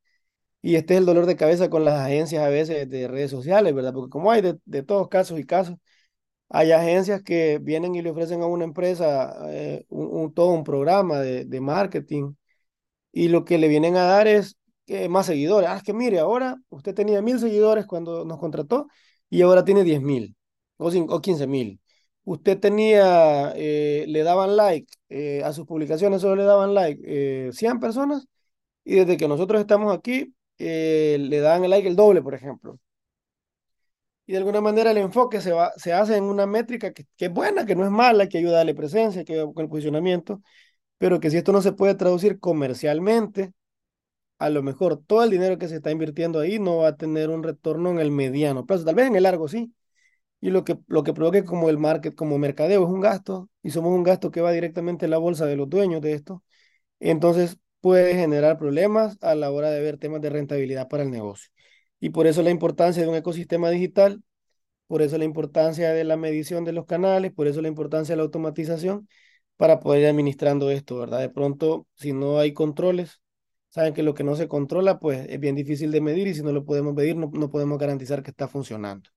Y 0.61 0.75
este 0.77 0.95
es 0.95 0.99
el 1.01 1.05
dolor 1.05 1.27
de 1.27 1.35
cabeza 1.35 1.69
con 1.69 1.85
las 1.85 1.99
agencias 2.01 2.43
a 2.43 2.49
veces 2.49 2.89
de 2.89 3.07
redes 3.07 3.31
sociales, 3.31 3.73
¿verdad? 3.75 3.93
Porque 3.93 4.09
como 4.09 4.31
hay 4.31 4.41
de, 4.41 4.83
todos 4.83 5.09
casos 5.09 5.39
y 5.39 5.45
casos, 5.45 5.77
hay 6.49 6.71
agencias 6.71 7.23
que 7.23 7.59
vienen 7.61 7.95
y 7.95 8.01
le 8.01 8.11
ofrecen 8.11 8.41
a 8.41 8.47
una 8.47 8.65
empresa 8.65 9.35
eh, 9.51 9.85
un, 9.89 10.33
todo 10.33 10.51
un 10.53 10.63
programa 10.63 11.19
de, 11.19 11.45
de, 11.45 11.61
marketing 11.61 12.33
y 13.11 13.29
lo 13.29 13.45
que 13.45 13.57
le 13.57 13.67
vienen 13.67 13.97
a 13.97 14.05
dar 14.05 14.27
es 14.27 14.57
eh, 14.87 15.09
más 15.09 15.27
seguidores. 15.27 15.69
Ah, 15.69 15.77
es 15.77 15.83
que 15.83 15.93
mire, 15.93 16.19
ahora 16.19 16.57
usted 16.69 16.95
tenía 16.95 17.21
mil 17.21 17.39
seguidores 17.39 17.85
cuando 17.87 18.25
nos 18.25 18.39
contrató 18.39 18.87
y 19.30 19.41
ahora 19.41 19.65
tiene 19.65 19.84
diez 19.84 20.02
mil 20.02 20.35
o, 20.77 20.89
o 20.89 21.22
quince 21.22 21.47
mil. 21.47 21.80
Usted 22.23 22.60
tenía, 22.60 23.53
eh, 23.56 24.06
le 24.07 24.23
daban 24.23 24.56
like 24.57 24.88
a 25.43 25.53
sus 25.53 25.65
publicaciones, 25.65 26.22
solo 26.22 26.35
le 26.35 26.43
daban 26.43 26.73
like 26.73 27.52
100 27.53 27.80
personas 27.80 28.27
y 28.84 28.95
desde 28.95 29.18
que 29.18 29.27
nosotros 29.27 29.61
estamos 29.61 29.95
aquí 29.95 30.34
le 30.57 31.39
dan 31.39 31.69
like 31.69 31.88
el 31.88 31.95
doble, 31.95 32.22
por 32.22 32.34
ejemplo 32.35 32.80
y 34.26 34.31
de 34.34 34.38
alguna 34.39 34.61
manera 34.61 34.91
el 34.91 34.97
enfoque 34.97 35.41
se, 35.41 35.52
va, 35.52 35.72
se 35.77 35.93
hace 35.93 36.18
en 36.18 36.23
una 36.26 36.45
métrica 36.45 36.91
que, 36.93 37.06
que, 37.15 37.26
es 37.26 37.31
buena, 37.31 37.65
que 37.65 37.76
no 37.76 37.85
es 37.85 37.91
mala, 37.91 38.27
que 38.27 38.39
ayuda 38.39 38.53
a 38.53 38.57
darle 38.57 38.76
presencia, 38.76 39.23
que 39.23 39.34
ayuda 39.34 39.53
con 39.53 39.64
el 39.64 39.69
posicionamiento, 39.69 40.41
pero 40.97 41.19
que 41.19 41.31
si 41.31 41.38
esto 41.38 41.52
no 41.52 41.61
se 41.61 41.73
puede 41.73 41.95
traducir 41.95 42.39
comercialmente, 42.39 43.53
a 44.39 44.49
lo 44.49 44.63
mejor 44.63 45.01
todo 45.05 45.23
el 45.23 45.29
dinero 45.31 45.57
que 45.57 45.67
se 45.67 45.75
está 45.77 45.91
invirtiendo 45.91 46.39
ahí 46.39 46.59
no 46.59 46.77
va 46.77 46.89
a 46.89 46.97
tener 46.97 47.29
un 47.29 47.43
retorno 47.43 47.89
en 47.91 47.99
el 47.99 48.11
mediano 48.11 48.65
plazo, 48.65 48.85
tal 48.85 48.95
vez 48.95 49.07
en 49.07 49.15
el 49.15 49.23
largo 49.23 49.47
sí. 49.47 49.73
Y 50.41 50.51
lo 50.51 50.63
que, 50.63 50.77
lo 50.87 51.03
que 51.03 51.13
provoque 51.13 51.43
como 51.43 51.69
el 51.69 51.77
market, 51.77 52.15
como 52.15 52.37
mercadeo 52.37 52.83
es 52.83 52.89
un 52.89 53.01
gasto, 53.01 53.49
y 53.63 53.71
somos 53.71 53.91
un 53.93 54.03
gasto 54.03 54.31
que 54.31 54.41
va 54.41 54.51
directamente 54.51 55.05
en 55.05 55.11
la 55.11 55.17
bolsa 55.17 55.45
de 55.45 55.55
los 55.55 55.69
dueños 55.69 56.01
de 56.01 56.13
esto, 56.13 56.43
entonces 56.99 57.57
puede 57.81 58.15
generar 58.15 58.57
problemas 58.57 59.17
a 59.21 59.35
la 59.35 59.51
hora 59.51 59.71
de 59.71 59.81
ver 59.81 59.97
temas 59.97 60.21
de 60.21 60.29
rentabilidad 60.29 60.87
para 60.87 61.03
el 61.03 61.11
negocio. 61.11 61.49
Y 61.99 62.09
por 62.11 62.27
eso 62.27 62.41
la 62.43 62.51
importancia 62.51 63.03
de 63.03 63.09
un 63.09 63.15
ecosistema 63.15 63.69
digital, 63.69 64.23
por 64.87 65.01
eso 65.01 65.17
la 65.17 65.25
importancia 65.25 65.91
de 65.93 66.03
la 66.03 66.17
medición 66.17 66.63
de 66.65 66.73
los 66.73 66.85
canales, 66.85 67.33
por 67.33 67.47
eso 67.47 67.61
la 67.61 67.67
importancia 67.67 68.13
de 68.13 68.17
la 68.17 68.23
automatización 68.23 69.07
para 69.57 69.79
poder 69.79 70.01
ir 70.01 70.07
administrando 70.07 70.69
esto, 70.71 70.97
¿verdad? 70.97 71.19
De 71.19 71.29
pronto, 71.29 71.87
si 71.95 72.13
no 72.13 72.39
hay 72.39 72.53
controles, 72.53 73.21
saben 73.76 73.93
que 73.93 74.03
lo 74.03 74.14
que 74.14 74.23
no 74.23 74.35
se 74.35 74.47
controla, 74.47 74.99
pues 74.99 75.27
es 75.30 75.38
bien 75.39 75.53
difícil 75.56 75.91
de 75.91 75.99
medir 75.99 76.27
y 76.27 76.34
si 76.34 76.41
no 76.43 76.53
lo 76.53 76.64
podemos 76.65 76.93
medir, 76.93 77.18
no, 77.18 77.30
no 77.34 77.49
podemos 77.52 77.77
garantizar 77.77 78.23
que 78.23 78.31
está 78.31 78.47
funcionando. 78.47 79.10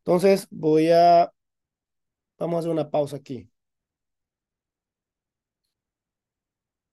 Entonces, 0.00 0.48
voy 0.50 0.90
a, 0.90 1.30
vamos 2.38 2.56
a 2.56 2.58
hacer 2.60 2.70
una 2.72 2.90
pausa 2.90 3.16
aquí. 3.16 3.50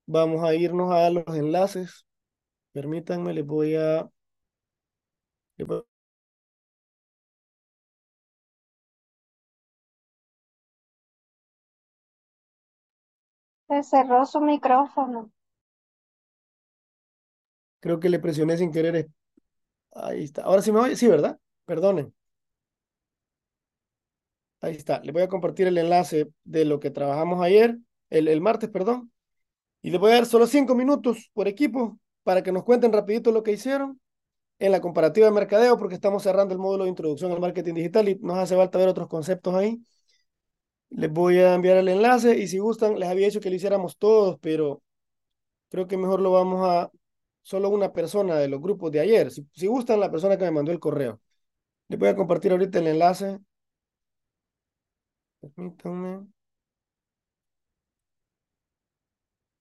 Vamos 0.06 0.42
a 0.44 0.54
irnos 0.54 0.92
a 0.92 1.10
los 1.10 1.24
enlaces. 1.36 2.06
Permítanme, 2.72 3.34
les 3.34 3.46
voy 3.46 3.76
a 3.76 4.10
Se 13.68 13.82
cerró 13.82 14.24
su 14.24 14.40
micrófono. 14.40 15.30
Creo 17.84 18.00
que 18.00 18.08
le 18.08 18.18
presioné 18.18 18.56
sin 18.56 18.72
querer. 18.72 19.10
Ahí 19.92 20.24
está. 20.24 20.42
Ahora 20.44 20.62
sí 20.62 20.72
me 20.72 20.80
oye. 20.80 20.96
Sí, 20.96 21.06
¿verdad? 21.06 21.38
Perdonen. 21.66 22.14
Ahí 24.62 24.74
está. 24.74 25.00
Le 25.02 25.12
voy 25.12 25.20
a 25.20 25.28
compartir 25.28 25.66
el 25.66 25.76
enlace 25.76 26.30
de 26.44 26.64
lo 26.64 26.80
que 26.80 26.90
trabajamos 26.90 27.42
ayer, 27.42 27.76
el, 28.08 28.28
el 28.28 28.40
martes, 28.40 28.70
perdón. 28.70 29.12
Y 29.82 29.90
le 29.90 29.98
voy 29.98 30.12
a 30.12 30.14
dar 30.14 30.26
solo 30.26 30.46
cinco 30.46 30.74
minutos 30.74 31.30
por 31.34 31.48
equipo 31.48 31.98
para 32.22 32.42
que 32.42 32.52
nos 32.52 32.64
cuenten 32.64 32.92
rapidito 32.92 33.32
lo 33.32 33.42
que 33.42 33.52
hicieron 33.52 34.00
en 34.58 34.72
la 34.72 34.80
comparativa 34.80 35.26
de 35.26 35.32
mercadeo 35.32 35.78
porque 35.78 35.96
estamos 35.96 36.22
cerrando 36.22 36.54
el 36.54 36.60
módulo 36.60 36.84
de 36.84 36.90
introducción 36.90 37.32
al 37.32 37.40
marketing 37.40 37.74
digital 37.74 38.08
y 38.08 38.16
nos 38.22 38.38
hace 38.38 38.56
falta 38.56 38.78
ver 38.78 38.88
otros 38.88 39.08
conceptos 39.08 39.54
ahí. 39.54 39.84
Les 40.90 41.10
voy 41.12 41.38
a 41.40 41.54
enviar 41.54 41.76
el 41.76 41.88
enlace 41.88 42.38
y 42.38 42.46
si 42.48 42.58
gustan, 42.58 42.98
les 42.98 43.08
había 43.10 43.26
dicho 43.26 43.40
que 43.40 43.50
lo 43.50 43.56
hiciéramos 43.56 43.98
todos, 43.98 44.38
pero 44.40 44.82
creo 45.70 45.86
que 45.88 45.96
mejor 45.98 46.20
lo 46.20 46.32
vamos 46.32 46.68
a 46.68 46.90
solo 47.44 47.70
una 47.70 47.92
persona 47.94 48.36
de 48.36 48.48
los 48.48 48.60
grupos 48.62 48.92
de 48.92 49.00
ayer. 49.00 49.30
Si, 49.30 49.68
gustan, 49.68 50.00
la 50.00 50.10
persona 50.10 50.38
que 50.38 50.44
me 50.46 50.50
mandó 50.52 50.72
el 50.72 50.80
correo. 50.80 51.20
Les 51.88 51.98
voy 52.00 52.08
a 52.10 52.16
compartir 52.16 52.52
ahorita 52.52 52.80
el 52.80 52.88
enlace. 52.88 53.40
Permítanme. 55.40 56.26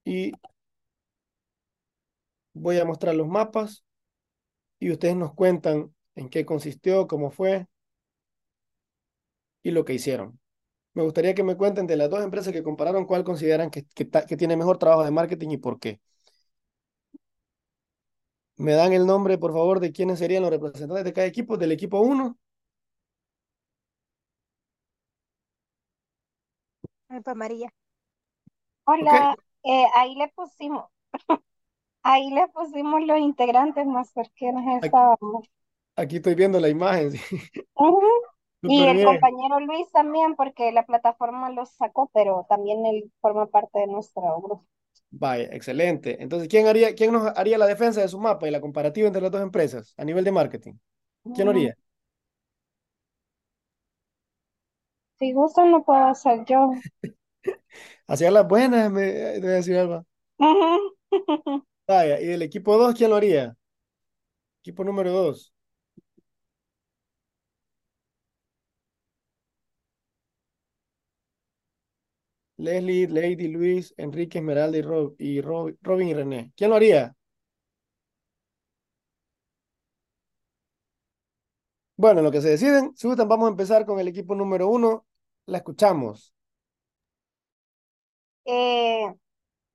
Y 0.05 0.31
voy 2.53 2.79
a 2.79 2.85
mostrar 2.85 3.13
los 3.15 3.27
mapas 3.27 3.83
y 4.79 4.91
ustedes 4.91 5.15
nos 5.17 5.33
cuentan 5.35 5.93
en 6.15 6.29
qué 6.29 6.45
consistió, 6.45 7.07
cómo 7.07 7.31
fue 7.31 7.67
y 9.63 9.71
lo 9.71 9.85
que 9.85 9.93
hicieron. 9.93 10.39
Me 10.93 11.03
gustaría 11.03 11.35
que 11.35 11.43
me 11.43 11.57
cuenten 11.57 11.87
de 11.87 11.97
las 11.97 12.09
dos 12.09 12.23
empresas 12.23 12.53
que 12.53 12.63
compararon 12.63 13.05
cuál 13.05 13.23
consideran 13.23 13.71
que, 13.71 13.85
que 13.85 14.37
tiene 14.37 14.57
mejor 14.57 14.79
trabajo 14.79 15.05
de 15.05 15.11
marketing 15.11 15.51
y 15.51 15.57
por 15.57 15.79
qué. 15.79 16.01
¿Me 18.57 18.73
dan 18.73 18.93
el 18.93 19.05
nombre, 19.05 19.37
por 19.37 19.51
favor, 19.53 19.79
de 19.79 19.91
quiénes 19.91 20.19
serían 20.19 20.43
los 20.43 20.51
representantes 20.51 21.03
de 21.05 21.13
cada 21.13 21.27
equipo? 21.27 21.57
Del 21.57 21.71
equipo 21.71 21.99
1. 21.99 22.37
Pues 27.07 27.35
María. 27.35 27.71
Hola, 28.85 29.35
okay. 29.63 29.73
eh, 29.73 29.85
ahí 29.95 30.15
le 30.15 30.29
pusimos. 30.29 30.85
Ahí 32.05 32.29
le 32.31 32.47
pusimos 32.49 33.01
los 33.05 33.17
integrantes 33.17 33.85
más 33.85 34.11
cercanos 34.11 34.83
estábamos. 34.83 35.47
Aquí 35.95 36.17
estoy 36.17 36.35
viendo 36.35 36.59
la 36.59 36.67
imagen. 36.67 37.11
Sí. 37.11 37.37
Uh 37.75 37.83
-huh. 38.01 38.33
Y 38.65 38.83
el 38.83 38.95
bien. 38.95 39.07
compañero 39.07 39.59
Luis 39.59 39.89
también, 39.91 40.35
porque 40.35 40.71
la 40.71 40.85
plataforma 40.85 41.49
los 41.49 41.69
sacó, 41.71 42.09
pero 42.13 42.45
también 42.49 42.85
él 42.85 43.11
forma 43.21 43.45
parte 43.47 43.79
de 43.79 43.87
nuestro 43.87 44.21
grupo. 44.41 44.65
Vaya, 45.15 45.47
excelente. 45.51 46.21
Entonces, 46.21 46.47
¿quién 46.49 46.67
haría, 46.67 46.95
quién 46.95 47.11
nos 47.13 47.37
haría 47.37 47.57
la 47.59 47.67
defensa 47.67 48.01
de 48.01 48.07
su 48.07 48.19
mapa 48.19 48.47
y 48.47 48.51
la 48.51 48.59
comparativa 48.61 49.07
entre 49.07 49.21
las 49.21 49.31
dos 49.31 49.41
empresas 49.41 49.93
a 49.95 50.03
nivel 50.03 50.23
de 50.23 50.31
marketing? 50.31 50.73
¿Quién 51.35 51.45
lo 51.45 51.51
haría? 51.51 51.77
Si 55.17 55.33
gustan, 55.33 55.71
lo 55.71 55.83
puedo 55.83 56.03
hacer 56.05 56.45
yo. 56.45 56.71
Hacia 58.07 58.31
las 58.31 58.47
buenas, 58.47 58.91
me 58.91 59.01
debe 59.03 59.47
decir 59.53 59.77
Alba. 59.77 60.03
Vaya, 61.87 62.19
¿y 62.19 62.25
del 62.27 62.41
equipo 62.41 62.77
2 62.77 62.93
quién 62.95 63.09
lo 63.09 63.15
haría? 63.15 63.55
Equipo 64.61 64.83
número 64.83 65.11
2. 65.11 65.52
Leslie, 72.63 73.07
Lady, 73.07 73.47
Luis, 73.49 73.93
Enrique, 73.97 74.39
Esmeralda 74.39 74.77
y, 74.77 74.81
Rob, 74.81 75.15
y 75.19 75.41
Rob, 75.41 75.75
Robin 75.81 76.07
y 76.09 76.13
René. 76.13 76.51
¿Quién 76.55 76.69
lo 76.69 76.77
haría? 76.77 77.15
Bueno, 81.95 82.21
lo 82.21 82.31
que 82.31 82.41
se 82.41 82.49
deciden, 82.49 82.91
si 82.95 83.07
gustan, 83.07 83.27
vamos 83.27 83.47
a 83.47 83.51
empezar 83.51 83.85
con 83.85 83.99
el 83.99 84.07
equipo 84.07 84.35
número 84.35 84.67
uno. 84.67 85.05
La 85.45 85.57
escuchamos. 85.59 86.33
Eh, 88.45 89.13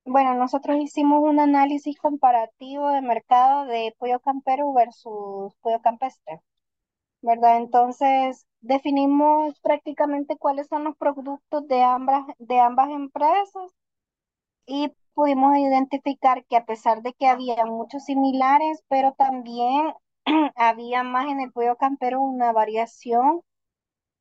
bueno, 0.07 0.35
nosotros 0.35 0.79
hicimos 0.81 1.23
un 1.25 1.41
análisis 1.41 1.97
comparativo 1.99 2.91
de 2.91 3.03
mercado 3.03 3.67
de 3.67 3.95
pollo 3.99 4.21
campero 4.21 4.73
versus 4.75 5.55
pollo 5.63 5.81
campestre, 5.83 6.41
¿verdad? 7.23 7.59
Entonces, 7.59 8.48
definimos 8.61 9.59
prácticamente 9.61 10.37
cuáles 10.39 10.69
son 10.69 10.85
los 10.85 10.97
productos 10.97 11.67
de 11.69 11.83
ambas, 11.83 12.25
de 12.39 12.61
ambas 12.61 12.91
empresas 12.91 13.73
y 14.67 14.93
pudimos 15.15 15.57
identificar 15.59 16.45
que 16.47 16.57
a 16.57 16.65
pesar 16.65 17.03
de 17.03 17.13
que 17.15 17.27
había 17.27 17.65
muchos 17.67 18.05
similares, 18.05 18.83
pero 18.89 19.13
también 19.15 19.93
había 20.57 21.03
más 21.03 21.27
en 21.29 21.41
el 21.41 21.53
pollo 21.53 21.77
campero 21.77 22.21
una 22.21 22.53
variación 22.53 23.43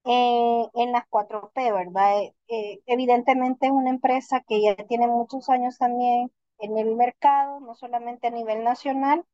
eh, 0.05 0.65
en 0.73 0.91
las 0.91 1.05
4P, 1.09 1.71
¿verdad? 1.73 2.21
Eh, 2.21 2.33
eh, 2.47 2.79
evidentemente 2.85 3.67
es 3.67 3.71
una 3.73 3.89
empresa 3.89 4.41
que 4.47 4.61
ya 4.61 4.75
tiene 4.75 5.07
muchos 5.07 5.49
años 5.49 5.77
también 5.77 6.31
en 6.59 6.77
el 6.77 6.95
mercado, 6.95 7.59
no 7.59 7.75
solamente 7.75 8.27
a 8.27 8.31
nivel 8.31 8.63
nacional, 8.63 9.25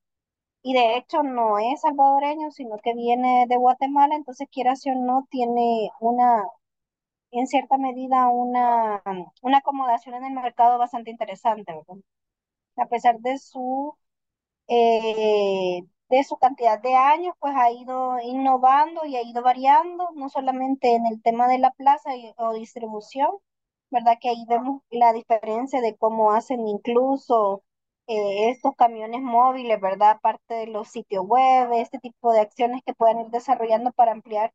y 0.64 0.74
de 0.74 0.98
hecho 0.98 1.24
no 1.24 1.60
es 1.60 1.82
salvadoreño, 1.82 2.52
sino 2.52 2.78
que 2.84 2.94
viene 2.96 3.46
de 3.50 3.58
Guatemala, 3.58 4.16
entonces 4.16 4.48
quiera 4.52 4.74
o 4.74 4.96
no, 4.96 5.28
tiene 5.32 5.92
una, 6.00 6.44
en 7.32 7.48
cierta 7.48 7.78
medida, 7.78 8.30
una, 8.30 9.02
una 9.42 9.58
acomodación 9.60 10.16
en 10.16 10.26
el 10.26 10.34
mercado 10.34 10.78
bastante 10.80 11.12
interesante, 11.12 11.74
¿verdad? 11.74 12.02
A 12.78 12.88
pesar 12.88 13.20
de 13.20 13.38
su 13.40 13.96
eh, 14.68 15.84
de 16.10 16.24
su 16.24 16.38
cantidad 16.38 16.82
de 16.82 16.96
años, 16.96 17.36
pues 17.40 17.54
ha 17.56 17.72
ido 17.72 18.20
innovando 18.22 19.06
y 19.06 19.16
ha 19.18 19.24
ido 19.24 19.42
variando, 19.44 20.10
no 20.16 20.30
solamente 20.30 20.96
en 20.96 21.06
el 21.08 21.22
tema 21.22 21.48
de 21.48 21.60
la 21.60 21.72
plaza 21.72 22.12
o 22.38 22.54
distribución, 22.54 23.32
¿verdad? 23.92 24.18
Que 24.22 24.30
ahí 24.30 24.46
vemos 24.48 24.82
la 24.92 25.14
diferencia 25.14 25.82
de 25.82 25.96
cómo 25.98 26.32
hacen 26.34 26.68
incluso 26.68 27.64
eh, 28.08 28.50
estos 28.52 28.74
camiones 28.76 29.22
móviles, 29.22 29.80
¿verdad? 29.82 30.12
Aparte 30.12 30.54
de 30.56 30.68
los 30.68 30.90
sitios 30.90 31.26
web, 31.26 31.72
este 31.74 32.00
tipo 32.00 32.32
de 32.34 32.42
acciones 32.42 32.82
que 32.86 32.94
pueden 32.94 33.22
ir 33.22 33.28
desarrollando 33.30 33.92
para 33.94 34.12
ampliar 34.12 34.54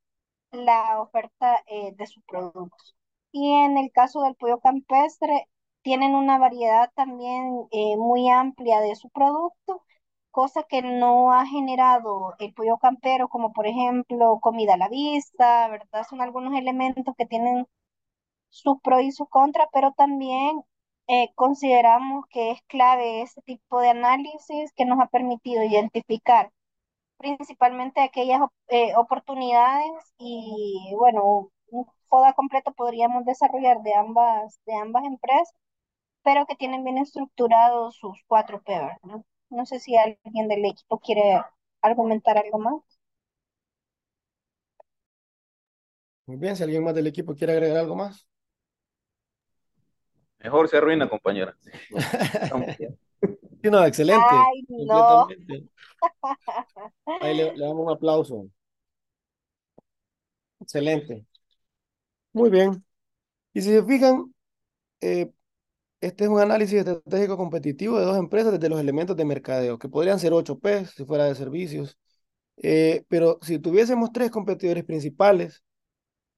la 0.52 1.00
oferta 1.00 1.62
eh, 1.66 1.92
de 1.96 2.06
sus 2.06 2.22
productos. 2.24 2.96
Y 3.32 3.52
en 3.54 3.78
el 3.78 3.90
caso 3.92 4.22
del 4.22 4.34
pollo 4.36 4.60
campestre, 4.60 5.48
tienen 5.82 6.14
una 6.14 6.38
variedad 6.38 6.90
también 6.94 7.66
eh, 7.72 7.96
muy 7.96 8.28
amplia 8.30 8.80
de 8.80 8.94
su 8.96 9.08
producto, 9.10 9.82
cosa 10.30 10.62
que 10.68 10.82
no 10.82 11.32
ha 11.32 11.46
generado 11.46 12.34
el 12.38 12.52
pollo 12.54 12.78
campero, 12.78 13.28
como 13.28 13.52
por 13.52 13.66
ejemplo 13.66 14.38
comida 14.40 14.74
a 14.74 14.76
la 14.78 14.88
vista, 14.88 15.68
¿verdad? 15.68 16.04
Son 16.08 16.20
algunos 16.20 16.54
elementos 16.58 17.14
que 17.16 17.26
tienen 17.26 17.66
sus 18.50 18.80
pros 18.82 19.02
y 19.02 19.12
sus 19.12 19.28
contras, 19.28 19.68
pero 19.72 19.92
también 19.92 20.62
eh, 21.09 21.30
consideramos 21.35 22.26
que 22.30 22.52
es 22.52 22.62
clave 22.68 23.22
este 23.22 23.43
tipo 23.43 23.80
de 23.80 23.90
análisis 23.90 24.72
que 24.74 24.85
nos 24.86 25.01
ha 25.01 25.09
permitido 25.09 25.64
identificar 25.64 26.52
principalmente 27.18 28.01
aquellas 28.02 28.43
eh, 28.68 28.94
oportunidades 28.97 30.14
y 30.18 30.93
bueno, 30.97 31.51
un 31.70 31.86
FODA 32.09 32.32
completo 32.35 32.72
podríamos 32.74 33.24
desarrollar 33.24 33.82
de 33.82 33.94
ambas, 33.94 34.60
de 34.66 34.74
ambas 34.76 35.05
empresas, 35.05 35.55
pero 36.24 36.47
que 36.47 36.56
tienen 36.56 36.85
bien 36.85 36.98
estructurados 36.98 37.97
sus 37.97 38.22
cuatro 38.28 38.62
P, 38.62 38.72
¿verdad? 38.74 38.98
No 39.51 39.66
sé 39.66 39.80
si 39.80 39.97
alguien 39.97 40.48
del 40.48 40.64
equipo 40.66 41.01
quiere 41.01 41.43
argumentar 41.82 42.39
algo 42.39 42.59
más. 42.60 42.82
Muy 46.26 46.36
bien, 46.36 46.55
si 46.56 46.62
alguien 46.62 46.85
más 46.85 46.94
del 46.94 47.06
equipo 47.09 47.35
quiere 47.35 47.55
agregar 47.55 47.78
algo 47.78 47.97
más. 47.97 48.27
Mejor 50.40 50.69
se 50.69 50.77
arruina, 50.78 51.09
compañera. 51.09 51.56
Sí, 53.62 53.70
no, 53.70 53.85
excelente. 53.85 54.24
Ay, 54.31 54.62
no. 54.69 55.27
Completamente. 55.27 55.69
Ahí 57.20 57.36
le, 57.36 57.56
le 57.56 57.65
damos 57.66 57.86
un 57.86 57.93
aplauso. 57.93 58.48
Excelente. 60.60 61.27
Muy 62.32 62.51
bien. 62.51 62.85
Y 63.55 63.62
si 63.62 63.70
se 63.70 63.85
fijan, 63.85 64.35
eh, 65.02 65.32
este 66.02 66.24
es 66.24 66.31
un 66.31 66.40
análisis 66.40 66.78
estratégico 66.81 67.36
competitivo 67.36 67.98
de 67.98 68.06
dos 68.06 68.19
empresas 68.19 68.52
desde 68.52 68.69
los 68.70 68.81
elementos 68.81 69.16
de 69.16 69.24
mercadeo, 69.24 69.78
que 69.78 69.89
podrían 69.90 70.20
ser 70.20 70.32
8P 70.35 70.86
si 70.86 71.05
fuera 71.05 71.27
de 71.27 71.35
servicios. 71.35 71.98
Eh, 72.59 73.05
pero 73.09 73.39
si 73.43 73.59
tuviésemos 73.60 74.12
tres 74.12 74.31
competidores 74.31 74.85
principales, 74.85 75.65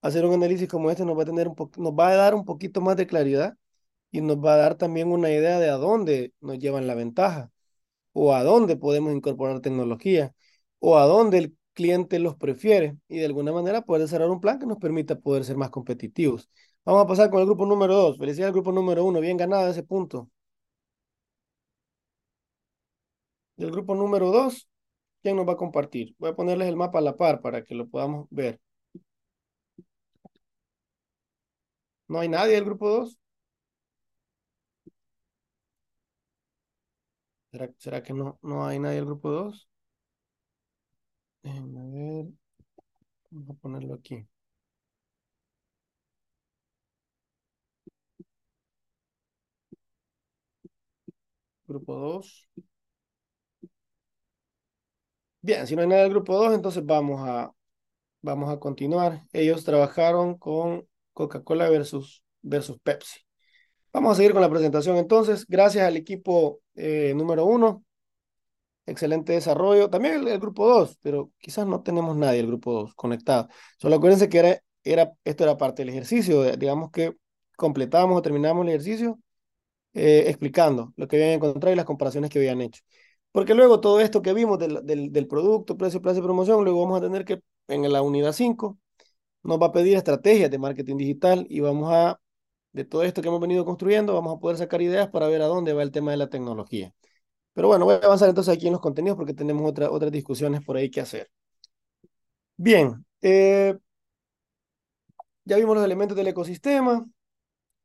hacer 0.03 0.25
un 0.27 0.35
análisis 0.35 0.69
como 0.69 0.91
este 0.91 1.05
nos 1.07 1.19
va 1.19 1.23
a 1.23 1.27
tener 1.27 1.49
un 1.49 1.57
nos 1.79 1.93
va 1.95 2.09
a 2.11 2.17
dar 2.17 2.35
un 2.35 2.45
poquito 2.45 2.81
más 2.81 2.97
de 2.97 3.07
claridad 3.07 3.57
y 4.11 4.21
nos 4.21 4.39
va 4.39 4.55
a 4.55 4.57
dar 4.57 4.77
también 4.77 5.09
una 5.13 5.31
idea 5.31 5.59
de 5.61 5.71
a 5.71 5.75
dónde 5.77 6.33
nos 6.41 6.59
llevan 6.59 6.87
la 6.87 6.95
ventaja 6.95 7.51
o 8.13 8.35
a 8.35 8.43
dónde 8.45 8.77
podemos 8.77 9.13
incorporar 9.15 9.61
tecnología 9.61 10.35
o 10.79 10.99
a 10.99 11.07
dónde 11.07 11.39
el 11.39 11.57
cliente 11.75 12.19
los 12.19 12.37
prefiere 12.37 12.97
y 13.09 13.19
de 13.19 13.27
alguna 13.27 13.53
manera 13.53 13.83
poder 13.83 14.03
desarrollar 14.03 14.33
un 14.33 14.41
plan 14.41 14.59
que 14.59 14.67
nos 14.67 14.79
permita 14.79 15.19
poder 15.21 15.45
ser 15.45 15.57
más 15.57 15.71
competitivos. 15.71 16.51
Vamos 16.85 17.05
a 17.05 17.07
pasar 17.07 17.31
con 17.31 17.41
el 17.41 17.47
grupo 17.47 17.67
número 17.67 17.95
dos. 17.95 18.19
Felicidades 18.19 18.49
al 18.49 18.53
grupo 18.55 18.73
número 18.73 19.05
uno, 19.05 19.21
bien 19.21 19.37
ganado 19.37 19.69
ese 19.71 19.83
punto. 19.83 20.31
Del 23.57 23.71
grupo 23.71 23.95
número 23.95 24.31
dos, 24.33 24.69
¿quién 25.23 25.37
nos 25.37 25.47
va 25.49 25.53
a 25.55 25.57
compartir? 25.57 26.15
Voy 26.19 26.31
a 26.31 26.35
ponerles 26.37 26.69
el 26.69 26.77
mapa 26.77 26.99
a 26.99 27.03
la 27.03 27.17
par 27.17 27.41
para 27.41 27.63
que 27.65 27.75
lo 27.77 27.89
podamos 27.89 28.27
ver. 28.31 28.61
¿No 32.09 32.21
hay 32.21 32.29
nadie 32.29 32.55
del 32.55 32.65
grupo 32.67 32.89
dos? 32.91 33.19
¿Será, 37.51 37.67
será 37.79 38.03
que 38.03 38.13
no, 38.15 38.39
no 38.43 38.67
hay 38.67 38.79
nadie 38.81 38.97
del 38.97 39.07
grupo 39.07 39.31
dos? 39.31 39.69
Déjenme 41.43 41.83
ver. 41.91 42.27
Vamos 43.31 43.51
a 43.57 43.61
ponerlo 43.61 43.95
aquí. 43.95 44.27
Grupo 51.67 51.95
2. 51.97 52.47
Bien, 55.43 55.67
si 55.67 55.75
no 55.75 55.83
hay 55.83 55.89
nada 55.89 56.03
del 56.03 56.11
grupo 56.11 56.37
2, 56.37 56.55
entonces 56.55 56.85
vamos 56.85 57.21
a, 57.27 57.53
vamos 58.23 58.51
a 58.51 58.61
continuar. 58.61 59.23
Ellos 59.33 59.65
trabajaron 59.65 60.37
con 60.39 60.89
Coca-Cola 61.15 61.71
versus, 61.71 62.25
versus 62.43 62.79
Pepsi. 62.81 63.21
Vamos 63.93 64.13
a 64.13 64.17
seguir 64.17 64.33
con 64.33 64.43
la 64.43 64.51
presentación 64.51 64.97
entonces. 64.97 65.47
Gracias 65.49 65.87
al 65.87 65.97
equipo 65.97 66.61
eh, 66.75 67.13
número 67.17 67.45
1. 67.47 67.85
Excelente 68.87 69.33
desarrollo. 69.35 69.91
También 69.91 70.15
el, 70.15 70.29
el 70.29 70.39
grupo 70.41 70.67
2, 70.69 70.99
pero 71.03 71.31
quizás 71.39 71.67
no 71.67 71.83
tenemos 71.83 72.17
nadie 72.17 72.39
del 72.39 72.49
grupo 72.49 72.73
2 72.73 72.95
conectado. 72.95 73.49
Solo 73.79 73.97
acuérdense 73.97 74.29
que 74.29 74.39
era, 74.39 74.61
era, 74.85 75.13
esto 75.25 75.45
era 75.45 75.57
parte 75.57 75.83
del 75.83 75.91
ejercicio. 75.91 76.45
Digamos 76.57 76.91
que 76.91 77.17
completamos 77.57 78.19
o 78.19 78.23
terminamos 78.23 78.63
el 78.65 78.71
ejercicio 78.71 79.19
eh, 79.95 80.25
explicando 80.29 80.93
lo 80.97 81.09
que 81.09 81.17
habían 81.17 81.33
encontrado 81.33 81.73
y 81.73 81.77
las 81.77 81.85
comparaciones 81.87 82.31
que 82.31 82.39
habían 82.39 82.61
hecho. 82.61 82.83
Porque 83.33 83.55
luego 83.55 83.81
todo 83.81 84.01
esto 84.01 84.23
que 84.23 84.33
vimos 84.35 84.59
del, 84.59 84.85
del, 84.87 85.13
del 85.13 85.27
producto, 85.29 85.77
precio, 85.77 86.03
plazo 86.03 86.21
y 86.21 86.23
promoción, 86.23 86.65
luego 86.65 86.83
vamos 86.83 86.99
a 87.01 87.03
tener 87.05 87.25
que 87.25 87.43
en 87.69 87.91
la 87.93 88.03
unidad 88.03 88.33
5 88.33 88.79
nos 89.43 89.61
va 89.61 89.67
a 89.67 89.73
pedir 89.73 89.97
estrategias 89.97 90.51
de 90.51 90.59
marketing 90.59 90.97
digital 90.97 91.47
y 91.49 91.61
vamos 91.61 91.93
a, 91.93 92.21
de 92.73 92.85
todo 92.85 93.03
esto 93.03 93.23
que 93.23 93.29
hemos 93.29 93.41
venido 93.41 93.65
construyendo, 93.65 94.15
vamos 94.15 94.37
a 94.37 94.41
poder 94.41 94.57
sacar 94.59 94.83
ideas 94.83 95.09
para 95.09 95.29
ver 95.29 95.43
a 95.43 95.47
dónde 95.47 95.73
va 95.73 95.83
el 95.83 95.91
tema 95.91 96.11
de 96.13 96.17
la 96.17 96.29
tecnología. 96.31 96.95
Pero 97.55 97.69
bueno, 97.69 97.85
voy 97.85 97.95
a 97.95 98.07
avanzar 98.07 98.29
entonces 98.29 98.55
aquí 98.55 98.67
en 98.67 98.73
los 98.73 98.81
contenidos 98.81 99.17
porque 99.17 99.35
tenemos 99.35 99.69
otra, 99.69 99.91
otras 99.91 100.13
discusiones 100.13 100.63
por 100.65 100.77
ahí 100.77 100.91
que 100.91 101.01
hacer. 101.01 101.31
Bien, 102.57 103.05
eh, 103.23 103.77
ya 105.45 105.57
vimos 105.57 105.75
los 105.77 105.85
elementos 105.85 106.17
del 106.17 106.29
ecosistema. 106.29 107.07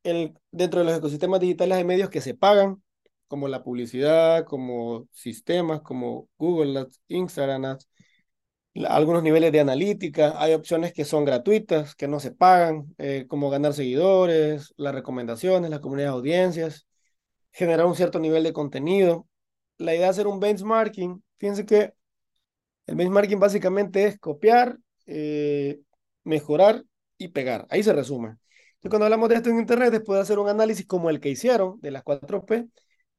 El, 0.04 0.38
dentro 0.52 0.82
de 0.82 0.86
los 0.86 0.98
ecosistemas 0.98 1.40
digitales 1.40 1.78
hay 1.78 1.84
medios 1.84 2.10
que 2.10 2.22
se 2.22 2.36
pagan, 2.36 2.84
como 3.28 3.48
la 3.48 3.64
publicidad, 3.64 4.46
como 4.46 5.08
sistemas, 5.12 5.82
como 5.82 6.30
Google 6.38 6.80
Ads, 6.80 7.02
Instagram 7.08 7.66
Ads, 7.66 7.90
algunos 8.84 9.24
niveles 9.24 9.52
de 9.54 9.62
analítica, 9.62 10.34
hay 10.42 10.54
opciones 10.54 10.94
que 10.94 11.06
son 11.06 11.24
gratuitas, 11.24 11.96
que 11.96 12.08
no 12.08 12.20
se 12.20 12.32
pagan, 12.32 12.94
eh, 12.98 13.26
como 13.28 13.50
ganar 13.50 13.74
seguidores, 13.74 14.74
las 14.78 14.94
recomendaciones, 14.94 15.70
las 15.70 15.80
comunidades 15.80 16.12
de 16.14 16.18
audiencias, 16.18 16.88
generar 17.52 17.86
un 17.86 17.96
cierto 17.96 18.20
nivel 18.20 18.44
de 18.44 18.54
contenido. 18.54 19.28
La 19.78 19.94
idea 19.94 20.06
de 20.06 20.10
hacer 20.10 20.28
un 20.28 20.40
benchmarking, 20.40 21.24
fíjense 21.38 21.66
que 21.66 21.94
el 22.88 22.96
benchmarking 22.96 23.40
básicamente 23.40 24.06
es 24.06 24.20
copiar, 24.20 24.78
eh, 25.06 25.80
mejorar 26.24 26.84
y 27.18 27.30
pegar. 27.30 27.66
Ahí 27.70 27.82
se 27.84 27.94
resume. 27.94 28.30
Entonces, 28.30 28.90
cuando 28.90 29.06
hablamos 29.06 29.30
de 29.30 29.36
esto 29.36 29.50
en 29.50 29.60
Internet, 29.60 29.92
después 29.92 30.18
de 30.18 30.24
hacer 30.24 30.40
un 30.40 30.50
análisis 30.50 30.86
como 30.86 31.10
el 31.10 31.20
que 31.20 31.30
hicieron 31.30 31.80
de 31.82 31.92
las 31.92 32.04
4P, 32.04 32.70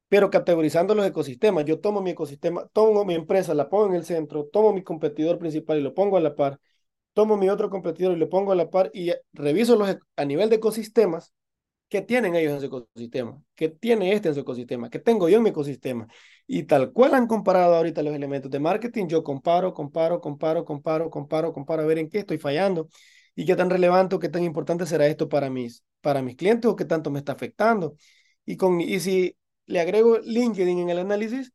pero 0.09 0.29
categorizando 0.29 0.95
los 0.95 1.05
ecosistemas. 1.05 1.65
Yo 1.65 1.79
tomo 1.79 2.01
mi 2.01 2.11
ecosistema, 2.11 2.67
tomo 2.73 3.05
mi 3.05 3.13
empresa, 3.15 3.53
la 3.53 3.69
pongo 3.69 3.87
en 3.87 3.95
el 3.95 4.05
centro, 4.05 4.45
tomo 4.45 4.73
mi 4.73 4.83
competidor 4.83 5.39
principal 5.39 5.79
y 5.79 5.81
lo 5.81 5.93
pongo 5.93 6.17
a 6.17 6.21
la 6.21 6.35
par, 6.35 6.59
tomo 7.13 7.37
mi 7.37 7.49
otro 7.49 7.69
competidor 7.69 8.15
y 8.15 8.19
lo 8.19 8.29
pongo 8.29 8.51
a 8.51 8.55
la 8.55 8.69
par 8.69 8.91
y 8.93 9.11
reviso 9.33 9.75
los 9.75 9.97
a 10.15 10.25
nivel 10.25 10.49
de 10.49 10.57
ecosistemas 10.57 11.33
¿Qué 11.89 12.01
tienen 12.01 12.35
ellos 12.35 12.53
en 12.53 12.59
su 12.59 12.65
ecosistema? 12.65 13.41
¿Qué 13.55 13.69
tiene 13.69 14.11
este 14.11 14.27
en 14.27 14.35
su 14.35 14.41
ecosistema? 14.41 14.89
¿Qué 14.89 14.99
tengo 14.99 15.29
yo 15.29 15.37
en 15.37 15.43
mi 15.43 15.51
ecosistema? 15.51 16.05
Y 16.45 16.63
tal 16.63 16.91
cual 16.91 17.13
han 17.13 17.27
comparado 17.27 17.75
ahorita 17.75 18.03
los 18.03 18.13
elementos 18.13 18.51
de 18.51 18.59
marketing, 18.59 19.07
yo 19.07 19.23
comparo, 19.23 19.73
comparo, 19.73 20.19
comparo, 20.19 20.65
comparo, 20.65 21.09
comparo, 21.09 21.53
comparo, 21.53 21.83
a 21.83 21.85
ver 21.85 21.99
en 21.99 22.09
qué 22.09 22.19
estoy 22.19 22.39
fallando 22.39 22.89
y 23.35 23.45
qué 23.45 23.55
tan 23.55 23.69
relevante 23.69 24.15
o 24.15 24.19
qué 24.19 24.27
tan 24.27 24.43
importante 24.43 24.85
será 24.85 25.07
esto 25.07 25.29
para 25.29 25.49
mis, 25.49 25.83
para 26.01 26.21
mis 26.21 26.35
clientes 26.35 26.69
o 26.69 26.75
qué 26.75 26.83
tanto 26.83 27.09
me 27.09 27.19
está 27.19 27.31
afectando. 27.33 27.95
Y, 28.45 28.57
con, 28.57 28.81
y 28.81 28.99
si 28.99 29.37
le 29.67 29.79
agrego 29.79 30.19
LinkedIn 30.19 30.79
en 30.79 30.89
el 30.89 30.99
análisis, 30.99 31.53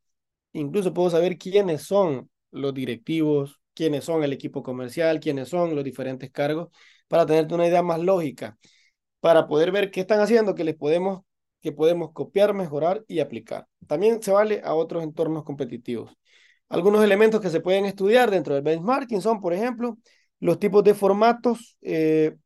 incluso 0.53 0.95
puedo 0.95 1.11
saber 1.11 1.39
quiénes 1.39 1.83
son 1.83 2.31
los 2.51 2.75
directivos, 2.75 3.61
quiénes 3.75 4.05
son 4.05 4.23
el 4.23 4.33
equipo 4.33 4.63
comercial, 4.63 5.21
quiénes 5.21 5.49
son 5.49 5.75
los 5.75 5.85
diferentes 5.85 6.31
cargos, 6.31 6.69
para 7.09 7.27
tener 7.27 7.53
una 7.53 7.67
idea 7.67 7.83
más 7.83 8.01
lógica, 8.01 8.59
para 9.21 9.47
poder 9.49 9.73
ver 9.73 9.91
qué 9.91 10.01
están 10.01 10.21
haciendo, 10.21 10.55
que 10.55 10.65
les 10.65 10.77
podemos, 10.77 11.23
que 11.61 11.73
podemos 11.73 12.13
copiar, 12.13 12.55
mejorar 12.55 13.05
y 13.09 13.21
aplicar. 13.21 13.67
También 13.87 14.23
se 14.23 14.31
vale 14.31 14.61
a 14.65 14.75
otros 14.75 15.03
entornos 15.03 15.45
competitivos. 15.45 16.13
Algunos 16.69 17.05
elementos 17.05 17.41
que 17.41 17.51
se 17.51 17.61
pueden 17.61 17.85
estudiar 17.85 18.31
dentro 18.31 18.55
del 18.55 18.63
benchmarking 18.63 19.21
son, 19.21 19.41
por 19.41 19.53
ejemplo, 19.53 19.99
los 20.41 20.59
tipos 20.59 20.83
de 20.85 20.95
formatos, 20.95 21.77
eh, 21.83 22.37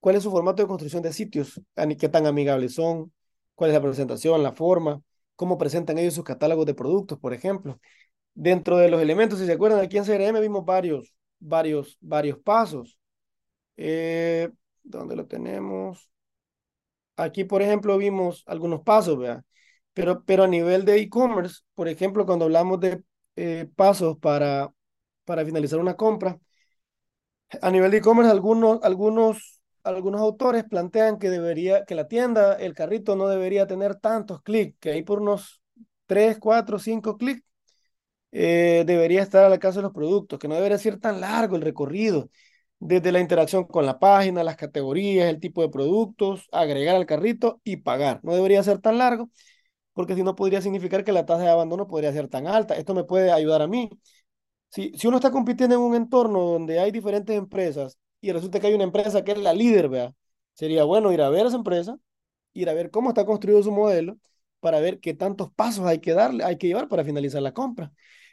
cuál 0.00 0.16
es 0.16 0.22
su 0.22 0.30
formato 0.30 0.62
de 0.62 0.68
construcción 0.68 1.02
de 1.02 1.12
sitios, 1.12 1.60
qué 1.98 2.08
tan 2.08 2.26
amigables 2.26 2.74
son, 2.74 3.12
cuál 3.56 3.70
es 3.70 3.74
la 3.76 3.82
presentación, 3.82 4.44
la 4.44 4.52
forma, 4.52 5.02
cómo 5.36 5.58
presentan 5.58 5.98
ellos 5.98 6.14
sus 6.14 6.24
catálogos 6.24 6.66
de 6.66 6.74
productos, 6.74 7.18
por 7.20 7.34
ejemplo. 7.34 7.80
Dentro 8.34 8.78
de 8.78 8.90
los 8.90 9.02
elementos, 9.02 9.40
si 9.40 9.46
se 9.46 9.52
acuerdan, 9.54 9.80
aquí 9.80 9.98
en 9.98 10.06
CRM 10.06 10.40
vimos 10.40 10.64
varios, 10.66 11.14
varios, 11.40 11.98
varios 12.00 12.38
pasos. 12.40 12.98
Eh, 13.76 14.50
¿Dónde 14.84 15.16
lo 15.16 15.26
tenemos? 15.26 16.10
Aquí, 17.16 17.44
por 17.44 17.62
ejemplo, 17.62 17.96
vimos 17.98 18.42
algunos 18.46 18.82
pasos, 18.82 19.18
¿verdad? 19.18 19.44
Pero, 19.94 20.24
pero 20.24 20.44
a 20.44 20.48
nivel 20.48 20.84
de 20.84 20.98
e-commerce, 21.00 21.62
por 21.74 21.88
ejemplo, 21.88 22.26
cuando 22.26 22.44
hablamos 22.44 22.80
de 22.80 23.02
eh, 23.36 23.68
pasos 23.76 24.18
para, 24.18 24.72
para 25.24 25.44
finalizar 25.44 25.78
una 25.78 25.96
compra, 25.96 26.38
a 27.62 27.70
nivel 27.70 27.90
de 27.90 27.98
e-commerce, 27.98 28.30
algunos, 28.30 28.82
algunos, 28.82 29.55
algunos 29.86 30.20
autores 30.20 30.64
plantean 30.64 31.18
que 31.18 31.30
debería, 31.30 31.84
que 31.84 31.94
la 31.94 32.08
tienda, 32.08 32.54
el 32.54 32.74
carrito 32.74 33.16
no 33.16 33.28
debería 33.28 33.66
tener 33.66 33.96
tantos 33.96 34.42
clics, 34.42 34.76
que 34.80 34.90
hay 34.90 35.02
por 35.02 35.20
unos 35.22 35.62
3, 36.06 36.38
4, 36.38 36.78
5 36.78 37.16
clics 37.16 37.42
eh, 38.32 38.84
debería 38.86 39.22
estar 39.22 39.44
al 39.44 39.52
alcance 39.52 39.78
de 39.78 39.84
los 39.84 39.92
productos, 39.92 40.38
que 40.38 40.48
no 40.48 40.54
debería 40.56 40.78
ser 40.78 40.98
tan 41.00 41.20
largo 41.20 41.56
el 41.56 41.62
recorrido, 41.62 42.30
desde 42.78 43.12
la 43.12 43.20
interacción 43.20 43.64
con 43.64 43.86
la 43.86 43.98
página, 43.98 44.44
las 44.44 44.56
categorías, 44.56 45.28
el 45.30 45.40
tipo 45.40 45.62
de 45.62 45.70
productos, 45.70 46.46
agregar 46.52 46.96
al 46.96 47.06
carrito 47.06 47.60
y 47.64 47.78
pagar. 47.78 48.20
No 48.22 48.34
debería 48.34 48.62
ser 48.62 48.78
tan 48.80 48.98
largo, 48.98 49.30
porque 49.94 50.14
si 50.14 50.22
no 50.22 50.36
podría 50.36 50.62
significar 50.62 51.04
que 51.04 51.12
la 51.12 51.26
tasa 51.26 51.44
de 51.44 51.50
abandono 51.50 51.86
podría 51.88 52.12
ser 52.12 52.28
tan 52.28 52.46
alta. 52.48 52.76
Esto 52.76 52.94
me 52.94 53.04
puede 53.04 53.32
ayudar 53.32 53.62
a 53.62 53.68
mí 53.68 53.90
si, 54.70 54.92
si 54.98 55.06
uno 55.06 55.18
está 55.18 55.30
compitiendo 55.30 55.76
en 55.76 55.82
un 55.82 55.94
entorno 55.94 56.40
donde 56.42 56.78
hay 56.80 56.90
diferentes 56.90 57.36
empresas 57.36 57.98
y 58.28 58.32
resulta 58.32 58.60
que 58.60 58.68
hay 58.68 58.74
una 58.74 58.84
empresa 58.84 59.24
que 59.24 59.32
es 59.32 59.38
la 59.38 59.52
líder, 59.54 59.88
vea, 59.88 60.14
sería 60.54 60.84
bueno 60.84 61.12
ir 61.12 61.22
a 61.22 61.30
ver 61.30 61.44
a 61.46 61.48
esa 61.48 61.56
empresa, 61.56 61.98
ir 62.54 62.68
a 62.70 62.74
ver 62.74 62.90
cómo 62.90 63.10
está 63.10 63.26
construido 63.26 63.62
su 63.62 63.72
modelo 63.72 64.18
para 64.60 64.80
ver 64.80 65.00
qué 65.00 65.14
tantos 65.14 65.52
pasos 65.54 65.86
hay 65.86 66.00
que 66.00 66.14
darle, 66.14 66.44
hay 66.44 66.58
que 66.58 66.68
llevar 66.68 66.88
para 66.88 67.04
finalizar 67.04 67.42
la 67.42 67.54
compra. 67.54 67.92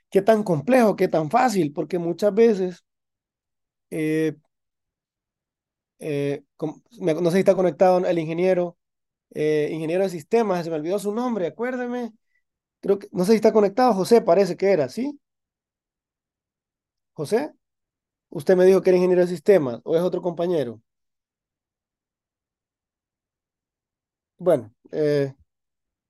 Qué 0.10 0.22
tan 0.22 0.44
complejo, 0.44 0.96
qué 0.96 1.08
tan 1.08 1.30
fácil, 1.32 1.74
porque 1.74 2.00
muchas 2.00 2.34
veces, 2.34 2.86
eh, 3.90 4.36
eh, 6.00 6.44
no 7.00 7.30
sé 7.32 7.38
si 7.38 7.40
está 7.40 7.56
conectado 7.56 8.06
el 8.06 8.20
ingeniero, 8.20 8.78
eh, 9.32 9.70
ingeniero 9.72 10.04
de 10.04 10.10
sistemas, 10.10 10.64
se 10.66 10.70
me 10.72 10.78
olvidó 10.78 11.00
su 11.00 11.14
nombre, 11.14 11.48
acuérdeme. 11.48 12.14
Creo 12.82 13.00
que, 13.00 13.10
no 13.14 13.26
sé 13.26 13.34
si 13.34 13.38
está 13.38 13.54
conectado, 13.54 13.94
José 13.94 14.22
parece 14.22 14.58
que 14.58 14.72
era, 14.72 14.90
¿sí? 14.90 15.20
José, 17.14 17.54
usted 18.34 18.56
me 18.58 18.66
dijo 18.66 18.82
que 18.82 18.90
era 18.92 18.98
ingeniero 18.98 19.22
de 19.24 19.28
sistemas 19.30 19.82
o 19.86 19.96
es 19.96 20.02
otro 20.04 20.22
compañero. 20.22 20.82
Bueno, 24.38 24.74
eh, 24.92 25.34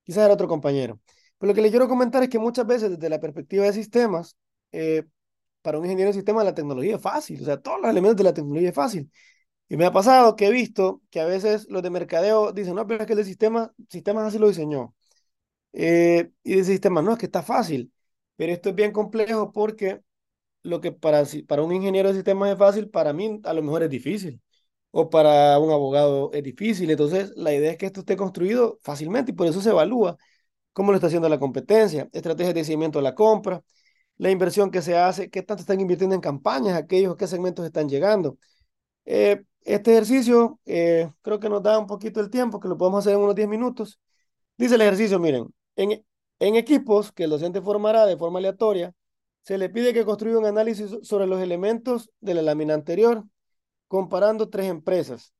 quizás 0.04 0.24
era 0.26 0.34
otro 0.34 0.48
compañero. 0.48 1.00
Pero 1.38 1.50
lo 1.52 1.54
que 1.54 1.62
le 1.62 1.70
quiero 1.70 1.88
comentar 1.88 2.22
es 2.22 2.28
que 2.28 2.40
muchas 2.40 2.66
veces 2.66 2.90
desde 2.92 3.10
la 3.10 3.20
perspectiva 3.20 3.64
de 3.66 3.72
sistemas, 3.72 4.36
eh, 4.72 5.04
para 5.62 5.78
un 5.78 5.84
ingeniero 5.86 6.10
de 6.10 6.14
sistemas 6.14 6.44
la 6.44 6.54
tecnología 6.54 6.96
es 6.96 7.02
fácil, 7.02 7.42
o 7.42 7.44
sea, 7.46 7.58
todos 7.60 7.80
los 7.80 7.90
elementos 7.90 8.18
de 8.18 8.24
la 8.24 8.34
tecnología 8.34 8.70
es 8.70 8.74
fácil. 8.74 9.10
Y 9.68 9.76
me 9.76 9.86
ha 9.86 9.92
pasado 9.92 10.36
que 10.36 10.48
he 10.48 10.52
visto 10.52 11.02
que 11.10 11.20
a 11.20 11.26
veces 11.26 11.66
los 11.70 11.82
de 11.82 11.90
mercadeo 11.90 12.52
dicen, 12.52 12.74
no, 12.76 12.86
pero 12.86 13.02
es 13.02 13.06
que 13.06 13.14
el 13.14 13.18
de 13.18 13.24
sistemas, 13.24 13.70
sistemas 13.90 14.26
así 14.26 14.38
lo 14.38 14.48
diseñó. 14.48 14.94
Eh, 15.72 16.30
y 16.44 16.56
de 16.56 16.64
sistemas, 16.64 17.04
no, 17.04 17.12
es 17.12 17.18
que 17.18 17.26
está 17.26 17.42
fácil. 17.42 17.92
Pero 18.36 18.52
esto 18.52 18.70
es 18.70 18.74
bien 18.74 18.92
complejo 18.92 19.52
porque 19.52 20.00
lo 20.64 20.80
que 20.82 20.92
para, 20.92 21.24
para 21.48 21.62
un 21.62 21.72
ingeniero 21.72 22.10
de 22.10 22.16
sistemas 22.16 22.52
es 22.52 22.58
fácil, 22.58 22.90
para 22.90 23.12
mí 23.14 23.40
a 23.44 23.54
lo 23.54 23.62
mejor 23.62 23.84
es 23.84 23.90
difícil. 23.90 24.42
O 24.92 25.10
para 25.10 25.58
un 25.60 25.72
abogado 25.72 26.30
es 26.32 26.42
difícil. 26.44 26.90
Entonces, 26.90 27.32
la 27.36 27.52
idea 27.54 27.72
es 27.72 27.78
que 27.78 27.86
esto 27.86 28.00
esté 28.00 28.16
construido 28.16 28.78
fácilmente 28.82 29.32
y 29.32 29.34
por 29.34 29.46
eso 29.48 29.60
se 29.62 29.70
evalúa 29.70 30.16
cómo 30.72 30.92
lo 30.92 30.96
está 30.96 31.08
haciendo 31.08 31.28
la 31.28 31.38
competencia, 31.40 32.08
estrategias 32.12 32.54
de 32.54 32.64
seguimiento 32.64 32.98
de 33.00 33.04
la 33.04 33.14
compra, 33.14 33.62
la 34.18 34.30
inversión 34.30 34.70
que 34.70 34.82
se 34.82 34.96
hace, 34.98 35.30
qué 35.30 35.42
tanto 35.42 35.62
están 35.62 35.80
invirtiendo 35.80 36.14
en 36.14 36.20
campañas, 36.22 36.76
aquellos, 36.76 37.16
qué 37.16 37.26
segmentos 37.28 37.66
están 37.66 37.88
llegando. 37.88 38.38
Eh, 39.04 39.44
este 39.62 39.92
ejercicio 39.92 40.60
eh, 40.66 41.10
creo 41.22 41.40
que 41.40 41.48
nos 41.48 41.62
da 41.62 41.78
un 41.78 41.86
poquito 41.86 42.20
el 42.20 42.30
tiempo, 42.30 42.60
que 42.60 42.68
lo 42.68 42.76
podemos 42.78 43.00
hacer 43.00 43.14
en 43.14 43.20
unos 43.20 43.34
10 43.34 43.48
minutos. 43.48 44.00
Dice 44.58 44.76
el 44.76 44.82
ejercicio, 44.82 45.18
miren, 45.20 45.48
en, 45.76 46.04
en 46.40 46.56
equipos 46.56 47.12
que 47.12 47.24
el 47.24 47.30
docente 47.30 47.62
formará 47.62 48.06
de 48.06 48.16
forma 48.16 48.38
aleatoria, 48.38 48.94
se 49.44 49.58
le 49.58 49.68
pide 49.68 49.92
que 49.94 50.04
construya 50.04 50.38
un 50.38 50.46
análisis 50.46 50.90
sobre 51.02 51.26
los 51.26 51.40
elementos 51.40 52.10
de 52.20 52.34
la 52.34 52.42
lámina 52.42 52.74
anterior, 52.74 53.24
comparando 53.88 54.48
tres 54.48 54.66
empresas. 54.66 55.34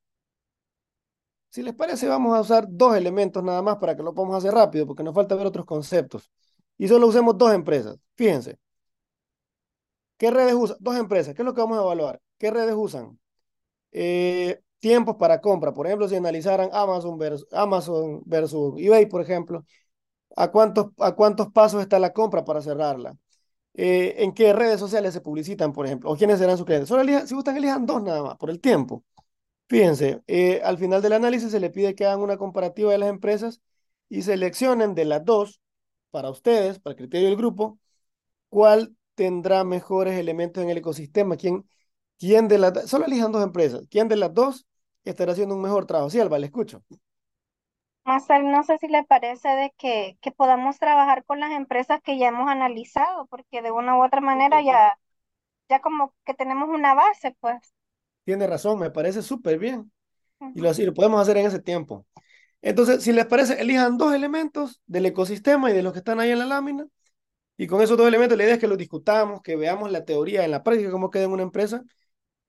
Si 1.48 1.62
les 1.62 1.74
parece, 1.74 2.06
vamos 2.09 2.36
a 2.36 2.40
usar 2.40 2.66
dos 2.68 2.97
elementos 2.97 3.43
nada 3.43 3.62
más 3.62 3.76
para 3.78 3.97
que 3.97 4.02
lo 4.02 4.12
podamos 4.14 4.36
hacer 4.36 4.52
rápido, 4.52 4.86
porque 4.86 5.02
nos 5.02 5.14
falta 5.14 5.35
ver 5.36 5.47
otros 5.47 5.64
conceptos. 5.64 6.31
Y 6.76 6.89
solo 6.89 7.06
usemos 7.06 7.39
dos 7.39 7.52
empresas. 7.55 7.97
Fíjense. 8.14 8.59
¿Qué 10.18 10.31
redes 10.31 10.55
usan? 10.55 10.76
Dos 10.81 10.97
empresas. 10.97 11.35
¿Qué 11.35 11.43
es 11.43 11.47
lo 11.47 11.55
que 11.55 11.60
vamos 11.60 11.78
a 11.78 11.82
evaluar? 11.82 12.20
¿Qué 12.39 12.51
redes 12.51 12.74
usan? 12.76 13.18
Eh, 13.93 14.60
tiempos 14.81 15.16
para 15.16 15.40
compra. 15.40 15.72
Por 15.72 15.86
ejemplo, 15.86 16.09
si 16.09 16.16
analizaran 16.16 16.70
Amazon 16.72 17.18
versus, 18.26 18.74
eBay, 18.78 19.06
por 19.06 19.22
ejemplo, 19.22 19.64
¿a 20.36 20.51
cuántos, 20.51 20.89
¿a 20.98 21.14
cuántos 21.14 21.52
pasos 21.52 21.82
está 21.82 21.98
la 21.98 22.12
compra 22.12 22.44
para 22.44 22.62
cerrarla? 22.62 23.16
Eh, 23.74 24.16
en 24.22 24.32
qué 24.34 24.52
redes 24.52 24.78
sociales 24.80 25.12
se 25.14 25.20
publicitan, 25.20 25.72
por 25.72 25.86
ejemplo, 25.86 26.10
o 26.10 26.16
quiénes 26.16 26.38
serán 26.38 26.56
sus 26.56 26.66
clientes. 26.66 26.88
Solo 26.88 27.05
si 27.26 27.34
gustan, 27.34 27.56
elijan 27.56 27.86
dos 27.86 28.02
nada 28.02 28.22
más, 28.22 28.36
por 28.36 28.51
el 28.51 28.60
tiempo. 28.60 29.05
Fíjense, 29.68 30.22
eh, 30.26 30.60
al 30.64 30.78
final 30.78 31.02
del 31.02 31.14
análisis 31.14 31.51
se 31.51 31.60
le 31.60 31.70
pide 31.70 31.94
que 31.94 32.06
hagan 32.06 32.20
una 32.20 32.36
comparativa 32.36 32.92
de 32.92 32.98
las 32.98 33.09
empresas 33.10 33.60
y 34.09 34.22
seleccionen 34.22 34.94
de 34.94 35.05
las 35.06 35.24
dos, 35.24 35.60
para 36.10 36.30
ustedes, 36.30 36.78
para 36.78 36.92
el 36.92 36.98
criterio 36.98 37.28
del 37.28 37.36
grupo, 37.36 37.78
cuál 38.48 38.96
tendrá 39.14 39.64
mejores 39.64 40.18
elementos 40.18 40.62
en 40.62 40.70
el 40.70 40.78
ecosistema, 40.78 41.36
quién, 41.36 41.68
quién 42.18 42.48
de 42.48 42.59
las, 42.59 42.90
solo 42.90 43.06
elijan 43.06 43.32
dos 43.32 43.42
empresas, 43.44 43.86
quién 43.90 44.09
de 44.09 44.16
las 44.16 44.34
dos 44.34 44.66
estará 45.05 45.32
haciendo 45.32 45.55
un 45.56 45.62
mejor 45.62 45.86
trabajo. 45.86 46.10
Sí, 46.10 46.20
Alba, 46.20 46.38
le 46.38 46.46
escucho. 46.46 46.84
Marcel, 48.05 48.51
no 48.51 48.62
sé 48.62 48.78
si 48.78 48.89
le 48.89 49.05
parece 49.05 49.48
de 49.48 49.72
que, 49.78 50.18
que 50.20 50.31
podamos 50.32 50.78
trabajar 50.78 51.24
con 51.24 51.40
las 51.40 51.52
empresas 51.52 52.01
que 52.02 52.18
ya 52.18 52.28
hemos 52.28 52.48
analizado, 52.51 53.26
porque 53.26 53.62
de 53.62 53.70
una 53.70 53.97
u 53.98 54.05
otra 54.05 54.20
manera 54.20 54.60
ya, 54.62 54.98
ya 55.68 55.81
como 55.81 56.14
que 56.26 56.35
tenemos 56.35 56.68
una 56.68 56.94
base, 56.94 57.36
pues. 57.40 57.74
Tiene 58.24 58.47
razón, 58.47 58.78
me 58.78 58.90
parece 58.90 59.22
súper 59.22 59.59
bien. 59.59 59.90
Y 60.55 60.60
lo, 60.60 60.72
lo 60.72 60.94
podemos 60.94 61.20
hacer 61.20 61.36
en 61.39 61.47
ese 61.47 61.60
tiempo. 61.60 62.06
Entonces, 62.62 63.02
si 63.02 63.12
les 63.12 63.26
parece, 63.26 63.60
elijan 63.60 63.98
dos 63.98 64.14
elementos 64.14 64.82
del 64.86 65.06
ecosistema 65.06 65.70
y 65.70 65.74
de 65.74 65.82
los 65.82 65.93
que 65.93 66.01
están 66.01 66.20
ahí 66.20 66.31
en 66.31 66.39
la 66.39 66.47
lámina. 66.47 66.86
Y 67.56 67.66
con 67.66 67.82
esos 67.82 67.98
dos 67.98 68.09
elementos, 68.09 68.39
la 68.39 68.44
idea 68.44 68.55
es 68.55 68.60
que 68.60 68.68
los 68.68 68.78
discutamos, 68.78 69.43
que 69.43 69.56
veamos 69.56 69.93
la 69.93 70.05
teoría 70.05 70.44
en 70.44 70.51
la 70.52 70.62
práctica, 70.62 70.90
cómo 70.90 71.10
queda 71.10 71.24
en 71.24 71.32
una 71.32 71.44
empresa. 71.44 71.82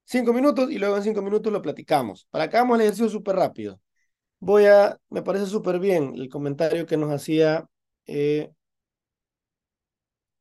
Cinco 0.06 0.34
minutos 0.34 0.72
y 0.72 0.80
luego 0.80 0.98
en 0.98 1.04
cinco 1.04 1.22
minutos 1.22 1.54
lo 1.54 1.62
platicamos. 1.62 2.28
Para 2.32 2.50
que 2.50 2.58
hagamos 2.58 2.76
el 2.78 2.84
ejercicio 2.84 3.10
súper 3.10 3.38
rápido 3.38 3.80
voy 4.40 4.66
a, 4.66 4.98
me 5.10 5.22
parece 5.22 5.46
súper 5.48 5.80
bien 5.80 6.14
el 6.16 6.30
comentario 6.30 6.86
que 6.86 6.98
nos 6.98 7.12
hacía 7.12 7.66
eh, 8.08 8.52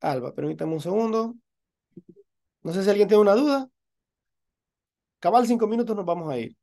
Alba. 0.01 0.33
Permítame 0.35 0.73
un 0.75 0.81
segundo. 0.81 1.35
No 2.65 2.73
sé 2.73 2.83
si 2.83 2.91
alguien 2.91 3.07
tiene 3.09 3.21
una 3.23 3.35
duda. 3.37 3.69
Cabal 5.21 5.47
cinco 5.47 5.67
minutos 5.67 5.97
nos 5.97 6.05
vamos 6.05 6.31
a 6.31 6.39
ir. 6.39 6.55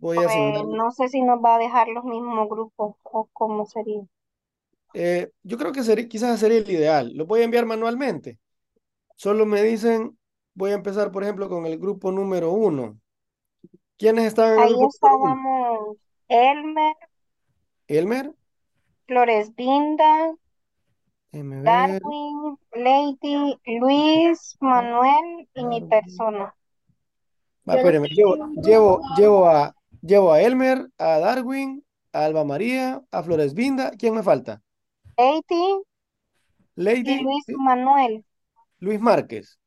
Voy 0.00 0.16
a 0.16 0.22
pues, 0.22 0.64
no 0.66 0.90
sé 0.92 1.08
si 1.08 1.22
nos 1.22 1.38
va 1.44 1.56
a 1.56 1.58
dejar 1.58 1.88
los 1.88 2.04
mismos 2.04 2.48
grupos 2.48 2.96
o 3.02 3.28
cómo 3.32 3.66
sería. 3.66 4.02
Eh, 5.00 5.30
yo 5.44 5.56
creo 5.58 5.70
que 5.70 5.84
sería, 5.84 6.08
quizás 6.08 6.40
sería 6.40 6.58
el 6.58 6.68
ideal. 6.68 7.12
Lo 7.14 7.24
voy 7.24 7.42
a 7.42 7.44
enviar 7.44 7.64
manualmente. 7.64 8.40
Solo 9.14 9.46
me 9.46 9.62
dicen, 9.62 10.18
voy 10.54 10.72
a 10.72 10.74
empezar, 10.74 11.12
por 11.12 11.22
ejemplo, 11.22 11.48
con 11.48 11.66
el 11.66 11.78
grupo 11.78 12.10
número 12.10 12.50
uno. 12.50 12.98
¿Quiénes 13.96 14.24
están 14.24 14.54
en 14.54 14.58
el 14.58 14.64
Ahí 14.64 14.72
grupo 14.72 14.88
estábamos 14.88 15.96
Elmer, 16.26 16.96
Elmer, 17.86 18.34
Flores 19.06 19.54
ver. 19.54 20.36
Darwin, 21.30 22.58
Lady, 22.74 23.56
Luis, 23.78 24.56
Manuel 24.58 25.48
y 25.54 25.64
mi 25.64 25.80
persona. 25.82 26.56
Va, 27.68 27.76
llevo, 27.76 28.36
llevo, 28.60 29.00
llevo 29.16 29.48
a, 29.48 29.76
llevo 30.02 30.32
a 30.32 30.42
Elmer, 30.42 30.90
a 30.98 31.20
Darwin, 31.20 31.84
a 32.12 32.24
Alba 32.24 32.42
María, 32.42 33.00
a 33.12 33.22
Flores 33.22 33.54
Vinda. 33.54 33.92
¿Quién 33.92 34.14
me 34.16 34.24
falta? 34.24 34.60
Lady 35.18 35.42
y 35.50 35.82
Lady, 36.76 37.22
Luis 37.22 37.44
¿sí? 37.44 37.54
Manuel. 37.56 38.24
Luis 38.78 39.00
Márquez. 39.00 39.58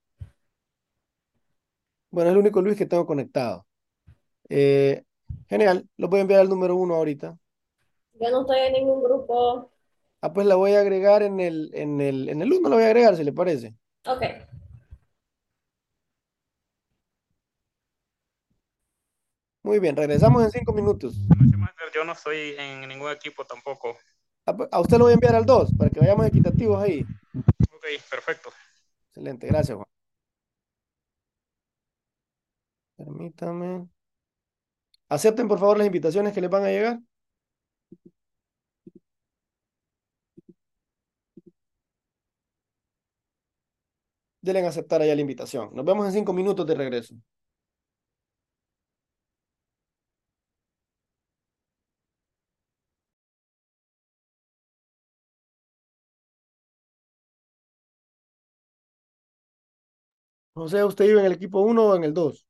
Bueno, 2.09 2.29
es 2.29 2.33
el 2.33 2.39
único 2.39 2.61
Luis 2.61 2.77
que 2.77 2.85
tengo 2.85 3.05
conectado. 3.05 3.65
Eh, 4.47 5.03
genial, 5.47 5.85
lo 5.97 6.07
voy 6.07 6.19
a 6.19 6.21
enviar 6.21 6.39
al 6.39 6.47
número 6.47 6.77
uno 6.77 6.95
ahorita. 6.95 7.37
Yo 8.13 8.31
no 8.31 8.41
estoy 8.41 8.59
en 8.59 8.73
ningún 8.73 9.03
grupo. 9.03 9.69
Ah, 10.21 10.31
pues 10.31 10.47
la 10.47 10.55
voy 10.55 10.71
a 10.71 10.79
agregar 10.79 11.21
en 11.21 11.41
el, 11.41 11.69
en 11.73 11.99
el, 11.99 12.29
en 12.29 12.41
el 12.41 12.53
uno, 12.53 12.69
la 12.69 12.75
voy 12.75 12.85
a 12.85 12.87
agregar, 12.87 13.17
si 13.17 13.25
le 13.25 13.33
parece. 13.33 13.75
Ok. 14.05 14.23
Muy 19.63 19.79
bien, 19.79 19.97
regresamos 19.97 20.43
en 20.43 20.51
cinco 20.51 20.71
minutos. 20.71 21.15
Yo 21.93 22.05
no 22.05 22.13
estoy 22.13 22.55
en 22.57 22.87
ningún 22.87 23.11
equipo 23.11 23.45
tampoco. 23.45 23.97
Ah, 24.51 24.57
pues, 24.57 24.69
A 24.71 24.81
usted 24.81 24.97
lo 24.97 25.05
voy 25.05 25.11
a 25.11 25.13
enviar 25.13 25.35
al 25.35 25.45
2 25.45 25.71
para 25.77 25.89
que 25.89 25.99
vayamos 26.01 26.25
equitativos 26.25 26.81
ahí. 26.81 27.05
Ok, 27.73 27.85
perfecto. 28.09 28.49
Excelente, 29.07 29.47
gracias, 29.47 29.77
Juan. 29.77 29.87
Permítame. 32.97 33.87
Acepten, 35.09 35.47
por 35.47 35.59
favor, 35.59 35.77
las 35.77 35.85
invitaciones 35.87 36.33
que 36.33 36.41
les 36.41 36.49
van 36.49 36.63
a 36.63 36.69
llegar. 36.69 36.99
Denle 44.41 44.59
en 44.61 44.65
aceptar 44.67 45.01
allá 45.01 45.15
la 45.15 45.21
invitación. 45.21 45.69
Nos 45.73 45.85
vemos 45.85 46.05
en 46.05 46.13
cinco 46.13 46.33
minutos 46.33 46.65
de 46.67 46.75
regreso. 46.75 47.15
José, 60.61 60.83
¿usted 60.85 61.07
vive 61.07 61.19
en 61.21 61.25
el 61.25 61.31
equipo 61.33 61.61
1 61.61 61.83
o 61.87 61.95
en 61.95 62.03
el 62.03 62.13
2? 62.13 62.45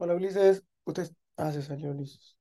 Hola, 0.00 0.14
Ulises. 0.16 0.64
Usted... 0.84 1.10
Ah, 1.36 1.52
se 1.52 1.62
salió 1.62 1.90
Ulises. 1.92 2.36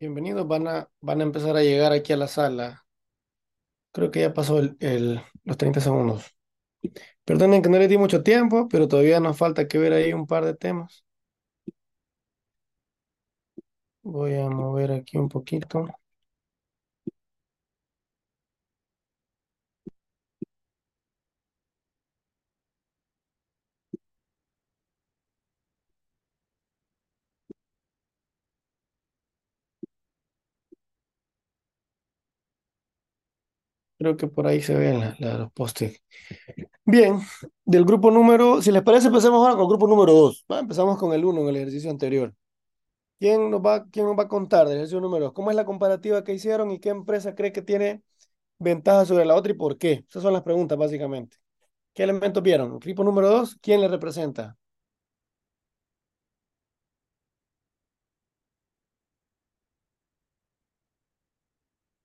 Bienvenidos, 0.00 0.48
van 0.48 0.66
a, 0.66 0.88
van 1.00 1.20
a 1.20 1.22
empezar 1.24 1.56
a 1.56 1.62
llegar 1.62 1.92
aquí 1.92 2.12
a 2.12 2.16
la 2.16 2.26
sala. 2.26 2.84
Creo 3.92 4.10
que 4.10 4.20
ya 4.20 4.34
pasó 4.34 4.58
el, 4.58 4.76
el- 4.80 5.20
los 5.44 5.56
30 5.56 5.80
segundos. 5.80 6.24
Perdonen 7.24 7.62
que 7.62 7.68
no 7.68 7.78
les 7.78 7.88
di 7.88 7.98
mucho 7.98 8.22
tiempo, 8.22 8.68
pero 8.68 8.88
todavía 8.88 9.20
nos 9.20 9.36
falta 9.38 9.68
que 9.68 9.78
ver 9.78 9.92
ahí 9.92 10.12
un 10.12 10.26
par 10.26 10.44
de 10.44 10.54
temas. 10.56 11.04
Voy 14.02 14.34
a 14.34 14.50
mover 14.50 14.92
aquí 14.92 15.16
un 15.16 15.28
poquito. 15.30 15.86
Creo 34.00 34.16
que 34.16 34.28
por 34.28 34.46
ahí 34.46 34.62
se 34.62 34.74
ven 34.74 35.14
los 35.18 35.52
post 35.52 35.82
Bien, 36.86 37.20
del 37.66 37.84
grupo 37.84 38.10
número, 38.10 38.62
si 38.62 38.72
les 38.72 38.82
parece, 38.82 39.08
empecemos 39.08 39.40
ahora 39.40 39.52
con 39.54 39.64
el 39.64 39.68
grupo 39.68 39.86
número 39.86 40.14
2. 40.14 40.46
Empezamos 40.48 40.98
con 40.98 41.12
el 41.12 41.22
1 41.22 41.42
en 41.42 41.48
el 41.48 41.56
ejercicio 41.56 41.90
anterior. 41.90 42.34
¿Quién 43.20 43.50
nos 43.50 43.60
va, 43.60 43.86
quién 43.90 44.06
nos 44.06 44.18
va 44.18 44.24
a 44.24 44.28
contar 44.28 44.66
del 44.68 44.78
ejercicio 44.78 45.00
número 45.00 45.26
2? 45.26 45.34
¿Cómo 45.34 45.50
es 45.50 45.56
la 45.56 45.66
comparativa 45.66 46.24
que 46.24 46.34
hicieron 46.34 46.70
y 46.70 46.80
qué 46.80 46.90
empresa 46.90 47.34
cree 47.34 47.52
que 47.52 47.62
tiene 47.62 48.02
ventaja 48.58 49.06
sobre 49.06 49.26
la 49.26 49.36
otra 49.36 49.52
y 49.52 49.56
por 49.56 49.78
qué? 49.78 50.04
Esas 50.08 50.22
son 50.22 50.32
las 50.34 50.42
preguntas, 50.42 50.78
básicamente. 50.78 51.38
¿Qué 51.94 52.04
elementos 52.04 52.42
vieron? 52.42 52.78
Grupo 52.80 53.04
número 53.04 53.30
2, 53.30 53.58
¿quién 53.62 53.80
le 53.82 53.88
representa? 53.88 54.58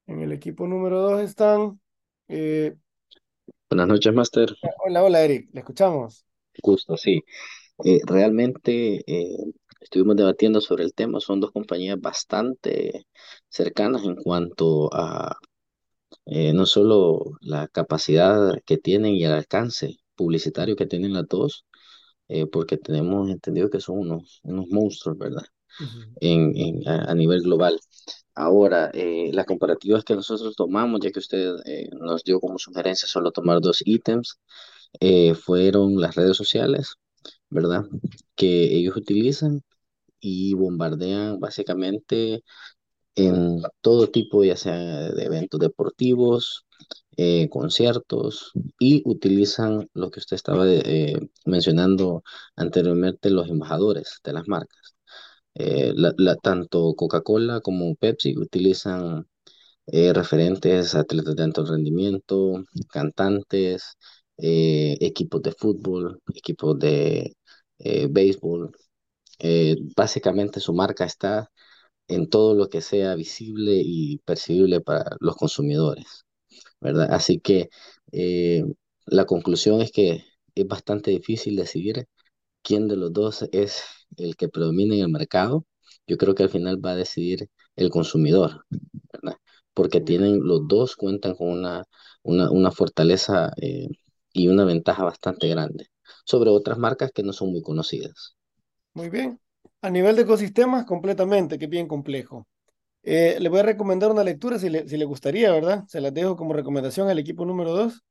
En 0.08 0.22
el 0.22 0.32
equipo 0.32 0.66
número 0.68 1.00
2 1.02 1.22
están... 1.22 1.80
eh, 2.28 2.76
Buenas 3.70 3.88
noches, 3.88 4.14
Master. 4.14 4.56
hola, 4.86 5.04
hola, 5.04 5.24
Eric, 5.24 5.50
¿le 5.54 5.60
escuchamos? 5.60 6.26
Gusto, 6.64 6.98
sí. 6.98 7.24
Eh, 7.86 8.02
realmente 8.06 9.04
eh, 9.08 9.38
estuvimos 9.82 10.16
debatiendo 10.18 10.62
sobre 10.62 10.84
el 10.86 10.94
tema. 10.94 11.20
Son 11.20 11.40
dos 11.40 11.52
compañías 11.52 12.00
bastante 12.00 13.08
cercanas 13.50 14.04
en 14.06 14.16
cuanto 14.16 14.90
a 14.94 15.38
eh, 16.26 16.54
no 16.54 16.66
solo 16.66 17.38
la 17.42 17.68
capacidad 17.70 18.56
que 18.66 18.78
tienen 18.78 19.16
y 19.16 19.26
el 19.26 19.34
alcance 19.34 19.98
publicitario 20.16 20.76
que 20.76 20.88
tienen 20.88 21.14
las 21.14 21.28
dos, 21.28 21.66
porque 22.52 22.78
tenemos 22.78 23.30
entendido 23.30 23.70
que 23.70 23.80
son 23.82 24.00
unos, 24.00 24.42
unos 24.44 24.68
monstruos, 24.70 25.18
¿verdad? 25.18 25.44
En, 26.20 26.54
en- 26.56 26.88
a, 26.88 27.12
a 27.12 27.16
nivel 27.16 27.42
global. 27.44 27.80
Ahora, 28.36 28.92
eh, 28.94 29.32
las 29.34 29.46
comparativas 29.46 30.04
que 30.04 30.16
nosotros 30.16 30.56
tomamos, 30.56 31.02
ya 31.02 31.12
que 31.12 31.20
usted 31.20 31.56
eh, 31.66 31.90
nos 32.00 32.24
dio 32.24 32.40
como 32.42 32.60
sugerencia 32.60 33.08
solo 33.08 33.32
tomar 33.32 33.62
dos 33.62 33.82
ítems, 33.86 34.40
eh, 35.02 35.36
fueron 35.36 36.00
las 36.02 36.16
redes 36.16 36.38
sociales, 36.38 36.96
¿verdad? 37.50 37.86
Que 38.36 38.76
ellos 38.76 38.98
utilizan 38.98 39.62
y 40.22 40.54
bombardean 40.56 41.40
básicamente 41.40 42.44
en 43.16 43.62
todo 43.82 44.10
tipo, 44.10 44.44
ya 44.44 44.56
sea 44.58 44.76
de 45.12 45.24
eventos 45.26 45.60
deportivos, 45.60 46.66
eh, 47.18 47.50
conciertos, 47.50 48.52
y 48.80 49.04
utilizan 49.06 49.90
lo 49.94 50.12
que 50.12 50.20
usted 50.22 50.36
estaba 50.36 50.66
eh, 50.68 51.16
mencionando 51.46 52.24
anteriormente, 52.58 53.30
los 53.32 53.50
embajadores 53.50 54.20
de 54.24 54.34
las 54.34 54.48
marcas. 54.48 54.95
Eh, 55.56 55.94
la- 55.96 56.14
la- 56.18 56.36
tanto 56.38 56.94
Coca-Cola 56.96 57.62
como 57.62 57.96
Pepsi 57.96 58.38
utilizan 58.38 59.28
eh, 59.88 60.14
referentes, 60.14 60.96
atletas 60.96 61.36
de 61.36 61.44
alto 61.44 61.66
rendimiento, 61.66 62.64
cantantes, 62.92 63.98
eh, 64.38 64.98
equipos 65.02 65.42
de 65.44 65.52
fútbol, 65.54 66.22
equipos 66.36 66.80
de 66.80 67.36
béisbol. 68.12 68.72
Básicamente 69.96 70.60
su 70.60 70.74
marca 70.74 71.06
está 71.06 71.52
en 72.08 72.30
todo 72.30 72.56
lo 72.56 72.70
que 72.70 72.82
sea 72.82 73.16
visible 73.16 73.74
y 73.84 74.20
percibible 74.20 74.82
para 74.82 75.18
los 75.22 75.36
consumidores, 75.38 76.26
¿verdad? 76.82 77.10
Así 77.14 77.40
que 77.40 77.70
la 79.06 79.26
conclusión 79.26 79.82
es 79.82 79.92
que 79.92 80.24
es 80.56 80.68
bastante 80.68 81.12
difícil 81.12 81.56
decidir 81.56 82.08
quién 82.64 82.88
de 82.90 82.98
los 82.98 83.14
dos 83.14 83.48
es 83.54 83.84
el 84.18 84.36
que 84.36 84.50
predomina 84.50 84.96
en 84.96 85.02
el 85.02 85.10
mercado. 85.10 85.66
Yo 86.08 86.18
creo 86.18 86.36
que 86.36 86.44
al 86.44 86.50
final 86.50 86.84
va 86.86 86.92
a 86.92 86.96
decidir 86.96 87.50
el 87.76 87.90
consumidor, 87.90 88.66
¿verdad? 89.14 89.38
Porque 89.74 90.02
tienen, 90.02 90.40
los 90.44 90.68
dos 90.68 90.96
cuentan 90.96 91.36
con 91.36 91.50
una, 91.50 91.84
una, 92.24 92.50
una 92.52 92.72
fortaleza 92.72 93.52
eh, 93.62 93.88
y 94.34 94.48
una 94.48 94.66
ventaja 94.66 95.04
bastante 95.04 95.48
grande 95.50 95.88
sobre 96.26 96.50
otras 96.50 96.78
marcas 96.78 97.12
que 97.12 97.24
no 97.24 97.34
son 97.34 97.52
muy 97.52 97.62
conocidas. 97.62 98.36
Muy 98.94 99.10
bien. 99.10 99.40
A 99.82 99.90
nivel 99.90 100.16
de 100.16 100.24
ecosistemas, 100.24 100.86
completamente, 100.86 101.60
que 101.60 101.68
bien 101.68 101.88
complejo. 101.88 102.48
Eh, 103.04 103.38
le 103.40 103.50
voy 103.50 103.60
a 103.62 103.64
recomendar 103.64 104.12
una 104.12 104.24
lectura 104.24 104.60
si 104.60 104.70
le, 104.70 104.88
si 104.90 104.98
le 104.98 105.06
gustaría, 105.06 105.52
¿verdad? 105.52 105.86
Se 105.88 106.02
las 106.02 106.14
dejo 106.14 106.36
como 106.38 106.54
recomendación 106.54 107.10
al 107.10 107.20
equipo 107.20 107.46
número 107.46 107.74
2. 107.74 108.04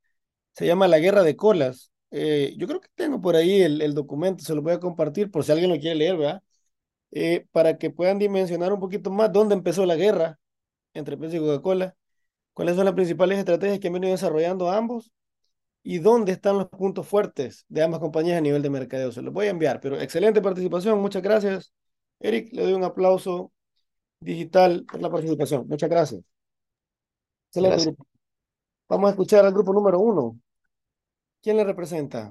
Se 0.53 0.67
llama 0.67 0.87
La 0.89 0.99
Guerra 0.99 1.23
de 1.23 1.35
Colas. 1.37 1.91
Eh, 2.17 2.55
yo 2.57 2.65
creo 2.67 2.79
que 2.79 2.87
tengo 2.95 3.19
por 3.21 3.35
ahí 3.35 3.61
el, 3.61 3.81
el 3.81 3.93
documento, 3.93 4.43
se 4.43 4.55
lo 4.55 4.61
voy 4.61 4.71
a 4.73 4.79
compartir 4.79 5.29
por 5.31 5.43
si 5.43 5.51
alguien 5.51 5.69
lo 5.69 5.77
quiere 5.79 5.95
leer, 5.95 6.17
¿verdad? 6.17 6.43
Eh, 7.11 7.45
para 7.51 7.77
que 7.77 7.89
puedan 7.91 8.19
dimensionar 8.19 8.73
un 8.73 8.79
poquito 8.79 9.11
más 9.11 9.31
dónde 9.33 9.55
empezó 9.55 9.85
la 9.85 9.95
guerra 9.95 10.39
entre 10.93 11.17
Pepsi 11.17 11.37
y 11.37 11.39
Coca-Cola, 11.39 11.95
cuáles 12.53 12.75
son 12.77 12.85
las 12.85 12.95
principales 12.95 13.39
estrategias 13.39 13.79
que 13.79 13.87
han 13.87 13.93
venido 13.93 14.13
desarrollando 14.13 14.71
ambos 14.71 15.11
y 15.83 15.99
dónde 15.99 16.31
están 16.33 16.57
los 16.57 16.69
puntos 16.69 17.07
fuertes 17.07 17.65
de 17.69 17.83
ambas 17.83 17.99
compañías 18.01 18.37
a 18.37 18.41
nivel 18.41 18.61
de 18.61 18.69
mercadeo. 18.69 19.11
Se 19.11 19.21
los 19.21 19.33
voy 19.33 19.47
a 19.47 19.51
enviar, 19.51 19.81
pero 19.81 19.99
excelente 19.99 20.41
participación, 20.41 20.99
muchas 20.99 21.21
gracias. 21.23 21.73
Eric, 22.19 22.53
le 22.53 22.63
doy 22.63 22.73
un 22.73 22.83
aplauso 22.83 23.51
digital 24.19 24.85
por 24.91 25.01
la 25.01 25.09
participación. 25.11 25.67
Muchas 25.67 25.89
gracias. 25.89 26.21
Gracias. 27.53 27.95
Vamos 28.89 29.07
a 29.07 29.11
escuchar 29.11 29.45
al 29.45 29.53
grupo 29.53 29.73
número 29.73 29.99
uno. 29.99 30.39
¿Quién 31.45 31.57
le 31.57 31.63
representa? 31.63 32.21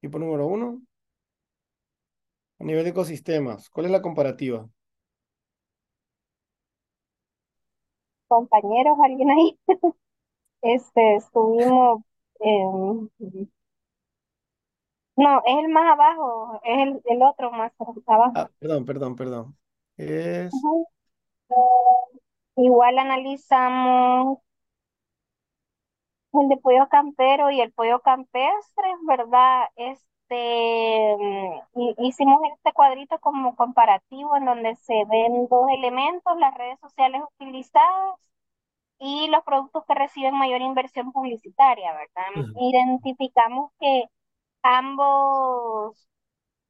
Equipo 0.00 0.18
número 0.18 0.46
uno. 0.46 0.82
A 2.60 2.64
nivel 2.64 2.84
de 2.84 2.90
ecosistemas, 2.90 3.68
¿cuál 3.68 3.86
es 3.86 3.90
la 3.92 4.00
comparativa? 4.00 4.68
Compañeros, 8.28 8.96
alguien 9.02 9.30
ahí. 9.30 9.58
Este, 10.62 11.16
estuvimos, 11.16 12.02
em, 12.40 13.08
no, 15.16 15.42
es 15.46 15.56
el 15.64 15.68
más 15.68 15.92
abajo, 15.92 16.60
es 16.64 16.78
el, 16.78 17.02
el 17.06 17.22
otro 17.22 17.50
más 17.50 17.72
abajo. 18.06 18.32
Ah, 18.36 18.50
perdón, 18.58 18.84
perdón, 18.84 19.16
perdón. 19.16 19.58
Es... 19.96 20.52
Igual 22.66 22.98
analizamos 22.98 24.40
el 26.32 26.48
de 26.48 26.56
pollo 26.58 26.88
campero 26.88 27.50
y 27.50 27.60
el 27.60 27.72
pollo 27.72 28.00
campestre, 28.00 28.84
¿verdad? 29.06 29.64
Este, 29.76 31.16
mm, 31.18 31.60
hi- 31.80 31.94
hicimos 31.98 32.40
este 32.56 32.72
cuadrito 32.72 33.18
como 33.20 33.56
comparativo 33.56 34.36
en 34.36 34.44
donde 34.46 34.76
se 34.76 35.04
ven 35.10 35.48
dos 35.48 35.68
elementos, 35.70 36.38
las 36.38 36.54
redes 36.54 36.78
sociales 36.80 37.22
utilizadas 37.38 38.16
y 38.98 39.28
los 39.28 39.44
productos 39.44 39.84
que 39.86 39.94
reciben 39.94 40.36
mayor 40.38 40.60
inversión 40.62 41.12
publicitaria, 41.12 41.92
¿verdad? 41.94 42.24
Ujú. 42.34 42.54
Identificamos 42.60 43.72
que 43.80 44.04
ambos, 44.62 46.08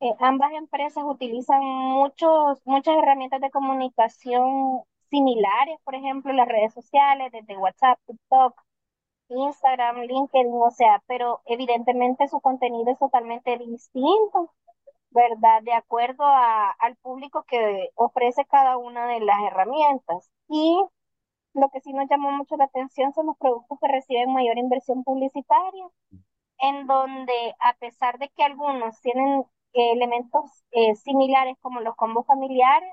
eh, 0.01 0.15
ambas 0.21 0.53
empresas 0.55 1.05
utilizan 1.07 1.63
muchos, 1.65 2.61
muchas 2.67 2.97
herramientas 2.99 3.41
de 3.41 3.51
comunicación 3.51 4.83
similares, 5.11 5.79
por 5.85 5.95
ejemplo, 5.95 6.33
las 6.33 6.49
redes 6.49 6.75
sociales, 6.75 7.33
desde 7.33 7.57
WhatsApp, 7.59 7.99
TikTok, 8.07 8.61
Instagram, 9.31 10.03
LinkedIn, 10.03 10.49
o 10.55 10.71
sea, 10.71 11.03
pero 11.07 11.41
evidentemente 11.47 12.29
su 12.29 12.41
contenido 12.41 12.93
es 12.93 12.99
totalmente 12.99 13.59
distinto, 13.59 14.53
¿verdad? 15.11 15.63
De 15.65 15.73
acuerdo 15.75 16.25
a- 16.25 16.73
al 16.81 16.97
público 16.99 17.45
que 17.49 17.91
ofrece 17.97 18.45
cada 18.47 18.79
una 18.79 19.09
de 19.09 19.21
las 19.21 19.41
herramientas. 19.45 20.31
Y 20.49 20.83
lo 21.55 21.69
que 21.71 21.81
sí 21.81 21.93
nos 21.93 22.09
llamó 22.11 22.31
mucho 22.33 22.57
la 22.57 22.65
atención 22.65 23.13
son 23.15 23.27
los 23.27 23.37
productos 23.39 23.79
que 23.81 23.89
reciben 23.89 24.33
mayor 24.33 24.59
inversión 24.59 25.05
publicitaria, 25.05 25.87
en 26.61 26.87
donde 26.87 27.55
a 27.61 27.75
pesar 27.75 28.19
de 28.19 28.29
que 28.31 28.45
algunos 28.45 29.01
tienen 29.01 29.41
eh, 29.75 29.93
elementos 29.93 30.65
eh, 30.73 30.95
similares 30.97 31.57
como 31.61 31.81
los 31.81 31.97
combos 31.97 32.27
familiares, 32.27 32.91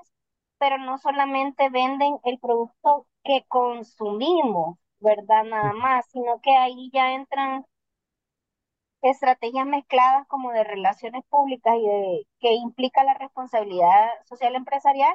pero 0.58 0.78
no 0.78 0.98
solamente 0.98 1.68
venden 1.70 2.18
el 2.24 2.38
producto 2.38 3.06
que 3.24 3.44
consumimos, 3.48 4.78
¿verdad? 5.00 5.44
Nada 5.44 5.72
más, 5.72 6.06
sino 6.10 6.40
que 6.40 6.56
ahí 6.56 6.90
ya 6.92 7.14
entran 7.14 7.64
estrategias 9.02 9.66
mezcladas 9.66 10.26
como 10.28 10.50
de 10.52 10.64
relaciones 10.64 11.24
públicas 11.28 11.74
y 11.76 11.86
de, 11.86 12.26
que 12.40 12.54
implica 12.54 13.04
la 13.04 13.14
responsabilidad 13.14 14.08
social 14.24 14.54
empresarial, 14.54 15.14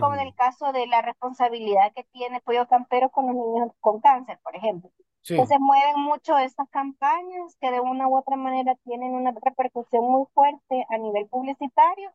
como 0.00 0.14
en 0.14 0.20
el 0.20 0.34
caso 0.34 0.72
de 0.72 0.86
la 0.86 1.02
responsabilidad 1.02 1.92
que 1.94 2.04
tiene 2.04 2.40
Pollo 2.40 2.66
Campero 2.66 3.10
con 3.10 3.26
los 3.26 3.36
niños 3.36 3.70
con 3.80 4.00
cáncer, 4.00 4.40
por 4.42 4.56
ejemplo. 4.56 4.90
Sí. 5.20 5.36
Que 5.36 5.46
se 5.46 5.58
mueven 5.58 6.00
mucho 6.00 6.36
estas 6.36 6.68
campañas 6.70 7.56
que 7.60 7.70
de 7.70 7.80
una 7.80 8.08
u 8.08 8.16
otra 8.16 8.36
manera 8.36 8.74
tienen 8.84 9.14
una 9.14 9.32
repercusión 9.32 10.04
muy 10.04 10.26
fuerte 10.34 10.86
a 10.88 10.98
nivel 10.98 11.26
publicitario, 11.28 12.12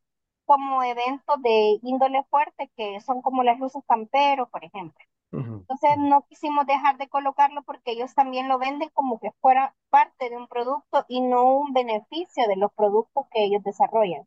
como 0.50 0.82
eventos 0.82 1.40
de 1.44 1.78
índole 1.84 2.24
fuerte 2.32 2.72
que 2.76 3.00
son 3.02 3.22
como 3.22 3.44
las 3.44 3.60
luces 3.60 3.84
campero, 3.88 4.50
por 4.50 4.66
ejemplo. 4.66 5.06
Entonces 5.32 5.92
no 6.00 6.26
quisimos 6.28 6.66
dejar 6.66 6.98
de 6.98 7.08
colocarlo 7.08 7.62
porque 7.62 7.92
ellos 7.92 8.16
también 8.16 8.48
lo 8.48 8.58
venden 8.58 8.90
como 8.96 9.20
que 9.20 9.30
fuera 9.42 9.76
parte 9.92 10.32
de 10.32 10.38
un 10.38 10.48
producto 10.48 11.06
y 11.08 11.22
no 11.22 11.44
un 11.54 11.74
beneficio 11.74 12.48
de 12.48 12.56
los 12.56 12.74
productos 12.74 13.28
que 13.32 13.44
ellos 13.44 13.62
desarrollan. 13.64 14.24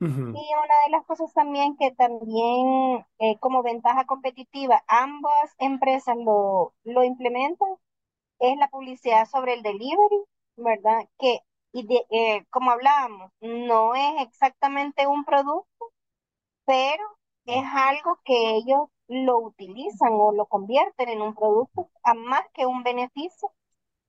Y 0.00 0.04
una 0.04 0.74
de 0.84 0.90
las 0.90 1.06
cosas 1.06 1.32
también 1.32 1.76
que 1.78 1.92
también 1.92 3.06
eh, 3.18 3.38
como 3.40 3.62
ventaja 3.62 4.04
competitiva 4.04 4.84
ambas 4.88 5.54
empresas 5.58 6.16
lo, 6.18 6.74
lo 6.84 7.02
implementan 7.04 7.70
es 8.40 8.58
la 8.58 8.68
publicidad 8.68 9.26
sobre 9.26 9.54
el 9.54 9.62
delivery, 9.62 10.24
¿verdad? 10.56 11.08
Que 11.18 11.40
y 11.72 11.86
de, 11.86 12.04
eh, 12.10 12.44
como 12.50 12.70
hablábamos, 12.70 13.30
no 13.40 13.94
es 13.94 14.22
exactamente 14.28 15.06
un 15.06 15.24
producto, 15.24 15.66
pero 16.66 17.02
es 17.46 17.64
algo 17.74 18.18
que 18.24 18.56
ellos 18.56 18.88
lo 19.08 19.38
utilizan 19.40 20.12
o 20.14 20.32
lo 20.32 20.46
convierten 20.46 21.08
en 21.10 21.22
un 21.22 21.34
producto 21.34 21.90
a 22.04 22.14
más 22.14 22.42
que 22.54 22.66
un 22.66 22.82
beneficio 22.82 23.50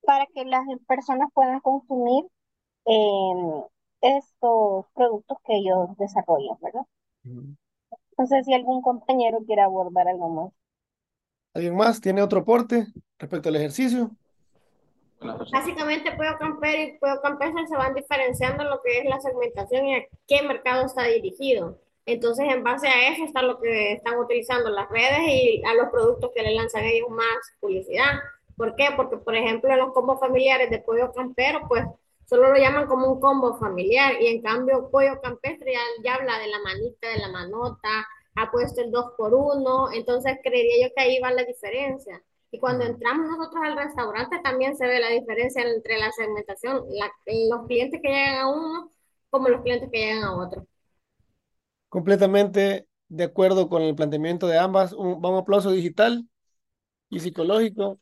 para 0.06 0.26
que 0.28 0.44
las 0.46 0.64
personas 0.88 1.30
puedan 1.34 1.60
consumir 1.60 2.26
eh, 2.86 3.64
estos 4.02 4.86
productos 4.94 5.38
que 5.44 5.56
ellos 5.56 5.96
desarrollan, 5.98 6.58
¿verdad? 6.62 6.86
No 8.18 8.26
sé 8.26 8.42
si 8.42 8.52
algún 8.52 8.82
compañero 8.82 9.38
quiere 9.46 9.62
abordar 9.62 10.08
algo 10.08 10.28
más. 10.28 10.52
¿Alguien 11.52 11.76
más 11.76 12.00
tiene 12.00 12.22
otro 12.22 12.40
aporte 12.40 12.86
respecto 13.18 13.48
al 13.48 13.56
ejercicio? 13.56 14.10
Básicamente, 15.52 16.12
Puedo 16.12 16.36
Camper 16.38 16.80
y 16.80 16.98
Puedo 16.98 17.20
Campeser 17.20 17.66
se 17.66 17.76
van 17.76 17.94
diferenciando 17.94 18.62
en 18.62 18.70
lo 18.70 18.80
que 18.82 18.98
es 18.98 19.04
la 19.04 19.20
segmentación 19.20 19.86
y 19.86 19.96
a 19.96 20.04
qué 20.26 20.42
mercado 20.42 20.86
está 20.86 21.04
dirigido. 21.04 21.78
Entonces, 22.06 22.46
en 22.50 22.62
base 22.62 22.86
a 22.86 23.08
eso 23.08 23.24
está 23.24 23.42
lo 23.42 23.60
que 23.60 23.92
están 23.92 24.18
utilizando 24.18 24.68
las 24.70 24.88
redes 24.90 25.20
y 25.26 25.62
a 25.64 25.74
los 25.74 25.88
productos 25.88 26.30
que 26.34 26.42
le 26.42 26.54
lanzan 26.54 26.84
ellos 26.84 27.08
más 27.08 27.38
publicidad. 27.60 28.20
¿Por 28.56 28.76
qué? 28.76 28.88
Porque, 28.94 29.16
por 29.16 29.34
ejemplo, 29.34 29.70
en 29.70 29.78
los 29.78 29.92
combos 29.92 30.20
familiares 30.20 30.70
de 30.70 30.78
pollo 30.78 31.12
campero, 31.12 31.62
pues 31.66 31.84
solo 32.26 32.50
lo 32.50 32.56
llaman 32.56 32.86
como 32.86 33.12
un 33.12 33.20
combo 33.20 33.56
familiar 33.56 34.20
y 34.20 34.26
en 34.28 34.42
cambio 34.42 34.90
pollo 34.90 35.20
campestre 35.20 35.72
ya, 35.72 35.80
ya 36.02 36.14
habla 36.16 36.38
de 36.38 36.48
la 36.48 36.58
manita, 36.60 37.08
de 37.08 37.18
la 37.18 37.28
manota, 37.28 38.06
ha 38.36 38.50
puesto 38.50 38.80
el 38.80 38.90
2 38.90 39.12
por 39.16 39.34
1 39.34 39.92
entonces 39.92 40.38
creería 40.42 40.88
yo 40.88 40.94
que 40.94 41.02
ahí 41.02 41.20
va 41.20 41.30
la 41.30 41.44
diferencia. 41.44 42.22
Y 42.54 42.60
cuando 42.60 42.84
entramos 42.84 43.28
nosotros 43.28 43.60
al 43.64 43.76
restaurante 43.76 44.38
también 44.38 44.76
se 44.76 44.86
ve 44.86 45.00
la 45.00 45.08
diferencia 45.08 45.64
entre 45.64 45.98
la 45.98 46.12
segmentación, 46.12 46.84
la, 46.90 47.10
los 47.26 47.66
clientes 47.66 48.00
que 48.00 48.08
llegan 48.08 48.36
a 48.36 48.48
uno 48.48 48.92
como 49.28 49.48
los 49.48 49.62
clientes 49.62 49.90
que 49.90 49.98
llegan 49.98 50.22
a 50.22 50.36
otro. 50.36 50.64
Completamente 51.88 52.86
de 53.08 53.24
acuerdo 53.24 53.68
con 53.68 53.82
el 53.82 53.96
planteamiento 53.96 54.46
de 54.46 54.56
ambas. 54.56 54.92
Un, 54.92 55.14
un 55.14 55.34
aplauso 55.34 55.72
digital 55.72 56.28
y 57.10 57.18
psicológico. 57.18 57.98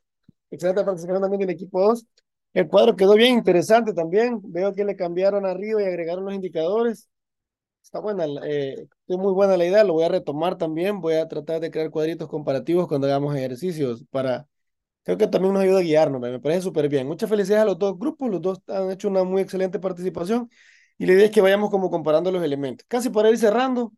Excelente 0.51 0.83
participación 0.83 1.23
también 1.23 1.39
del 1.39 1.49
equipo 1.49 1.81
2. 1.81 2.05
El 2.53 2.67
cuadro 2.67 2.95
quedó 2.95 3.15
bien 3.15 3.33
interesante 3.33 3.91
también. 3.91 4.39
Veo 4.43 4.71
que 4.75 4.85
le 4.85 4.95
cambiaron 4.95 5.47
arriba 5.47 5.81
y 5.81 5.85
agregaron 5.85 6.25
los 6.25 6.35
indicadores. 6.35 7.09
Está 7.83 7.99
buena, 7.99 8.25
eh, 8.45 8.87
es 9.07 9.17
muy 9.17 9.33
buena 9.33 9.57
la 9.57 9.65
idea. 9.65 9.83
Lo 9.83 9.93
voy 9.93 10.03
a 10.05 10.09
retomar 10.09 10.57
también. 10.57 11.01
Voy 11.01 11.15
a 11.15 11.27
tratar 11.27 11.59
de 11.59 11.69
crear 11.69 11.89
cuadritos 11.91 12.27
comparativos 12.29 12.87
cuando 12.87 13.07
hagamos 13.07 13.35
ejercicios 13.35 14.03
para. 14.09 14.47
Creo 15.03 15.17
que 15.17 15.27
también 15.27 15.53
nos 15.53 15.63
ayuda 15.63 15.79
a 15.79 15.83
guiarnos. 15.83 16.21
Me 16.21 16.39
parece 16.39 16.61
súper 16.63 16.89
bien. 16.89 17.07
Muchas 17.07 17.29
felicidades 17.29 17.63
a 17.63 17.65
los 17.65 17.79
dos 17.79 17.97
grupos. 17.99 18.29
Los 18.31 18.41
dos 18.41 18.61
han 18.67 18.91
hecho 18.91 19.09
una 19.09 19.23
muy 19.23 19.41
excelente 19.41 19.79
participación. 19.79 20.49
Y 20.97 21.05
la 21.07 21.13
idea 21.13 21.25
es 21.25 21.31
que 21.31 21.41
vayamos 21.41 21.69
como 21.71 21.91
comparando 21.91 22.31
los 22.31 22.43
elementos. 22.43 22.85
Casi 22.89 23.09
para 23.09 23.29
ir 23.29 23.37
cerrando, 23.37 23.93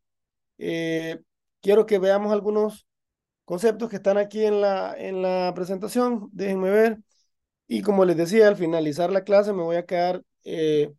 eh, 0.60 1.20
quiero 1.62 1.86
que 1.86 2.00
veamos 2.00 2.34
algunos 2.34 2.88
conceptos 3.46 3.90
que 3.90 3.98
están 3.98 4.18
aquí 4.18 4.46
en 4.46 4.62
la, 4.62 4.96
en 4.98 5.22
la 5.22 5.54
presentación. 5.56 6.30
Déjenme 6.34 6.72
ver. 6.72 7.00
Y 7.68 7.82
como 7.82 8.06
les 8.06 8.18
decía, 8.18 8.48
al 8.48 8.58
finalizar 8.58 9.12
la 9.12 9.24
clase 9.24 9.54
me 9.54 9.64
voy 9.64 9.78
a 9.78 9.86
quedar, 9.86 10.24
eh, 10.44 10.94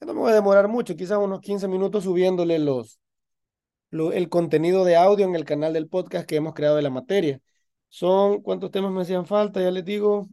no 0.00 0.14
me 0.14 0.20
voy 0.20 0.32
a 0.32 0.34
demorar 0.34 0.68
mucho, 0.68 0.96
quizás 0.96 1.18
unos 1.18 1.40
15 1.40 1.68
minutos 1.68 2.04
subiéndole 2.04 2.58
los, 2.58 3.00
lo, 3.90 4.12
el 4.12 4.28
contenido 4.28 4.84
de 4.84 4.96
audio 4.96 5.26
en 5.26 5.34
el 5.36 5.44
canal 5.44 5.72
del 5.72 5.88
podcast 5.88 6.28
que 6.28 6.36
hemos 6.36 6.54
creado 6.54 6.76
de 6.76 6.82
la 6.82 6.90
materia. 6.90 7.40
Son, 7.88 8.42
¿cuántos 8.42 8.70
temas 8.70 8.92
me 8.92 9.02
hacían 9.02 9.26
falta? 9.26 9.60
Ya 9.62 9.70
les 9.70 9.84
digo, 9.84 10.28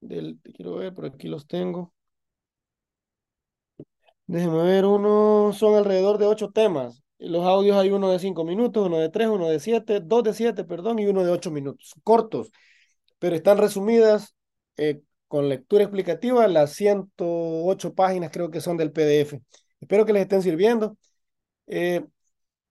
del, 0.00 0.40
quiero 0.54 0.76
ver, 0.76 0.94
por 0.94 1.06
aquí 1.06 1.28
los 1.28 1.46
tengo. 1.46 1.94
Déjenme 4.26 4.62
ver, 4.62 4.84
uno, 4.84 5.52
son 5.52 5.76
alrededor 5.76 6.18
de 6.18 6.26
ocho 6.26 6.50
temas. 6.50 7.02
Los 7.18 7.44
audios 7.46 7.76
hay 7.76 7.90
uno 7.90 8.10
de 8.10 8.18
cinco 8.18 8.44
minutos, 8.44 8.86
uno 8.86 8.98
de 8.98 9.08
tres, 9.08 9.28
uno 9.28 9.48
de 9.48 9.60
siete, 9.60 10.00
dos 10.00 10.24
de 10.24 10.34
siete, 10.34 10.64
perdón, 10.64 10.98
y 10.98 11.06
uno 11.06 11.24
de 11.24 11.30
ocho 11.30 11.50
minutos. 11.50 11.94
Cortos, 12.02 12.50
pero 13.18 13.36
están 13.36 13.58
resumidas 13.58 14.36
eh, 14.78 15.02
con 15.28 15.48
lectura 15.48 15.84
explicativa 15.84 16.46
las 16.48 16.72
108 16.74 17.94
páginas 17.94 18.30
creo 18.32 18.50
que 18.50 18.60
son 18.60 18.76
del 18.76 18.92
PDF. 18.92 19.40
Espero 19.80 20.06
que 20.06 20.12
les 20.12 20.22
estén 20.22 20.42
sirviendo. 20.42 20.96
Eh, 21.66 22.04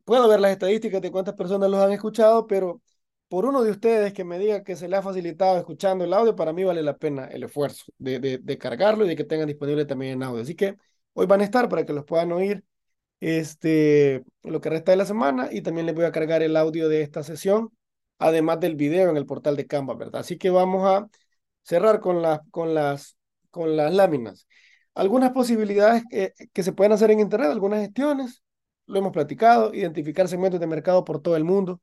puedo 0.03 0.27
ver 0.27 0.39
las 0.39 0.51
estadísticas 0.51 1.01
de 1.01 1.11
cuántas 1.11 1.35
personas 1.35 1.69
los 1.69 1.81
han 1.81 1.91
escuchado, 1.91 2.47
pero 2.47 2.81
por 3.27 3.45
uno 3.45 3.63
de 3.63 3.71
ustedes 3.71 4.13
que 4.13 4.23
me 4.23 4.39
diga 4.39 4.63
que 4.63 4.75
se 4.75 4.87
le 4.87 4.95
ha 4.95 5.01
facilitado 5.01 5.57
escuchando 5.57 6.05
el 6.05 6.13
audio, 6.13 6.35
para 6.35 6.53
mí 6.53 6.63
vale 6.63 6.83
la 6.83 6.97
pena 6.97 7.25
el 7.25 7.43
esfuerzo 7.43 7.85
de, 7.97 8.19
de, 8.19 8.57
cargarlo 8.57 9.05
y 9.05 9.09
de 9.09 9.15
que 9.15 9.23
tengan 9.23 9.47
disponible 9.47 9.85
también 9.85 10.13
en 10.13 10.23
audio. 10.23 10.41
Así 10.41 10.55
que 10.55 10.77
hoy 11.13 11.25
van 11.25 11.41
a 11.41 11.43
estar 11.43 11.67
para 11.69 11.85
que 11.85 11.93
los 11.93 12.05
puedan 12.05 12.31
oír 12.31 12.63
este, 13.19 14.23
lo 14.43 14.61
que 14.61 14.69
resta 14.69 14.91
de 14.91 14.97
la 14.97 15.05
semana 15.05 15.49
y 15.51 15.61
también 15.61 15.85
les 15.87 15.95
voy 15.95 16.05
a 16.05 16.11
cargar 16.11 16.43
el 16.43 16.55
audio 16.57 16.89
de 16.89 17.01
esta 17.01 17.23
sesión, 17.23 17.71
además 18.19 18.59
del 18.59 18.75
video 18.75 19.09
en 19.09 19.17
el 19.17 19.25
portal 19.25 19.55
de 19.55 19.67
Canva, 19.67 19.95
¿verdad? 19.95 20.21
Así 20.21 20.37
que 20.37 20.49
vamos 20.49 20.85
a 20.87 21.07
cerrar 21.65 21.99
con, 21.99 22.21
la, 22.21 22.43
con, 22.51 22.73
las, 22.73 23.17
con 23.51 23.75
las 23.75 23.93
láminas. 23.93 24.47
Algunas 24.93 25.31
posibilidades 25.33 26.03
que, 26.09 26.33
que 26.53 26.63
se 26.63 26.71
pueden 26.73 26.93
hacer 26.93 27.11
en 27.11 27.19
Internet, 27.19 27.51
algunas 27.51 27.81
gestiones, 27.81 28.43
lo 28.87 28.99
hemos 28.99 29.11
platicado, 29.11 29.73
identificar 29.73 30.27
segmentos 30.27 30.59
de 30.59 30.67
mercado 30.67 31.03
por 31.03 31.21
todo 31.21 31.35
el 31.35 31.43
mundo, 31.43 31.81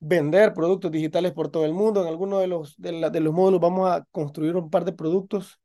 vender 0.00 0.52
productos 0.54 0.90
digitales 0.90 1.32
por 1.32 1.50
todo 1.50 1.64
el 1.64 1.72
mundo. 1.72 2.02
En 2.02 2.08
alguno 2.08 2.38
de 2.40 2.48
los, 2.48 2.76
de, 2.76 2.92
la, 2.92 3.10
de 3.10 3.20
los 3.20 3.32
módulos 3.32 3.60
vamos 3.60 3.90
a 3.90 4.04
construir 4.10 4.56
un 4.56 4.70
par 4.70 4.84
de 4.84 4.92
productos 4.92 5.60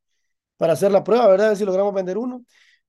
para 0.57 0.73
hacer 0.73 0.91
la 0.91 1.03
prueba, 1.03 1.27
¿verdad? 1.27 1.55
Si 1.55 1.65
logramos 1.65 1.93
vender 1.93 2.17
uno. 2.17 2.43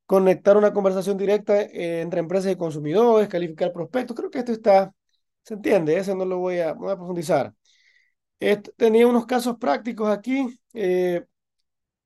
Conectar 0.06 0.56
una 0.56 0.72
conversación 0.72 1.16
directa 1.16 1.62
eh, 1.62 2.00
entre 2.02 2.20
empresas 2.20 2.52
y 2.52 2.56
consumidores, 2.56 3.28
calificar 3.28 3.72
prospectos. 3.72 4.16
Creo 4.16 4.30
que 4.30 4.40
esto 4.40 4.52
está, 4.52 4.92
se 5.44 5.54
entiende, 5.54 5.96
ese 5.96 6.14
no 6.14 6.24
lo 6.24 6.36
a, 6.36 6.38
voy 6.38 6.58
a 6.58 6.96
profundizar. 6.96 7.54
Este, 8.40 8.72
tenía 8.76 9.06
unos 9.06 9.26
casos 9.26 9.56
prácticos 9.58 10.08
aquí. 10.08 10.58
Eh, 10.72 11.24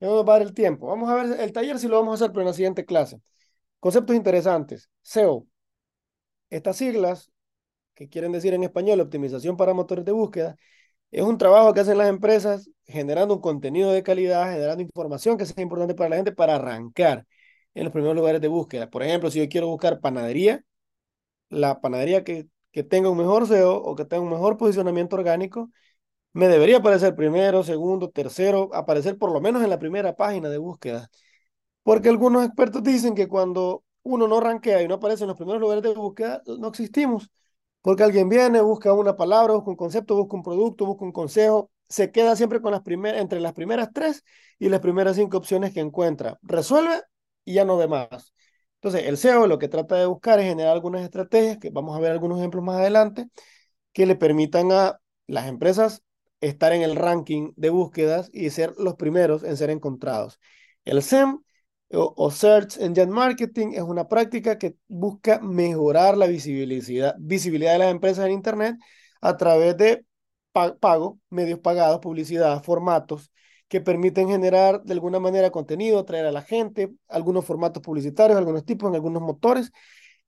vamos 0.00 0.22
a 0.28 0.32
dar 0.32 0.42
el 0.42 0.54
tiempo. 0.54 0.88
Vamos 0.88 1.08
a 1.10 1.14
ver 1.14 1.40
el 1.40 1.52
taller 1.52 1.78
si 1.78 1.88
lo 1.88 1.96
vamos 1.96 2.12
a 2.12 2.24
hacer, 2.24 2.32
pero 2.32 2.42
en 2.42 2.48
la 2.48 2.52
siguiente 2.54 2.84
clase. 2.84 3.20
Conceptos 3.80 4.16
interesantes. 4.16 4.90
SEO. 5.02 5.46
Estas 6.50 6.76
siglas, 6.76 7.30
que 7.94 8.08
quieren 8.08 8.32
decir 8.32 8.54
en 8.54 8.64
español 8.64 9.00
optimización 9.00 9.56
para 9.56 9.74
motores 9.74 10.04
de 10.04 10.12
búsqueda, 10.12 10.56
es 11.12 11.22
un 11.22 11.38
trabajo 11.38 11.74
que 11.74 11.80
hacen 11.80 11.98
las 11.98 12.08
empresas 12.08 12.70
generando 12.86 13.34
un 13.34 13.40
contenido 13.40 13.92
de 13.92 14.02
calidad, 14.02 14.52
generando 14.52 14.82
información 14.82 15.38
que 15.38 15.46
sea 15.46 15.62
importante 15.62 15.94
para 15.94 16.10
la 16.10 16.16
gente 16.16 16.32
para 16.32 16.56
arrancar 16.56 17.26
en 17.74 17.84
los 17.84 17.92
primeros 17.92 18.16
lugares 18.16 18.40
de 18.40 18.48
búsqueda. 18.48 18.90
Por 18.90 19.02
ejemplo, 19.02 19.30
si 19.30 19.40
yo 19.40 19.48
quiero 19.48 19.68
buscar 19.68 20.00
panadería, 20.00 20.64
la 21.50 21.80
panadería 21.80 22.24
que, 22.24 22.48
que 22.72 22.82
tenga 22.84 23.10
un 23.10 23.18
mejor 23.18 23.44
SEO 23.44 23.76
o 23.76 23.94
que 23.96 24.04
tenga 24.04 24.22
un 24.22 24.30
mejor 24.30 24.56
posicionamiento 24.56 25.16
orgánico, 25.16 25.70
me 26.34 26.48
debería 26.48 26.78
aparecer 26.78 27.14
primero, 27.16 27.62
segundo, 27.64 28.10
tercero, 28.10 28.70
aparecer 28.74 29.18
por 29.18 29.32
lo 29.32 29.40
menos 29.40 29.62
en 29.62 29.70
la 29.70 29.78
primera 29.78 30.16
página 30.16 30.48
de 30.50 30.58
búsqueda. 30.58 31.10
Porque 31.82 32.08
algunos 32.08 32.44
expertos 32.46 32.82
dicen 32.82 33.14
que 33.14 33.28
cuando 33.28 33.84
uno 34.02 34.28
no 34.28 34.40
rankea 34.40 34.82
y 34.82 34.88
no 34.88 34.96
aparece 34.96 35.24
en 35.24 35.28
los 35.28 35.36
primeros 35.36 35.60
lugares 35.60 35.82
de 35.84 35.94
búsqueda, 35.94 36.42
no 36.46 36.68
existimos. 36.68 37.30
Porque 37.82 38.02
alguien 38.02 38.28
viene, 38.28 38.60
busca 38.62 38.92
una 38.92 39.16
palabra, 39.16 39.54
busca 39.54 39.70
un 39.70 39.76
concepto, 39.76 40.16
busca 40.16 40.36
un 40.36 40.42
producto, 40.42 40.86
busca 40.86 41.04
un 41.04 41.12
consejo, 41.12 41.70
se 41.88 42.10
queda 42.10 42.36
siempre 42.36 42.60
con 42.60 42.72
las 42.72 42.82
primeras, 42.82 43.20
entre 43.20 43.40
las 43.40 43.52
primeras 43.52 43.90
tres 43.92 44.24
y 44.58 44.68
las 44.70 44.80
primeras 44.80 45.16
cinco 45.16 45.36
opciones 45.38 45.72
que 45.72 45.80
encuentra. 45.80 46.38
Resuelve 46.42 47.02
y 47.44 47.54
ya 47.54 47.64
no 47.64 47.76
ve 47.76 47.88
más. 47.88 48.34
Entonces, 48.76 49.04
el 49.06 49.14
SEO 49.14 49.46
lo 49.46 49.58
que 49.58 49.68
trata 49.68 49.96
de 49.96 50.06
buscar 50.06 50.40
es 50.40 50.46
generar 50.46 50.72
algunas 50.72 51.02
estrategias, 51.02 51.58
que 51.58 51.70
vamos 51.70 51.96
a 51.96 52.00
ver 52.00 52.12
algunos 52.12 52.38
ejemplos 52.38 52.64
más 52.64 52.76
adelante, 52.78 53.28
que 53.92 54.06
le 54.06 54.16
permitan 54.16 54.72
a 54.72 54.98
las 55.26 55.46
empresas 55.46 56.02
estar 56.44 56.72
en 56.72 56.82
el 56.82 56.96
ranking 56.96 57.52
de 57.56 57.70
búsquedas 57.70 58.30
y 58.32 58.50
ser 58.50 58.74
los 58.78 58.94
primeros 58.96 59.42
en 59.44 59.56
ser 59.56 59.70
encontrados. 59.70 60.38
El 60.84 60.98
SEM 60.98 61.40
o, 61.90 62.30
Search 62.30 62.78
Engine 62.78 63.06
Marketing 63.06 63.68
es 63.74 63.82
una 63.82 64.08
práctica 64.08 64.58
que 64.58 64.76
busca 64.88 65.40
mejorar 65.40 66.16
la 66.16 66.26
visibilidad, 66.26 67.14
visibilidad 67.18 67.72
de 67.72 67.78
las 67.78 67.90
empresas 67.90 68.26
en 68.26 68.32
Internet 68.32 68.76
a 69.20 69.36
través 69.36 69.76
de 69.76 70.04
pago, 70.80 71.18
medios 71.30 71.58
pagados, 71.60 72.00
publicidad, 72.00 72.62
formatos 72.62 73.30
que 73.68 73.80
permiten 73.80 74.28
generar 74.28 74.82
de 74.82 74.92
alguna 74.92 75.18
manera 75.18 75.50
contenido, 75.50 75.98
atraer 75.98 76.26
a 76.26 76.32
la 76.32 76.42
gente, 76.42 76.92
algunos 77.08 77.44
formatos 77.44 77.82
publicitarios, 77.82 78.38
algunos 78.38 78.64
tipos, 78.64 78.88
en 78.88 78.94
algunos 78.94 79.22
motores. 79.22 79.72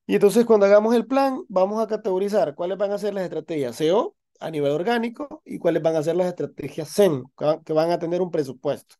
Y 0.06 0.14
entonces 0.14 0.44
cuando 0.44 0.66
hagamos 0.66 0.94
el 0.94 1.06
plan, 1.06 1.43
vamos 1.48 1.82
a 1.82 1.86
categorizar 1.86 2.55
cuáles 2.55 2.78
van 2.78 2.93
a 2.93 2.98
ser 2.98 3.14
las 3.14 3.24
estrategias 3.24 3.76
SEO 3.76 4.16
a 4.40 4.50
nivel 4.50 4.72
orgánico 4.72 5.42
y 5.44 5.58
cuáles 5.58 5.82
van 5.82 5.96
a 5.96 6.02
ser 6.02 6.16
las 6.16 6.28
estrategias 6.28 6.88
SEM, 6.88 7.24
que 7.64 7.72
van 7.72 7.90
a 7.90 7.98
tener 7.98 8.20
un 8.20 8.30
presupuesto. 8.30 8.96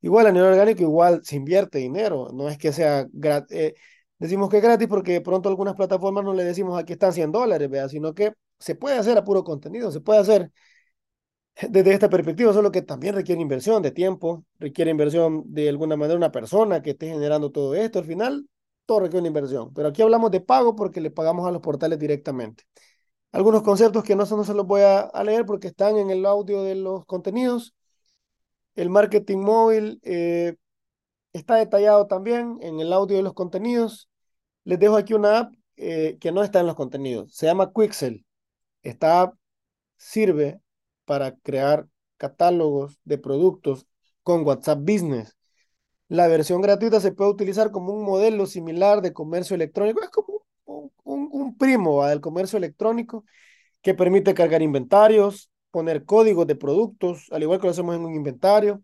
Igual 0.00 0.26
a 0.26 0.32
nivel 0.32 0.50
orgánico, 0.50 0.82
igual 0.82 1.20
se 1.24 1.36
invierte 1.36 1.78
dinero, 1.78 2.30
no 2.32 2.48
es 2.48 2.58
que 2.58 2.72
sea 2.72 3.06
gratis. 3.12 3.56
Eh, 3.56 3.74
decimos 4.18 4.48
que 4.48 4.58
es 4.58 4.62
gratis 4.62 4.88
porque 4.88 5.12
de 5.12 5.20
pronto 5.20 5.48
algunas 5.48 5.74
plataformas 5.74 6.24
no 6.24 6.32
le 6.34 6.44
decimos 6.44 6.78
aquí 6.78 6.94
están 6.94 7.12
100 7.12 7.32
dólares, 7.32 7.68
¿vea? 7.70 7.88
sino 7.88 8.14
que 8.14 8.32
se 8.58 8.74
puede 8.74 8.96
hacer 8.96 9.18
a 9.18 9.24
puro 9.24 9.44
contenido, 9.44 9.90
se 9.90 10.00
puede 10.00 10.20
hacer 10.20 10.50
desde 11.68 11.92
esta 11.92 12.08
perspectiva, 12.08 12.52
solo 12.52 12.72
que 12.72 12.82
también 12.82 13.14
requiere 13.14 13.40
inversión 13.40 13.82
de 13.82 13.90
tiempo, 13.90 14.44
requiere 14.58 14.90
inversión 14.90 15.42
de 15.46 15.68
alguna 15.68 15.96
manera 15.96 16.16
una 16.16 16.32
persona 16.32 16.80
que 16.82 16.90
esté 16.90 17.08
generando 17.08 17.50
todo 17.50 17.74
esto. 17.74 17.98
Al 17.98 18.04
final, 18.06 18.48
todo 18.86 19.00
requiere 19.00 19.20
una 19.20 19.28
inversión. 19.28 19.72
Pero 19.74 19.88
aquí 19.88 20.02
hablamos 20.02 20.30
de 20.30 20.40
pago 20.40 20.74
porque 20.74 21.00
le 21.00 21.10
pagamos 21.10 21.46
a 21.46 21.50
los 21.50 21.60
portales 21.60 21.98
directamente. 21.98 22.64
Algunos 23.32 23.62
conceptos 23.62 24.04
que 24.04 24.16
no, 24.16 24.24
no 24.24 24.44
se 24.44 24.54
los 24.54 24.66
voy 24.66 24.82
a, 24.82 25.10
leer 25.24 25.46
porque 25.46 25.68
están 25.68 25.96
en 25.98 26.10
el 26.10 26.26
audio 26.26 26.62
de 26.62 26.74
los 26.74 27.06
contenidos. 27.06 27.74
El 28.74 28.90
marketing 28.90 29.38
móvil 29.38 30.00
eh, 30.02 30.56
está 31.32 31.56
detallado 31.56 32.06
también 32.06 32.58
en 32.62 32.80
el 32.80 32.92
audio 32.92 33.16
de 33.16 33.22
los 33.22 33.34
contenidos. 33.34 34.08
Les 34.64 34.78
dejo 34.78 34.96
aquí 34.96 35.14
una 35.14 35.38
app 35.38 35.54
eh, 35.76 36.18
que 36.20 36.32
no 36.32 36.42
está 36.42 36.60
en 36.60 36.66
los 36.66 36.76
contenidos. 36.76 37.34
Se 37.34 37.46
llama 37.46 37.72
Quixel. 37.72 38.26
Esta 38.82 39.22
app 39.22 39.34
sirve 39.96 40.60
para 41.04 41.36
crear 41.36 41.86
catálogos 42.16 42.98
de 43.04 43.18
productos 43.18 43.86
con 44.22 44.46
WhatsApp 44.46 44.80
Business. 44.80 45.36
La 46.08 46.28
versión 46.28 46.60
gratuita 46.60 47.00
se 47.00 47.12
puede 47.12 47.30
utilizar 47.30 47.70
como 47.70 47.92
un 47.92 48.04
modelo 48.04 48.46
similar 48.46 49.02
de 49.02 49.12
comercio 49.12 49.54
electrónico. 49.54 50.02
Es 50.02 50.10
como 50.10 50.39
un, 51.04 51.56
primo 51.58 52.06
del 52.06 52.20
comercio 52.20 52.56
electrónico 52.56 53.24
que 53.82 53.94
permite 53.94 54.34
cargar 54.34 54.62
inventarios, 54.62 55.50
poner 55.70 56.04
códigos 56.04 56.46
de 56.46 56.56
productos, 56.56 57.26
al 57.30 57.42
igual 57.42 57.60
que 57.60 57.66
lo 57.66 57.72
hacemos 57.72 57.96
en 57.96 58.04
un 58.04 58.14
inventario, 58.14 58.82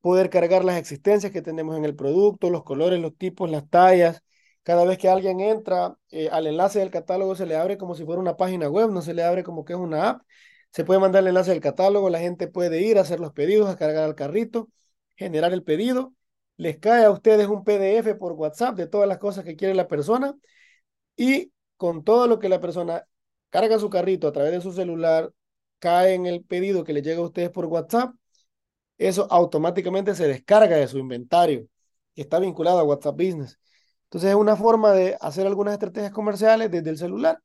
poder 0.00 0.30
cargar 0.30 0.64
las 0.64 0.78
existencias 0.78 1.32
que 1.32 1.42
tenemos 1.42 1.76
en 1.76 1.84
el 1.84 1.96
producto, 1.96 2.50
los 2.50 2.64
colores, 2.64 3.00
los 3.00 3.16
tipos, 3.16 3.50
las 3.50 3.68
tallas. 3.68 4.22
Cada 4.62 4.84
vez 4.84 4.98
que 4.98 5.08
alguien 5.08 5.40
entra 5.40 5.96
eh, 6.10 6.28
al 6.30 6.46
enlace 6.46 6.78
del 6.78 6.90
catálogo 6.90 7.34
se 7.34 7.46
le 7.46 7.56
abre 7.56 7.78
como 7.78 7.94
si 7.94 8.04
fuera 8.04 8.20
una 8.20 8.36
página 8.36 8.68
web, 8.68 8.90
no 8.90 9.02
se 9.02 9.14
le 9.14 9.22
abre 9.22 9.42
como 9.42 9.64
que 9.64 9.72
es 9.72 9.78
una 9.78 10.10
app. 10.10 10.22
Se 10.70 10.84
puede 10.84 11.00
mandar 11.00 11.22
el 11.22 11.28
enlace 11.28 11.50
del 11.50 11.60
catálogo, 11.60 12.10
la 12.10 12.20
gente 12.20 12.48
puede 12.48 12.82
ir 12.82 12.98
a 12.98 13.02
hacer 13.02 13.20
los 13.20 13.32
pedidos, 13.32 13.68
a 13.70 13.76
cargar 13.76 14.04
al 14.04 14.14
carrito, 14.14 14.68
generar 15.16 15.52
el 15.52 15.62
pedido. 15.64 16.14
Les 16.56 16.78
cae 16.78 17.04
a 17.04 17.10
ustedes 17.10 17.48
un 17.48 17.64
PDF 17.64 18.14
por 18.18 18.32
WhatsApp 18.32 18.76
de 18.76 18.86
todas 18.86 19.08
las 19.08 19.18
cosas 19.18 19.44
que 19.44 19.56
quiere 19.56 19.74
la 19.74 19.88
persona 19.88 20.34
y 21.18 21.52
con 21.76 22.04
todo 22.04 22.26
lo 22.28 22.38
que 22.38 22.48
la 22.48 22.60
persona 22.60 23.04
carga 23.50 23.78
su 23.78 23.90
carrito 23.90 24.28
a 24.28 24.32
través 24.32 24.52
de 24.52 24.60
su 24.62 24.72
celular, 24.72 25.32
cae 25.80 26.14
en 26.14 26.26
el 26.26 26.44
pedido 26.44 26.84
que 26.84 26.92
le 26.94 27.02
llega 27.02 27.20
a 27.20 27.24
ustedes 27.24 27.50
por 27.50 27.66
WhatsApp, 27.66 28.14
eso 28.98 29.26
automáticamente 29.30 30.14
se 30.14 30.28
descarga 30.28 30.76
de 30.76 30.88
su 30.88 30.98
inventario 30.98 31.66
que 32.14 32.22
está 32.22 32.38
vinculado 32.38 32.78
a 32.78 32.84
WhatsApp 32.84 33.16
Business. 33.16 33.58
Entonces 34.04 34.30
es 34.30 34.36
una 34.36 34.56
forma 34.56 34.92
de 34.92 35.16
hacer 35.20 35.46
algunas 35.46 35.74
estrategias 35.74 36.12
comerciales 36.12 36.70
desde 36.70 36.90
el 36.90 36.98
celular 36.98 37.42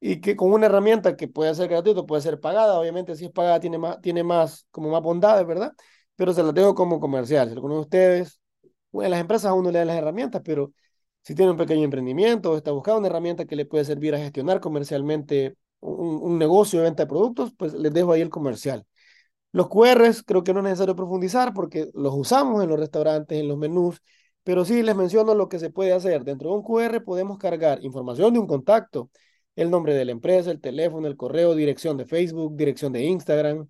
y 0.00 0.20
que 0.20 0.36
con 0.36 0.52
una 0.52 0.66
herramienta 0.66 1.16
que 1.16 1.28
puede 1.28 1.54
ser 1.54 1.68
gratuita, 1.68 2.04
puede 2.04 2.22
ser 2.22 2.40
pagada, 2.40 2.78
obviamente 2.78 3.16
si 3.16 3.26
es 3.26 3.32
pagada 3.32 3.60
tiene 3.60 3.78
más, 3.78 4.00
tiene 4.00 4.24
más, 4.24 4.66
como 4.70 4.90
más 4.90 5.02
bondades, 5.02 5.46
¿verdad? 5.46 5.72
Pero 6.16 6.32
se 6.32 6.42
las 6.42 6.54
dejo 6.54 6.74
como 6.74 7.00
comercial. 7.00 7.48
Si 7.50 7.54
de 7.54 7.60
ustedes, 7.60 8.40
en 8.92 9.10
las 9.10 9.20
empresas 9.20 9.50
a 9.50 9.54
uno 9.54 9.70
le 9.70 9.78
dan 9.78 9.88
las 9.88 9.98
herramientas, 9.98 10.42
pero 10.44 10.72
si 11.22 11.34
tiene 11.34 11.52
un 11.52 11.56
pequeño 11.56 11.84
emprendimiento 11.84 12.52
o 12.52 12.56
está 12.56 12.72
buscando 12.72 12.98
una 13.00 13.08
herramienta 13.08 13.44
que 13.46 13.56
le 13.56 13.66
puede 13.66 13.84
servir 13.84 14.14
a 14.14 14.18
gestionar 14.18 14.60
comercialmente 14.60 15.56
un, 15.80 16.38
negocio 16.38 16.80
de 16.80 16.84
venta 16.86 17.04
de 17.04 17.08
productos, 17.08 17.52
pues 17.56 17.74
les 17.74 17.92
dejo 17.92 18.12
ahí 18.12 18.20
el 18.20 18.30
comercial. 18.30 18.86
Los 19.52 19.68
QRs 19.68 20.22
creo 20.24 20.44
que 20.44 20.52
no 20.52 20.60
es 20.60 20.64
necesario 20.64 20.96
profundizar 20.96 21.52
porque 21.54 21.90
los 21.94 22.14
usamos 22.14 22.62
en 22.62 22.70
los 22.70 22.78
restaurantes, 22.78 23.40
en 23.40 23.48
los 23.48 23.58
menús, 23.58 24.02
pero 24.44 24.64
sí 24.64 24.82
les 24.82 24.96
menciono 24.96 25.34
lo 25.34 25.48
que 25.48 25.58
se 25.58 25.70
puede 25.70 25.92
hacer. 25.92 26.24
Dentro 26.24 26.50
de 26.50 26.56
un 26.56 26.62
QR 26.62 27.02
podemos 27.02 27.38
cargar 27.38 27.82
información 27.84 28.32
de 28.32 28.40
un 28.40 28.46
contacto, 28.46 29.10
el 29.56 29.70
nombre 29.70 29.94
de 29.94 30.04
la 30.04 30.12
empresa, 30.12 30.50
el 30.50 30.60
teléfono, 30.60 31.08
el 31.08 31.16
correo, 31.16 31.54
dirección 31.54 31.96
de 31.96 32.06
Facebook, 32.06 32.56
dirección 32.56 32.92
de 32.92 33.04
Instagram, 33.04 33.68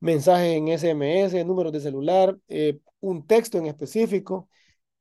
mensajes 0.00 0.56
en 0.56 0.68
SMS, 0.68 1.44
números 1.44 1.72
de 1.72 1.80
celular, 1.80 2.36
eh, 2.48 2.78
un 3.00 3.26
texto 3.26 3.58
en 3.58 3.66
específico, 3.66 4.48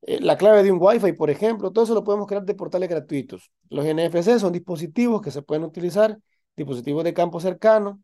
eh, 0.01 0.19
la 0.21 0.37
clave 0.37 0.63
de 0.63 0.71
un 0.71 0.79
Wi-Fi, 0.81 1.13
por 1.13 1.29
ejemplo, 1.29 1.71
todo 1.71 1.83
eso 1.83 1.93
lo 1.93 2.03
podemos 2.03 2.27
crear 2.27 2.43
de 2.43 2.55
portales 2.55 2.89
gratuitos. 2.89 3.51
Los 3.69 3.85
NFC 3.85 4.39
son 4.39 4.53
dispositivos 4.53 5.21
que 5.21 5.31
se 5.31 5.41
pueden 5.41 5.63
utilizar 5.63 6.17
dispositivos 6.55 7.03
de 7.03 7.13
campo 7.13 7.39
cercano, 7.39 8.01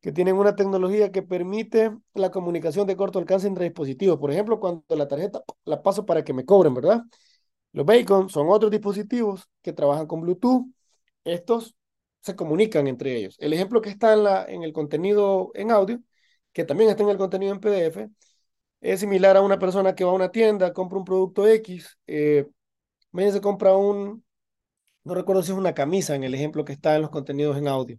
que 0.00 0.12
tienen 0.12 0.36
una 0.36 0.56
tecnología 0.56 1.12
que 1.12 1.22
permite 1.22 1.90
la 2.14 2.30
comunicación 2.30 2.86
de 2.86 2.96
corto 2.96 3.18
alcance 3.18 3.46
entre 3.48 3.64
dispositivos. 3.64 4.18
Por 4.18 4.30
ejemplo, 4.30 4.60
cuando 4.60 4.84
la 4.90 5.08
tarjeta 5.08 5.42
la 5.64 5.82
paso 5.82 6.06
para 6.06 6.24
que 6.24 6.32
me 6.34 6.44
cobren, 6.44 6.74
¿verdad? 6.74 7.02
Los 7.72 7.86
Bacon 7.86 8.28
son 8.30 8.48
otros 8.50 8.70
dispositivos 8.70 9.48
que 9.62 9.72
trabajan 9.72 10.06
con 10.06 10.20
Bluetooth. 10.20 10.66
Estos 11.24 11.74
se 12.20 12.36
comunican 12.36 12.86
entre 12.86 13.16
ellos. 13.16 13.36
El 13.38 13.52
ejemplo 13.52 13.80
que 13.82 13.90
está 13.90 14.12
en, 14.14 14.24
la, 14.24 14.44
en 14.46 14.62
el 14.62 14.72
contenido 14.72 15.50
en 15.54 15.70
audio, 15.70 16.00
que 16.52 16.64
también 16.64 16.90
está 16.90 17.02
en 17.02 17.10
el 17.10 17.18
contenido 17.18 17.52
en 17.52 17.60
PDF, 17.60 18.08
es 18.84 19.00
similar 19.00 19.36
a 19.36 19.40
una 19.40 19.58
persona 19.58 19.94
que 19.94 20.04
va 20.04 20.10
a 20.10 20.14
una 20.14 20.30
tienda, 20.30 20.74
compra 20.74 20.98
un 20.98 21.04
producto 21.06 21.48
X, 21.48 21.98
eh, 22.06 22.46
se 23.14 23.40
compra 23.40 23.74
un, 23.76 24.24
no 25.04 25.14
recuerdo 25.14 25.42
si 25.42 25.52
es 25.52 25.58
una 25.58 25.74
camisa 25.74 26.14
en 26.16 26.24
el 26.24 26.34
ejemplo 26.34 26.64
que 26.64 26.74
está 26.74 26.96
en 26.96 27.02
los 27.02 27.10
contenidos 27.10 27.56
en 27.56 27.68
audio. 27.68 27.98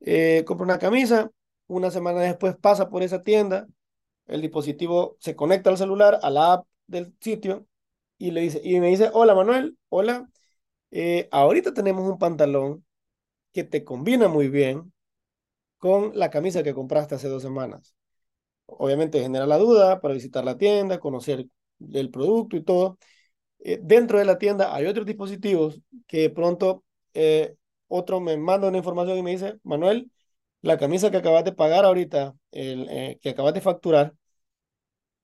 Eh, 0.00 0.44
compra 0.46 0.64
una 0.64 0.78
camisa, 0.78 1.30
una 1.68 1.90
semana 1.92 2.20
después 2.22 2.56
pasa 2.56 2.88
por 2.90 3.02
esa 3.04 3.22
tienda, 3.22 3.68
el 4.26 4.42
dispositivo 4.42 5.16
se 5.20 5.36
conecta 5.36 5.70
al 5.70 5.78
celular, 5.78 6.18
a 6.22 6.30
la 6.30 6.54
app 6.54 6.66
del 6.88 7.14
sitio 7.20 7.66
y 8.18 8.32
le 8.32 8.40
dice, 8.42 8.60
y 8.64 8.80
me 8.80 8.88
dice, 8.88 9.10
hola 9.12 9.36
Manuel, 9.36 9.78
hola, 9.88 10.28
eh, 10.90 11.28
ahorita 11.30 11.74
tenemos 11.74 12.10
un 12.10 12.18
pantalón 12.18 12.84
que 13.52 13.64
te 13.64 13.84
combina 13.84 14.28
muy 14.28 14.48
bien 14.48 14.92
con 15.78 16.12
la 16.18 16.30
camisa 16.30 16.64
que 16.64 16.74
compraste 16.74 17.14
hace 17.16 17.28
dos 17.28 17.42
semanas. 17.42 17.97
Obviamente 18.70 19.20
genera 19.22 19.46
la 19.46 19.58
duda 19.58 20.00
para 20.00 20.14
visitar 20.14 20.44
la 20.44 20.58
tienda, 20.58 21.00
conocer 21.00 21.46
el 21.92 22.10
producto 22.10 22.56
y 22.56 22.62
todo. 22.64 22.98
Eh, 23.60 23.80
dentro 23.82 24.18
de 24.18 24.24
la 24.26 24.38
tienda 24.38 24.74
hay 24.74 24.86
otros 24.86 25.06
dispositivos 25.06 25.80
que 26.06 26.30
pronto 26.30 26.84
eh, 27.14 27.56
otro 27.88 28.20
me 28.20 28.36
manda 28.36 28.68
una 28.68 28.78
información 28.78 29.18
y 29.18 29.22
me 29.22 29.32
dice, 29.32 29.58
Manuel, 29.64 30.10
la 30.62 30.78
camisa 30.78 31.10
que 31.10 31.18
acabas 31.18 31.44
de 31.44 31.52
pagar 31.52 31.84
ahorita, 31.84 32.36
el, 32.52 32.88
eh, 32.90 33.18
que 33.22 33.30
acabas 33.30 33.54
de 33.54 33.60
facturar, 33.62 34.14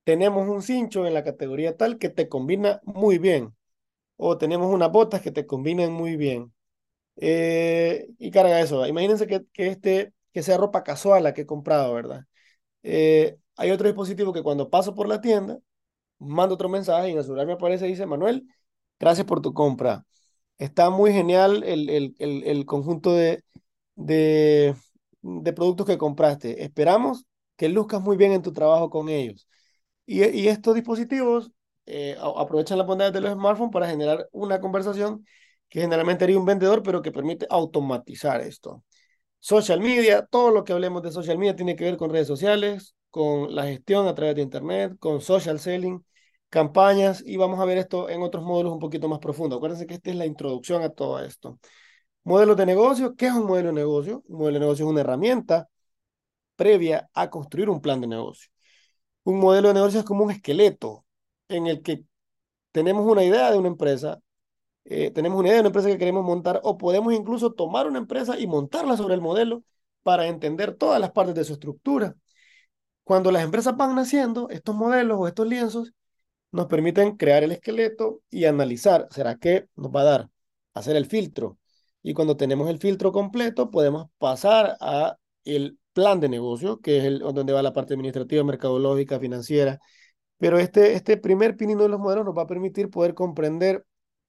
tenemos 0.03 0.47
un 0.47 0.61
cincho 0.61 1.05
en 1.07 1.13
la 1.13 1.23
categoría 1.23 1.77
tal 1.77 1.97
que 1.97 2.09
te 2.09 2.29
combina 2.29 2.79
muy 2.83 3.17
bien. 3.17 3.55
O 4.17 4.37
tenemos 4.39 4.73
unas 4.73 4.91
botas 4.91 5.21
que 5.21 5.31
te 5.31 5.45
combinan 5.47 5.93
muy 5.93 6.17
bien. 6.17 6.53
y 8.19 8.31
carga 8.31 8.59
eso. 8.61 8.85
Imagínense 8.87 9.27
que, 9.27 9.45
que, 9.53 9.67
este, 9.67 10.13
que 10.33 10.43
sea 10.43 10.57
ropa 10.57 10.83
casual 10.83 11.23
la 11.23 11.33
que 11.33 11.41
he 11.41 11.45
comprado, 11.45 11.93
¿verdad? 11.93 12.25
Hay 13.57 13.71
otro 13.71 13.87
dispositivo 13.87 14.33
que 14.33 14.43
cuando 14.43 14.69
paso 14.69 14.95
por 14.95 15.07
la 15.07 15.21
tienda, 15.21 15.59
mando 16.19 16.55
otro 16.55 16.69
mensaje 16.69 17.09
y 17.09 17.11
en 17.11 17.17
el 17.17 17.23
celular 17.23 17.47
me 17.47 17.53
aparece 17.53 17.85
dice, 17.87 18.05
Manuel, 18.05 18.47
gracias 18.99 19.25
por 19.27 19.41
tu 19.41 19.53
compra. 19.53 20.05
Está 20.57 20.89
muy 20.89 21.11
genial 21.11 21.63
el, 21.63 21.89
el, 21.89 22.15
el, 22.19 22.43
el 22.43 22.65
conjunto 22.65 23.13
de, 23.13 23.43
de, 23.95 24.75
productos 25.53 25.85
que 25.85 25.97
compraste. 25.97 26.63
Esperamos 26.63 27.25
que 27.57 27.69
luzcas 27.69 28.01
muy 28.01 28.17
bien 28.17 28.31
en 28.33 28.41
tu 28.41 28.53
trabajo 28.53 28.89
con 28.89 29.09
ellos. 29.09 29.47
Y, 30.05 30.47
estos 30.47 30.75
dispositivos 30.75 31.51
eh, 31.85 32.17
aprovechan 32.37 32.77
las 32.77 32.87
bondades 32.87 33.13
de 33.13 33.21
los 33.21 33.33
smartphones 33.33 33.73
para 33.73 33.87
generar 33.89 34.27
una 34.31 34.59
conversación 34.61 35.25
que 35.69 35.81
generalmente 35.81 36.23
haría 36.23 36.37
un 36.37 36.45
vendedor, 36.45 36.83
pero 36.83 37.01
que 37.01 37.11
permite 37.11 37.47
automatizar 37.49 38.41
esto. 38.41 38.83
Social 39.45 39.79
media, 39.79 40.25
todo 40.25 40.49
lo 40.49 40.63
que 40.63 40.73
hablemos 40.73 41.03
de 41.03 41.11
social 41.11 41.37
media 41.37 41.55
tiene 41.55 41.75
que 41.75 41.83
ver 41.83 41.97
con 41.97 42.09
redes 42.09 42.25
sociales, 42.25 42.95
con 43.11 43.53
la 43.53 43.65
gestión 43.65 44.07
a 44.07 44.15
través 44.15 44.33
de 44.35 44.41
Internet, 44.41 44.93
con 44.97 45.21
social 45.21 45.59
selling, 45.59 46.03
campañas 46.49 47.21
y 47.23 47.37
vamos 47.37 47.59
a 47.59 47.65
ver 47.65 47.77
esto 47.77 48.09
en 48.09 48.23
otros 48.23 48.43
módulos 48.43 48.73
un 48.73 48.79
poquito 48.79 49.07
más 49.07 49.19
profundos. 49.19 49.57
Acuérdense 49.57 49.85
que 49.85 49.93
esta 49.93 50.09
es 50.09 50.15
la 50.15 50.25
introducción 50.25 50.81
a 50.81 50.89
todo 50.89 51.19
esto. 51.19 51.59
Modelos 52.23 52.57
de 52.57 52.65
negocio. 52.65 53.15
¿Qué 53.15 53.27
es 53.27 53.33
un 53.33 53.45
modelo 53.45 53.67
de 53.67 53.75
negocio? 53.75 54.23
Un 54.25 54.39
modelo 54.39 54.55
de 54.55 54.59
negocio 54.61 54.85
es 54.85 54.91
una 54.91 55.01
herramienta 55.01 55.69
previa 56.55 57.07
a 57.13 57.29
construir 57.29 57.69
un 57.69 57.81
plan 57.81 58.01
de 58.01 58.07
negocio. 58.07 58.49
Un 59.25 59.39
modelo 59.39 59.67
de 59.67 59.75
negocio 59.75 59.99
es 59.99 60.05
como 60.07 60.23
un 60.23 60.31
esqueleto 60.31 61.05
en 61.49 61.67
el 61.67 61.83
que 61.83 62.03
tenemos 62.71 63.05
una 63.05 63.23
idea 63.23 63.51
de 63.51 63.59
una 63.59 63.67
empresa, 63.67 64.19
eh, 64.85 65.11
tenemos 65.11 65.39
una 65.39 65.49
idea 65.49 65.55
de 65.55 65.61
una 65.61 65.69
empresa 65.69 65.89
que 65.89 65.97
queremos 65.97 66.23
montar 66.23 66.61
o 66.63 66.77
podemos 66.77 67.13
incluso 67.13 67.53
tomar 67.53 67.87
una 67.87 67.99
empresa 67.99 68.39
y 68.39 68.47
montarla 68.47 68.97
sobre 68.97 69.15
el 69.15 69.21
modelo 69.21 69.63
para 70.03 70.27
entender 70.27 70.75
todas 70.75 71.01
las 71.01 71.11
partes 71.11 71.35
de 71.35 71.43
su 71.43 71.53
estructura. 71.53 72.15
Cuando 73.03 73.31
las 73.31 73.43
empresas 73.43 73.75
van 73.77 73.95
naciendo, 73.95 74.49
estos 74.49 74.75
modelos 74.75 75.17
o 75.19 75.27
estos 75.27 75.47
lienzos 75.47 75.93
nos 76.51 76.67
permiten 76.67 77.17
crear 77.17 77.43
el 77.43 77.51
esqueleto 77.51 78.21
y 78.29 78.45
analizar, 78.45 79.07
¿será 79.11 79.35
que 79.37 79.67
nos 79.75 79.91
va 79.91 80.01
a 80.01 80.03
dar? 80.05 80.29
Hacer 80.73 80.95
el 80.95 81.05
filtro. 81.07 81.57
Y 82.03 82.13
cuando 82.13 82.37
tenemos 82.37 82.69
el 82.69 82.79
filtro 82.79 83.11
completo, 83.11 83.71
podemos 83.71 84.07
pasar 84.19 84.77
a 84.79 85.17
el 85.43 85.79
plan 85.93 86.19
de 86.19 86.29
negocio, 86.29 86.79
que 86.81 86.97
es 86.99 87.03
el, 87.05 87.19
donde 87.19 87.53
va 87.53 87.63
la 87.63 87.73
parte 87.73 87.93
administrativa, 87.93 88.43
mercadológica, 88.43 89.19
financiera. 89.19 89.79
Pero 90.37 90.59
este, 90.59 90.93
este 90.93 91.17
primer 91.17 91.57
pinino 91.57 91.83
de 91.83 91.89
los 91.89 91.99
modelos 91.99 92.25
nos 92.25 92.37
va 92.37 92.43
a 92.43 92.47
permitir 92.47 92.89
poder 92.89 93.13
comprender 93.13 93.85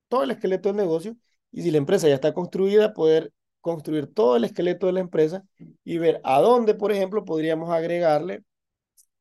todo 0.09 0.25
el 0.25 0.31
esqueleto 0.33 0.69
del 0.69 0.77
negocio 0.77 1.17
y 1.53 1.63
si 1.63 1.71
la 1.71 1.79
empresa 1.79 2.09
ya 2.09 2.15
está 2.15 2.35
construida, 2.35 2.93
poder 2.93 3.33
construir 3.61 4.13
todo 4.13 4.37
el 4.37 4.45
esqueleto 4.45 4.87
de 4.87 4.93
la 4.93 5.01
empresa 5.01 5.45
y 5.85 5.99
ver 5.99 6.21
a 6.25 6.41
dónde, 6.41 6.75
por 6.75 6.93
ejemplo, 6.93 7.25
podríamos 7.25 7.71
agregarle 7.71 8.43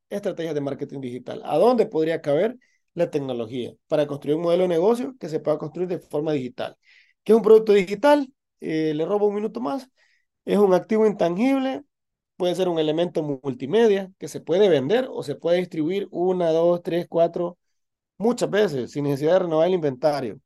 estrategias 0.09 0.55
de 0.55 0.61
marketing 0.61 1.01
digital, 1.01 1.41
a 1.45 1.57
dónde 1.57 1.85
podría 1.85 2.21
caber 2.21 2.57
la 2.93 3.09
tecnología 3.09 3.73
para 3.87 4.07
construir 4.07 4.37
un 4.37 4.43
modelo 4.43 4.63
de 4.63 4.69
negocio 4.69 5.15
que 5.19 5.29
se 5.29 5.39
pueda 5.39 5.57
construir 5.57 5.87
de 5.89 5.99
forma 5.99 6.31
digital. 6.33 6.77
¿Qué 7.23 7.33
es 7.33 7.35
un 7.37 7.43
producto 7.43 7.73
digital? 7.73 8.31
Eh, 8.61 8.93
le 8.93 9.05
robo 9.05 9.27
un 9.27 9.35
minuto 9.35 9.59
más. 9.61 9.89
Es 10.45 10.57
un 10.57 10.73
activo 10.73 11.07
intangible, 11.07 11.83
puede 12.37 12.55
ser 12.55 12.69
un 12.69 12.79
elemento 12.79 13.23
multimedia 13.23 14.11
que 14.19 14.27
se 14.27 14.41
puede 14.41 14.69
vender 14.69 15.07
o 15.11 15.23
se 15.23 15.35
puede 15.35 15.57
distribuir 15.59 16.07
una, 16.11 16.51
dos, 16.51 16.81
tres, 16.83 17.07
cuatro, 17.09 17.57
muchas 18.17 18.49
veces 18.49 18.91
sin 18.91 19.05
necesidad 19.05 19.33
de 19.33 19.39
renovar 19.39 19.67
el 19.67 19.75
inventario. 19.75 20.39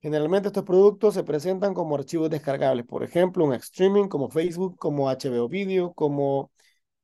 Generalmente 0.00 0.48
estos 0.48 0.64
productos 0.64 1.14
se 1.14 1.24
presentan 1.24 1.74
como 1.74 1.94
archivos 1.94 2.30
descargables, 2.30 2.86
por 2.86 3.02
ejemplo, 3.04 3.44
un 3.44 3.52
streaming 3.54 4.08
como 4.08 4.30
Facebook, 4.30 4.76
como 4.78 5.10
HBO 5.10 5.48
Video, 5.48 5.92
como 5.92 6.50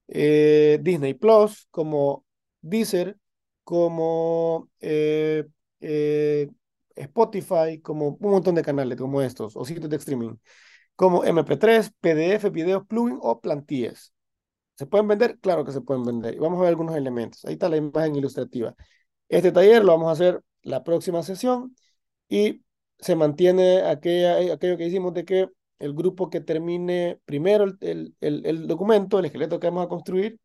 eh, 0.09 0.79
Disney 0.83 1.15
Plus, 1.15 1.69
como 1.71 2.25
Deezer, 2.63 3.19
como 3.65 4.71
eh, 4.81 5.45
eh, 5.81 6.49
Spotify, 6.95 7.81
como 7.83 8.17
un 8.21 8.31
montón 8.31 8.55
de 8.55 8.63
canales 8.63 8.99
como 8.99 9.21
estos, 9.23 9.57
o 9.57 9.65
sitios 9.65 9.91
de 9.91 9.97
streaming, 9.97 10.37
como 10.95 11.25
MP3, 11.25 11.93
PDF, 12.01 12.51
videos, 12.51 12.87
plugin 12.87 13.19
o 13.21 13.41
plantillas. 13.41 14.13
¿Se 14.75 14.87
pueden 14.87 15.09
vender? 15.09 15.39
Claro 15.41 15.65
que 15.65 15.73
se 15.73 15.81
pueden 15.81 16.05
vender. 16.05 16.35
Y 16.35 16.39
vamos 16.39 16.59
a 16.59 16.63
ver 16.63 16.71
algunos 16.71 16.97
elementos. 16.97 17.45
Ahí 17.45 17.55
está 17.55 17.69
la 17.69 17.77
imagen 17.79 18.17
ilustrativa. 18.17 18.75
Este 19.29 19.53
taller 19.53 19.85
lo 19.85 19.93
vamos 19.93 20.09
a 20.09 20.13
hacer 20.13 20.43
la 20.63 20.85
próxima 20.85 21.23
sesión 21.23 21.77
y 22.29 22.63
se 22.99 23.17
mantiene 23.17 23.83
aquello 23.83 24.77
que 24.77 24.87
hicimos 24.87 25.15
de 25.15 25.25
que 25.25 25.49
el 25.79 25.95
grupo 25.95 26.31
que 26.31 26.41
termine 26.41 27.21
primero 27.25 27.67
el, 27.81 28.67
documento, 28.67 29.19
el 29.19 29.27
esqueleto 29.27 29.61
que 29.61 29.69
vamos 29.69 29.85
a 29.85 29.89
construir, 29.89 30.39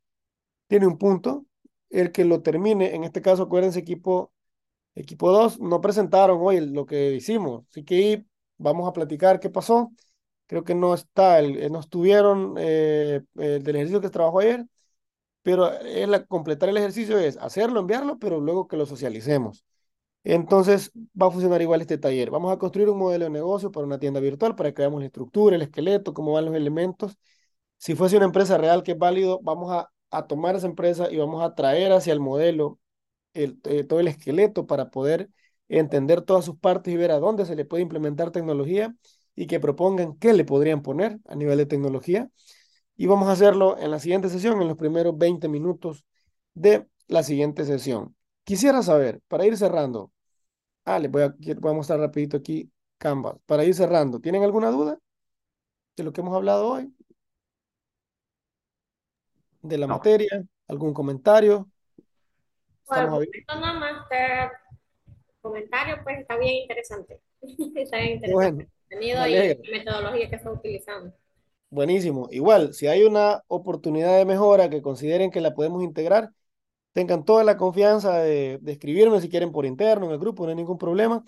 tiene 0.67 0.87
un 0.87 0.97
punto 0.97 1.45
el 1.89 2.11
que 2.11 2.25
lo 2.25 2.41
termine, 2.41 2.95
en 2.95 3.03
este 3.03 3.21
caso, 3.21 3.43
acuérdense, 3.43 3.79
equipo, 3.79 4.31
equipo 4.95 5.31
2, 5.31 5.59
no 5.59 5.81
presentaron 5.81 6.39
hoy 6.41 6.61
lo 6.61 6.85
que 6.85 7.13
hicimos, 7.13 7.65
así 7.69 7.83
que 7.83 7.95
ahí 7.95 8.27
vamos 8.57 8.87
a 8.87 8.93
platicar 8.93 9.39
qué 9.39 9.49
pasó. 9.49 9.91
Creo 10.47 10.63
que 10.63 10.75
no 10.75 10.93
está, 10.93 11.39
eh, 11.41 11.69
no 11.69 11.79
estuvieron 11.79 12.55
eh, 12.57 13.21
del 13.33 13.75
ejercicio 13.75 14.01
que 14.01 14.07
se 14.07 14.11
trabajó 14.11 14.39
ayer, 14.39 14.65
pero 15.43 15.71
es 15.73 16.07
la, 16.09 16.25
completar 16.25 16.69
el 16.69 16.77
ejercicio 16.77 17.17
es 17.19 17.37
hacerlo, 17.37 17.79
enviarlo, 17.79 18.19
pero 18.19 18.39
luego 18.39 18.67
que 18.67 18.77
lo 18.77 18.85
socialicemos. 18.85 19.65
Entonces 20.23 20.91
va 21.19 21.27
a 21.27 21.31
funcionar 21.31 21.61
igual 21.61 21.81
este 21.81 21.97
taller. 21.97 22.29
Vamos 22.29 22.53
a 22.53 22.57
construir 22.57 22.89
un 22.89 22.97
modelo 22.99 23.25
de 23.25 23.31
negocio 23.31 23.71
para 23.71 23.85
una 23.87 23.99
tienda 23.99 24.19
virtual 24.19 24.55
para 24.55 24.71
que 24.73 24.81
veamos 24.81 24.99
la 25.01 25.07
estructura, 25.07 25.55
el 25.55 25.63
esqueleto, 25.63 26.13
cómo 26.13 26.33
van 26.33 26.45
los 26.45 26.55
elementos. 26.55 27.17
Si 27.77 27.95
fuese 27.95 28.17
una 28.17 28.25
empresa 28.27 28.57
real 28.57 28.83
que 28.83 28.91
es 28.93 28.97
válido, 28.97 29.39
vamos 29.43 29.71
a 29.71 29.89
a 30.11 30.27
tomar 30.27 30.55
esa 30.55 30.67
empresa 30.67 31.09
y 31.11 31.17
vamos 31.17 31.41
a 31.43 31.55
traer 31.55 31.91
hacia 31.93 32.13
el 32.13 32.19
modelo 32.19 32.79
el, 33.33 33.59
eh, 33.65 33.83
todo 33.85 33.99
el 33.99 34.07
esqueleto 34.09 34.67
para 34.67 34.89
poder 34.91 35.29
entender 35.69 36.21
todas 36.21 36.45
sus 36.45 36.57
partes 36.57 36.93
y 36.93 36.97
ver 36.97 37.11
a 37.11 37.19
dónde 37.19 37.45
se 37.45 37.55
le 37.55 37.65
puede 37.65 37.83
implementar 37.83 38.31
tecnología 38.31 38.95
y 39.35 39.47
que 39.47 39.59
propongan 39.59 40.15
qué 40.17 40.33
le 40.33 40.45
podrían 40.45 40.81
poner 40.81 41.19
a 41.27 41.35
nivel 41.35 41.57
de 41.57 41.65
tecnología. 41.65 42.29
Y 42.97 43.07
vamos 43.07 43.29
a 43.29 43.33
hacerlo 43.33 43.77
en 43.79 43.91
la 43.91 43.99
siguiente 43.99 44.29
sesión, 44.29 44.61
en 44.61 44.67
los 44.67 44.77
primeros 44.77 45.17
20 45.17 45.47
minutos 45.47 46.05
de 46.53 46.87
la 47.07 47.23
siguiente 47.23 47.65
sesión. 47.65 48.15
Quisiera 48.43 48.81
saber, 48.81 49.21
para 49.27 49.45
ir 49.45 49.55
cerrando, 49.57 50.11
ah, 50.85 50.99
les 50.99 51.11
voy 51.11 51.23
a, 51.23 51.35
voy 51.59 51.71
a 51.71 51.75
mostrar 51.75 51.99
rapidito 51.99 52.37
aquí 52.37 52.71
Canvas, 52.97 53.35
para 53.45 53.63
ir 53.63 53.73
cerrando, 53.73 54.19
¿tienen 54.19 54.43
alguna 54.43 54.69
duda 54.69 54.99
de 55.95 56.03
lo 56.03 56.13
que 56.13 56.21
hemos 56.21 56.35
hablado 56.35 56.67
hoy? 56.67 56.93
de 59.61 59.77
la 59.77 59.87
materia? 59.87 60.43
¿Algún 60.67 60.93
comentario? 60.93 61.69
Bueno, 62.87 63.19
nada 63.47 63.73
más 63.73 64.07
comentario, 65.41 65.97
pues 66.03 66.19
está 66.19 66.37
bien 66.37 66.55
interesante. 66.55 67.21
está 67.75 67.97
bien 67.97 68.11
interesante. 68.13 68.67
Bueno, 68.93 69.27
y 69.27 69.71
metodología 69.71 70.29
que 70.29 70.35
está 70.35 70.51
utilizando. 70.51 71.13
Buenísimo. 71.69 72.27
Igual, 72.31 72.73
si 72.73 72.87
hay 72.87 73.03
una 73.03 73.43
oportunidad 73.47 74.17
de 74.17 74.25
mejora 74.25 74.69
que 74.69 74.81
consideren 74.81 75.31
que 75.31 75.39
la 75.39 75.53
podemos 75.53 75.83
integrar, 75.83 76.31
tengan 76.93 77.25
toda 77.25 77.43
la 77.43 77.57
confianza 77.57 78.17
de, 78.19 78.59
de, 78.61 78.71
escribirme 78.73 79.21
si 79.21 79.29
quieren 79.29 79.51
por 79.51 79.65
interno 79.65 80.05
en 80.07 80.11
el 80.11 80.19
grupo, 80.19 80.43
no 80.43 80.49
hay 80.49 80.55
ningún 80.55 80.77
problema. 80.77 81.23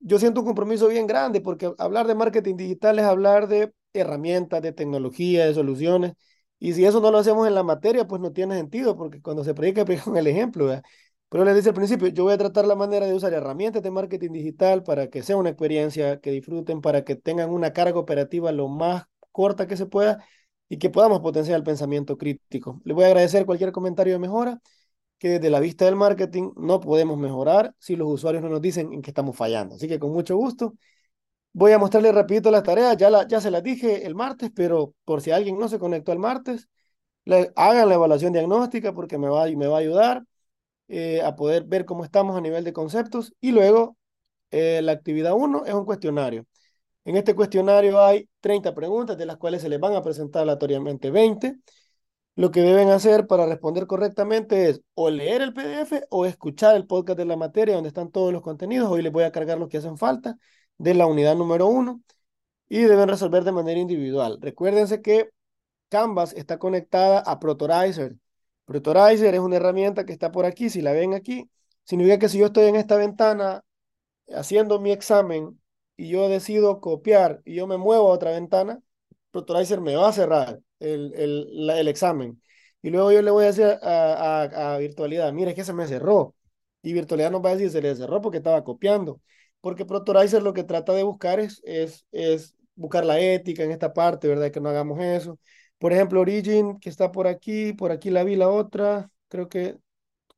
Yo 0.00 0.18
siento 0.18 0.40
un 0.40 0.46
compromiso 0.46 0.88
bien 0.88 1.06
grande 1.06 1.40
porque 1.40 1.72
hablar 1.78 2.06
de 2.06 2.14
marketing 2.14 2.56
digital 2.56 2.98
es 2.98 3.04
hablar 3.04 3.48
de 3.48 3.72
herramientas, 3.92 4.62
de 4.62 4.72
tecnología, 4.72 5.46
de 5.46 5.54
soluciones. 5.54 6.14
Y 6.58 6.74
si 6.74 6.84
eso 6.84 7.00
no 7.00 7.10
lo 7.10 7.18
hacemos 7.18 7.46
en 7.48 7.54
la 7.54 7.62
materia, 7.62 8.06
pues 8.06 8.20
no 8.20 8.32
tiene 8.32 8.56
sentido, 8.56 8.96
porque 8.96 9.20
cuando 9.20 9.44
se 9.44 9.54
predica, 9.54 9.84
predica 9.86 10.04
con 10.04 10.16
el 10.16 10.26
ejemplo. 10.26 10.66
¿verdad? 10.66 10.82
Pero 11.28 11.44
les 11.44 11.56
dice 11.56 11.70
al 11.70 11.74
principio, 11.74 12.08
yo 12.08 12.24
voy 12.24 12.34
a 12.34 12.38
tratar 12.38 12.66
la 12.66 12.74
manera 12.76 13.06
de 13.06 13.14
usar 13.14 13.32
herramientas 13.32 13.82
de 13.82 13.90
marketing 13.90 14.32
digital 14.32 14.82
para 14.82 15.08
que 15.08 15.22
sea 15.22 15.36
una 15.36 15.48
experiencia 15.50 16.20
que 16.20 16.30
disfruten, 16.30 16.80
para 16.82 17.04
que 17.04 17.16
tengan 17.16 17.50
una 17.50 17.72
carga 17.72 17.98
operativa 17.98 18.52
lo 18.52 18.68
más 18.68 19.04
corta 19.30 19.66
que 19.66 19.76
se 19.76 19.86
pueda 19.86 20.24
y 20.68 20.78
que 20.78 20.90
podamos 20.90 21.20
potenciar 21.20 21.56
el 21.58 21.64
pensamiento 21.64 22.18
crítico. 22.18 22.80
Les 22.84 22.94
voy 22.94 23.04
a 23.04 23.08
agradecer 23.08 23.46
cualquier 23.46 23.72
comentario 23.72 24.12
de 24.12 24.18
mejora, 24.18 24.60
que 25.22 25.28
desde 25.28 25.50
la 25.50 25.60
vista 25.60 25.84
del 25.84 25.94
marketing 25.94 26.50
no 26.56 26.80
podemos 26.80 27.16
mejorar 27.16 27.76
si 27.78 27.94
los 27.94 28.08
usuarios 28.08 28.42
no 28.42 28.48
nos 28.48 28.60
dicen 28.60 28.92
en 28.92 29.02
qué 29.02 29.12
estamos 29.12 29.36
fallando. 29.36 29.76
Así 29.76 29.86
que 29.86 30.00
con 30.00 30.10
mucho 30.12 30.36
gusto 30.36 30.74
Voy 31.52 31.70
a 31.72 31.78
mostrarles 31.78 32.14
rapidito 32.14 32.50
las 32.50 32.64
tareas, 32.64 32.96
ya, 32.96 33.08
la, 33.10 33.28
ya 33.28 33.40
se 33.40 33.50
las 33.52 33.62
dije 33.62 34.06
el 34.06 34.16
martes, 34.16 34.50
pero 34.54 34.94
por 35.04 35.20
si 35.20 35.30
alguien 35.30 35.58
no 35.58 35.68
se 35.68 35.78
conectó 35.78 36.10
el 36.12 36.18
martes, 36.18 36.68
le, 37.24 37.52
hagan 37.56 37.88
la 37.88 37.94
evaluación 37.94 38.32
diagnóstica 38.32 38.92
porque 38.94 39.18
me 39.18 39.28
va, 39.28 39.46
me 39.46 39.68
va 39.68 39.76
a 39.76 39.80
ayudar 39.80 40.24
eh, 40.88 41.22
a 41.22 41.36
poder 41.36 41.64
ver 41.64 41.84
cómo 41.84 42.04
estamos 42.04 42.36
a 42.36 42.40
nivel 42.40 42.64
de 42.64 42.72
conceptos. 42.72 43.34
Y 43.40 43.52
luego, 43.52 43.96
eh, 44.50 44.82
la 44.82 44.92
actividad 44.92 45.34
1 45.34 45.66
es 45.66 45.74
un 45.74 45.84
cuestionario. 45.84 46.46
En 47.04 47.16
este 47.16 47.34
cuestionario 47.34 48.02
hay 48.04 48.28
30 48.40 48.74
preguntas, 48.74 49.16
de 49.18 49.26
las 49.26 49.36
cuales 49.38 49.62
se 49.62 49.68
les 49.68 49.80
van 49.80 49.94
a 49.94 50.02
presentar 50.02 50.42
aleatoriamente 50.42 51.10
20. 51.10 51.58
Lo 52.34 52.50
que 52.50 52.62
deben 52.62 52.88
hacer 52.88 53.26
para 53.26 53.46
responder 53.46 53.86
correctamente 53.86 54.70
es 54.70 54.80
o 54.94 55.10
leer 55.10 55.42
el 55.42 55.52
PDF 55.52 56.06
o 56.08 56.24
escuchar 56.24 56.76
el 56.76 56.86
podcast 56.86 57.18
de 57.18 57.26
la 57.26 57.36
materia 57.36 57.74
donde 57.74 57.88
están 57.88 58.10
todos 58.10 58.32
los 58.32 58.40
contenidos. 58.42 58.90
Hoy 58.90 59.02
les 59.02 59.12
voy 59.12 59.24
a 59.24 59.32
cargar 59.32 59.58
los 59.58 59.68
que 59.68 59.76
hacen 59.78 59.98
falta 59.98 60.38
de 60.78 60.94
la 60.94 61.06
unidad 61.06 61.36
número 61.36 61.66
uno 61.66 62.02
y 62.68 62.80
deben 62.82 63.08
resolver 63.08 63.44
de 63.44 63.52
manera 63.52 63.80
individual. 63.80 64.38
Recuérdense 64.40 65.02
que 65.02 65.30
Canvas 65.90 66.32
está 66.34 66.58
conectada 66.58 67.20
a 67.20 67.38
Protorizer. 67.38 68.16
Protorizer 68.64 69.34
es 69.34 69.40
una 69.40 69.56
herramienta 69.56 70.06
que 70.06 70.12
está 70.14 70.32
por 70.32 70.46
aquí, 70.46 70.70
si 70.70 70.80
la 70.82 70.92
ven 70.92 71.14
aquí, 71.14 71.50
significa 71.84 72.18
que 72.18 72.28
si 72.30 72.38
yo 72.38 72.46
estoy 72.46 72.66
en 72.66 72.76
esta 72.76 72.96
ventana 72.96 73.62
haciendo 74.34 74.80
mi 74.80 74.92
examen 74.92 75.60
y 75.96 76.08
yo 76.10 76.28
decido 76.28 76.80
copiar 76.80 77.42
y 77.44 77.56
yo 77.56 77.66
me 77.66 77.76
muevo 77.76 78.08
a 78.08 78.14
otra 78.14 78.30
ventana, 78.32 78.80
Protorizer 79.32 79.80
me 79.82 79.96
va 79.96 80.08
a 80.08 80.12
cerrar 80.12 80.60
el, 80.82 81.14
el, 81.14 81.70
el 81.70 81.88
examen. 81.88 82.42
Y 82.82 82.90
luego 82.90 83.12
yo 83.12 83.22
le 83.22 83.30
voy 83.30 83.44
a 83.44 83.46
decir 83.48 83.66
a, 83.82 84.74
a, 84.74 84.78
virtualidad, 84.78 85.32
mire 85.32 85.54
que 85.54 85.64
se 85.64 85.72
me 85.72 85.86
cerró. 85.86 86.34
Y 86.82 86.92
virtualidad 86.92 87.30
nos 87.30 87.44
va 87.44 87.50
a 87.50 87.52
decir, 87.56 87.70
se 87.70 87.82
le 87.82 87.94
cerró 87.94 88.20
porque 88.20 88.38
estaba 88.38 88.64
copiando 88.64 89.20
porque 89.62 89.86
Protorizer 89.86 90.42
lo 90.42 90.52
que 90.52 90.64
trata 90.64 90.92
de 90.92 91.04
buscar 91.04 91.40
es, 91.40 91.62
es, 91.64 92.06
es 92.12 92.56
buscar 92.74 93.04
la 93.06 93.20
ética 93.20 93.62
en 93.62 93.70
esta 93.70 93.94
parte, 93.94 94.28
¿verdad? 94.28 94.50
Que 94.50 94.60
no 94.60 94.68
hagamos 94.68 95.00
eso. 95.00 95.38
Por 95.78 95.92
ejemplo, 95.92 96.20
Origin, 96.20 96.78
que 96.80 96.90
está 96.90 97.12
por 97.12 97.26
aquí, 97.28 97.72
por 97.72 97.92
aquí 97.92 98.10
la 98.10 98.24
vi 98.24 98.36
la 98.36 98.48
otra, 98.50 99.10
creo 99.28 99.48
que 99.48 99.78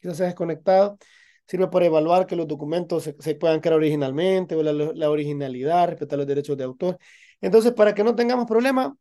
quizás 0.01 0.19
se 0.19 0.25
ha 0.25 0.27
desconectado, 0.27 0.99
sirve 1.47 1.69
para 1.69 1.87
evaluar 1.87 2.27
que 2.27 2.37
los 2.37 2.47
documentos 2.49 3.05
se, 3.05 3.16
se 3.19 3.35
puedan 3.35 3.61
crear 3.61 3.77
originalmente, 3.77 4.55
o 4.57 4.62
la, 4.62 4.73
la, 4.73 5.11
originalidad, 5.11 5.89
respetar 5.89 6.19
los 6.19 6.27
derechos 6.27 6.57
de 6.59 6.65
autor. 6.65 6.99
Entonces, 7.41 7.73
para 7.73 7.95
que 7.95 8.05
no 8.05 8.15
tengamos 8.15 8.47
problema, 8.47 8.97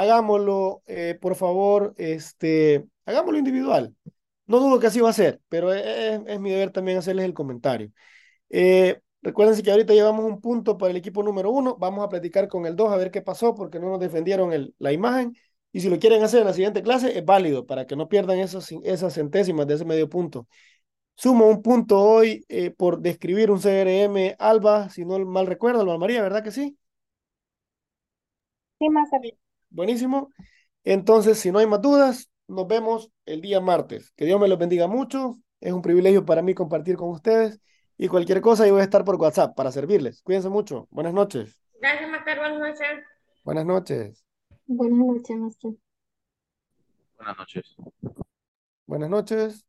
hagámoslo, 0.00 0.82
eh, 0.86 1.18
por 1.20 1.34
favor, 1.36 1.94
este, 1.98 2.86
hagámoslo 3.04 3.38
individual. 3.38 3.94
No 4.46 4.58
dudo 4.60 4.80
que 4.80 4.88
así 4.88 5.00
va 5.00 5.10
a 5.10 5.12
ser, 5.12 5.40
pero 5.48 5.72
es, 5.72 6.20
es 6.26 6.40
mi 6.40 6.50
deber 6.50 6.70
también 6.72 6.98
hacerles 6.98 7.24
el 7.26 7.34
comentario. 7.34 7.92
Eh, 8.50 9.00
recuérdense 9.22 9.62
que 9.62 9.70
ahorita 9.70 9.94
llevamos 9.94 10.24
un 10.24 10.40
punto 10.40 10.78
para 10.78 10.90
el 10.92 10.96
equipo 10.98 11.22
número 11.22 11.50
uno. 11.50 11.76
Vamos 11.78 12.04
a 12.04 12.08
platicar 12.08 12.48
con 12.48 12.66
el 12.66 12.76
dos 12.76 12.92
a 12.92 12.96
ver 12.96 13.10
qué 13.10 13.22
pasó 13.22 13.54
porque 13.54 13.80
no 13.80 13.90
nos 13.90 14.00
defendieron 14.00 14.52
el, 14.52 14.74
la 14.78 14.92
imagen. 14.92 15.36
Y 15.72 15.80
si 15.80 15.90
lo 15.90 15.98
quieren 15.98 16.22
hacer 16.22 16.40
en 16.40 16.46
la 16.48 16.54
siguiente 16.54 16.82
clase, 16.82 17.18
es 17.18 17.24
válido 17.24 17.66
para 17.66 17.86
que 17.86 17.96
no 17.96 18.08
pierdan 18.08 18.38
esos, 18.38 18.72
esas 18.84 19.14
centésimas 19.14 19.66
de 19.66 19.74
ese 19.74 19.84
medio 19.84 20.08
punto. 20.08 20.48
Sumo 21.16 21.46
un 21.48 21.62
punto 21.62 22.00
hoy 22.00 22.44
eh, 22.48 22.70
por 22.70 23.00
describir 23.00 23.50
un 23.50 23.60
CRM 23.60 24.36
Alba, 24.38 24.88
si 24.90 25.04
no 25.04 25.18
mal 25.26 25.46
recuerdo, 25.46 25.82
Alba 25.82 25.98
María, 25.98 26.22
¿verdad 26.22 26.42
que 26.44 26.50
sí? 26.52 26.78
Sí, 28.78 28.88
más 28.90 29.12
Buenísimo. 29.70 30.30
Entonces, 30.84 31.38
si 31.38 31.50
no 31.50 31.58
hay 31.58 31.66
más 31.66 31.80
dudas, 31.80 32.30
nos 32.48 32.66
vemos 32.66 33.10
el 33.26 33.40
día 33.40 33.60
martes. 33.60 34.12
Que 34.16 34.24
Dios 34.24 34.40
me 34.40 34.48
los 34.48 34.58
bendiga 34.58 34.86
mucho. 34.86 35.38
Es 35.60 35.72
un 35.72 35.82
privilegio 35.82 36.24
para 36.24 36.42
mí 36.42 36.54
compartir 36.54 36.96
con 36.96 37.10
ustedes. 37.10 37.60
Y 37.96 38.08
cualquier 38.08 38.40
cosa, 38.40 38.66
yo 38.66 38.72
voy 38.72 38.80
a 38.80 38.84
estar 38.84 39.04
por 39.04 39.16
WhatsApp 39.16 39.54
para 39.54 39.72
servirles. 39.72 40.22
Cuídense 40.22 40.48
mucho. 40.48 40.88
Buenas 40.90 41.12
noches. 41.12 41.62
Gracias, 41.80 42.10
Master. 42.10 42.38
Buenas 42.38 42.58
noches. 42.58 43.04
Buenas 43.44 43.66
noches. 43.66 44.24
Buenas 44.66 44.98
noches, 44.98 45.36
maestro. 45.36 45.74
Buenas 47.16 47.36
noches. 47.36 47.76
Buenas 48.86 49.10
noches. 49.10 49.66